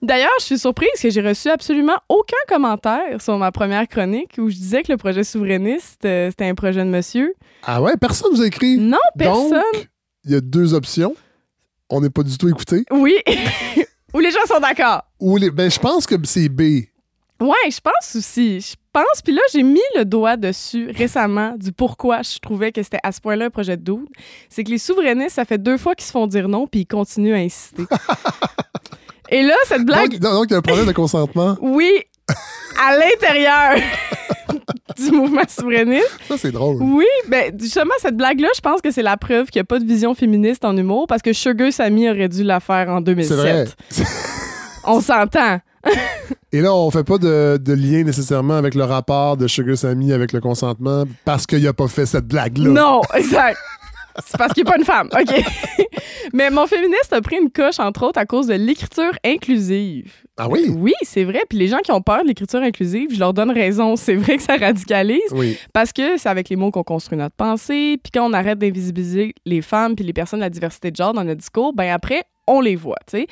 D'ailleurs, 0.00 0.30
je 0.38 0.44
suis 0.44 0.58
surprise 0.58 0.90
que 1.02 1.10
j'ai 1.10 1.22
reçu 1.22 1.48
absolument 1.48 1.96
aucun 2.08 2.36
commentaire 2.46 2.67
sur 3.18 3.38
ma 3.38 3.52
première 3.52 3.86
chronique 3.88 4.34
où 4.38 4.48
je 4.48 4.56
disais 4.56 4.82
que 4.82 4.92
le 4.92 4.98
projet 4.98 5.24
souverainiste, 5.24 6.04
euh, 6.04 6.30
c'était 6.30 6.46
un 6.46 6.54
projet 6.54 6.84
de 6.84 6.90
monsieur. 6.90 7.34
Ah 7.62 7.80
ouais, 7.80 7.96
personne 7.96 8.34
vous 8.34 8.42
a 8.42 8.46
écrit. 8.46 8.78
Non, 8.78 8.98
personne. 9.16 9.62
Il 10.24 10.32
y 10.32 10.34
a 10.34 10.40
deux 10.40 10.74
options. 10.74 11.14
On 11.90 12.00
n'est 12.00 12.10
pas 12.10 12.22
du 12.22 12.36
tout 12.36 12.48
écouté. 12.48 12.84
Oui. 12.90 13.16
Où 14.14 14.18
les 14.20 14.30
gens 14.30 14.44
sont 14.46 14.60
d'accord. 14.60 15.04
Ou 15.20 15.36
les... 15.36 15.50
ben, 15.50 15.70
je 15.70 15.78
pense 15.78 16.06
que 16.06 16.14
c'est 16.24 16.48
B. 16.48 16.60
Ouais, 17.40 17.70
je 17.70 17.80
pense 17.80 18.16
aussi. 18.16 18.60
Je 18.60 18.74
pense. 18.92 19.22
Puis 19.22 19.32
là, 19.32 19.40
j'ai 19.52 19.62
mis 19.62 19.80
le 19.96 20.04
doigt 20.04 20.36
dessus 20.36 20.90
récemment 20.90 21.54
du 21.56 21.72
pourquoi 21.72 22.22
je 22.22 22.38
trouvais 22.38 22.72
que 22.72 22.82
c'était 22.82 22.98
à 23.02 23.12
ce 23.12 23.20
point-là 23.20 23.46
un 23.46 23.50
projet 23.50 23.76
de 23.76 23.82
doute. 23.82 24.08
C'est 24.48 24.64
que 24.64 24.70
les 24.70 24.78
souverainistes, 24.78 25.36
ça 25.36 25.44
fait 25.44 25.58
deux 25.58 25.78
fois 25.78 25.94
qu'ils 25.94 26.06
se 26.06 26.10
font 26.10 26.26
dire 26.26 26.48
non, 26.48 26.66
puis 26.66 26.80
ils 26.80 26.86
continuent 26.86 27.34
à 27.34 27.38
insister. 27.38 27.84
Et 29.30 29.42
là, 29.42 29.54
cette 29.64 29.84
blague. 29.84 30.18
Donc, 30.18 30.32
donc, 30.32 30.46
il 30.48 30.52
y 30.52 30.54
a 30.54 30.58
un 30.58 30.62
problème 30.62 30.86
de 30.86 30.92
consentement. 30.92 31.56
Oui, 31.60 31.90
à 32.80 32.96
l'intérieur 32.96 33.82
du 34.98 35.10
mouvement 35.10 35.42
souverainiste. 35.48 36.18
Ça, 36.28 36.36
c'est 36.38 36.52
drôle. 36.52 36.76
Oui, 36.80 37.06
ben 37.28 37.52
justement, 37.58 37.94
cette 38.00 38.16
blague-là, 38.16 38.48
je 38.54 38.60
pense 38.60 38.80
que 38.80 38.90
c'est 38.90 39.02
la 39.02 39.16
preuve 39.16 39.46
qu'il 39.46 39.60
n'y 39.60 39.62
a 39.62 39.64
pas 39.64 39.78
de 39.78 39.84
vision 39.84 40.14
féministe 40.14 40.64
en 40.64 40.76
humour 40.76 41.06
parce 41.06 41.22
que 41.22 41.32
Sugar 41.32 41.72
Sammy 41.72 42.08
aurait 42.08 42.28
dû 42.28 42.42
la 42.42 42.60
faire 42.60 42.88
en 42.88 43.02
C'est 43.04 43.34
vrai. 43.34 43.64
2007. 43.64 43.76
On 44.84 45.00
s'entend. 45.00 45.60
Et 46.52 46.60
là, 46.60 46.74
on 46.74 46.90
fait 46.90 47.04
pas 47.04 47.18
de, 47.18 47.58
de 47.58 47.72
lien 47.74 48.02
nécessairement 48.04 48.56
avec 48.56 48.74
le 48.74 48.84
rapport 48.84 49.36
de 49.36 49.46
Sugar 49.46 49.76
Sammy 49.76 50.12
avec 50.12 50.32
le 50.32 50.40
consentement 50.40 51.04
parce 51.24 51.46
qu'il 51.46 51.66
a 51.66 51.72
pas 51.72 51.88
fait 51.88 52.06
cette 52.06 52.26
blague-là. 52.26 52.70
Non, 52.70 53.02
exact. 53.14 53.58
C'est 54.24 54.36
parce 54.36 54.52
qu'il 54.52 54.64
n'est 54.64 54.70
pas 54.70 54.78
une 54.78 54.84
femme. 54.84 55.08
OK. 55.12 55.44
Mais 56.32 56.50
mon 56.50 56.66
féministe 56.66 57.12
a 57.12 57.20
pris 57.20 57.36
une 57.36 57.50
coche, 57.50 57.78
entre 57.78 58.04
autres, 58.06 58.18
à 58.18 58.26
cause 58.26 58.46
de 58.48 58.54
l'écriture 58.54 59.12
inclusive. 59.24 60.12
Ah 60.36 60.48
oui? 60.48 60.66
Oui, 60.68 60.92
c'est 61.02 61.24
vrai. 61.24 61.42
Puis 61.48 61.58
les 61.58 61.68
gens 61.68 61.78
qui 61.78 61.92
ont 61.92 62.02
peur 62.02 62.22
de 62.22 62.28
l'écriture 62.28 62.60
inclusive, 62.60 63.12
je 63.12 63.18
leur 63.18 63.32
donne 63.32 63.50
raison. 63.50 63.96
C'est 64.08 64.14
vrai 64.14 64.36
que 64.36 64.42
ça 64.42 64.56
radicalise. 64.56 65.20
Oui. 65.32 65.58
Parce 65.72 65.92
que 65.92 66.16
c'est 66.16 66.28
avec 66.28 66.48
les 66.48 66.56
mots 66.56 66.70
qu'on 66.70 66.82
construit 66.82 67.18
notre 67.18 67.34
pensée. 67.34 67.98
Puis 68.02 68.10
quand 68.12 68.28
on 68.28 68.32
arrête 68.32 68.58
d'invisibiliser 68.58 69.34
les 69.44 69.62
femmes 69.62 69.94
puis 69.94 70.04
les 70.04 70.12
personnes 70.12 70.40
de 70.40 70.44
la 70.44 70.50
diversité 70.50 70.90
de 70.90 70.96
genre 70.96 71.12
dans 71.12 71.24
notre 71.24 71.40
discours, 71.40 71.72
ben 71.72 71.90
après, 71.92 72.22
on 72.48 72.60
les 72.60 72.74
voit, 72.76 72.96
tu 73.10 73.18
sais. 73.18 73.26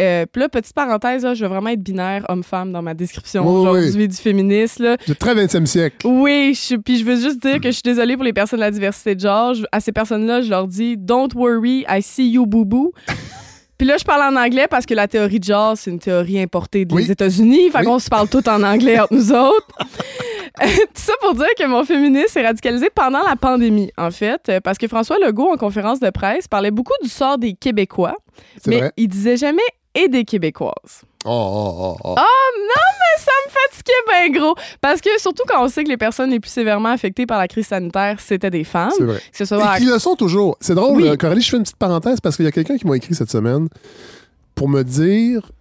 Euh, 0.00 0.26
puis 0.30 0.40
là, 0.40 0.48
petite 0.48 0.72
parenthèse, 0.74 1.24
là, 1.24 1.34
je 1.34 1.42
veux 1.44 1.48
vraiment 1.50 1.70
être 1.70 1.82
binaire 1.82 2.24
homme-femme 2.28 2.72
dans 2.72 2.82
ma 2.82 2.94
description 2.94 3.42
Oui, 3.46 3.62
oui. 3.62 3.68
aujourd'hui 3.78 4.08
du 4.08 4.16
féminisme. 4.16 4.82
Là. 4.84 4.96
Du 5.06 5.14
très 5.16 5.34
20e 5.34 5.66
siècle. 5.66 6.06
Oui, 6.06 6.58
puis 6.84 6.98
je 6.98 7.04
veux 7.04 7.16
juste 7.16 7.42
dire 7.42 7.56
que 7.60 7.68
je 7.68 7.72
suis 7.74 7.82
désolée 7.84 8.14
pour 8.16 8.24
les 8.24 8.32
personnes 8.32 8.58
de 8.60 8.64
la 8.64 8.70
diversité 8.70 9.14
de 9.14 9.20
genre. 9.20 9.54
Je- 9.54 9.64
à 9.72 9.80
ces 9.80 9.92
personnes-là, 9.92 10.40
je 10.42 10.50
leur 10.50 10.66
dis 10.66 10.96
Don't 10.96 11.28
worry, 11.34 11.84
I 11.88 12.00
see 12.02 12.30
you, 12.30 12.46
boo. 12.46 12.92
Puis 13.78 13.86
là, 13.88 13.96
je 13.96 14.04
parle 14.04 14.34
en 14.34 14.38
anglais 14.38 14.66
parce 14.68 14.84
que 14.84 14.92
la 14.92 15.08
théorie 15.08 15.40
de 15.40 15.44
genre, 15.44 15.74
c'est 15.74 15.90
une 15.90 15.98
théorie 15.98 16.38
importée 16.38 16.84
des 16.84 16.94
Oui. 16.94 17.10
États-Unis. 17.10 17.70
Fait 17.70 17.78
Oui. 17.78 17.84
qu'on 17.86 17.98
se 17.98 18.10
parle 18.10 18.28
tout 18.28 18.46
en 18.46 18.62
anglais 18.62 19.00
entre 19.00 19.14
nous 19.14 19.32
autres. 19.32 19.66
Euh, 20.62 20.66
Tout 20.66 21.00
ça 21.02 21.12
pour 21.20 21.34
dire 21.34 21.46
que 21.58 21.66
mon 21.66 21.84
féminisme 21.84 22.26
s'est 22.28 22.42
radicalisé 22.46 22.90
pendant 22.94 23.22
la 23.22 23.36
pandémie, 23.36 23.90
en 23.96 24.10
fait, 24.10 24.40
euh, 24.48 24.60
parce 24.60 24.78
que 24.78 24.88
François 24.88 25.16
Legault, 25.18 25.50
en 25.52 25.56
conférence 25.56 26.00
de 26.00 26.10
presse, 26.10 26.48
parlait 26.48 26.70
beaucoup 26.70 26.92
du 27.02 27.08
sort 27.08 27.38
des 27.38 27.54
Québécois, 27.54 28.16
mais 28.66 28.78
vrai? 28.80 28.92
il 28.96 29.08
disait 29.08 29.36
jamais 29.36 29.62
et 29.94 30.08
des 30.08 30.24
Québécoises. 30.24 31.02
Oh, 31.24 31.28
oh, 31.30 31.76
oh, 31.78 31.96
oh. 32.04 32.14
Ah! 32.16 32.24
Ça 33.18 33.32
me 33.46 33.52
fatiguait 33.52 33.92
bien 34.30 34.40
gros. 34.40 34.54
Parce 34.80 35.02
que 35.02 35.10
surtout 35.18 35.42
quand 35.46 35.62
on 35.62 35.68
sait 35.68 35.84
que 35.84 35.90
les 35.90 35.98
personnes 35.98 36.30
les 36.30 36.40
plus 36.40 36.48
sévèrement 36.50 36.88
affectées 36.88 37.26
par 37.26 37.38
la 37.38 37.48
crise 37.48 37.66
sanitaire, 37.66 38.18
c'était 38.18 38.48
des 38.50 38.64
femmes. 38.64 38.92
C'est 38.96 39.04
vrai. 39.04 39.20
Ce 39.30 39.44
soit 39.44 39.62
à- 39.62 39.76
Et 39.76 39.80
qui 39.80 39.86
le 39.86 39.98
sont 39.98 40.14
toujours. 40.16 40.56
C'est 40.60 40.74
drôle, 40.74 41.02
Oui. 41.02 41.08
euh, 41.08 41.16
Coralie, 41.16 41.42
je 41.42 41.50
fais 41.50 41.58
une 41.58 41.64
petite 41.64 41.76
parenthèse 41.76 42.18
parce 42.22 42.36
qu'il 42.36 42.46
y 42.46 42.48
a 42.48 42.52
quelqu'un 42.52 42.78
qui 42.78 42.86
m'a 42.86 42.96
écrit 42.96 43.14
cette 43.14 43.30
semaine 43.30 43.68
pour 44.54 44.70
me 44.70 44.82
dire 44.82 45.52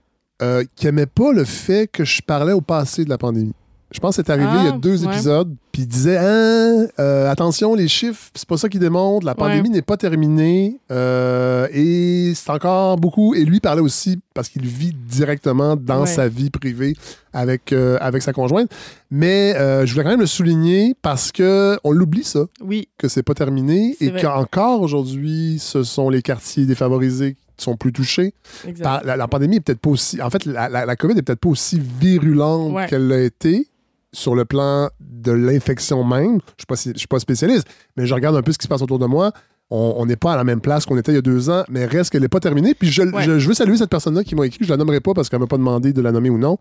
euh, 0.42 0.64
qu'il 0.78 0.86
n'aimait 0.88 1.06
pas 1.06 1.34
le 1.34 1.44
fait 1.44 1.88
que 1.92 2.06
je 2.06 2.22
parlais 2.22 2.54
au 2.54 2.62
passé 2.62 3.04
de 3.04 3.10
la 3.10 3.18
pandémie. 3.18 3.52
Je 3.92 4.00
pense 4.00 4.16
que 4.18 4.24
c'est 4.24 4.32
arrivé 4.32 4.48
Ah, 4.52 4.58
il 4.62 4.66
y 4.66 4.70
a 4.70 4.78
deux 4.78 5.04
ouais. 5.06 5.12
épisodes, 5.14 5.52
puis 5.72 5.82
il 5.82 5.88
disait 5.88 6.18
Hein, 6.18 6.86
euh, 7.00 7.30
attention, 7.32 7.74
les 7.74 7.88
chiffres, 7.88 8.30
c'est 8.36 8.48
pas 8.48 8.56
ça 8.58 8.70
qui 8.70 8.78
démontre, 8.78 9.26
la 9.26 9.34
pandémie 9.34 9.72
n'est 9.72 9.82
pas 9.82 9.98
terminée, 9.98 10.78
euh, 10.92 11.68
et 11.74 12.34
c'est 12.36 12.52
encore 12.52 12.98
beaucoup. 12.98 13.34
Et 13.34 13.44
lui 13.46 13.60
parlait 13.60 13.82
aussi 13.82 14.20
parce 14.36 14.48
qu'il 14.50 14.66
vit 14.68 14.94
directement 14.94 15.76
dans 15.76 16.02
Ouais. 16.02 16.08
sa 16.08 16.28
vie 16.28 16.52
privée 16.52 16.94
avec, 17.34 17.74
euh, 17.74 17.98
avec 18.00 18.22
sa 18.22 18.32
conjointe. 18.32 18.70
Mais 19.10 19.54
je 19.58 19.92
voulais 19.92 20.04
quand 20.04 20.12
même 20.12 20.20
le 20.20 20.26
souligner 20.28 20.94
parce 21.02 21.32
que 21.32 21.80
on 21.84 21.92
l'oublie 21.92 22.24
ça 22.24 22.42
Oui, 22.64 22.90
que 23.00 23.08
c'est 23.08 23.24
pas 23.24 23.34
terminé 23.34 23.96
et 24.00 24.12
qu'encore 24.12 24.82
aujourd'hui, 24.84 25.58
ce 25.60 25.82
sont 25.82 26.12
les 26.12 26.22
quartiers 26.22 26.68
défavorisés 26.68 27.36
qui 27.58 27.64
sont 27.66 27.76
plus 27.76 27.92
touchés. 27.92 28.34
la, 28.82 29.02
la 29.18 29.28
pandémie 29.28 29.56
est 29.58 29.60
peut-être 29.62 29.80
pas 29.82 29.90
aussi. 29.90 30.22
En 30.22 30.30
fait, 30.30 30.46
la, 30.46 30.70
la- 30.70 30.86
la 30.86 30.96
COVID 30.96 31.18
est 31.18 31.24
peut-être 31.24 31.40
pas 31.42 31.50
aussi 31.50 31.82
virulente 32.00 32.72
Ouais. 32.74 32.86
qu'elle 32.88 33.08
l'a 33.08 33.20
été 33.22 33.68
sur 34.14 34.36
le 34.36 34.46
plan 34.46 34.90
de 35.00 35.32
l'infection 35.32 36.04
même. 36.04 36.40
Je 36.58 36.66
suis 36.76 36.84
si- 36.84 36.94
je 36.94 37.00
suis 37.00 37.08
pas 37.08 37.20
spécialiste, 37.20 37.68
mais 37.98 38.06
je 38.06 38.14
regarde 38.14 38.36
un 38.36 38.42
peu 38.42 38.52
ce 38.52 38.58
qui 38.58 38.64
se 38.64 38.70
passe 38.70 38.82
autour 38.82 39.00
de 39.00 39.06
moi. 39.06 39.32
On 39.72 40.04
n'est 40.08 40.16
pas 40.16 40.34
à 40.34 40.36
la 40.36 40.44
même 40.44 40.62
place 40.62 40.88
qu'on 40.88 40.98
était 40.98 41.12
il 41.12 41.16
y 41.16 41.18
a 41.20 41.22
deux 41.22 41.48
ans, 41.52 41.64
mais 41.70 41.86
reste 41.86 42.10
qu'elle 42.10 42.24
n'est 42.24 42.28
pas 42.28 42.40
terminée. 42.40 42.74
Puis 42.74 42.90
je, 42.90 43.04
Ouais. 43.04 43.22
je- 43.24 43.38
je 43.38 43.48
veux 43.48 43.54
saluer 43.54 43.78
cette 43.78 43.92
personne-là 43.92 44.24
qui 44.24 44.34
m'a 44.34 44.48
écrit. 44.48 44.66
Je 44.66 44.70
la 44.72 44.78
nommerai 44.78 45.00
pas 45.00 45.14
parce 45.14 45.30
qu'elle 45.30 45.40
m'a 45.40 45.46
pas 45.46 45.58
demandé 45.58 45.94
de 45.94 46.02
la 46.02 46.12
nommer 46.12 46.32
ou 46.32 46.40
non. 46.40 46.58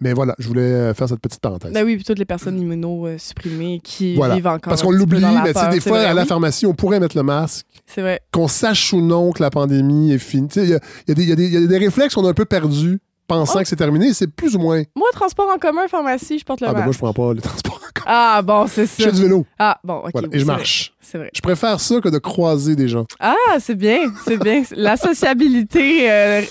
Mais 0.00 0.12
voilà, 0.12 0.36
je 0.38 0.46
voulais 0.46 0.60
euh, 0.62 0.94
faire 0.94 1.08
cette 1.08 1.18
petite 1.18 1.40
parenthèse. 1.40 1.72
Ben 1.72 1.84
oui, 1.84 1.96
puis 1.96 2.04
toutes 2.04 2.20
les 2.20 2.24
personnes 2.24 2.60
immunosupprimées 2.60 3.80
qui 3.82 4.14
Voilà. 4.14 4.36
vivent 4.36 4.46
encore. 4.46 4.70
Parce 4.70 4.82
qu'on 4.82 4.92
l'oublie, 4.92 5.24
mais 5.42 5.52
peur. 5.52 5.70
des 5.70 5.80
fois, 5.80 5.98
vrai, 5.98 6.06
à 6.06 6.14
la 6.14 6.24
pharmacie, 6.24 6.64
on 6.66 6.74
pourrait 6.74 7.00
mettre 7.00 7.16
le 7.16 7.24
masque. 7.24 7.66
C'est 7.86 8.00
vrai. 8.00 8.20
qu'on 8.32 8.46
sache 8.46 8.92
ou 8.92 9.00
non 9.02 9.32
que 9.32 9.42
la 9.42 9.50
pandémie 9.50 10.12
est 10.12 10.18
finie. 10.18 10.48
Il 10.56 10.62
y 11.08 11.20
y 11.20 11.24
y 11.24 11.32
a 11.56 11.66
des 11.66 11.78
réflexes 11.78 12.14
qu'on 12.14 12.24
a 12.24 12.30
un 12.30 12.34
peu 12.34 12.44
perdus 12.44 13.00
pensant 13.38 13.58
Oh. 13.58 13.62
que 13.62 13.68
c'est 13.68 13.76
terminé. 13.76 14.12
C'est 14.14 14.26
plus 14.28 14.54
ou 14.56 14.58
moins. 14.58 14.82
Moi, 14.94 15.08
transport 15.12 15.48
en 15.54 15.58
commun, 15.58 15.88
pharmacie, 15.88 16.38
je 16.38 16.44
porte 16.44 16.60
le 16.60 16.68
Ah, 16.68 16.72
ben 16.74 16.84
moi, 16.84 16.92
je 16.92 16.98
prends 16.98 17.12
pas 17.12 17.32
le 17.34 17.40
transport 17.42 17.74
encore. 17.76 18.04
Ah, 18.06 18.42
bon, 18.42 18.66
c'est 18.66 18.82
Je 18.82 18.86
ça. 19.02 19.04
fais 19.04 19.12
du 19.12 19.22
vélo. 19.22 19.46
Ah, 19.58 19.78
bon, 19.84 19.98
OK. 19.98 20.10
Voilà, 20.12 20.28
oui, 20.28 20.36
et 20.36 20.40
je 20.40 20.44
marche. 20.44 20.92
C'est 21.00 21.18
vrai. 21.18 21.30
Je 21.34 21.40
préfère 21.40 21.78
ça 21.80 22.00
que 22.00 22.08
de 22.08 22.18
croiser 22.18 22.74
des 22.76 22.88
gens. 22.88 23.04
Ah, 23.20 23.34
c'est 23.60 23.74
bien, 23.74 23.98
c'est 24.24 24.38
bien. 24.38 24.62
La 24.72 24.96
sociabilité 24.96 26.10
euh, 26.10 26.42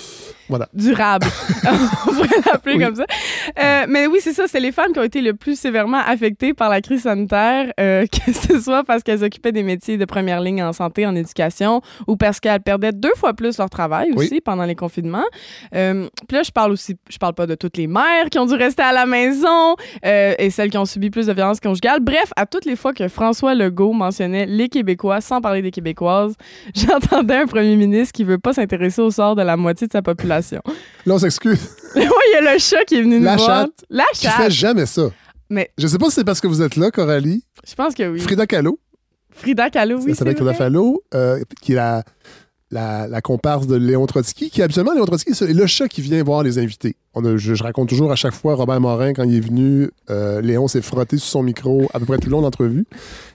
Voilà. 0.52 0.68
durable. 0.74 1.26
On 2.08 2.14
pourrait 2.14 2.28
l'appeler 2.46 2.76
Oui. 2.78 2.84
comme 2.86 2.96
ça. 2.96 3.06
Euh, 3.60 3.86
mais 3.90 4.06
oui, 4.06 4.20
c'est 4.22 4.34
ça. 4.34 4.44
C'est 4.48 4.60
les 4.60 4.72
femmes 4.72 4.94
qui 4.94 5.00
ont 5.00 5.04
été 5.04 5.22
le 5.22 5.34
plus 5.34 5.60
sévèrement 5.60 6.02
affectées 6.06 6.54
par 6.54 6.70
la 6.70 6.82
crise 6.82 7.02
sanitaire, 7.04 7.72
euh, 7.80 8.06
que 8.12 8.32
ce 8.32 8.60
soit 8.60 8.84
parce 8.84 9.02
qu'elles 9.02 9.24
occupaient 9.24 9.52
des 9.52 9.64
métiers 9.64 9.98
de 9.98 10.06
première 10.06 10.42
ligne 10.42 10.62
en 10.62 10.74
santé, 10.74 11.08
en 11.08 11.16
éducation, 11.16 11.82
ou 12.08 12.16
parce 12.18 12.40
qu'elles 12.40 12.60
perdaient 12.62 12.92
deux 12.92 13.14
fois 13.16 13.34
plus 13.34 13.58
leur 13.58 13.70
travail 13.70 14.10
Oui. 14.16 14.26
aussi 14.26 14.42
pendant 14.42 14.66
les 14.66 14.76
confinements. 14.76 15.24
Euh, 15.74 16.08
Puis 16.28 16.38
là, 16.38 16.44
je 16.44 16.52
parle 16.52 16.72
aussi, 16.74 16.98
je 17.10 17.18
parle 17.18 17.34
pas 17.34 17.48
de 17.48 17.56
toutes 17.56 17.78
les 17.78 17.88
mères 17.88 18.30
qui 18.30 18.38
ont 18.38 18.46
dû 18.46 18.54
rester 18.56 18.84
à 18.84 18.92
la 18.92 19.06
maison 19.06 19.76
euh, 20.06 20.34
et 20.38 20.50
celles 20.50 20.70
qui 20.70 20.78
ont 20.78 20.86
subi 20.86 21.10
plus 21.10 21.28
de 21.28 21.34
violence 21.34 21.60
conjugale. 21.60 22.00
Bref, 22.02 22.32
à 22.36 22.46
toutes 22.46 22.66
les 22.66 22.76
fois 22.76 22.94
que 22.94 23.08
François 23.08 23.56
Legault 23.56 23.94
mentionnait 23.94 24.46
les 24.46 24.68
Québécois 24.70 25.22
sans 25.22 25.40
parler 25.42 25.62
des 25.62 25.72
Québécoises, 25.72 26.36
j'entendais 26.76 27.38
un 27.38 27.46
premier 27.48 27.76
ministre 27.78 28.12
qui 28.14 28.24
veut 28.26 28.38
pas 28.38 28.54
s'intéresser 28.54 29.02
au 29.02 29.12
sort 29.12 29.36
de 29.36 29.42
la 29.44 29.56
moitié 29.58 29.88
de 29.88 29.92
sa 29.94 30.02
population. 30.02 30.41
Là, 30.42 30.62
on 31.16 31.20
s'excuse. 31.20 31.60
Oui, 31.96 32.04
il 32.04 32.34
y 32.44 32.48
a 32.48 32.54
le 32.54 32.58
chat 32.60 32.86
qui 32.86 32.96
est 32.96 33.02
venu 33.02 33.20
La 33.20 33.34
nous 33.36 33.44
voir. 33.44 33.62
chatte 33.64 33.86
La 33.90 34.04
Qui 34.14 34.22
chatte. 34.22 34.36
fait 34.44 34.52
jamais 34.52 34.86
ça. 34.86 35.12
Mais 35.50 35.70
Je 35.78 35.88
sais 35.88 35.98
pas 35.98 36.06
si 36.10 36.16
c'est 36.16 36.24
parce 36.24 36.40
que 36.40 36.48
vous 36.48 36.62
êtes 36.62 36.78
là, 36.78 36.90
Coralie. 36.90 37.44
je 37.68 37.76
pense 37.76 37.94
que 37.94 38.10
oui. 38.10 38.20
Frida 38.22 38.48
Kahlo. 38.48 38.80
Frida 39.34 39.70
Kahlo, 39.70 39.98
oui, 40.02 40.12
ça 40.12 40.20
s'appelle 40.20 40.38
Frida. 40.38 40.54
Kahlo, 40.54 41.04
euh, 41.14 41.42
qui 41.62 41.74
est 41.74 41.76
la, 41.76 42.04
la, 42.70 43.08
la 43.08 43.22
comparse 43.22 43.68
de 43.68 43.76
Léon 43.76 44.06
Trotsky, 44.06 44.50
qui 44.50 44.62
habituellement, 44.62 44.94
Léon 44.94 45.06
Trotsky, 45.06 45.36
c'est 45.36 45.52
le 45.52 45.66
chat 45.68 45.90
qui 45.90 46.02
vient 46.02 46.24
voir 46.24 46.44
les 46.44 46.58
invités. 46.60 46.96
On 47.14 47.26
a- 47.26 47.36
je, 47.36 47.54
je 47.56 47.64
raconte 47.64 47.90
toujours 47.90 48.12
à 48.14 48.16
chaque 48.16 48.34
fois, 48.34 48.56
Robert 48.56 48.80
Morin, 48.80 49.12
quand 49.14 49.24
il 49.24 49.36
est 49.36 49.40
venu, 49.42 49.90
euh, 50.10 50.40
Léon 50.40 50.70
s'est 50.70 50.82
frotté 50.82 51.18
sur 51.18 51.28
son 51.28 51.44
micro 51.44 51.90
à 51.94 52.00
peu 52.00 52.06
près 52.06 52.18
tout 52.20 52.28
le 52.28 52.32
long 52.32 52.40
de 52.40 52.46
l'entrevue. 52.46 52.86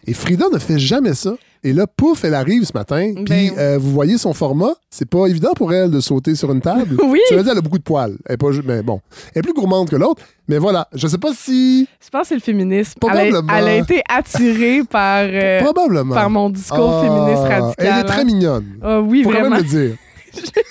Et 0.06 0.14
Frida 0.14 0.46
ne 0.50 0.58
fait 0.58 0.78
jamais 0.78 1.12
ça. 1.12 1.34
Et 1.68 1.72
là, 1.72 1.86
pouf, 1.88 2.24
elle 2.24 2.34
arrive 2.34 2.64
ce 2.64 2.72
matin. 2.74 3.12
Puis 3.14 3.24
Ben- 3.24 3.58
euh, 3.58 3.76
vous 3.80 3.90
voyez 3.90 4.18
son 4.18 4.32
format. 4.32 4.74
C'est 4.88 5.08
pas 5.08 5.26
évident 5.26 5.50
pour 5.56 5.72
elle 5.72 5.90
de 5.90 5.98
sauter 5.98 6.36
sur 6.36 6.52
une 6.52 6.60
table. 6.60 6.96
Oui. 7.04 7.18
Ça 7.28 7.34
veut 7.34 7.42
dire 7.42 7.50
qu'elle 7.52 7.58
a 7.58 7.62
beaucoup 7.62 7.78
de 7.78 7.82
poils. 7.82 8.16
Elle 8.24 8.34
est 8.34 8.36
pas, 8.36 8.52
ju- 8.52 8.62
mais 8.64 8.82
bon, 8.82 9.00
elle 9.34 9.40
est 9.40 9.42
plus 9.42 9.52
gourmande 9.52 9.90
que 9.90 9.96
l'autre. 9.96 10.22
Mais 10.46 10.58
voilà, 10.58 10.86
je 10.94 11.08
sais 11.08 11.18
pas 11.18 11.32
si. 11.34 11.88
Je 12.04 12.08
pense 12.08 12.22
que 12.22 12.28
c'est 12.28 12.34
le 12.36 12.40
féminisme. 12.40 12.94
Elle 13.02 13.08
a, 13.08 13.12
Probablement. 13.14 13.52
elle 13.58 13.66
a 13.68 13.76
été 13.78 14.02
attirée 14.08 14.82
par, 14.90 15.24
euh, 15.24 15.60
probablement. 15.62 16.14
par 16.14 16.30
mon 16.30 16.50
discours 16.50 17.02
Ah, 17.02 17.02
féministe 17.02 17.42
radical. 17.42 17.74
Elle 17.78 17.98
est 18.00 18.04
très 18.04 18.20
hein. 18.20 18.24
mignonne. 18.24 18.66
Ah 18.82 19.00
oui, 19.00 19.24
Faut 19.24 19.30
quand 19.30 19.40
vraiment. 19.40 19.56
même 19.56 19.64
le 19.64 19.68
dire. 19.68 19.96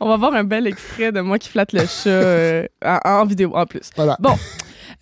On 0.00 0.08
va 0.08 0.16
voir 0.16 0.34
un 0.34 0.44
bel 0.44 0.66
extrait 0.66 1.12
de 1.12 1.20
moi 1.20 1.38
qui 1.38 1.48
flatte 1.48 1.72
le 1.72 1.80
chat 1.80 2.08
euh, 2.10 2.66
en, 2.84 2.98
en 3.04 3.26
vidéo 3.26 3.50
en 3.54 3.66
plus. 3.66 3.90
Voilà. 3.96 4.16
Bon. 4.20 4.34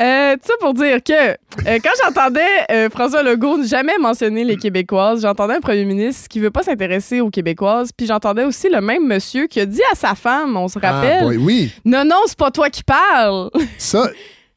Euh, 0.00 0.34
tout 0.36 0.42
ça 0.46 0.52
pour 0.60 0.74
dire 0.74 1.02
que 1.02 1.12
euh, 1.12 1.34
quand 1.82 1.90
j'entendais 2.04 2.40
euh, 2.70 2.88
François 2.88 3.22
Legault 3.24 3.64
jamais 3.64 3.98
mentionner 3.98 4.44
les 4.44 4.56
Québécoises, 4.56 5.22
j'entendais 5.22 5.54
un 5.54 5.60
premier 5.60 5.84
ministre 5.84 6.28
qui 6.28 6.38
veut 6.38 6.52
pas 6.52 6.62
s'intéresser 6.62 7.20
aux 7.20 7.30
Québécoises, 7.30 7.90
puis 7.96 8.06
j'entendais 8.06 8.44
aussi 8.44 8.68
le 8.68 8.80
même 8.80 9.04
monsieur 9.06 9.48
qui 9.48 9.58
a 9.58 9.66
dit 9.66 9.80
à 9.90 9.96
sa 9.96 10.14
femme, 10.14 10.56
on 10.56 10.68
se 10.68 10.78
Ah, 10.82 10.92
rappelle, 10.92 11.24
boy, 11.24 11.36
oui, 11.38 11.72
non, 11.84 12.04
non, 12.04 12.20
c'est 12.26 12.38
pas 12.38 12.52
toi 12.52 12.70
qui 12.70 12.84
parles. 12.84 13.50
ça, 13.76 14.08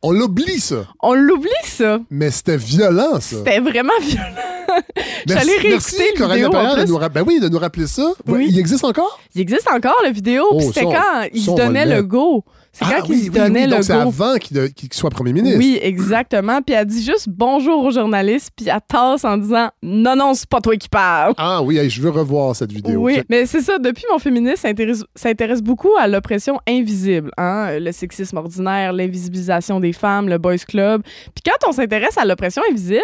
on 0.04 0.12
l'oublie, 0.12 0.60
ça. 0.60 0.86
on 1.02 1.14
l'oublie, 1.16 1.50
ça. 1.64 2.00
Mais 2.12 2.30
c'était 2.30 2.58
violent, 2.58 3.20
ça. 3.20 3.38
C'était 3.38 3.60
vraiment 3.60 3.94
violent. 4.00 4.26
J'allais 5.28 5.58
réécouter 5.58 6.14
le 6.18 6.26
vidéo, 6.28 6.50
de 6.50 6.86
nous, 6.88 7.00
ben 7.12 7.24
oui, 7.26 7.40
de 7.40 7.50
nous 7.50 7.58
rappeler 7.60 7.88
ça. 7.88 8.14
Oui. 8.28 8.46
Il 8.50 8.60
existe 8.60 8.84
encore? 8.86 9.20
Il 9.36 9.42
existe 9.42 9.68
encore, 9.72 9.98
la 10.04 10.12
vidéo, 10.12 10.44
Oh, 10.52 10.58
puis 10.58 10.68
c'était 10.68 10.82
ça, 10.82 10.86
on- 10.88 10.92
quand 10.92 11.28
il 11.34 11.42
se 11.42 11.52
donnait 11.52 11.86
le 11.88 12.04
go. 12.04 12.44
C'est 12.74 12.86
quand 12.86 12.92
ah, 13.02 13.06
il 13.10 13.26
se 13.26 13.30
donnait 13.32 13.66
oui, 13.66 13.70
le 13.70 13.76
donc 13.76 13.84
c'est 13.84 13.94
go. 13.94 14.00
avant 14.00 14.36
qu'il 14.38 14.56
de- 14.56 14.70
soit 14.94 15.10
premier 15.10 15.34
ministre. 15.34 15.58
Oui, 15.58 15.78
exactement. 15.82 16.62
Puis 16.62 16.74
elle 16.74 16.86
dit 16.86 17.04
juste 17.04 17.28
bonjour 17.28 17.84
aux 17.84 17.92
journalistes, 17.92 18.52
puis 18.56 18.68
elle 18.70 18.80
tasse 18.88 19.26
en 19.26 19.38
disant 19.38 19.70
non, 19.84 20.16
non, 20.16 20.34
c'est 20.34 20.48
pas 20.48 20.62
toi 20.62 20.78
qui 20.78 20.88
parles. 20.88 21.34
Ah 21.38 21.62
oui, 21.62 21.90
je 21.90 22.02
veux 22.02 22.10
revoir 22.10 22.56
cette 22.56 22.72
vidéo. 22.72 23.02
Oui, 23.02 23.22
mais 23.30 23.46
c'est 23.46 23.60
ça. 23.60 23.78
Depuis, 23.78 24.06
mon 24.10 24.20
s'intéresse- 24.56 25.04
s'intéresse 25.16 25.62
beaucoup 25.62 25.92
à 26.00 26.08
l'oppression 26.08 26.60
invisible, 26.68 27.32
hein? 27.38 27.78
le 27.78 27.92
sexisme 27.92 28.38
ordinaire, 28.38 28.94
l'invisibilisation 28.94 29.82
des 29.82 29.92
femmes, 29.92 30.30
le 30.30 30.38
boys 30.38 30.56
club. 30.66 31.02
Puis 31.36 31.44
quand 31.46 31.68
on 31.68 31.74
s'intéresse 31.74 32.18
à 32.18 32.26
l'oppression 32.26 32.62
invisible, 32.70 33.02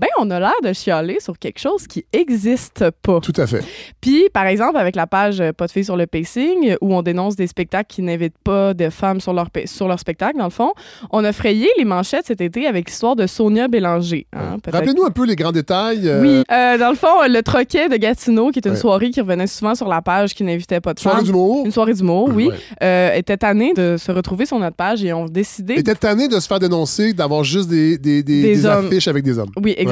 ben 0.00 0.08
on 0.18 0.30
a 0.30 0.40
l'air 0.40 0.54
de 0.64 0.72
chialer 0.72 1.18
sur 1.20 1.38
quelque 1.38 1.58
chose 1.60 1.86
qui 1.86 2.04
existe 2.12 2.84
pas. 3.02 3.20
Tout 3.20 3.32
à 3.36 3.46
fait. 3.46 3.62
Puis, 4.00 4.24
par 4.32 4.46
exemple, 4.46 4.78
avec 4.78 4.96
la 4.96 5.06
page 5.06 5.42
Pas 5.56 5.66
de 5.66 5.70
filles 5.72 5.84
sur 5.84 5.96
le 5.96 6.06
pacing, 6.06 6.74
où 6.80 6.94
on 6.94 7.02
dénonce 7.02 7.36
des 7.36 7.46
spectacles 7.46 7.88
qui 7.94 8.02
n'invitent 8.02 8.38
pas 8.42 8.72
de 8.74 8.88
femmes 8.90 9.20
sur 9.20 9.32
leur, 9.32 9.48
sur 9.66 9.88
leur 9.88 9.98
spectacle, 10.00 10.38
dans 10.38 10.44
le 10.44 10.50
fond, 10.50 10.72
on 11.10 11.22
a 11.24 11.32
frayé 11.32 11.68
les 11.78 11.84
manchettes 11.84 12.26
cet 12.26 12.40
été 12.40 12.66
avec 12.66 12.88
l'histoire 12.88 13.14
de 13.16 13.26
Sonia 13.26 13.68
Bélanger. 13.68 14.26
hein, 14.32 14.56
Rappelez-nous 14.66 15.04
un 15.04 15.10
peu 15.10 15.26
les 15.26 15.36
grands 15.36 15.52
détails. 15.52 16.08
euh, 16.08 16.22
Oui, 16.22 16.42
euh, 16.50 16.78
dans 16.78 16.90
le 16.90 16.96
fond, 16.96 17.08
le 17.28 17.42
troquet 17.42 17.88
de 17.88 17.96
Gatineau, 17.96 18.50
qui 18.50 18.58
est 18.60 18.66
une 18.66 18.72
Ouais. 18.72 18.76
soirée 18.78 19.10
qui 19.10 19.20
revenait 19.20 19.46
souvent 19.46 19.74
sur 19.74 19.88
la 19.88 20.00
page 20.00 20.34
qui 20.34 20.44
n'invitait 20.44 20.80
pas 20.80 20.94
de 20.94 21.00
Soirée 21.00 21.18
femmes. 21.18 21.26
d'humour. 21.26 21.66
Une 21.66 21.72
soirée 21.72 21.92
d'humour, 21.94 22.30
oui. 22.34 22.48
Ouais. 22.48 22.54
Euh, 22.82 23.12
était 23.14 23.36
tannée 23.36 23.72
de 23.74 23.96
se 23.98 24.10
retrouver 24.12 24.46
sur 24.46 24.58
notre 24.58 24.76
page 24.76 25.04
et 25.04 25.12
ont 25.12 25.26
décidé 25.26 25.74
était 25.74 25.94
tanné 25.94 26.28
de 26.28 26.38
se 26.40 26.46
faire 26.46 26.58
dénoncer, 26.58 27.12
d'avoir 27.12 27.44
juste 27.44 27.68
des, 27.68 27.98
des, 27.98 28.22
des, 28.22 28.42
Des 28.42 28.66
affiches 28.66 29.08
avec 29.08 29.24
des 29.24 29.38
hommes. 29.38 29.50
Oui, 29.56 29.70
exactement. 29.76 29.89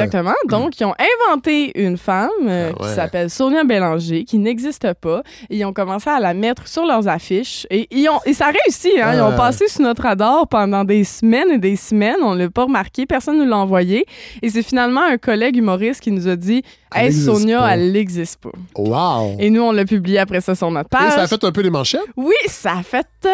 Donc, 0.49 0.79
ils 0.81 0.85
ont 0.85 0.95
inventé 1.29 1.73
une 1.83 1.97
femme 1.97 2.29
euh, 2.47 2.73
Ah 2.79 2.83
ouais. 2.83 2.89
qui 2.89 2.95
s'appelle 2.95 3.31
Sonia 3.31 3.65
Bélanger, 3.65 4.25
qui 4.25 4.39
n'existe 4.39 4.87
pas. 5.01 5.23
Et 5.51 5.57
ils 5.59 5.65
ont 5.65 5.73
commencé 5.73 6.09
à 6.11 6.21
la 6.21 6.35
mettre 6.35 6.67
sur 6.69 6.85
leurs 6.85 7.09
affiches. 7.09 7.67
Et, 7.71 7.87
ils 7.91 8.09
ont, 8.09 8.21
et 8.27 8.33
ça 8.33 8.47
a 8.47 8.51
réussi. 8.65 8.91
Hein? 9.01 9.13
Ils 9.15 9.21
ont 9.21 9.37
passé 9.37 9.67
sous 9.69 9.83
notre 9.83 10.03
radar 10.03 10.47
pendant 10.49 10.85
des 10.85 11.05
semaines 11.05 11.51
et 11.51 11.59
des 11.59 11.77
semaines. 11.77 12.17
On 12.23 12.35
ne 12.35 12.45
l'a 12.45 12.51
pas 12.51 12.65
remarqué. 12.65 13.07
Personne 13.07 13.39
ne 13.39 13.45
nous 13.45 13.51
l'a 13.51 13.57
envoyé. 13.59 14.05
Et 14.43 14.49
c'est 14.51 14.63
finalement 14.63 15.03
un 15.03 15.19
collègue 15.19 15.57
humoriste 15.57 16.01
qui 16.01 16.11
nous 16.13 16.29
a 16.29 16.37
dit 16.37 16.63
Hey, 16.95 17.13
Sonia, 17.13 17.59
pas. 17.61 17.75
elle 17.75 17.93
n'existe 17.93 18.41
pas. 18.41 18.49
Wow! 18.77 19.37
Et 19.39 19.51
nous, 19.51 19.61
on 19.61 19.73
l'a 19.73 19.85
publié 19.85 20.19
après 20.21 20.41
ça 20.41 20.55
sur 20.55 20.71
notre 20.71 20.89
Et 20.95 20.97
page. 20.99 21.13
ça 21.13 21.23
a 21.23 21.27
fait 21.27 21.45
un 21.45 21.53
peu 21.53 21.61
les 21.61 21.69
manchettes? 21.71 22.01
Oui, 22.17 22.35
ça 22.47 22.73
a 22.79 22.83
fait. 22.83 23.07
euh, 23.27 23.29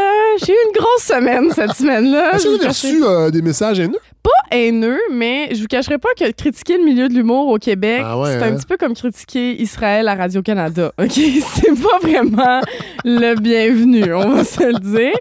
J'ai 0.44 0.52
eu 0.52 0.56
une 0.56 0.72
grosse 0.80 1.02
semaine 1.02 1.50
cette 1.52 1.72
semaine-là. 1.74 2.34
Est-ce 2.34 2.44
que 2.44 2.48
vous 2.48 2.54
avez 2.56 2.66
reçu 2.68 3.04
euh, 3.04 3.30
des 3.30 3.42
messages 3.42 3.78
haineux? 3.78 3.98
Pas 4.25 4.57
haineux, 4.57 4.99
mais 5.12 5.55
je 5.55 5.61
vous 5.61 5.66
cacherai 5.68 5.99
pas 5.99 6.09
que 6.18 6.31
critiquer 6.33 6.79
le 6.79 6.85
milieu 6.85 7.09
de 7.09 7.14
l'humour 7.14 7.49
au 7.49 7.59
Québec, 7.59 8.03
Ah 8.05 8.18
ouais, 8.18 8.31
c'est 8.31 8.43
hein? 8.43 8.53
un 8.53 8.57
petit 8.57 8.66
peu 8.66 8.77
comme 8.77 8.95
critiquer 8.95 9.61
Israël 9.62 10.09
à 10.09 10.14
Radio-Canada. 10.16 10.93
OK? 10.99 11.12
C'est 11.12 11.83
pas 11.83 11.99
vraiment 12.03 12.61
le 13.05 13.35
bienvenu, 13.39 14.12
on 14.14 14.31
va 14.31 14.45
se 14.45 14.64
le 14.64 14.79
dire. 14.81 15.14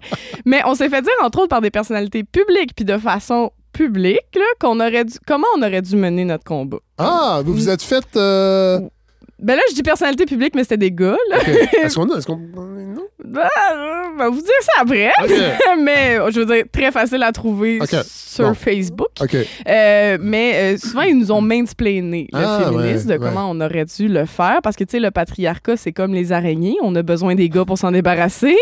Mais 0.45 0.61
on 0.65 0.73
s'est 0.73 0.89
fait 0.89 1.01
dire, 1.01 1.11
entre 1.21 1.39
autres, 1.39 1.49
par 1.49 1.61
des 1.61 1.69
personnalités 1.71 2.23
publiques, 2.23 2.71
puis 2.75 2.85
de 2.85 2.97
façon 2.97 3.51
publique, 3.73 4.19
là, 4.35 4.45
qu'on 4.59 4.79
aurait 4.79 5.03
dû, 5.05 5.15
comment 5.27 5.47
on 5.57 5.61
aurait 5.61 5.81
dû 5.81 5.95
mener 5.95 6.23
notre 6.25 6.43
combat? 6.45 6.77
Ah, 6.97 7.41
vous 7.45 7.53
vous 7.53 7.69
êtes 7.69 7.81
fait. 7.83 8.05
euh, 8.15 8.79
Ben 9.39 9.55
là, 9.55 9.61
je 9.69 9.75
dis 9.75 9.83
personnalité 9.83 10.25
publique, 10.25 10.53
mais 10.55 10.63
c'était 10.63 10.77
des 10.77 10.91
gars, 10.91 11.17
là. 11.29 11.37
Est-ce 11.83 11.95
qu'on 11.95 12.09
a. 12.09 12.17
Est-ce 12.17 12.27
qu'on. 12.27 12.37
Non? 12.37 13.03
Ben, 13.25 13.41
euh, 13.41 14.03
ben, 14.17 14.29
vous 14.29 14.41
dire 14.41 14.51
ça 14.61 14.71
après. 14.81 15.11
Mais 15.81 16.17
je 16.31 16.39
veux 16.41 16.45
dire, 16.45 16.63
très 16.71 16.91
facile 16.91 17.23
à 17.23 17.31
trouver 17.31 17.79
sur 18.05 18.47
Bon. 18.49 18.53
Facebook. 18.53 19.07
OK. 19.21 19.35
Euh, 19.35 20.17
mais 20.21 20.75
euh, 20.75 20.77
souvent, 20.77 21.01
ils 21.01 21.17
nous 21.17 21.31
ont 21.31 21.41
mansplainé, 21.41 22.27
le 22.31 22.39
Ah, 22.39 22.61
féminisme, 22.65 23.09
ouais, 23.09 23.17
de 23.17 23.23
comment 23.23 23.49
on 23.49 23.59
aurait 23.61 23.85
dû 23.85 24.07
le 24.07 24.25
faire. 24.25 24.59
Parce 24.63 24.75
que, 24.75 24.83
tu 24.83 24.91
sais, 24.91 24.99
le 24.99 25.09
patriarcat, 25.11 25.77
c'est 25.77 25.91
comme 25.93 26.13
les 26.13 26.31
araignées. 26.31 26.75
On 26.83 26.95
a 26.95 27.01
besoin 27.01 27.33
des 27.35 27.49
gars 27.49 27.65
pour 27.65 27.77
s'en 27.77 27.91
débarrasser. 27.91 28.55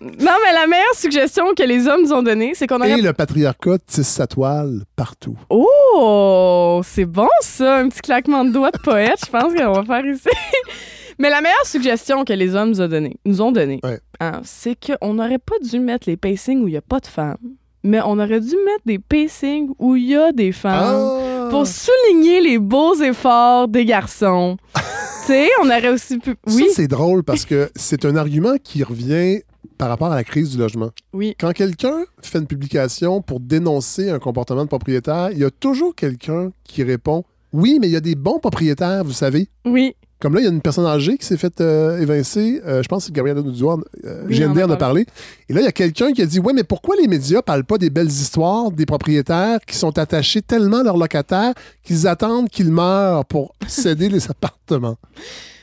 Non, 0.00 0.32
mais 0.44 0.52
la 0.54 0.66
meilleure 0.66 0.94
suggestion 0.94 1.54
que 1.54 1.62
les 1.62 1.88
hommes 1.88 2.02
nous 2.02 2.12
ont 2.12 2.22
donnée, 2.22 2.52
c'est 2.54 2.66
qu'on 2.66 2.76
aurait... 2.76 2.98
Et 2.98 3.02
le 3.02 3.12
patriarcat 3.12 3.78
tisse 3.86 4.06
sa 4.08 4.26
toile 4.26 4.82
partout. 4.96 5.36
Oh! 5.50 6.80
C'est 6.84 7.04
bon, 7.04 7.28
ça! 7.40 7.78
Un 7.78 7.88
petit 7.88 8.00
claquement 8.00 8.44
de 8.44 8.50
doigts 8.50 8.70
de 8.70 8.78
poète, 8.78 9.18
je 9.24 9.30
pense 9.30 9.52
qu'on 9.54 9.72
va 9.72 9.84
faire 9.84 10.06
ici. 10.06 10.28
mais 11.18 11.30
la 11.30 11.40
meilleure 11.40 11.66
suggestion 11.66 12.24
que 12.24 12.32
les 12.32 12.54
hommes 12.54 12.70
nous, 12.70 12.80
ont 12.80 12.88
donné, 12.88 13.16
nous 13.24 13.40
ont 13.40 13.52
donnée, 13.52 13.80
Ouais. 13.82 13.98
hein, 14.20 14.40
c'est 14.44 14.76
qu'on 14.78 15.14
n'aurait 15.14 15.38
pas 15.38 15.56
dû 15.62 15.80
mettre 15.80 16.08
les 16.08 16.16
pacings 16.16 16.62
où 16.62 16.68
il 16.68 16.72
n'y 16.72 16.76
a 16.76 16.82
pas 16.82 17.00
de 17.00 17.06
femmes, 17.06 17.36
mais 17.82 18.00
on 18.04 18.18
aurait 18.18 18.40
dû 18.40 18.54
mettre 18.64 18.84
des 18.86 18.98
pacings 19.00 19.70
où 19.78 19.96
il 19.96 20.04
y 20.06 20.16
a 20.16 20.32
des 20.32 20.52
femmes. 20.52 21.18
Ah! 21.20 21.48
pour 21.50 21.66
souligner 21.66 22.40
les 22.42 22.58
beaux 22.58 22.94
efforts 22.96 23.68
des 23.68 23.84
garçons. 23.86 24.58
tu 24.74 24.80
sais, 25.28 25.48
on 25.62 25.66
aurait 25.66 25.88
aussi 25.88 26.18
pu. 26.18 26.34
Oui, 26.46 26.66
c'est 26.74 26.88
drôle 26.88 27.22
parce 27.24 27.44
que 27.46 27.70
c'est 27.74 28.04
un 28.04 28.16
argument 28.16 28.56
qui 28.62 28.82
revient 28.82 29.40
par 29.78 29.88
rapport 29.88 30.12
à 30.12 30.16
la 30.16 30.24
crise 30.24 30.50
du 30.50 30.58
logement. 30.58 30.90
oui, 31.12 31.34
Quand 31.40 31.52
quelqu'un 31.52 32.04
fait 32.20 32.38
une 32.38 32.46
publication 32.46 33.22
pour 33.22 33.40
dénoncer 33.40 34.10
un 34.10 34.18
comportement 34.18 34.64
de 34.64 34.68
propriétaire, 34.68 35.30
il 35.32 35.38
y 35.38 35.44
a 35.44 35.50
toujours 35.50 35.94
quelqu'un 35.94 36.50
qui 36.64 36.82
répond 36.82 37.24
Oui, 37.52 37.78
mais 37.80 37.86
il 37.88 37.92
y 37.92 37.96
a 37.96 38.00
des 38.00 38.14
bons 38.16 38.38
propriétaires, 38.40 39.04
vous 39.04 39.12
savez. 39.12 39.48
oui. 39.64 39.94
Comme 40.20 40.34
là, 40.34 40.40
il 40.40 40.44
y 40.44 40.46
a 40.48 40.50
une 40.50 40.60
personne 40.62 40.84
âgée 40.84 41.16
qui 41.16 41.24
s'est 41.24 41.36
faite 41.36 41.60
euh, 41.60 42.00
évincer. 42.00 42.60
euh, 42.66 42.82
je 42.82 42.88
pense 42.88 43.04
que 43.04 43.06
c'est 43.06 43.14
Gabriel 43.14 43.40
Douard. 43.40 43.78
Euh, 44.04 44.24
Oui, 44.26 44.36
GND 44.36 44.64
en 44.64 44.70
a 44.70 44.76
parlé. 44.76 45.06
Et 45.50 45.54
là, 45.54 45.60
il 45.60 45.64
y 45.64 45.68
a 45.68 45.72
quelqu'un 45.72 46.12
qui 46.12 46.20
a 46.20 46.26
dit 46.26 46.40
Ouais, 46.40 46.52
mais 46.52 46.64
pourquoi 46.64 46.94
les 47.00 47.08
médias 47.08 47.40
parlent 47.40 47.64
pas 47.64 47.78
des 47.78 47.88
belles 47.88 48.08
histoires 48.08 48.70
des 48.70 48.84
propriétaires 48.84 49.60
qui 49.66 49.76
sont 49.76 49.96
attachés 49.98 50.42
tellement 50.42 50.78
à 50.78 50.82
leurs 50.82 50.98
locataires 50.98 51.54
qu'ils 51.82 52.06
attendent 52.06 52.50
qu'ils 52.50 52.70
meurent 52.70 53.24
pour 53.24 53.54
céder 53.66 54.10
les 54.10 54.24
appartements? 54.30 54.96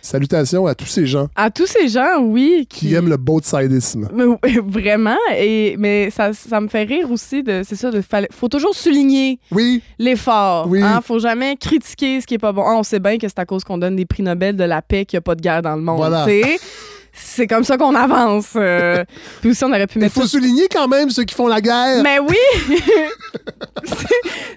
Salutations 0.02 0.68
à 0.68 0.76
tous 0.76 0.86
ces 0.86 1.08
gens 1.08 1.30
À 1.36 1.50
tous 1.50 1.66
ces 1.66 1.88
gens, 1.88 2.20
oui, 2.22 2.68
qui 2.70 2.88
qui, 2.88 2.94
aiment 2.94 3.10
le 3.10 3.18
oui, 3.18 4.60
Vraiment, 4.64 5.18
et, 5.36 5.76
mais 5.80 6.12
ça, 6.12 6.32
ça 6.32 6.62
me 6.62 6.68
fait 6.68 6.84
rire 6.84 7.12
aussi 7.12 7.42
de. 7.42 7.62
C'est 7.64 7.76
ça, 7.76 7.90
de 7.90 8.02
faut 8.32 8.48
toujours 8.48 8.76
souligner 8.76 9.40
Oui, 9.52 9.82
l'effort. 9.98 10.68
Oui. 10.68 10.82
Hein, 10.82 11.02
faut 11.04 11.20
jamais 11.20 11.58
critiquer 11.58 12.22
ce 12.22 12.28
qui 12.28 12.36
est 12.36 12.40
pas 12.40 12.52
bon. 12.52 12.64
Ah, 12.66 12.76
on 12.76 12.84
sait 12.84 13.00
bien 13.00 13.18
que 13.18 13.28
c'est 13.28 13.40
à 13.40 13.46
cause 13.46 13.64
qu'on 13.64 13.80
donne 13.80 13.96
des 13.96 14.06
prix 14.06 14.22
Nobel 14.22 14.56
de 14.56 14.64
la 14.64 14.84
paix 14.84 15.06
qu'il 15.06 15.18
n'y 15.18 15.20
a 15.20 15.22
pas 15.22 15.36
de 15.36 15.42
guerre 15.42 15.64
dans 15.64 15.76
le 15.76 15.82
monde. 15.82 15.98
Voilà. 15.98 16.26
C'est 17.18 17.48
comme 17.48 17.64
ça 17.64 17.78
qu'on 17.78 17.96
avance. 17.96 18.50
euh. 18.56 19.04
Puis 19.42 19.52
aussi, 19.52 19.64
on 19.64 19.70
aurait 19.70 19.88
pu 19.88 19.98
il 19.98 20.02
mettre 20.02 20.14
faut 20.16 20.28
souligner 20.28 20.68
quand 20.72 20.88
même 20.88 21.10
ceux 21.10 21.24
qui 21.24 21.34
font 21.34 21.48
la 21.48 21.62
guerre. 21.62 22.04
Mais 22.04 22.20
oui! 22.20 22.36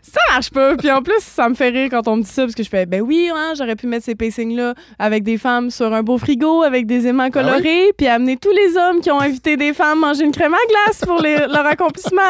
Ça 0.02 0.20
marche 0.30 0.50
pas. 0.50 0.74
Puis 0.76 0.90
en 0.90 1.02
plus, 1.02 1.20
ça 1.20 1.48
me 1.48 1.54
fait 1.54 1.68
rire 1.68 1.88
quand 1.90 2.08
on 2.08 2.16
me 2.16 2.22
dit 2.22 2.28
ça, 2.30 2.42
parce 2.42 2.54
que 2.54 2.62
je 2.62 2.68
fais, 2.68 2.86
ben 2.86 3.02
oui, 3.02 3.28
hein, 3.34 3.52
j'aurais 3.56 3.76
pu 3.76 3.86
mettre 3.86 4.04
ces 4.06 4.14
pacings-là 4.14 4.74
avec 4.98 5.22
des 5.22 5.36
femmes 5.36 5.70
sur 5.70 5.92
un 5.92 6.02
beau 6.02 6.16
frigo, 6.18 6.62
avec 6.62 6.86
des 6.86 7.06
aimants 7.06 7.24
Ah 7.26 7.30
colorés, 7.30 7.92
puis 7.96 8.06
amener 8.06 8.36
tous 8.36 8.50
les 8.52 8.76
hommes 8.76 9.00
qui 9.00 9.10
ont 9.10 9.20
invité 9.20 9.56
des 9.56 9.74
femmes 9.74 10.00
manger 10.00 10.24
une 10.24 10.32
crème 10.32 10.54
à 10.54 10.86
glace 10.86 11.00
pour 11.06 11.20
les- 11.20 11.36
leur 11.46 11.66
accomplissement. 11.66 12.20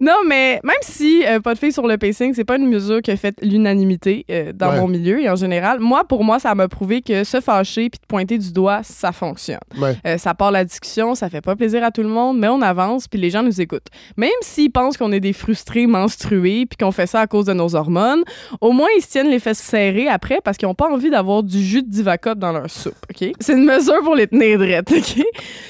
Non, 0.00 0.14
mais 0.26 0.60
même 0.62 0.76
si 0.82 1.24
euh, 1.26 1.40
pas 1.40 1.54
de 1.54 1.58
filles 1.58 1.72
sur 1.72 1.86
le 1.86 1.98
pacing, 1.98 2.32
c'est 2.34 2.44
pas 2.44 2.56
une 2.56 2.68
mesure 2.68 3.02
qui 3.02 3.10
a 3.10 3.16
fait 3.16 3.34
l'unanimité 3.42 4.24
euh, 4.30 4.52
dans 4.54 4.70
Ouais. 4.70 4.80
mon 4.80 4.86
milieu 4.88 5.20
et 5.20 5.28
en 5.28 5.36
général, 5.36 5.80
moi, 5.80 6.04
pour 6.04 6.22
moi, 6.24 6.38
ça 6.38 6.54
m'a 6.54 6.68
prouvé 6.68 7.02
que 7.02 7.24
se 7.24 7.40
fâcher 7.40 7.90
puis 7.90 7.98
te 7.98 8.06
pointer 8.06 8.38
du 8.38 8.52
doigt, 8.52 8.80
ça 8.84 9.10
fonctionne. 9.12 9.49
Fonctionne. 9.58 9.82
Ouais. 9.82 9.96
Euh, 10.06 10.18
ça 10.18 10.34
part 10.34 10.50
la 10.50 10.64
discussion, 10.64 11.14
ça 11.14 11.28
fait 11.28 11.40
pas 11.40 11.56
plaisir 11.56 11.82
à 11.84 11.90
tout 11.90 12.02
le 12.02 12.08
monde, 12.08 12.38
mais 12.38 12.48
on 12.48 12.60
avance, 12.62 13.08
puis 13.08 13.18
les 13.20 13.30
gens 13.30 13.42
nous 13.42 13.60
écoutent. 13.60 13.88
Même 14.16 14.30
s'ils 14.42 14.70
pensent 14.70 14.96
qu'on 14.96 15.12
est 15.12 15.20
des 15.20 15.32
frustrés 15.32 15.86
menstrués, 15.86 16.66
puis 16.66 16.76
qu'on 16.78 16.92
fait 16.92 17.06
ça 17.06 17.20
à 17.20 17.26
cause 17.26 17.46
de 17.46 17.52
nos 17.52 17.74
hormones, 17.74 18.22
au 18.60 18.72
moins 18.72 18.88
ils 18.96 19.02
se 19.02 19.08
tiennent 19.08 19.30
les 19.30 19.38
fesses 19.38 19.58
serrées 19.58 20.08
après 20.08 20.40
parce 20.44 20.56
qu'ils 20.56 20.68
ont 20.68 20.74
pas 20.74 20.88
envie 20.90 21.10
d'avoir 21.10 21.42
du 21.42 21.62
jus 21.62 21.82
de 21.82 21.88
Divacop 21.90 22.38
dans 22.38 22.52
leur 22.52 22.70
soupe, 22.70 22.94
OK? 23.10 23.32
C'est 23.40 23.52
une 23.54 23.64
mesure 23.64 24.02
pour 24.02 24.14
les 24.14 24.26
tenir 24.26 24.58
drettes, 24.58 24.92
OK? 24.96 25.24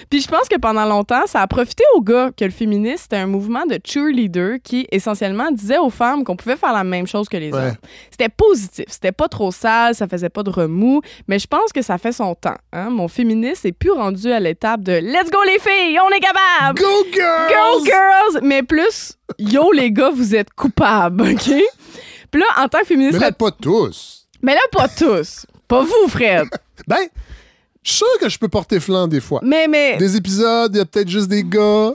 Puis 0.09 0.21
je 0.21 0.29
pense 0.29 0.49
que 0.49 0.57
pendant 0.59 0.85
longtemps, 0.85 1.27
ça 1.27 1.41
a 1.41 1.47
profité 1.47 1.85
aux 1.97 2.01
gars 2.03 2.31
que 2.37 2.45
le 2.45 2.51
féminisme, 2.51 2.99
c'était 3.03 3.17
un 3.17 3.27
mouvement 3.27 3.67
de 3.67 3.79
cheerleader 3.85 4.57
qui, 4.63 4.87
essentiellement, 4.91 5.51
disait 5.53 5.79
aux 5.79 5.91
femmes 5.91 6.25
qu'on 6.25 6.37
pouvait 6.37 6.57
faire 6.57 6.73
la 6.73 6.85
même 6.85 7.07
chose 7.07 7.29
que 7.29 7.37
les 7.37 7.51
Ouais. 7.51 7.59
hommes. 7.59 7.77
C'était 8.11 8.29
positif, 8.29 8.85
c'était 8.89 9.13
pas 9.13 9.29
trop 9.29 9.51
sale, 9.51 9.95
ça 9.95 10.07
faisait 10.07 10.29
pas 10.29 10.43
de 10.43 10.51
remous, 10.51 11.01
mais 11.27 11.39
je 11.39 11.47
pense 11.47 11.73
que 11.73 11.83
ça 11.83 11.99
fait 11.99 12.13
son 12.13 12.35
temps. 12.35 12.57
Hein? 12.73 12.91
Mon 12.91 13.09
féminisme 13.09 13.67
est 13.67 13.70
plus 13.73 13.91
rendu 13.93 14.31
à 14.33 14.41
l'étape 14.41 14.83
de 14.83 14.93
«Let's 15.03 15.31
go 15.31 15.39
les 15.47 15.59
filles, 15.59 15.99
on 16.01 16.09
est 16.11 16.21
capables! 16.21 16.79
Go 16.81 17.05
girls! 17.13 17.49
Go 17.51 17.85
girls!» 17.85 18.41
Mais 18.43 18.63
plus 18.63 19.15
«Yo 19.39 19.73
les 19.73 19.91
gars, 19.93 20.11
vous 20.11 20.35
êtes 20.35 20.51
coupables, 20.55 21.23
OK?» 21.23 21.51
Puis 22.31 22.41
là, 22.41 22.47
en 22.59 22.69
tant 22.69 22.81
que 22.81 22.87
féministe... 22.87 23.19
Mais 23.19 23.27
là, 23.27 23.33
pas 23.33 23.51
tous. 23.51 24.27
mais 24.43 24.55
là, 24.55 24.61
pas 24.73 24.89
tous. 24.89 25.47
Pas 25.69 25.83
vous, 25.83 26.09
Fred. 26.09 26.47
Ben, 26.89 27.07
je 27.83 27.91
suis 27.91 27.99
sûr 27.99 28.19
que 28.21 28.29
je 28.29 28.39
peux 28.39 28.49
porter 28.49 28.81
flanc 28.81 29.07
des 29.07 29.21
fois. 29.21 29.41
Mais, 29.43 29.69
mais, 29.69 29.97
Des 29.99 30.17
épisodes, 30.17 30.75
il 30.75 30.79
y 30.79 30.81
a 30.81 30.85
peut-être 30.87 31.09
juste 31.09 31.29
des 31.29 31.45
gars. 31.45 31.93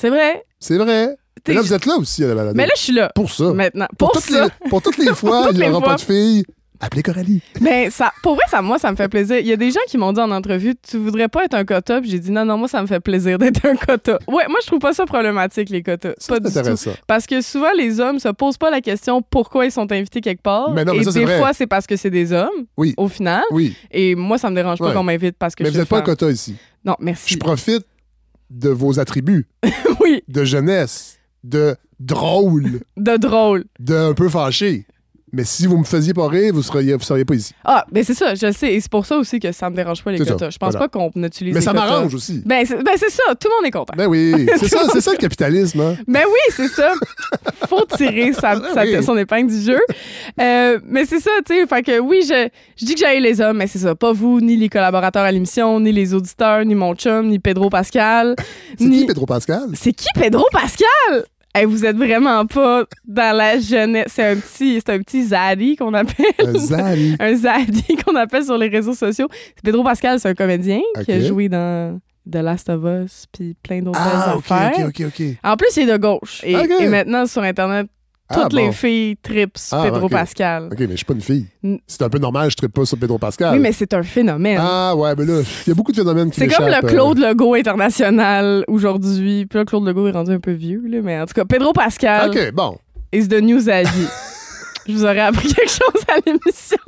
c'est 0.00 0.10
vrai. 0.10 0.44
C'est 0.60 0.76
vrai. 0.76 1.16
Mais 1.48 1.54
là, 1.54 1.60
vous 1.62 1.72
êtes 1.72 1.86
là 1.86 1.96
aussi 1.96 2.24
à 2.24 2.28
la 2.28 2.34
balade. 2.34 2.54
Mais 2.56 2.66
là, 2.66 2.72
je 2.76 2.82
suis 2.82 2.92
là. 2.92 3.10
Pour 3.14 3.30
ça. 3.30 3.52
Maintenant. 3.52 3.86
Pour, 3.98 4.10
Pour, 4.10 4.20
toutes 4.20 4.30
ça. 4.32 4.44
les, 4.44 4.68
pour 4.68 4.82
toutes 4.82 4.98
les 4.98 5.14
fois, 5.14 5.48
il 5.52 5.58
n'y 5.58 5.68
aura 5.68 5.80
pas 5.80 5.94
de 5.96 6.00
filles. 6.00 6.44
Appelez 6.80 7.02
Coralie. 7.02 7.42
Mais 7.60 7.90
ça, 7.90 8.12
pour 8.22 8.34
vrai, 8.34 8.44
ça, 8.50 8.60
moi, 8.62 8.78
ça 8.78 8.90
me 8.90 8.96
fait 8.96 9.08
plaisir. 9.08 9.38
Il 9.38 9.46
y 9.46 9.52
a 9.52 9.56
des 9.56 9.70
gens 9.70 9.80
qui 9.88 9.96
m'ont 9.98 10.12
dit 10.12 10.20
en 10.20 10.30
entrevue, 10.30 10.74
tu 10.76 10.98
voudrais 10.98 11.28
pas 11.28 11.44
être 11.44 11.54
un 11.54 11.64
quota? 11.64 12.00
Puis 12.00 12.10
j'ai 12.10 12.18
dit, 12.18 12.30
non, 12.30 12.44
non, 12.44 12.58
moi, 12.58 12.68
ça 12.68 12.82
me 12.82 12.86
fait 12.86 13.00
plaisir 13.00 13.38
d'être 13.38 13.64
un 13.64 13.76
quota. 13.76 14.18
Ouais, 14.28 14.44
moi, 14.48 14.58
je 14.62 14.66
trouve 14.66 14.78
pas 14.78 14.92
ça 14.92 15.06
problématique, 15.06 15.70
les 15.70 15.82
quotas. 15.82 16.12
Ça, 16.18 16.34
Pas 16.34 16.40
du 16.40 16.52
tout. 16.52 16.90
Parce 17.06 17.26
que 17.26 17.40
souvent, 17.40 17.72
les 17.76 17.98
hommes 18.00 18.18
se 18.18 18.28
posent 18.28 18.58
pas 18.58 18.70
la 18.70 18.80
question 18.80 19.22
pourquoi 19.22 19.64
ils 19.66 19.72
sont 19.72 19.90
invités 19.90 20.20
quelque 20.20 20.42
part. 20.42 20.70
Mais 20.72 20.84
non, 20.84 20.92
mais 20.94 21.00
Et 21.00 21.04
ça, 21.04 21.12
des 21.12 21.24
vrai. 21.24 21.38
fois, 21.38 21.52
c'est 21.52 21.66
parce 21.66 21.86
que 21.86 21.96
c'est 21.96 22.10
des 22.10 22.32
hommes, 22.32 22.66
Oui. 22.76 22.94
au 22.96 23.08
final. 23.08 23.42
Oui, 23.50 23.74
Et 23.90 24.14
moi, 24.14 24.38
ça 24.38 24.50
me 24.50 24.54
dérange 24.54 24.78
pas 24.78 24.86
Ouais. 24.88 24.92
qu'on 24.94 25.02
m'invite 25.02 25.36
parce 25.38 25.54
que 25.54 25.62
mais 25.62 25.70
je 25.70 25.74
vous 25.74 25.80
n'êtes 25.80 25.88
pas 25.88 25.98
un 25.98 26.02
quota 26.02 26.30
ici. 26.30 26.56
Non, 26.84 26.94
merci. 27.00 27.34
Je 27.34 27.38
profite 27.38 27.84
de 28.50 28.68
vos 28.68 29.00
attributs 29.00 29.46
Oui, 30.00 30.22
de 30.28 30.44
jeunesse, 30.44 31.18
de 31.42 31.74
drôle, 31.98 32.80
de 32.96 33.16
drôle. 33.16 33.64
de 33.80 33.94
un 33.94 34.12
peu 34.14 34.28
fâché. 34.28 34.86
Mais 35.36 35.44
si 35.44 35.66
vous 35.66 35.76
me 35.76 35.84
faisiez 35.84 36.14
pas 36.14 36.26
rire, 36.28 36.54
vous 36.54 36.62
seriez, 36.62 36.94
vous 36.94 37.02
seriez 37.02 37.24
pas 37.26 37.34
ici. 37.34 37.52
Ah, 37.64 37.84
ben 37.92 38.02
c'est 38.02 38.14
ça, 38.14 38.34
je 38.34 38.46
le 38.46 38.52
sais. 38.52 38.72
Et 38.72 38.80
c'est 38.80 38.90
pour 38.90 39.04
ça 39.04 39.18
aussi 39.18 39.38
que 39.38 39.52
ça 39.52 39.68
me 39.68 39.76
dérange 39.76 40.02
pas 40.02 40.10
les 40.12 40.18
C'est 40.18 40.24
ça, 40.24 40.30
quotas. 40.32 40.50
Je 40.50 40.56
pense 40.58 40.72
voilà. 40.72 40.88
pas 40.88 40.98
qu'on 40.98 41.10
utilise 41.22 41.52
Mais 41.52 41.60
les 41.60 41.64
ça 41.64 41.72
quotas. 41.72 41.86
m'arrange 41.86 42.14
aussi. 42.14 42.42
Ben 42.46 42.64
c'est 42.66 42.82
ben, 42.82 42.92
c'est 42.96 43.10
ça, 43.10 43.22
tout 43.38 43.48
le 43.48 43.56
monde 43.56 43.66
est 43.66 43.70
content. 43.70 43.92
Ben 43.96 44.06
oui, 44.06 44.46
c'est 44.56 44.68
ça, 44.68 44.86
c'est 44.92 45.00
ça 45.02 45.12
le 45.12 45.18
capitalisme. 45.18 45.80
Hein? 45.80 45.96
Ben 46.08 46.24
oui, 46.26 46.54
c'est 46.56 46.68
ça. 46.68 46.92
Faut 47.68 47.84
tirer 47.96 48.32
sa, 48.32 48.56
Oui. 48.56 49.02
son 49.04 49.16
épingle 49.18 49.50
du 49.52 49.60
jeu. 49.60 49.80
Euh, 50.40 50.78
mais 50.84 51.04
c'est 51.04 51.20
ça, 51.20 51.30
tu 51.46 51.54
sais. 51.54 51.66
Fait 51.66 51.82
que 51.82 51.98
oui, 51.98 52.22
je, 52.26 52.48
je 52.76 52.84
dis 52.86 52.94
que 52.94 53.00
j'aille 53.00 53.20
les 53.20 53.40
hommes, 53.40 53.58
mais 53.58 53.66
c'est 53.66 53.78
ça. 53.80 53.94
Pas 53.94 54.12
vous, 54.12 54.40
ni 54.40 54.56
les 54.56 54.68
collaborateurs 54.70 55.24
à 55.24 55.32
l'émission, 55.32 55.78
ni 55.80 55.92
les 55.92 56.14
auditeurs, 56.14 56.64
ni 56.64 56.74
mon 56.74 56.94
chum, 56.94 57.28
ni 57.28 57.38
Pedro 57.38 57.68
Pascal. 57.68 58.36
C'est 58.78 58.84
ni... 58.84 59.00
qui 59.00 59.06
Pedro 59.06 59.26
Pascal? 59.26 59.68
C'est 59.74 59.92
qui 59.92 60.08
Pedro 60.14 60.44
Pascal? 60.52 61.24
Hey, 61.56 61.64
vous 61.64 61.86
êtes 61.86 61.96
vraiment 61.96 62.44
pas 62.44 62.84
dans 63.06 63.34
la 63.34 63.58
jeunesse. 63.58 64.08
C'est 64.14 64.24
un 64.26 64.36
petit, 64.36 64.74
c'est 64.84 64.92
un 64.92 64.98
petit 64.98 65.24
zaddy 65.28 65.76
qu'on 65.76 65.94
appelle. 65.94 66.26
Un 66.44 66.58
Zali. 66.58 67.16
un 67.20 67.34
zaddy 67.34 67.96
qu'on 68.04 68.14
appelle 68.14 68.44
sur 68.44 68.58
les 68.58 68.68
réseaux 68.68 68.92
sociaux. 68.92 69.26
Pedro 69.64 69.82
Pascal, 69.82 70.20
c'est 70.20 70.28
un 70.28 70.34
comédien 70.34 70.80
qui 71.04 71.12
a 71.12 71.20
joué 71.20 71.48
dans 71.48 71.98
The 72.30 72.36
Last 72.36 72.68
of 72.68 72.82
Us 72.84 73.24
puis 73.32 73.54
plein 73.62 73.80
d'autres 73.80 73.98
Ah, 74.02 74.34
ok, 74.36 74.44
affaires. 74.50 74.86
ok, 74.88 75.00
ok, 75.00 75.06
ok. 75.18 75.26
En 75.44 75.56
plus, 75.56 75.68
il 75.78 75.88
est 75.88 75.92
de 75.92 75.96
gauche. 75.96 76.42
Et 76.44 76.88
maintenant, 76.88 77.24
sur 77.24 77.40
Internet, 77.42 77.86
Ah, 78.28 78.42
toutes 78.42 78.54
les 78.54 78.66
bon. 78.66 78.72
filles 78.72 79.16
tripent 79.22 79.56
sur 79.56 79.76
Ah, 79.78 79.84
Pedro. 79.84 80.08
Pascal. 80.08 80.64
Ok, 80.72 80.78
mais 80.80 80.88
je 80.90 80.96
suis 80.96 81.04
pas 81.04 81.14
une 81.14 81.20
fille. 81.20 81.46
C'est 81.86 82.02
un 82.02 82.08
peu 82.08 82.18
normal, 82.18 82.50
je 82.50 82.56
ne 82.60 82.68
pas 82.68 82.84
sur 82.84 82.98
Pedro 82.98 83.18
Pascal. 83.18 83.54
Oui, 83.54 83.60
mais 83.60 83.70
c'est 83.72 83.94
un 83.94 84.02
phénomène. 84.02 84.58
Ah, 84.60 84.94
ouais, 84.96 85.14
mais 85.16 85.24
là, 85.24 85.42
il 85.66 85.68
y 85.68 85.70
a 85.70 85.74
beaucoup 85.74 85.92
de 85.92 85.96
phénomènes 85.96 86.30
qui 86.30 86.40
c'est 86.40 86.48
comme 86.48 86.66
le 86.66 86.74
euh. 86.74 86.80
Claude 86.80 87.18
Legault 87.18 87.54
international 87.54 88.64
aujourd'hui. 88.66 89.46
Puis 89.46 89.58
là, 89.58 89.64
Claude 89.64 89.84
Legault 89.86 90.08
est 90.08 90.12
rendu 90.12 90.32
un 90.32 90.40
peu 90.40 90.52
vieux, 90.52 90.82
là, 90.88 90.98
mais 91.02 91.20
en 91.20 91.26
tout 91.26 91.34
cas, 91.34 91.44
Pedro 91.44 91.72
Pascal 91.72 92.30
Ok, 92.30 92.52
bon. 92.52 92.76
is 93.12 93.28
the 93.28 93.40
new 93.40 93.60
Zaddy. 93.60 93.88
je 94.88 94.92
vous 94.92 95.04
aurais 95.04 95.20
appris 95.20 95.52
quelque 95.52 95.70
chose 95.70 96.02
à 96.08 96.16
l'émission. 96.26 96.78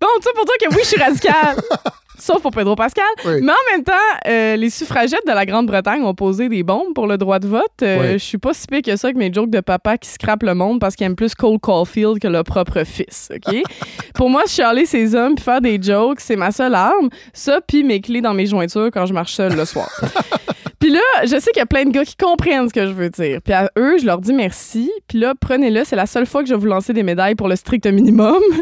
Bon, 0.00 0.08
ça 0.22 0.30
pour 0.34 0.44
dire 0.44 0.68
que 0.68 0.74
oui, 0.74 0.80
je 0.82 0.88
suis 0.88 1.00
radicale. 1.02 1.56
Sauf 2.24 2.40
pour 2.40 2.52
Pedro 2.52 2.74
Pascal. 2.74 3.04
Oui. 3.26 3.34
Mais 3.42 3.52
en 3.52 3.72
même 3.72 3.84
temps, 3.84 3.92
euh, 4.26 4.56
les 4.56 4.70
suffragettes 4.70 5.26
de 5.26 5.32
la 5.32 5.44
Grande-Bretagne 5.44 6.02
ont 6.04 6.14
posé 6.14 6.48
des 6.48 6.62
bombes 6.62 6.94
pour 6.94 7.06
le 7.06 7.18
droit 7.18 7.38
de 7.38 7.46
vote. 7.46 7.62
Euh, 7.82 7.98
Oui. 8.00 8.12
Je 8.14 8.24
suis 8.24 8.38
pas 8.38 8.54
si 8.54 8.66
pire 8.66 8.80
que 8.80 8.96
ça 8.96 9.08
avec 9.08 9.18
mes 9.18 9.30
jokes 9.30 9.50
de 9.50 9.60
papa 9.60 9.98
qui 9.98 10.08
scrape 10.08 10.42
le 10.42 10.54
monde 10.54 10.80
parce 10.80 10.96
qu'il 10.96 11.04
aime 11.04 11.16
plus 11.16 11.34
Cole 11.34 11.58
Caulfield 11.58 12.18
que 12.20 12.28
le 12.28 12.42
propre 12.42 12.82
fils. 12.84 13.28
OK? 13.30 13.54
pour 14.14 14.30
moi, 14.30 14.44
chialer 14.46 14.86
ces 14.86 15.14
hommes 15.14 15.34
puis 15.34 15.44
faire 15.44 15.60
des 15.60 15.78
jokes, 15.78 16.20
c'est 16.20 16.36
ma 16.36 16.50
seule 16.50 16.74
arme. 16.74 17.10
Ça, 17.34 17.60
puis 17.60 17.84
mes 17.84 18.00
clés 18.00 18.22
dans 18.22 18.32
mes 18.32 18.46
jointures 18.46 18.88
quand 18.90 19.04
je 19.04 19.12
marche 19.12 19.34
seule 19.34 19.54
le 19.54 19.66
soir. 19.66 19.90
Puis 20.84 20.92
là, 20.92 21.00
je 21.22 21.40
sais 21.40 21.50
qu'il 21.50 21.60
y 21.60 21.62
a 21.62 21.66
plein 21.66 21.86
de 21.86 21.92
gars 21.92 22.04
qui 22.04 22.14
comprennent 22.14 22.68
ce 22.68 22.74
que 22.74 22.86
je 22.86 22.92
veux 22.92 23.08
dire. 23.08 23.40
Puis 23.42 23.54
à 23.54 23.70
eux, 23.78 23.96
je 23.96 24.04
leur 24.04 24.18
dis 24.18 24.34
merci. 24.34 24.92
Puis 25.08 25.18
là, 25.18 25.32
prenez-le. 25.34 25.82
C'est 25.82 25.96
la 25.96 26.04
seule 26.04 26.26
fois 26.26 26.42
que 26.42 26.48
je 26.50 26.52
vais 26.52 26.60
vous 26.60 26.66
lancer 26.66 26.92
des 26.92 27.02
médailles 27.02 27.36
pour 27.36 27.48
le 27.48 27.56
strict 27.56 27.86
minimum. 27.86 28.36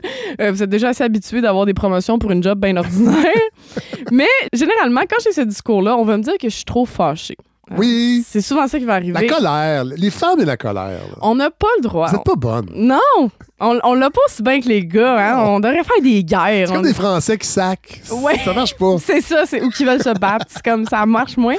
Euh, 0.40 0.50
vous 0.50 0.62
êtes 0.62 0.70
déjà 0.70 0.88
assez 0.88 1.04
habitués 1.04 1.42
d'avoir 1.42 1.66
des 1.66 1.74
promotions 1.74 2.18
pour 2.18 2.30
une 2.30 2.42
job 2.42 2.58
bien 2.58 2.76
ordinaire. 2.78 3.26
Mais 4.10 4.28
généralement, 4.54 5.02
quand 5.02 5.16
j'ai 5.22 5.32
ce 5.32 5.42
discours-là, 5.42 5.94
on 5.98 6.04
va 6.04 6.16
me 6.16 6.22
dire 6.22 6.38
que 6.40 6.48
je 6.48 6.54
suis 6.54 6.64
trop 6.64 6.86
fâchée. 6.86 7.36
Oui. 7.76 8.24
C'est 8.26 8.40
souvent 8.40 8.66
ça 8.66 8.78
qui 8.78 8.86
va 8.86 8.94
arriver. 8.94 9.12
La 9.12 9.26
colère. 9.26 9.84
Les 9.84 10.10
femmes 10.10 10.40
et 10.40 10.46
la 10.46 10.56
colère. 10.56 11.00
là. 11.00 11.18
On 11.20 11.34
n'a 11.34 11.50
pas 11.50 11.68
le 11.76 11.82
droit. 11.82 12.06
Vous 12.08 12.16
n'êtes 12.16 12.24
pas 12.24 12.34
bonnes. 12.34 12.70
Non! 12.74 13.30
On, 13.64 13.78
on 13.84 13.94
l'a 13.94 14.10
pas 14.10 14.20
aussi 14.26 14.42
bien 14.42 14.60
que 14.60 14.68
les 14.68 14.84
gars. 14.84 15.16
Hein? 15.36 15.44
On 15.46 15.60
devrait 15.60 15.84
faire 15.84 16.02
des 16.02 16.24
guerres. 16.24 16.66
C'est 16.66 16.72
comme 16.74 16.78
On- 16.78 16.82
des 16.82 16.92
Français 16.94 17.38
qui 17.38 17.46
sacent. 17.46 17.78
Ouais. 18.10 18.38
Ça 18.44 18.52
marche 18.52 18.74
pas. 18.76 18.96
C'est 18.98 19.20
ça, 19.20 19.44
c'est 19.46 19.62
ou 19.62 19.70
qui 19.70 19.84
veulent 19.84 20.02
se 20.02 20.12
battre. 20.18 20.46
C'est 20.48 20.62
comme 20.64 20.84
ça 20.84 21.06
marche 21.06 21.36
moins. 21.36 21.56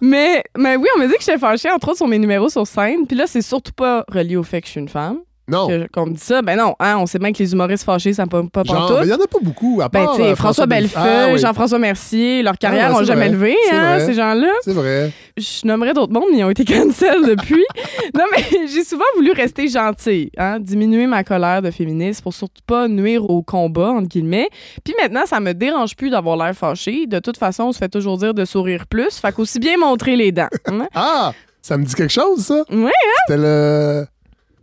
Mais, 0.00 0.42
mais 0.56 0.76
oui, 0.76 0.86
on 0.94 0.98
m'a 1.00 1.06
dit 1.06 1.14
que 1.14 1.20
j'étais 1.20 1.38
fâchée, 1.38 1.70
entre 1.70 1.88
autres, 1.88 1.96
sur 1.98 2.08
mes 2.08 2.18
numéros 2.18 2.48
sur 2.48 2.66
scène. 2.66 3.06
Puis 3.06 3.16
là, 3.16 3.26
c'est 3.26 3.42
surtout 3.42 3.72
pas 3.72 4.04
relié 4.12 4.36
au 4.36 4.42
fait 4.42 4.60
que 4.60 4.66
je 4.66 4.72
suis 4.72 4.80
une 4.80 4.88
femme. 4.88 5.18
Non. 5.46 5.68
Qu'on 5.92 6.06
me 6.06 6.12
dit 6.14 6.20
ça. 6.20 6.40
Ben 6.42 6.56
non, 6.56 6.74
hein, 6.80 6.96
on 6.98 7.06
sait 7.06 7.18
bien 7.18 7.32
que 7.32 7.38
les 7.38 7.52
humoristes 7.52 7.84
fâchés, 7.84 8.14
ça 8.14 8.24
ne 8.24 8.28
pas, 8.28 8.42
pas 8.50 8.64
Genre, 8.64 9.00
il 9.02 9.08
y 9.08 9.12
en 9.12 9.16
a 9.16 9.26
pas 9.26 9.38
beaucoup. 9.42 9.80
À 9.82 9.88
Ben, 9.90 10.04
part, 10.06 10.16
sais, 10.16 10.22
euh, 10.22 10.36
François 10.36 10.66
Bellefeuille, 10.66 11.02
Ah, 11.04 11.28
oui. 11.32 11.38
Jean-François 11.38 11.78
Mercier, 11.78 12.42
leur 12.42 12.56
carrière 12.56 12.86
Ah, 12.86 12.88
ouais, 12.88 12.92
n'ont 12.94 12.98
c'est 13.00 13.04
jamais 13.04 13.28
levé, 13.28 13.54
hein, 13.70 13.98
ces 14.00 14.14
gens-là. 14.14 14.48
C'est 14.62 14.72
vrai. 14.72 15.12
Je 15.36 15.66
nommerais 15.66 15.92
d'autres 15.92 16.12
mondes, 16.12 16.24
mais 16.32 16.38
ils 16.38 16.44
ont 16.44 16.50
été 16.50 16.64
cancel 16.64 17.26
depuis. 17.26 17.64
non, 18.16 18.24
mais 18.32 18.42
j'ai 18.72 18.84
souvent 18.84 19.04
voulu 19.16 19.32
rester 19.32 19.68
gentille, 19.68 20.30
hein, 20.38 20.58
diminuer 20.60 21.06
ma 21.06 21.24
colère 21.24 21.60
de 21.60 21.70
féministe 21.70 22.22
pour 22.22 22.32
surtout 22.32 22.62
pas 22.66 22.88
nuire 22.88 23.28
au 23.28 23.42
combat, 23.42 23.90
entre 23.90 24.08
guillemets. 24.08 24.48
Puis 24.82 24.94
maintenant, 25.00 25.26
ça 25.26 25.40
me 25.40 25.52
dérange 25.52 25.94
plus 25.94 26.08
d'avoir 26.10 26.36
l'air 26.38 26.54
fâché. 26.54 27.06
De 27.06 27.18
toute 27.18 27.36
façon, 27.36 27.64
on 27.64 27.72
se 27.72 27.78
fait 27.78 27.88
toujours 27.90 28.16
dire 28.16 28.32
de 28.32 28.44
sourire 28.46 28.86
plus. 28.86 29.16
Fait 29.18 29.32
qu'aussi 29.32 29.58
bien 29.58 29.76
montrer 29.76 30.16
les 30.16 30.32
dents. 30.32 30.48
hein. 30.68 30.86
Ah, 30.94 31.32
ça 31.60 31.76
me 31.76 31.84
dit 31.84 31.94
quelque 31.94 32.12
chose, 32.12 32.40
ça? 32.46 32.62
Ouais, 32.70 32.90
C'était 33.26 33.40
le. 33.40 34.06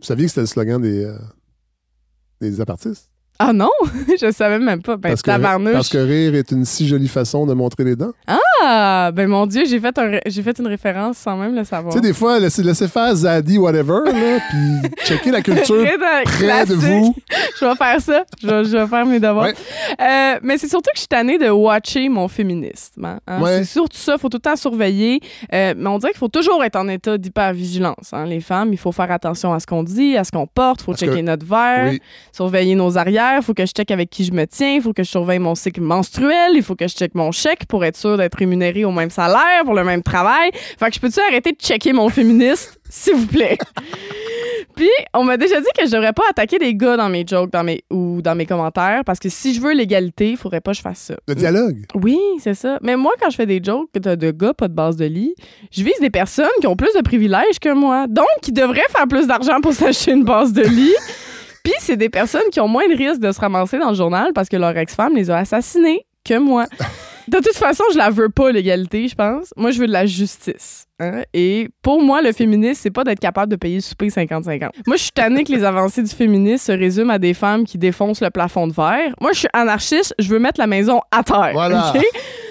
Vous 0.02 0.06
saviez 0.06 0.24
que 0.24 0.30
c'était 0.30 0.40
le 0.40 0.46
slogan 0.48 0.82
des, 0.82 1.04
euh, 1.04 1.16
des 2.40 2.60
apartistes? 2.60 3.11
Ah 3.44 3.52
non, 3.52 3.70
je 4.20 4.30
savais 4.30 4.58
même 4.58 4.82
pas. 4.82 4.96
Ben, 4.96 5.10
parce, 5.10 5.22
que, 5.22 5.72
parce 5.72 5.88
que 5.88 5.98
rire 5.98 6.34
est 6.34 6.50
une 6.52 6.64
si 6.64 6.86
jolie 6.86 7.08
façon 7.08 7.44
de 7.46 7.54
montrer 7.54 7.84
les 7.84 7.96
dents. 7.96 8.12
Ah, 8.64 9.10
ben 9.12 9.26
mon 9.28 9.46
Dieu, 9.46 9.64
j'ai 9.66 9.80
fait, 9.80 9.96
un 9.98 10.20
j'ai 10.26 10.42
fait 10.42 10.58
une 10.58 10.66
référence 10.68 11.16
sans 11.18 11.36
même 11.36 11.54
le 11.54 11.64
savoir. 11.64 11.92
Tu 11.92 11.98
sais, 12.00 12.06
des 12.06 12.12
fois, 12.12 12.38
laissez, 12.38 12.62
laissez 12.62 12.86
faire 12.88 13.14
Zadie, 13.14 13.58
whatever, 13.58 13.98
là, 14.06 14.38
puis 14.50 14.90
checker 15.04 15.30
la 15.32 15.42
culture 15.42 15.82
près 15.84 16.24
classique. 16.24 16.68
de 16.68 16.74
vous. 16.74 17.14
Je 17.60 17.64
vais 17.66 17.74
faire 17.74 18.00
ça. 18.00 18.24
Je 18.42 18.46
vais, 18.46 18.64
je 18.64 18.76
vais 18.76 18.86
faire 18.86 19.06
mes 19.06 19.18
devoirs. 19.20 19.46
Ouais. 19.46 19.54
Euh, 20.00 20.38
mais 20.42 20.58
c'est 20.58 20.68
surtout 20.68 20.90
que 20.90 20.96
je 20.96 21.00
suis 21.00 21.08
tannée 21.08 21.38
de 21.38 21.48
watcher 21.48 22.08
mon 22.08 22.28
féminisme. 22.28 23.04
hein. 23.04 23.18
Hein, 23.26 23.40
Ouais. 23.40 23.58
C'est 23.58 23.64
surtout 23.72 23.96
ça. 23.98 24.14
Il 24.16 24.20
faut 24.20 24.28
tout 24.28 24.36
le 24.38 24.42
temps 24.42 24.56
surveiller. 24.56 25.20
Euh, 25.52 25.74
mais 25.76 25.88
on 25.88 25.98
dirait 25.98 26.12
qu'il 26.12 26.18
faut 26.18 26.28
toujours 26.28 26.62
être 26.64 26.76
en 26.76 26.88
état 26.88 27.18
d'hypervigilance. 27.18 28.12
Hein. 28.12 28.26
Les 28.26 28.40
femmes, 28.40 28.72
il 28.72 28.78
faut 28.78 28.92
faire 28.92 29.10
attention 29.10 29.52
à 29.52 29.60
ce 29.60 29.66
qu'on 29.66 29.82
dit, 29.82 30.16
à 30.16 30.24
ce 30.24 30.30
qu'on 30.32 30.46
porte. 30.46 30.80
Il 30.80 30.84
faut 30.84 30.92
Parce 30.92 31.00
checker 31.00 31.16
que- 31.20 31.26
notre 31.26 31.46
verre, 31.46 31.90
Oui. 31.90 32.00
surveiller 32.32 32.74
nos 32.74 32.96
arrières. 32.98 33.31
Il 33.38 33.42
faut 33.42 33.54
que 33.54 33.66
je 33.66 33.72
check 33.72 33.90
avec 33.90 34.10
qui 34.10 34.24
je 34.24 34.32
me 34.32 34.46
tiens. 34.46 34.74
Il 34.74 34.82
faut 34.82 34.92
que 34.92 35.02
je 35.02 35.08
surveille 35.08 35.38
mon 35.38 35.54
cycle 35.54 35.80
menstruel. 35.80 36.52
Il 36.54 36.62
faut 36.62 36.74
que 36.74 36.86
je 36.86 36.94
check 36.94 37.14
mon 37.14 37.32
chèque 37.32 37.66
pour 37.66 37.84
être 37.84 37.96
sûr 37.96 38.16
d'être 38.16 38.36
rémunéré 38.36 38.84
au 38.84 38.90
même 38.90 39.10
salaire, 39.10 39.64
pour 39.64 39.74
le 39.74 39.84
même 39.84 40.02
travail. 40.02 40.50
Fait 40.52 40.88
que 40.88 40.94
je 40.94 41.00
peux-tu 41.00 41.20
arrêter 41.20 41.52
de 41.52 41.58
checker 41.58 41.92
mon 41.92 42.08
féministe, 42.08 42.80
s'il 42.88 43.14
vous 43.14 43.26
plaît? 43.26 43.58
Puis, 44.76 44.88
on 45.12 45.24
m'a 45.24 45.36
déjà 45.36 45.60
dit 45.60 45.66
que 45.76 45.86
je 45.86 45.90
devrais 45.90 46.12
pas 46.12 46.22
attaquer 46.30 46.58
des 46.58 46.74
gars 46.74 46.96
dans 46.96 47.08
mes 47.08 47.24
jokes 47.26 47.52
dans 47.52 47.64
mes, 47.64 47.82
ou 47.90 48.22
dans 48.22 48.34
mes 48.34 48.46
commentaires 48.46 49.02
parce 49.04 49.18
que 49.18 49.28
si 49.28 49.54
je 49.54 49.60
veux 49.60 49.74
l'égalité, 49.74 50.30
il 50.30 50.36
faudrait 50.36 50.60
pas 50.60 50.70
que 50.70 50.78
je 50.78 50.82
fasse 50.82 50.98
ça. 50.98 51.14
Le 51.28 51.34
dialogue. 51.34 51.84
Oui, 51.94 52.18
c'est 52.38 52.54
ça. 52.54 52.78
Mais 52.82 52.96
moi, 52.96 53.12
quand 53.20 53.28
je 53.30 53.36
fais 53.36 53.46
des 53.46 53.60
jokes 53.62 53.92
de, 53.94 54.14
de 54.14 54.30
gars 54.30 54.54
pas 54.54 54.68
de 54.68 54.74
base 54.74 54.96
de 54.96 55.04
lit, 55.04 55.34
je 55.70 55.82
vise 55.82 55.98
des 56.00 56.10
personnes 56.10 56.46
qui 56.60 56.66
ont 56.66 56.76
plus 56.76 56.92
de 56.94 57.02
privilèges 57.02 57.58
que 57.60 57.72
moi. 57.72 58.06
Donc, 58.08 58.26
qui 58.40 58.52
devraient 58.52 58.80
faire 58.90 59.06
plus 59.08 59.26
d'argent 59.26 59.60
pour 59.60 59.72
s'acheter 59.72 60.12
une 60.12 60.24
base 60.24 60.52
de 60.52 60.62
lit. 60.62 60.94
Puis, 61.62 61.74
c'est 61.78 61.96
des 61.96 62.08
personnes 62.08 62.48
qui 62.50 62.60
ont 62.60 62.68
moins 62.68 62.88
de 62.88 62.96
risques 62.96 63.20
de 63.20 63.32
se 63.32 63.40
ramasser 63.40 63.78
dans 63.78 63.90
le 63.90 63.96
journal 63.96 64.32
parce 64.34 64.48
que 64.48 64.56
leur 64.56 64.76
ex-femme 64.76 65.14
les 65.14 65.30
a 65.30 65.38
assassinés 65.38 66.06
que 66.24 66.38
moi. 66.38 66.66
De 67.28 67.38
toute 67.38 67.54
façon, 67.56 67.84
je 67.92 67.98
la 67.98 68.10
veux 68.10 68.28
pas, 68.28 68.50
l'égalité, 68.52 69.08
je 69.08 69.14
pense. 69.14 69.52
Moi, 69.56 69.70
je 69.70 69.78
veux 69.78 69.86
de 69.86 69.92
la 69.92 70.06
justice. 70.06 70.86
hein. 70.98 71.22
Et 71.32 71.68
pour 71.82 72.02
moi, 72.02 72.22
le 72.22 72.32
féminisme, 72.32 72.80
c'est 72.82 72.90
pas 72.90 73.04
d'être 73.04 73.20
capable 73.20 73.50
de 73.50 73.56
payer 73.56 73.76
le 73.76 73.80
souper 73.80 74.08
50-50. 74.08 74.70
Moi, 74.86 74.96
je 74.96 75.02
suis 75.02 75.12
tannée 75.12 75.44
que 75.44 75.52
les 75.52 75.64
avancées 75.64 76.02
du 76.02 76.10
féminisme 76.10 76.72
se 76.72 76.78
résument 76.78 77.10
à 77.12 77.18
des 77.18 77.34
femmes 77.34 77.64
qui 77.64 77.78
défoncent 77.78 78.20
le 78.20 78.30
plafond 78.30 78.66
de 78.66 78.72
verre. 78.72 79.14
Moi, 79.20 79.32
je 79.32 79.40
suis 79.40 79.48
anarchiste, 79.52 80.14
je 80.18 80.28
veux 80.28 80.38
mettre 80.38 80.60
la 80.60 80.66
maison 80.66 81.00
à 81.10 81.22
terre. 81.22 81.50
Voilà. 81.52 81.92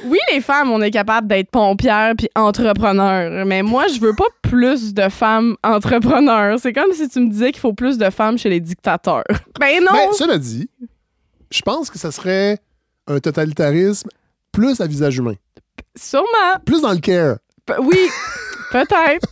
Oui, 0.06 0.18
les 0.34 0.42
femmes, 0.42 0.72
on 0.72 0.82
est 0.82 0.90
capable 0.92 1.28
d'être 1.28 1.52
pompières 1.52 2.14
puis 2.18 2.28
entrepreneurs, 2.36 3.46
mais 3.46 3.62
moi, 3.62 3.86
je 3.94 4.00
veux 4.00 4.16
pas 4.16 4.26
plus 4.42 4.94
de 4.96 5.10
femmes 5.10 5.56
entrepreneurs. 5.64 6.58
C'est 6.60 6.74
comme 6.74 6.92
si 6.94 7.08
tu 7.08 7.20
me 7.20 7.30
disais 7.30 7.52
qu'il 7.52 7.60
faut 7.62 7.74
plus 7.74 7.98
de 7.98 8.10
femmes 8.10 8.38
chez 8.38 8.50
les 8.50 8.60
dictateurs. 8.60 9.24
Ben 9.60 9.80
non! 9.84 9.92
Mais 9.94 10.08
cela 10.14 10.38
dit, 10.40 10.70
je 11.52 11.62
pense 11.62 11.90
que 11.92 12.00
ça 12.00 12.12
serait 12.12 12.58
un 13.08 13.20
totalitarisme 13.20 14.10
plus 14.52 14.82
à 14.82 14.88
visage 14.88 15.18
humain. 15.18 15.36
Sûrement. 15.98 16.26
Plus 16.66 16.82
dans 16.82 16.92
le 16.92 17.00
care. 17.00 17.38
Pe- 17.66 17.80
oui, 17.82 17.98
peut-être. 18.72 19.28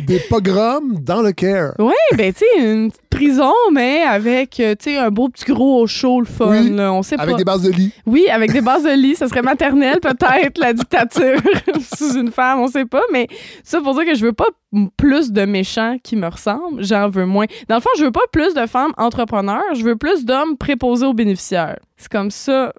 Des 0.06 0.20
pogroms 0.28 0.98
dans 1.02 1.22
le 1.22 1.32
care. 1.32 1.72
Oui, 1.78 1.92
ben 2.16 2.32
tu 2.32 2.40
sais, 2.40 2.62
une 2.72 2.90
petite 2.90 3.02
prison, 3.10 3.52
mais 3.72 4.02
avec, 4.02 4.58
euh, 4.60 4.74
tu 4.78 4.90
sais, 4.92 4.96
un 4.96 5.10
beau 5.10 5.28
petit 5.28 5.44
gros 5.44 5.82
au 5.82 5.86
chaud, 5.86 6.20
le 6.20 6.26
fun, 6.26 6.50
Oui, 6.50 6.70
là, 6.70 6.92
on 6.92 7.02
sait 7.02 7.18
Avec 7.18 7.32
pas. 7.32 7.38
des 7.38 7.44
bases 7.44 7.62
de 7.62 7.70
lit. 7.70 7.92
Oui, 8.06 8.28
avec 8.30 8.52
des 8.52 8.60
bases 8.60 8.84
de 8.84 8.90
lit, 8.90 9.16
ça 9.16 9.28
serait 9.28 9.42
maternel, 9.42 9.98
peut-être, 10.00 10.58
la 10.58 10.72
dictature 10.72 11.40
sous 11.96 12.14
une 12.16 12.30
femme, 12.30 12.60
on 12.60 12.68
sait 12.68 12.86
pas, 12.86 13.02
mais 13.12 13.26
ça 13.64 13.80
pour 13.80 13.94
dire 13.94 14.04
que 14.06 14.14
je 14.14 14.24
veux 14.24 14.32
pas 14.32 14.46
plus 14.96 15.32
de 15.32 15.44
méchants 15.44 15.96
qui 16.02 16.14
me 16.16 16.28
ressemblent, 16.28 16.82
j'en 16.84 17.08
veux 17.08 17.26
moins. 17.26 17.46
Dans 17.68 17.76
le 17.76 17.80
fond, 17.80 17.90
je 17.98 18.04
veux 18.04 18.12
pas 18.12 18.26
plus 18.32 18.54
de 18.54 18.66
femmes 18.66 18.92
entrepreneurs, 18.98 19.62
je 19.74 19.82
veux 19.82 19.96
plus 19.96 20.24
d'hommes 20.24 20.56
préposés 20.56 21.06
aux 21.06 21.14
bénéficiaires. 21.14 21.78
C'est 21.96 22.10
comme 22.10 22.30
ça, 22.30 22.72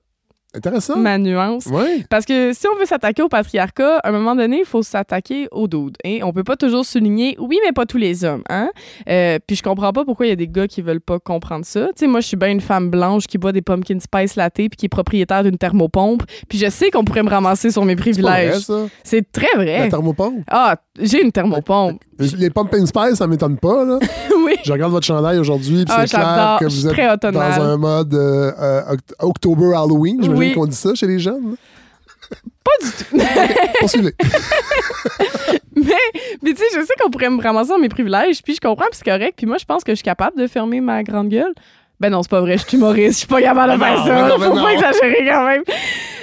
Intéressant. 0.55 0.97
ma 0.97 1.17
nuance. 1.19 1.67
Oui. 1.71 2.03
Parce 2.09 2.25
que 2.25 2.53
si 2.53 2.65
on 2.67 2.77
veut 2.79 2.85
s'attaquer 2.85 3.21
au 3.21 3.29
patriarcat, 3.29 3.97
à 3.99 4.09
un 4.09 4.11
moment 4.11 4.35
donné, 4.35 4.59
il 4.61 4.65
faut 4.65 4.81
s'attaquer 4.81 5.47
aux 5.51 5.67
dudes. 5.67 5.95
Et 6.03 6.23
on 6.23 6.33
peut 6.33 6.43
pas 6.43 6.55
toujours 6.55 6.85
souligner, 6.85 7.35
oui, 7.39 7.59
mais 7.65 7.71
pas 7.71 7.85
tous 7.85 7.97
les 7.97 8.25
hommes. 8.25 8.41
Hein? 8.49 8.69
Euh, 9.09 9.37
puis 9.45 9.55
je 9.55 9.61
comprends 9.63 9.93
pas 9.93 10.05
pourquoi 10.05 10.25
il 10.25 10.29
y 10.29 10.31
a 10.31 10.35
des 10.35 10.47
gars 10.47 10.67
qui 10.67 10.81
veulent 10.81 11.01
pas 11.01 11.19
comprendre 11.19 11.65
ça. 11.65 11.87
Tu 11.89 11.93
sais, 11.97 12.07
moi, 12.07 12.19
je 12.21 12.27
suis 12.27 12.37
bien 12.37 12.49
une 12.49 12.61
femme 12.61 12.89
blanche 12.89 13.27
qui 13.27 13.37
boit 13.37 13.51
des 13.51 13.61
pumpkin 13.61 13.99
spice 13.99 14.35
latte 14.35 14.55
puis 14.55 14.69
qui 14.69 14.85
est 14.87 14.89
propriétaire 14.89 15.43
d'une 15.43 15.57
thermopompe. 15.57 16.23
Puis 16.47 16.57
je 16.57 16.69
sais 16.69 16.89
qu'on 16.89 17.03
pourrait 17.03 17.23
me 17.23 17.29
ramasser 17.29 17.69
sur 17.69 17.85
mes 17.85 17.95
C'est 17.95 17.95
pas 18.21 18.21
vrai, 18.21 18.47
privilèges. 18.47 18.61
ça. 18.63 18.85
C'est 19.03 19.31
très 19.31 19.47
La 19.55 19.63
vrai. 19.63 19.89
thermopompe? 19.89 20.43
Ah, 20.49 20.77
j'ai 20.99 21.23
une 21.23 21.31
thermopompe. 21.31 22.01
Les 22.37 22.49
pumpkin 22.49 22.85
spice, 22.85 23.13
ça 23.15 23.27
m'étonne 23.27 23.57
pas. 23.57 23.85
Là. 23.85 23.99
oui. 24.45 24.55
Je 24.65 24.71
regarde 24.73 24.91
votre 24.91 25.05
chandail 25.05 25.37
aujourd'hui, 25.39 25.85
puis 25.85 25.93
Ah, 25.95 26.05
c'est 26.07 26.15
clair 26.17 26.57
que 26.59 26.67
Je 26.67 26.75
suis 26.75 26.81
vous 26.89 26.89
êtes 26.89 27.21
dans 27.31 27.39
un 27.39 27.77
mode 27.77 28.13
euh, 28.13 28.51
euh, 28.59 28.81
oct- 28.95 29.13
October 29.21 29.71
Halloween. 29.75 30.19
J'imagine 30.39 30.53
Oui. 30.53 30.53
qu'on 30.55 30.67
dit 30.67 30.75
ça 30.75 30.95
chez 30.95 31.07
les 31.07 31.19
jeunes? 31.19 31.55
Pas 32.63 32.71
du 32.85 32.91
tout. 32.91 33.17
Poursuivez. 33.79 34.13
Mais, 35.75 35.93
mais 36.41 36.51
tu 36.53 36.57
sais, 36.57 36.65
je 36.75 36.85
sais 36.85 36.93
qu'on 37.01 37.09
pourrait 37.09 37.29
me 37.29 37.41
ramasser 37.41 37.69
dans 37.69 37.77
mes 37.79 37.87
privilèges, 37.87 38.43
puis 38.43 38.53
je 38.53 38.59
comprends, 38.59 38.85
puis 38.91 38.99
c'est 39.01 39.05
correct. 39.09 39.35
Puis 39.37 39.45
moi, 39.45 39.57
je 39.57 39.63
pense 39.63 39.83
que 39.83 39.93
je 39.93 39.95
suis 39.95 40.03
capable 40.03 40.37
de 40.37 40.45
fermer 40.45 40.81
ma 40.81 41.03
grande 41.03 41.29
gueule. 41.29 41.53
Ben 41.99 42.09
non, 42.09 42.21
c'est 42.23 42.31
pas 42.31 42.41
vrai, 42.41 42.57
je 42.57 42.65
suis 42.65 42.77
humoriste, 42.77 43.13
je 43.13 43.17
suis 43.19 43.27
pas 43.27 43.41
capable 43.41 43.73
de 43.73 43.77
Ben 43.77 43.85
faire 43.87 43.97
non, 43.99 44.05
ça. 44.05 44.13
ben 44.15 44.27
non, 44.29 44.39
Faut 44.49 44.55
non. 44.55 44.63
pas 44.63 44.73
exagérer 44.73 45.25
quand 45.27 45.45
même. 45.47 45.63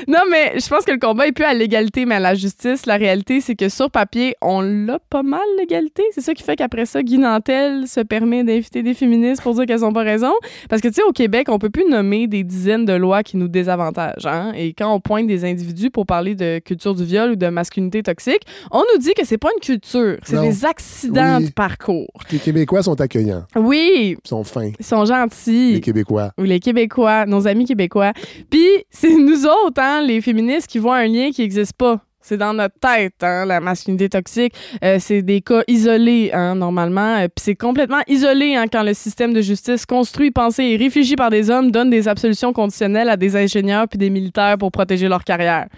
Non, 0.09 0.21
mais 0.31 0.53
je 0.61 0.69
pense 0.69 0.85
que 0.85 0.93
le 0.93 0.99
combat 0.99 1.27
est 1.27 1.33
plus 1.33 1.45
à 1.45 1.53
l'égalité, 1.53 2.05
mais 2.07 2.15
à 2.17 2.21
la 2.21 2.35
justice. 2.35 2.87
La 2.87 2.97
réalité, 2.97 3.41
c'est 3.41 3.57
que 3.57 3.69
sur 3.69 3.91
papier, 3.91 4.37
on 4.41 4.61
l'a 4.61 4.99
pas 5.11 5.23
mal, 5.25 5.41
l'égalité. 5.59 6.03
C'est 6.13 6.21
ça 6.21 6.33
qui 6.33 6.43
fait 6.45 6.55
qu'après 6.55 6.87
ça, 6.87 7.03
Guy 7.03 7.19
Nantel 7.19 7.89
se 7.89 8.01
permet 8.01 8.45
d'inviter 8.45 8.83
des 8.85 8.95
féministes 8.95 9.43
pour 9.43 9.55
dire 9.55 9.67
qu'elles 9.67 9.85
ont 9.85 9.93
pas 9.93 10.03
raison. 10.05 10.33
Parce 10.69 10.81
que, 10.81 10.89
tu 10.89 10.95
sais, 10.95 11.03
au 11.03 11.13
Québec, 11.13 11.49
on 11.51 11.59
peut 11.59 11.71
plus 11.71 11.87
nommer 11.91 12.27
des 12.29 12.45
dizaines 12.45 12.85
de 12.85 12.93
lois 12.93 13.23
qui 13.25 13.37
nous 13.37 13.49
désavantagent. 13.49 14.27
Hein? 14.27 14.53
Et 14.55 14.75
quand 14.75 14.95
on 14.95 15.01
pointe 15.01 15.27
des 15.27 15.45
individus 15.45 15.91
pour 15.91 16.07
parler 16.07 16.35
de 16.37 16.61
culture 16.61 16.95
du 16.95 17.05
viol 17.05 17.33
ou 17.33 17.37
de 17.37 17.49
masculinité 17.49 18.03
toxique, 18.03 18.43
on 18.71 18.83
nous 18.95 19.01
dit 19.01 19.13
que 19.15 19.25
c'est 19.27 19.39
pas 19.39 19.49
une 19.57 19.61
culture, 19.61 20.19
c'est 20.25 20.41
des 20.41 20.65
accidents 20.65 21.39
Oui. 21.39 21.47
de 21.47 21.51
parcours. 21.53 22.07
Les 22.31 22.39
Québécois 22.39 22.83
sont 22.85 23.01
accueillants. 23.01 23.45
Oui, 23.57 24.17
Ils 24.25 24.29
sont 24.29 24.45
fins. 24.45 24.71
ils 24.79 24.87
sont 24.87 25.05
gentils. 25.05 25.66
Les 25.75 25.81
Québécois. 25.81 26.33
Ou 26.39 26.43
les 26.43 26.61
Québécois, 26.61 27.27
nos 27.27 27.47
amis 27.47 27.65
québécois. 27.65 28.13
Puis 28.51 28.67
c'est 28.91 29.15
nous 29.17 29.47
autres, 29.47 29.81
hein, 29.81 30.03
les 30.03 30.21
féministes, 30.21 30.67
qui 30.69 30.79
voient 30.79 30.97
un 30.97 31.07
lien 31.07 31.31
qui 31.31 31.43
n'existe 31.43 31.75
pas. 31.75 32.01
C'est 32.21 32.37
dans 32.39 32.53
notre 32.53 32.75
tête, 32.81 33.15
hein, 33.23 33.45
la 33.45 33.61
masculinité 33.61 34.09
toxique. 34.09 34.53
Euh, 34.83 34.97
c'est 34.99 35.23
des 35.23 35.41
cas 35.41 35.63
isolés, 35.69 36.33
hein, 36.33 36.57
normalement. 36.57 37.19
Euh, 37.19 37.29
Puis 37.29 37.45
c'est 37.45 37.55
complètement 37.55 38.01
isolé 38.09 38.57
hein, 38.57 38.65
quand 38.67 38.83
le 38.83 38.95
système 38.95 39.33
de 39.33 39.41
justice 39.41 39.87
construit, 39.87 40.33
pensé 40.33 40.65
et 40.65 40.77
réfléchi 40.77 41.15
par 41.15 41.31
des 41.31 41.51
hommes 41.51 41.71
donne 41.71 41.89
des 41.89 42.09
absolutions 42.09 42.53
conditionnelles 42.53 43.09
à 43.11 43.17
des 43.17 43.37
ingénieurs 43.37 43.87
puis 43.87 43.97
des 43.97 44.11
militaires 44.11 44.59
pour 44.59 44.73
protéger 44.73 45.07
leur 45.07 45.23
carrière. 45.23 45.69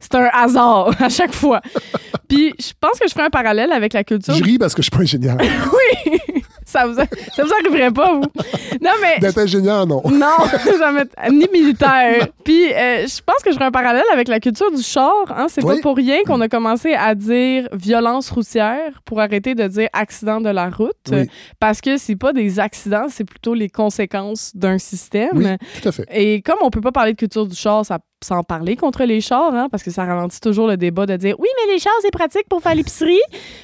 C'est 0.00 0.14
un 0.14 0.30
hasard 0.32 0.90
à 1.02 1.10
chaque 1.10 1.34
fois. 1.34 1.60
Puis 2.28 2.54
je 2.58 2.72
pense 2.80 2.98
que 2.98 3.06
je 3.06 3.12
ferai 3.12 3.24
un 3.24 3.30
parallèle 3.30 3.70
avec 3.70 3.92
la 3.92 4.02
culture. 4.02 4.32
Je 4.32 4.42
ris 4.42 4.56
parce 4.56 4.74
que 4.74 4.80
je 4.80 4.84
suis 4.84 4.96
pas 4.96 5.02
ingénieur. 5.02 5.36
Oui! 5.46 6.42
Ça, 6.70 6.86
vous, 6.86 6.94
ça 6.94 7.44
vous 7.44 7.52
arriverait 7.60 7.90
pas, 7.90 8.14
vous. 8.14 8.22
Non, 8.80 8.90
mais 9.02 9.18
D'être 9.20 9.38
ingénieur, 9.38 9.86
non. 9.86 10.02
non, 10.10 10.36
jamais. 10.78 11.04
Ni 11.30 11.46
militaire. 11.52 12.28
Puis, 12.44 12.72
euh, 12.72 13.06
je 13.06 13.20
pense 13.24 13.42
que 13.44 13.50
je 13.50 13.54
ferai 13.56 13.66
un 13.66 13.70
parallèle 13.70 14.04
avec 14.12 14.28
la 14.28 14.40
culture 14.40 14.70
du 14.70 14.82
char. 14.82 15.12
Hein? 15.28 15.46
C'est 15.48 15.64
Oui. 15.64 15.76
pas 15.76 15.80
pour 15.82 15.96
rien 15.96 16.18
qu'on 16.26 16.40
a 16.40 16.48
commencé 16.48 16.94
à 16.94 17.14
dire 17.14 17.68
violence 17.72 18.30
routière 18.30 19.00
pour 19.04 19.20
arrêter 19.20 19.54
de 19.54 19.66
dire 19.66 19.88
accident 19.92 20.40
de 20.40 20.48
la 20.50 20.70
route. 20.70 20.92
Oui. 21.10 21.28
Parce 21.58 21.80
que 21.80 21.96
c'est 21.98 22.16
pas 22.16 22.32
des 22.32 22.60
accidents, 22.60 23.06
c'est 23.08 23.24
plutôt 23.24 23.54
les 23.54 23.68
conséquences 23.68 24.52
d'un 24.54 24.78
système. 24.78 25.30
Oui, 25.34 25.46
tout 25.82 25.88
à 25.88 25.92
fait. 25.92 26.06
Et 26.12 26.40
comme 26.42 26.58
on 26.62 26.70
peut 26.70 26.80
pas 26.80 26.92
parler 26.92 27.12
de 27.12 27.18
culture 27.18 27.46
du 27.46 27.56
char 27.56 27.84
ça- 27.84 27.98
sans 28.22 28.42
parler 28.42 28.76
contre 28.76 29.04
les 29.04 29.20
chars, 29.20 29.54
hein, 29.54 29.68
parce 29.70 29.82
que 29.82 29.90
ça 29.90 30.04
ralentit 30.04 30.40
toujours 30.40 30.66
le 30.66 30.76
débat 30.76 31.06
de 31.06 31.16
dire 31.16 31.36
oui, 31.38 31.48
mais 31.56 31.72
les 31.72 31.78
chars, 31.78 31.92
c'est 32.02 32.10
pratique 32.10 32.48
pour 32.48 32.62
faire 32.62 32.74
l'épicerie. 32.74 33.20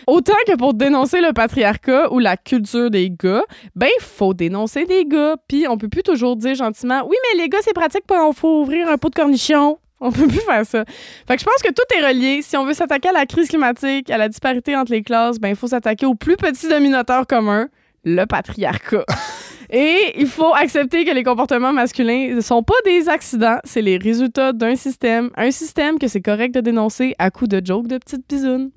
Autant 0.07 0.35
que 0.47 0.57
pour 0.57 0.75
dénoncer 0.75 1.21
le 1.21 1.33
patriarcat 1.33 2.13
ou 2.13 2.19
la 2.19 2.37
culture 2.37 2.91
des 2.91 3.11
gars, 3.11 3.45
ben, 3.75 3.89
il 3.99 4.03
faut 4.03 4.35
dénoncer 4.35 4.85
des 4.85 5.05
gars. 5.05 5.37
Puis 5.49 5.67
on 5.69 5.77
peut 5.77 5.89
plus 5.89 6.03
toujours 6.03 6.37
dire 6.37 6.55
gentiment 6.55 7.03
oui, 7.07 7.17
mais 7.25 7.43
les 7.43 7.49
gars, 7.49 7.59
c'est 7.63 7.75
pratique 7.75 8.07
pour 8.07 8.17
faut 8.35 8.63
ouvrir 8.63 8.89
un 8.89 8.99
pot 8.99 9.11
de 9.11 9.15
cornichons. 9.15 9.79
On 10.01 10.13
peut 10.13 10.27
plus 10.27 10.41
faire 10.41 10.67
ça. 10.67 10.85
Fait 11.27 11.37
que 11.37 11.41
je 11.41 11.45
pense 11.45 11.63
que 11.63 11.73
tout 11.73 11.97
est 11.97 12.07
relié. 12.07 12.43
Si 12.43 12.57
on 12.57 12.67
veut 12.67 12.75
s'attaquer 12.75 13.09
à 13.09 13.13
la 13.13 13.25
crise 13.25 13.49
climatique, 13.49 14.11
à 14.11 14.19
la 14.19 14.29
disparité 14.29 14.77
entre 14.77 14.93
les 14.93 15.03
classes, 15.03 15.39
ben, 15.39 15.49
il 15.49 15.57
faut 15.57 15.69
s'attaquer 15.69 16.07
au 16.07 16.15
plus 16.15 16.37
petit 16.37 16.69
dominateur 16.69 17.27
commun, 17.27 17.69
le 18.05 18.25
patriarcat. 18.27 19.05
Et 19.71 20.15
il 20.17 20.27
faut 20.27 20.55
accepter 20.55 21.05
que 21.05 21.13
les 21.13 21.25
comportements 21.25 21.73
masculins 21.73 22.35
ne 22.35 22.41
sont 22.41 22.63
pas 22.63 22.75
des 22.85 23.09
accidents, 23.09 23.59
c'est 23.65 23.83
les 23.83 23.97
résultats 23.99 24.53
d'un 24.53 24.77
système. 24.77 25.31
Un 25.37 25.51
système 25.51 25.99
que 25.99 26.09
c'est 26.09 26.21
correct 26.21 26.55
de 26.55 26.61
dénoncer 26.61 27.15
à 27.19 27.31
coups 27.31 27.51
de 27.51 27.61
jokes 27.65 27.89
de 27.89 27.99
petites 27.99 28.29
bisounes. 28.29 28.71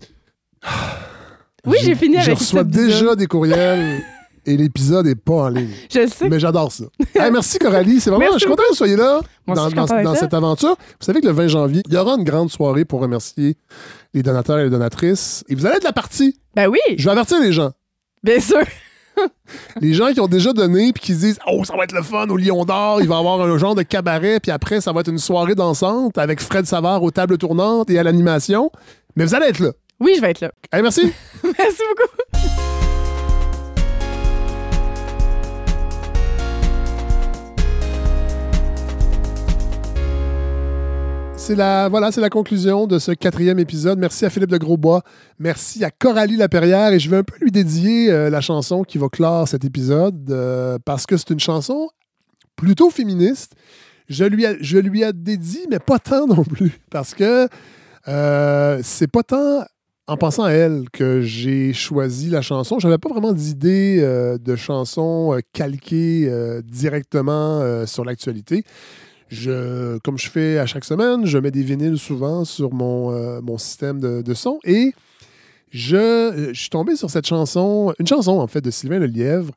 Oui, 1.65 1.77
j'ai 1.83 1.95
fini 1.95 2.15
Je 2.15 2.21
avec 2.27 2.37
reçois 2.39 2.61
cette 2.61 2.69
bisoune. 2.69 2.87
déjà 2.87 3.15
des 3.15 3.27
courriels 3.27 4.01
et 4.45 4.57
l'épisode 4.57 5.05
n'est 5.05 5.15
pas 5.15 5.33
en 5.33 5.49
ligne. 5.49 5.69
Je 5.93 6.07
sais. 6.07 6.29
Mais 6.29 6.39
j'adore 6.39 6.71
ça. 6.71 6.85
Hey, 7.15 7.29
merci 7.31 7.59
Coralie. 7.59 7.99
C'est 7.99 8.09
vraiment, 8.09 8.21
Merci 8.25 8.35
je 8.35 8.39
suis 8.39 8.49
content 8.49 8.63
que 8.63 8.69
vous 8.69 8.75
soyez 8.75 8.95
là 8.95 9.19
Moi 9.45 9.55
dans, 9.55 9.69
je 9.69 9.75
dans- 9.75 10.15
cette 10.15 10.33
aventure. 10.33 10.75
Vous 10.79 11.05
savez 11.05 11.19
que 11.21 11.27
le 11.27 11.33
20 11.33 11.47
janvier, 11.49 11.81
il 11.87 11.93
y 11.93 11.97
aura 11.97 12.15
une 12.15 12.23
grande 12.23 12.49
soirée 12.49 12.85
pour 12.85 13.01
remercier 13.01 13.57
les 14.13 14.23
donateurs 14.23 14.59
et 14.59 14.63
les 14.63 14.69
donatrices. 14.69 15.43
Et 15.49 15.55
vous 15.55 15.65
allez 15.65 15.75
être 15.75 15.83
la 15.83 15.93
partie. 15.93 16.39
Ben 16.55 16.67
oui, 16.67 16.79
Je 16.97 17.03
vais 17.05 17.11
avertir 17.11 17.39
les 17.41 17.51
gens. 17.51 17.71
bien 18.23 18.39
sûr. 18.39 18.61
Les 19.81 19.93
gens 19.93 20.11
qui 20.13 20.19
ont 20.19 20.27
déjà 20.27 20.53
donné 20.53 20.93
puis 20.93 21.01
qui 21.03 21.13
se 21.13 21.19
disent 21.19 21.39
Oh, 21.47 21.63
ça 21.65 21.75
va 21.75 21.83
être 21.83 21.93
le 21.93 22.03
fun 22.03 22.27
au 22.29 22.37
Lion 22.37 22.65
d'Or, 22.65 23.01
il 23.01 23.07
va 23.07 23.15
y 23.15 23.19
avoir 23.19 23.41
un 23.41 23.57
genre 23.57 23.75
de 23.75 23.83
cabaret, 23.83 24.39
puis 24.39 24.51
après, 24.51 24.81
ça 24.81 24.91
va 24.91 25.01
être 25.01 25.09
une 25.09 25.17
soirée 25.17 25.55
dansante 25.55 26.17
avec 26.17 26.41
Fred 26.41 26.65
Savard 26.65 27.03
aux 27.03 27.11
tables 27.11 27.37
tournantes 27.37 27.89
et 27.89 27.99
à 27.99 28.03
l'animation. 28.03 28.71
Mais 29.15 29.25
vous 29.25 29.35
allez 29.35 29.47
être 29.47 29.59
là. 29.59 29.71
Oui, 29.99 30.13
je 30.15 30.21
vais 30.21 30.31
être 30.31 30.41
là. 30.41 30.51
Hey, 30.71 30.81
merci. 30.81 31.11
Merci 31.43 31.81
beaucoup. 31.89 32.58
C'est 41.49 41.55
la, 41.55 41.89
voilà, 41.89 42.11
c'est 42.11 42.21
la 42.21 42.29
conclusion 42.29 42.85
de 42.85 42.99
ce 42.99 43.11
quatrième 43.11 43.57
épisode. 43.57 43.97
Merci 43.97 44.23
à 44.23 44.29
Philippe 44.29 44.51
de 44.51 44.57
Grosbois. 44.59 45.01
Merci 45.39 45.83
à 45.83 45.89
Coralie 45.89 46.35
Laperrière. 46.35 46.93
Et 46.93 46.99
je 46.99 47.09
vais 47.09 47.17
un 47.17 47.23
peu 47.23 47.33
lui 47.41 47.49
dédier 47.49 48.11
euh, 48.11 48.29
la 48.29 48.39
chanson 48.39 48.83
qui 48.83 48.99
va 48.99 49.09
clore 49.09 49.47
cet 49.47 49.65
épisode 49.65 50.29
euh, 50.29 50.77
parce 50.85 51.07
que 51.07 51.17
c'est 51.17 51.31
une 51.31 51.39
chanson 51.39 51.89
plutôt 52.55 52.91
féministe. 52.91 53.53
Je 54.09 54.25
lui, 54.25 54.45
ai, 54.45 54.57
je 54.61 54.77
dédié, 55.11 55.61
mais 55.71 55.79
pas 55.79 55.97
tant 55.97 56.27
non 56.27 56.43
plus. 56.43 56.79
Parce 56.91 57.15
que 57.15 57.47
euh, 58.07 58.79
c'est 58.83 59.07
pas 59.07 59.23
tant 59.23 59.65
en 60.05 60.17
pensant 60.17 60.43
à 60.43 60.51
elle 60.51 60.83
que 60.93 61.21
j'ai 61.21 61.73
choisi 61.73 62.29
la 62.29 62.43
chanson. 62.43 62.77
Je 62.77 62.85
n'avais 62.85 62.99
pas 62.99 63.09
vraiment 63.09 63.33
d'idée 63.33 63.99
de 64.39 64.55
chanson 64.55 65.35
calquée 65.53 66.31
directement 66.63 67.87
sur 67.87 68.05
l'actualité. 68.05 68.63
Comme 70.03 70.17
je 70.17 70.29
fais 70.29 70.57
à 70.57 70.65
chaque 70.65 70.85
semaine, 70.85 71.25
je 71.25 71.37
mets 71.37 71.51
des 71.51 71.63
vinyles 71.63 71.99
souvent 71.99 72.45
sur 72.45 72.73
mon, 72.73 73.11
euh, 73.11 73.41
mon 73.41 73.57
système 73.57 73.99
de, 73.99 74.21
de 74.21 74.33
son 74.33 74.59
et 74.63 74.93
je, 75.71 76.49
je 76.51 76.59
suis 76.59 76.69
tombé 76.69 76.95
sur 76.95 77.11
cette 77.11 77.27
chanson, 77.27 77.93
une 77.99 78.07
chanson 78.07 78.39
en 78.39 78.47
fait 78.47 78.61
de 78.61 78.71
Sylvain 78.71 78.99
Lelièvre. 78.99 79.51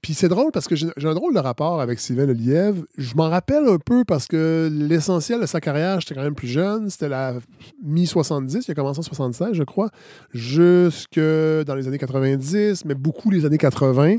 Puis 0.00 0.14
c'est 0.14 0.28
drôle 0.28 0.52
parce 0.52 0.68
que 0.68 0.76
j'ai 0.76 0.88
un 1.02 1.14
drôle 1.14 1.34
de 1.34 1.40
rapport 1.40 1.80
avec 1.80 1.98
Sylvain 1.98 2.26
Lelièvre. 2.26 2.84
Je 2.96 3.14
m'en 3.16 3.28
rappelle 3.28 3.66
un 3.66 3.78
peu 3.78 4.04
parce 4.04 4.26
que 4.26 4.70
l'essentiel 4.72 5.40
de 5.40 5.46
sa 5.46 5.60
carrière, 5.60 6.00
j'étais 6.00 6.14
quand 6.14 6.22
même 6.22 6.36
plus 6.36 6.46
jeune. 6.48 6.88
C'était 6.88 7.08
la 7.08 7.34
mi-70, 7.82 8.64
il 8.66 8.70
a 8.70 8.74
commencé 8.74 9.00
en 9.00 9.02
76, 9.02 9.54
je 9.54 9.62
crois, 9.64 9.90
jusque 10.32 11.18
dans 11.18 11.74
les 11.74 11.88
années 11.88 11.98
90, 11.98 12.84
mais 12.84 12.94
beaucoup 12.94 13.30
les 13.30 13.44
années 13.44 13.58
80. 13.58 14.18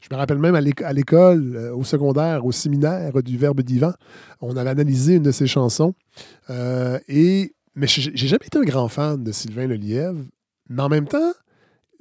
Je 0.00 0.08
me 0.10 0.16
rappelle 0.16 0.38
même 0.38 0.56
à 0.56 0.60
l'éc- 0.60 0.82
à 0.82 0.92
l'école, 0.92 1.52
euh, 1.54 1.74
au 1.74 1.84
secondaire, 1.84 2.44
au 2.44 2.50
séminaire 2.52 3.22
du 3.22 3.38
Verbe 3.38 3.60
divin, 3.62 3.94
on 4.40 4.56
avait 4.56 4.70
analysé 4.70 5.14
une 5.14 5.22
de 5.22 5.30
ses 5.30 5.46
chansons. 5.46 5.94
Euh, 6.50 6.98
et, 7.08 7.54
mais 7.76 7.86
j'ai 7.86 8.10
jamais 8.16 8.44
été 8.46 8.58
un 8.58 8.62
grand 8.64 8.88
fan 8.88 9.22
de 9.22 9.30
Sylvain 9.30 9.68
Lelièvre. 9.68 10.18
Mais 10.68 10.82
en 10.82 10.88
même 10.88 11.06
temps, 11.06 11.32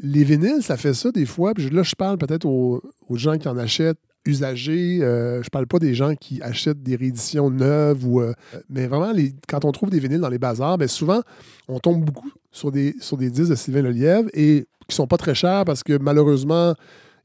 les 0.01 0.23
vinyles, 0.23 0.61
ça 0.61 0.77
fait 0.77 0.93
ça 0.93 1.11
des 1.11 1.25
fois. 1.25 1.53
Là, 1.71 1.83
je 1.83 1.95
parle 1.95 2.17
peut-être 2.17 2.45
aux, 2.45 2.81
gens 3.11 3.37
qui 3.37 3.47
en 3.47 3.57
achètent 3.57 3.99
usagés. 4.25 4.99
Euh, 5.01 5.41
je 5.43 5.49
parle 5.49 5.67
pas 5.67 5.79
des 5.79 5.93
gens 5.93 6.15
qui 6.15 6.41
achètent 6.41 6.81
des 6.81 6.95
rééditions 6.95 7.49
neuves. 7.49 8.05
Euh, 8.05 8.33
mais 8.69 8.87
vraiment, 8.87 9.13
quand 9.47 9.63
on 9.63 9.71
trouve 9.71 9.89
des 9.89 9.99
vinyles 9.99 10.19
dans 10.19 10.29
les 10.29 10.39
bazars, 10.39 10.77
ben 10.77 10.87
souvent, 10.87 11.21
on 11.67 11.79
tombe 11.79 12.03
beaucoup 12.03 12.31
sur 12.51 12.71
des, 12.71 12.95
sur 12.99 13.17
des 13.17 13.29
disques 13.29 13.51
de 13.51 13.55
Sylvain 13.55 13.83
Lelièvre 13.83 14.29
et 14.33 14.65
qui 14.87 14.95
sont 14.95 15.07
pas 15.07 15.17
très 15.17 15.35
chers 15.35 15.65
parce 15.65 15.83
que 15.83 15.97
malheureusement, 15.97 16.73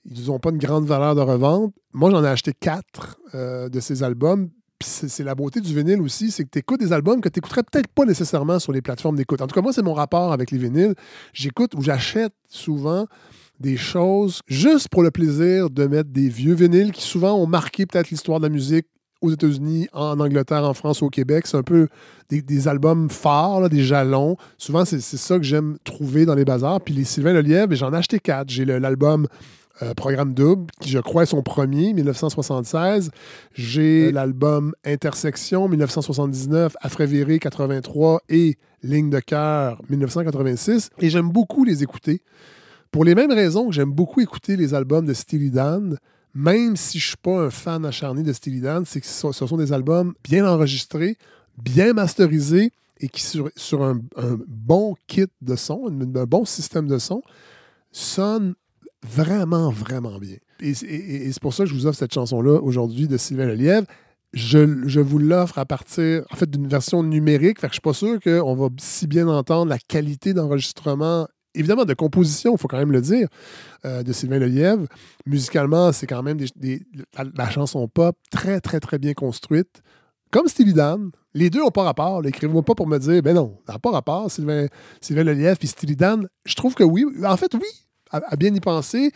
ils 0.04 0.26
n'ont 0.26 0.38
pas 0.38 0.50
une 0.50 0.58
grande 0.58 0.86
valeur 0.86 1.14
de 1.14 1.20
revente. 1.20 1.72
Moi, 1.92 2.10
j'en 2.10 2.22
ai 2.22 2.28
acheté 2.28 2.52
quatre 2.52 3.18
euh, 3.34 3.68
de 3.68 3.80
ces 3.80 4.02
albums. 4.02 4.50
Puis 4.78 4.88
c'est 5.08 5.24
la 5.24 5.34
beauté 5.34 5.60
du 5.60 5.74
vinyle 5.74 6.02
aussi, 6.02 6.30
c'est 6.30 6.44
que 6.44 6.50
tu 6.50 6.58
écoutes 6.58 6.80
des 6.80 6.92
albums 6.92 7.20
que 7.20 7.28
tu 7.28 7.38
n'écouterais 7.38 7.62
peut-être 7.62 7.88
pas 7.88 8.04
nécessairement 8.04 8.58
sur 8.58 8.72
les 8.72 8.82
plateformes 8.82 9.16
d'écoute. 9.16 9.40
En 9.40 9.46
tout 9.46 9.54
cas, 9.54 9.62
moi, 9.62 9.72
c'est 9.72 9.82
mon 9.82 9.94
rapport 9.94 10.32
avec 10.32 10.50
les 10.50 10.58
vinyles. 10.58 10.94
J'écoute 11.32 11.74
ou 11.74 11.82
j'achète 11.82 12.34
souvent 12.48 13.06
des 13.58 13.78
choses 13.78 14.40
juste 14.48 14.88
pour 14.90 15.02
le 15.02 15.10
plaisir 15.10 15.70
de 15.70 15.86
mettre 15.86 16.10
des 16.10 16.28
vieux 16.28 16.54
vinyles 16.54 16.92
qui 16.92 17.02
souvent 17.02 17.34
ont 17.34 17.46
marqué 17.46 17.86
peut-être 17.86 18.10
l'histoire 18.10 18.38
de 18.38 18.44
la 18.44 18.52
musique 18.52 18.86
aux 19.22 19.30
États-Unis, 19.30 19.88
en 19.94 20.20
Angleterre, 20.20 20.64
en 20.64 20.74
France, 20.74 21.02
au 21.02 21.08
Québec. 21.08 21.46
C'est 21.46 21.56
un 21.56 21.62
peu 21.62 21.88
des, 22.28 22.68
albums 22.68 23.08
forts, 23.08 23.60
là, 23.60 23.68
des 23.68 23.82
jalons. 23.82 24.36
Souvent, 24.58 24.84
c'est 24.84 25.00
ça 25.00 25.38
que 25.38 25.44
j'aime 25.44 25.78
trouver 25.84 26.26
dans 26.26 26.34
les 26.34 26.44
bazars. 26.44 26.80
Puis 26.82 26.94
les 26.94 27.04
Sylvain 27.04 27.32
Lelièvre, 27.32 27.74
j'en 27.74 27.92
ai 27.92 27.96
acheté 27.96 28.18
quatre. 28.18 28.50
J'ai 28.50 28.64
l'album 28.64 29.26
euh, 29.82 29.94
Programme 29.94 30.32
Double, 30.32 30.66
qui 30.80 30.90
je 30.90 30.98
crois 30.98 31.24
est 31.24 31.26
son 31.26 31.42
premier, 31.42 31.92
1976. 31.92 33.10
J'ai 33.52 34.10
l'album 34.12 34.74
Intersection, 34.84 35.68
1979, 35.68 36.76
Afrévéré, 36.80 37.38
83 37.38 38.22
et 38.28 38.56
Ligne 38.82 39.10
de 39.10 39.20
cœur, 39.20 39.80
1986. 39.90 40.90
Et 41.00 41.10
j'aime 41.10 41.30
beaucoup 41.30 41.64
les 41.64 41.82
écouter. 41.82 42.22
Pour 42.90 43.04
les 43.04 43.14
mêmes 43.14 43.32
raisons 43.32 43.68
que 43.68 43.74
j'aime 43.74 43.92
beaucoup 43.92 44.20
écouter 44.20 44.56
les 44.56 44.72
albums 44.72 45.04
de 45.04 45.12
Steely 45.12 45.50
Dan, 45.50 45.98
même 46.34 46.76
si 46.76 46.98
je 46.98 47.04
ne 47.04 47.08
suis 47.08 47.16
pas 47.16 47.46
un 47.46 47.50
fan 47.50 47.84
acharné 47.84 48.22
de 48.22 48.32
Steely 48.32 48.60
Dan, 48.60 48.84
c'est 48.86 49.00
que 49.00 49.06
ce 49.06 49.32
ce 49.32 49.46
sont 49.46 49.56
des 49.56 49.72
albums 49.72 50.14
bien 50.24 50.46
enregistrés, 50.46 51.16
bien 51.58 51.92
masterisés 51.92 52.70
et 53.00 53.08
qui, 53.08 53.22
sur, 53.22 53.50
sur 53.56 53.82
un, 53.82 54.00
un 54.16 54.38
bon 54.46 54.94
kit 55.06 55.26
de 55.42 55.56
son, 55.56 55.88
un, 55.88 56.00
un 56.00 56.24
bon 56.24 56.44
système 56.44 56.86
de 56.86 56.98
son, 56.98 57.22
sonnent 57.92 58.54
vraiment, 59.08 59.70
vraiment 59.70 60.18
bien. 60.18 60.36
Et, 60.60 60.74
c'est 60.74 61.40
pour 61.40 61.54
ça 61.54 61.64
que 61.64 61.70
je 61.70 61.74
vous 61.74 61.86
offre 61.86 61.98
cette 61.98 62.14
chanson-là 62.14 62.60
aujourd'hui 62.60 63.08
de 63.08 63.16
Sylvain 63.16 63.46
Lelièvre. 63.46 63.86
Je, 64.32 64.86
je 64.86 65.00
vous 65.00 65.18
l'offre 65.18 65.58
à 65.58 65.64
partir, 65.64 66.24
en 66.30 66.36
fait, 66.36 66.50
d'une 66.50 66.66
version 66.66 67.02
numérique. 67.02 67.60
Fait 67.60 67.68
que 67.68 67.72
je 67.72 67.76
suis 67.76 67.80
pas 67.80 67.94
sûr 67.94 68.20
qu'on 68.20 68.54
va 68.54 68.68
si 68.78 69.06
bien 69.06 69.28
entendre 69.28 69.70
la 69.70 69.78
qualité 69.78 70.34
d'enregistrement, 70.34 71.26
évidemment 71.54 71.84
de 71.84 71.94
composition, 71.94 72.54
il 72.54 72.58
faut 72.58 72.68
quand 72.68 72.78
même 72.78 72.92
le 72.92 73.00
dire, 73.00 73.28
euh, 73.84 74.02
de 74.02 74.12
Sylvain 74.12 74.38
Lelièvre. 74.38 74.86
Musicalement, 75.24 75.92
c'est 75.92 76.06
quand 76.06 76.22
même 76.22 76.38
des, 76.56 76.82
la, 77.36 77.50
chanson 77.50 77.88
pop 77.88 78.16
très, 78.30 78.60
très, 78.60 78.80
très 78.80 78.98
bien 78.98 79.14
construite. 79.14 79.82
Comme 80.30 80.48
Steely 80.48 80.72
Dan. 80.72 81.10
Les 81.34 81.50
deux 81.50 81.60
n'ont 81.60 81.70
pas 81.70 81.84
rapport. 81.84 82.24
Écrivez-moi 82.26 82.62
pas 82.62 82.74
pour 82.74 82.86
me 82.86 82.98
dire, 82.98 83.22
ben 83.22 83.34
non, 83.34 83.58
n'a 83.68 83.78
pas 83.78 83.90
rapport, 83.90 84.30
Sylvain, 84.30 84.66
Sylvain 85.00 85.22
Lelièvre 85.22 85.58
puis 85.58 85.68
Steely 85.68 85.94
Dan. 85.94 86.28
Je 86.46 86.54
trouve 86.54 86.74
que 86.74 86.82
oui. 86.82 87.04
En 87.24 87.36
fait, 87.36 87.52
oui, 87.54 87.85
à, 88.10 88.36
bien 88.36 88.54
y 88.54 88.60
penser, 88.60 89.10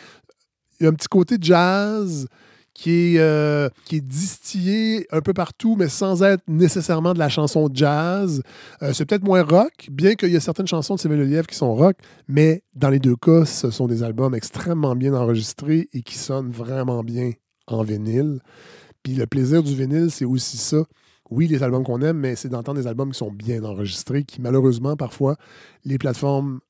il 0.79 0.85
y 0.85 0.87
a 0.87 0.91
un 0.91 0.95
petit 0.95 1.09
côté 1.09 1.37
jazz 1.41 2.27
qui 2.75 3.17
est, 3.17 3.19
euh, 3.19 3.69
qui 3.85 3.97
est 3.97 4.01
distillé 4.01 5.07
un 5.11 5.21
peu 5.21 5.35
partout, 5.35 5.77
mais 5.77 5.89
sans 5.89 6.23
être 6.23 6.43
nécessairement 6.49 7.13
de 7.13 7.19
la 7.19 7.29
chanson 7.29 7.69
jazz. 7.73 8.43
Euh, 8.83 8.93
c'est 8.95 9.05
peut-être 9.05 9.25
moins 9.25 9.43
rock, 9.43 9.89
bien 9.91 10.15
qu'il 10.15 10.31
y 10.31 10.37
ait 10.37 10.41
certaines 10.41 10.67
chansons 10.67 10.95
de 10.95 11.09
Lelièvre 11.09 11.47
qui 11.47 11.57
sont 11.57 11.75
rock, 11.75 11.97
mais 12.29 12.63
dans 12.75 12.89
les 12.89 12.99
deux 12.99 13.17
cas, 13.17 13.45
ce 13.45 13.71
sont 13.71 13.87
des 13.87 14.03
albums 14.03 14.35
extrêmement 14.35 14.97
bien 14.97 15.15
enregistrés 15.15 15.89
et 15.93 16.03
qui 16.03 16.17
sonnent 16.17 16.51
vraiment 16.51 17.03
bien 17.03 17.33
en 17.67 17.83
vinyle. 17.83 18.41
Puis 19.03 19.15
le 19.15 19.27
plaisir 19.27 19.63
du 19.63 19.75
vinyle, 19.75 20.11
c'est 20.11 20.25
aussi 20.25 20.57
ça. 20.57 20.85
Oui, 21.31 21.47
les 21.47 21.63
albums 21.63 21.85
qu'on 21.85 22.01
aime, 22.03 22.19
mais 22.19 22.35
c'est 22.35 22.49
d'entendre 22.49 22.81
des 22.81 22.87
albums 22.87 23.13
qui 23.13 23.19
sont 23.19 23.31
bien 23.31 23.63
enregistrés, 23.63 24.25
qui 24.25 24.41
malheureusement, 24.41 24.97
parfois, 24.97 25.37
les 25.85 25.97
plateformes 25.97 26.61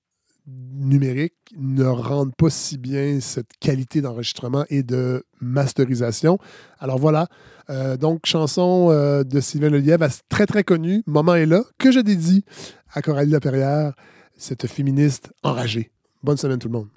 numériques 0.47 1.35
ne 1.57 1.85
rendent 1.85 2.35
pas 2.37 2.51
si 2.51 2.79
bien 2.79 3.21
cette 3.21 3.51
qualité 3.61 4.01
d'enregistrement 4.01 4.65
et 4.71 4.83
de 4.83 5.25
masterisation. 5.41 6.39
Alors 6.79 6.99
voilà, 6.99 7.27
euh, 7.71 7.97
donc 7.97 8.27
chanson 8.27 8.89
euh, 8.91 9.25
de 9.25 9.41
Sylvain 9.41 9.71
Lelièvre, 9.71 10.07
très 10.29 10.47
très 10.47 10.65
connue, 10.65 11.03
Moment 11.07 11.35
est 11.35 11.47
là, 11.47 11.63
que 11.79 11.93
je 11.93 12.01
dédie 12.01 12.45
à 12.93 13.03
Coralie 13.03 13.31
Laperrière, 13.31 13.95
cette 14.37 14.67
féministe 14.67 15.33
enragée. 15.43 15.91
Bonne 16.23 16.37
semaine 16.37 16.59
tout 16.59 16.69
le 16.69 16.75
monde. 16.75 16.89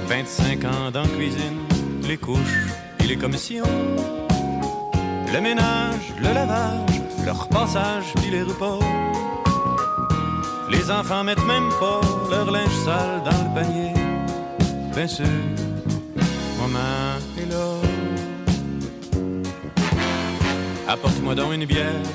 «25 0.10 0.64
ans 0.64 0.90
dans 0.90 1.06
cuisine, 1.06 1.69
les 2.10 2.16
couches 2.16 2.66
et 2.98 3.06
les 3.06 3.16
commissions. 3.16 3.72
Le 5.32 5.40
ménage, 5.40 6.06
le 6.18 6.30
lavage, 6.38 6.96
le 7.24 7.30
repassage 7.30 8.08
puis 8.16 8.32
les 8.32 8.42
repas. 8.42 8.80
Les 10.72 10.90
enfants 10.90 11.22
mettent 11.22 11.46
même 11.46 11.68
pas 11.78 12.00
leur 12.28 12.50
linge 12.50 12.78
sale 12.84 13.22
dans 13.28 13.40
le 13.44 13.50
panier. 13.54 13.94
Bien 14.92 15.06
sûr, 15.06 15.36
maman 16.58 17.20
est 17.40 17.48
là. 17.54 17.68
Apporte-moi 20.88 21.36
donc 21.36 21.52
une 21.54 21.64
bière, 21.64 22.06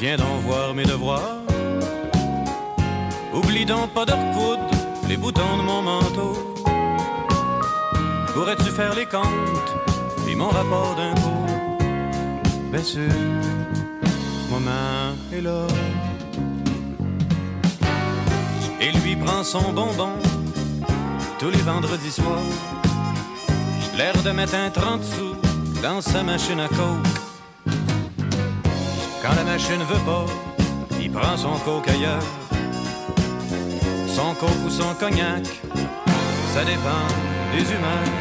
viens 0.00 0.16
donc 0.16 0.40
voir 0.46 0.72
mes 0.72 0.86
devoirs. 0.86 1.42
Oublie 3.34 3.66
donc 3.66 3.92
pas 3.92 4.06
de 4.06 4.12
recoudre 4.12 4.70
les 5.06 5.18
boutons 5.18 5.58
de 5.58 5.62
mon 5.62 5.82
manteau. 5.82 6.57
Pourrais-tu 8.34 8.70
faire 8.70 8.94
les 8.94 9.06
comptes 9.06 9.72
et 10.28 10.34
mon 10.34 10.48
rapport 10.48 10.94
d'impôt? 10.96 11.46
Bien 12.70 12.82
sûr, 12.82 13.12
maman 14.50 15.16
est 15.32 15.40
là. 15.40 15.66
Et 18.80 18.92
lui 18.92 19.16
prend 19.16 19.42
son 19.42 19.72
bonbon 19.72 20.12
tous 21.38 21.50
les 21.50 21.62
vendredis 21.62 22.12
soirs. 22.12 22.52
L'air 23.96 24.14
de 24.22 24.30
mettre 24.30 24.54
un 24.54 24.70
30 24.70 25.02
sous 25.02 25.34
dans 25.82 26.00
sa 26.00 26.22
machine 26.22 26.60
à 26.60 26.68
coke. 26.68 27.06
Quand 29.22 29.34
la 29.34 29.44
machine 29.44 29.82
veut 29.88 30.04
pas, 30.06 30.26
il 31.00 31.10
prend 31.10 31.36
son 31.36 31.56
coke 31.64 31.88
ailleurs. 31.88 32.22
Son 34.06 34.34
coke 34.34 34.64
ou 34.66 34.70
son 34.70 34.94
cognac, 34.94 35.46
ça 36.54 36.64
dépend 36.64 37.37
des 37.52 37.72
humeurs. 37.72 38.12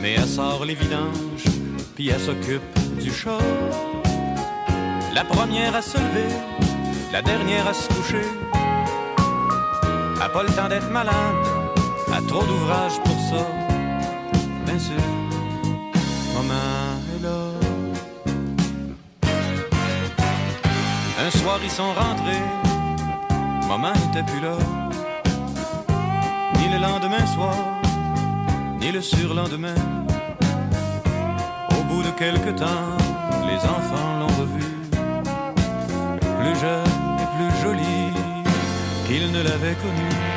Mais 0.00 0.14
elle 0.14 0.26
sort 0.26 0.64
les 0.64 0.74
vidanges, 0.74 1.44
puis 1.94 2.08
elle 2.08 2.20
s'occupe 2.20 2.62
du 3.00 3.12
chat. 3.12 3.38
La 5.14 5.24
première 5.24 5.76
à 5.76 5.82
se 5.82 5.98
lever, 5.98 6.34
la 7.12 7.22
dernière 7.22 7.66
à 7.68 7.74
se 7.74 7.88
coucher. 7.88 8.26
A 10.20 10.28
pas 10.28 10.42
le 10.42 10.50
temps 10.50 10.68
d'être 10.68 10.90
malade, 10.90 11.46
a 12.12 12.20
trop 12.28 12.44
d'ouvrages 12.44 12.98
pour 13.04 13.18
ça. 13.30 13.61
Soir 21.42 21.58
ils 21.62 21.70
sont 21.70 21.92
rentrés, 22.02 22.44
maman 23.68 23.92
était 24.06 24.22
plus 24.30 24.40
là. 24.40 24.56
Ni 26.58 26.68
le 26.72 26.78
lendemain 26.78 27.26
soir, 27.26 27.56
ni 28.80 28.92
le 28.92 29.00
surlendemain. 29.00 29.80
Au 31.76 31.82
bout 31.88 32.02
de 32.02 32.10
quelque 32.10 32.50
temps, 32.50 32.96
les 33.50 33.60
enfants 33.76 34.10
l'ont 34.20 34.36
revue, 34.42 34.76
plus 36.40 36.56
jeune 36.64 37.16
et 37.22 37.28
plus 37.36 37.52
jolie 37.62 38.12
qu'il 39.06 39.32
ne 39.32 39.42
l'avait 39.42 39.76
connue. 39.84 40.31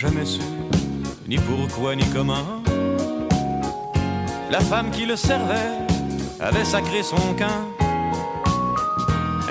Jamais 0.00 0.24
su 0.24 0.40
ni 1.28 1.36
pourquoi 1.36 1.94
ni 1.94 2.04
comment. 2.06 2.62
La 4.50 4.60
femme 4.60 4.90
qui 4.90 5.04
le 5.04 5.14
servait 5.14 5.76
avait 6.40 6.64
sacré 6.64 7.02
son 7.02 7.34
camp. 7.34 7.60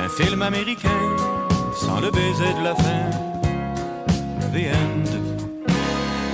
Un 0.04 0.10
film 0.10 0.42
américain 0.42 1.02
sans 1.76 2.00
le 2.00 2.10
baiser 2.10 2.52
de 2.60 2.64
la 2.64 2.74
fin. 2.74 3.10
The 4.52 4.64
end. 4.74 5.10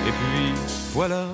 Et 0.08 0.14
puis 0.18 0.54
voilà, 0.94 1.26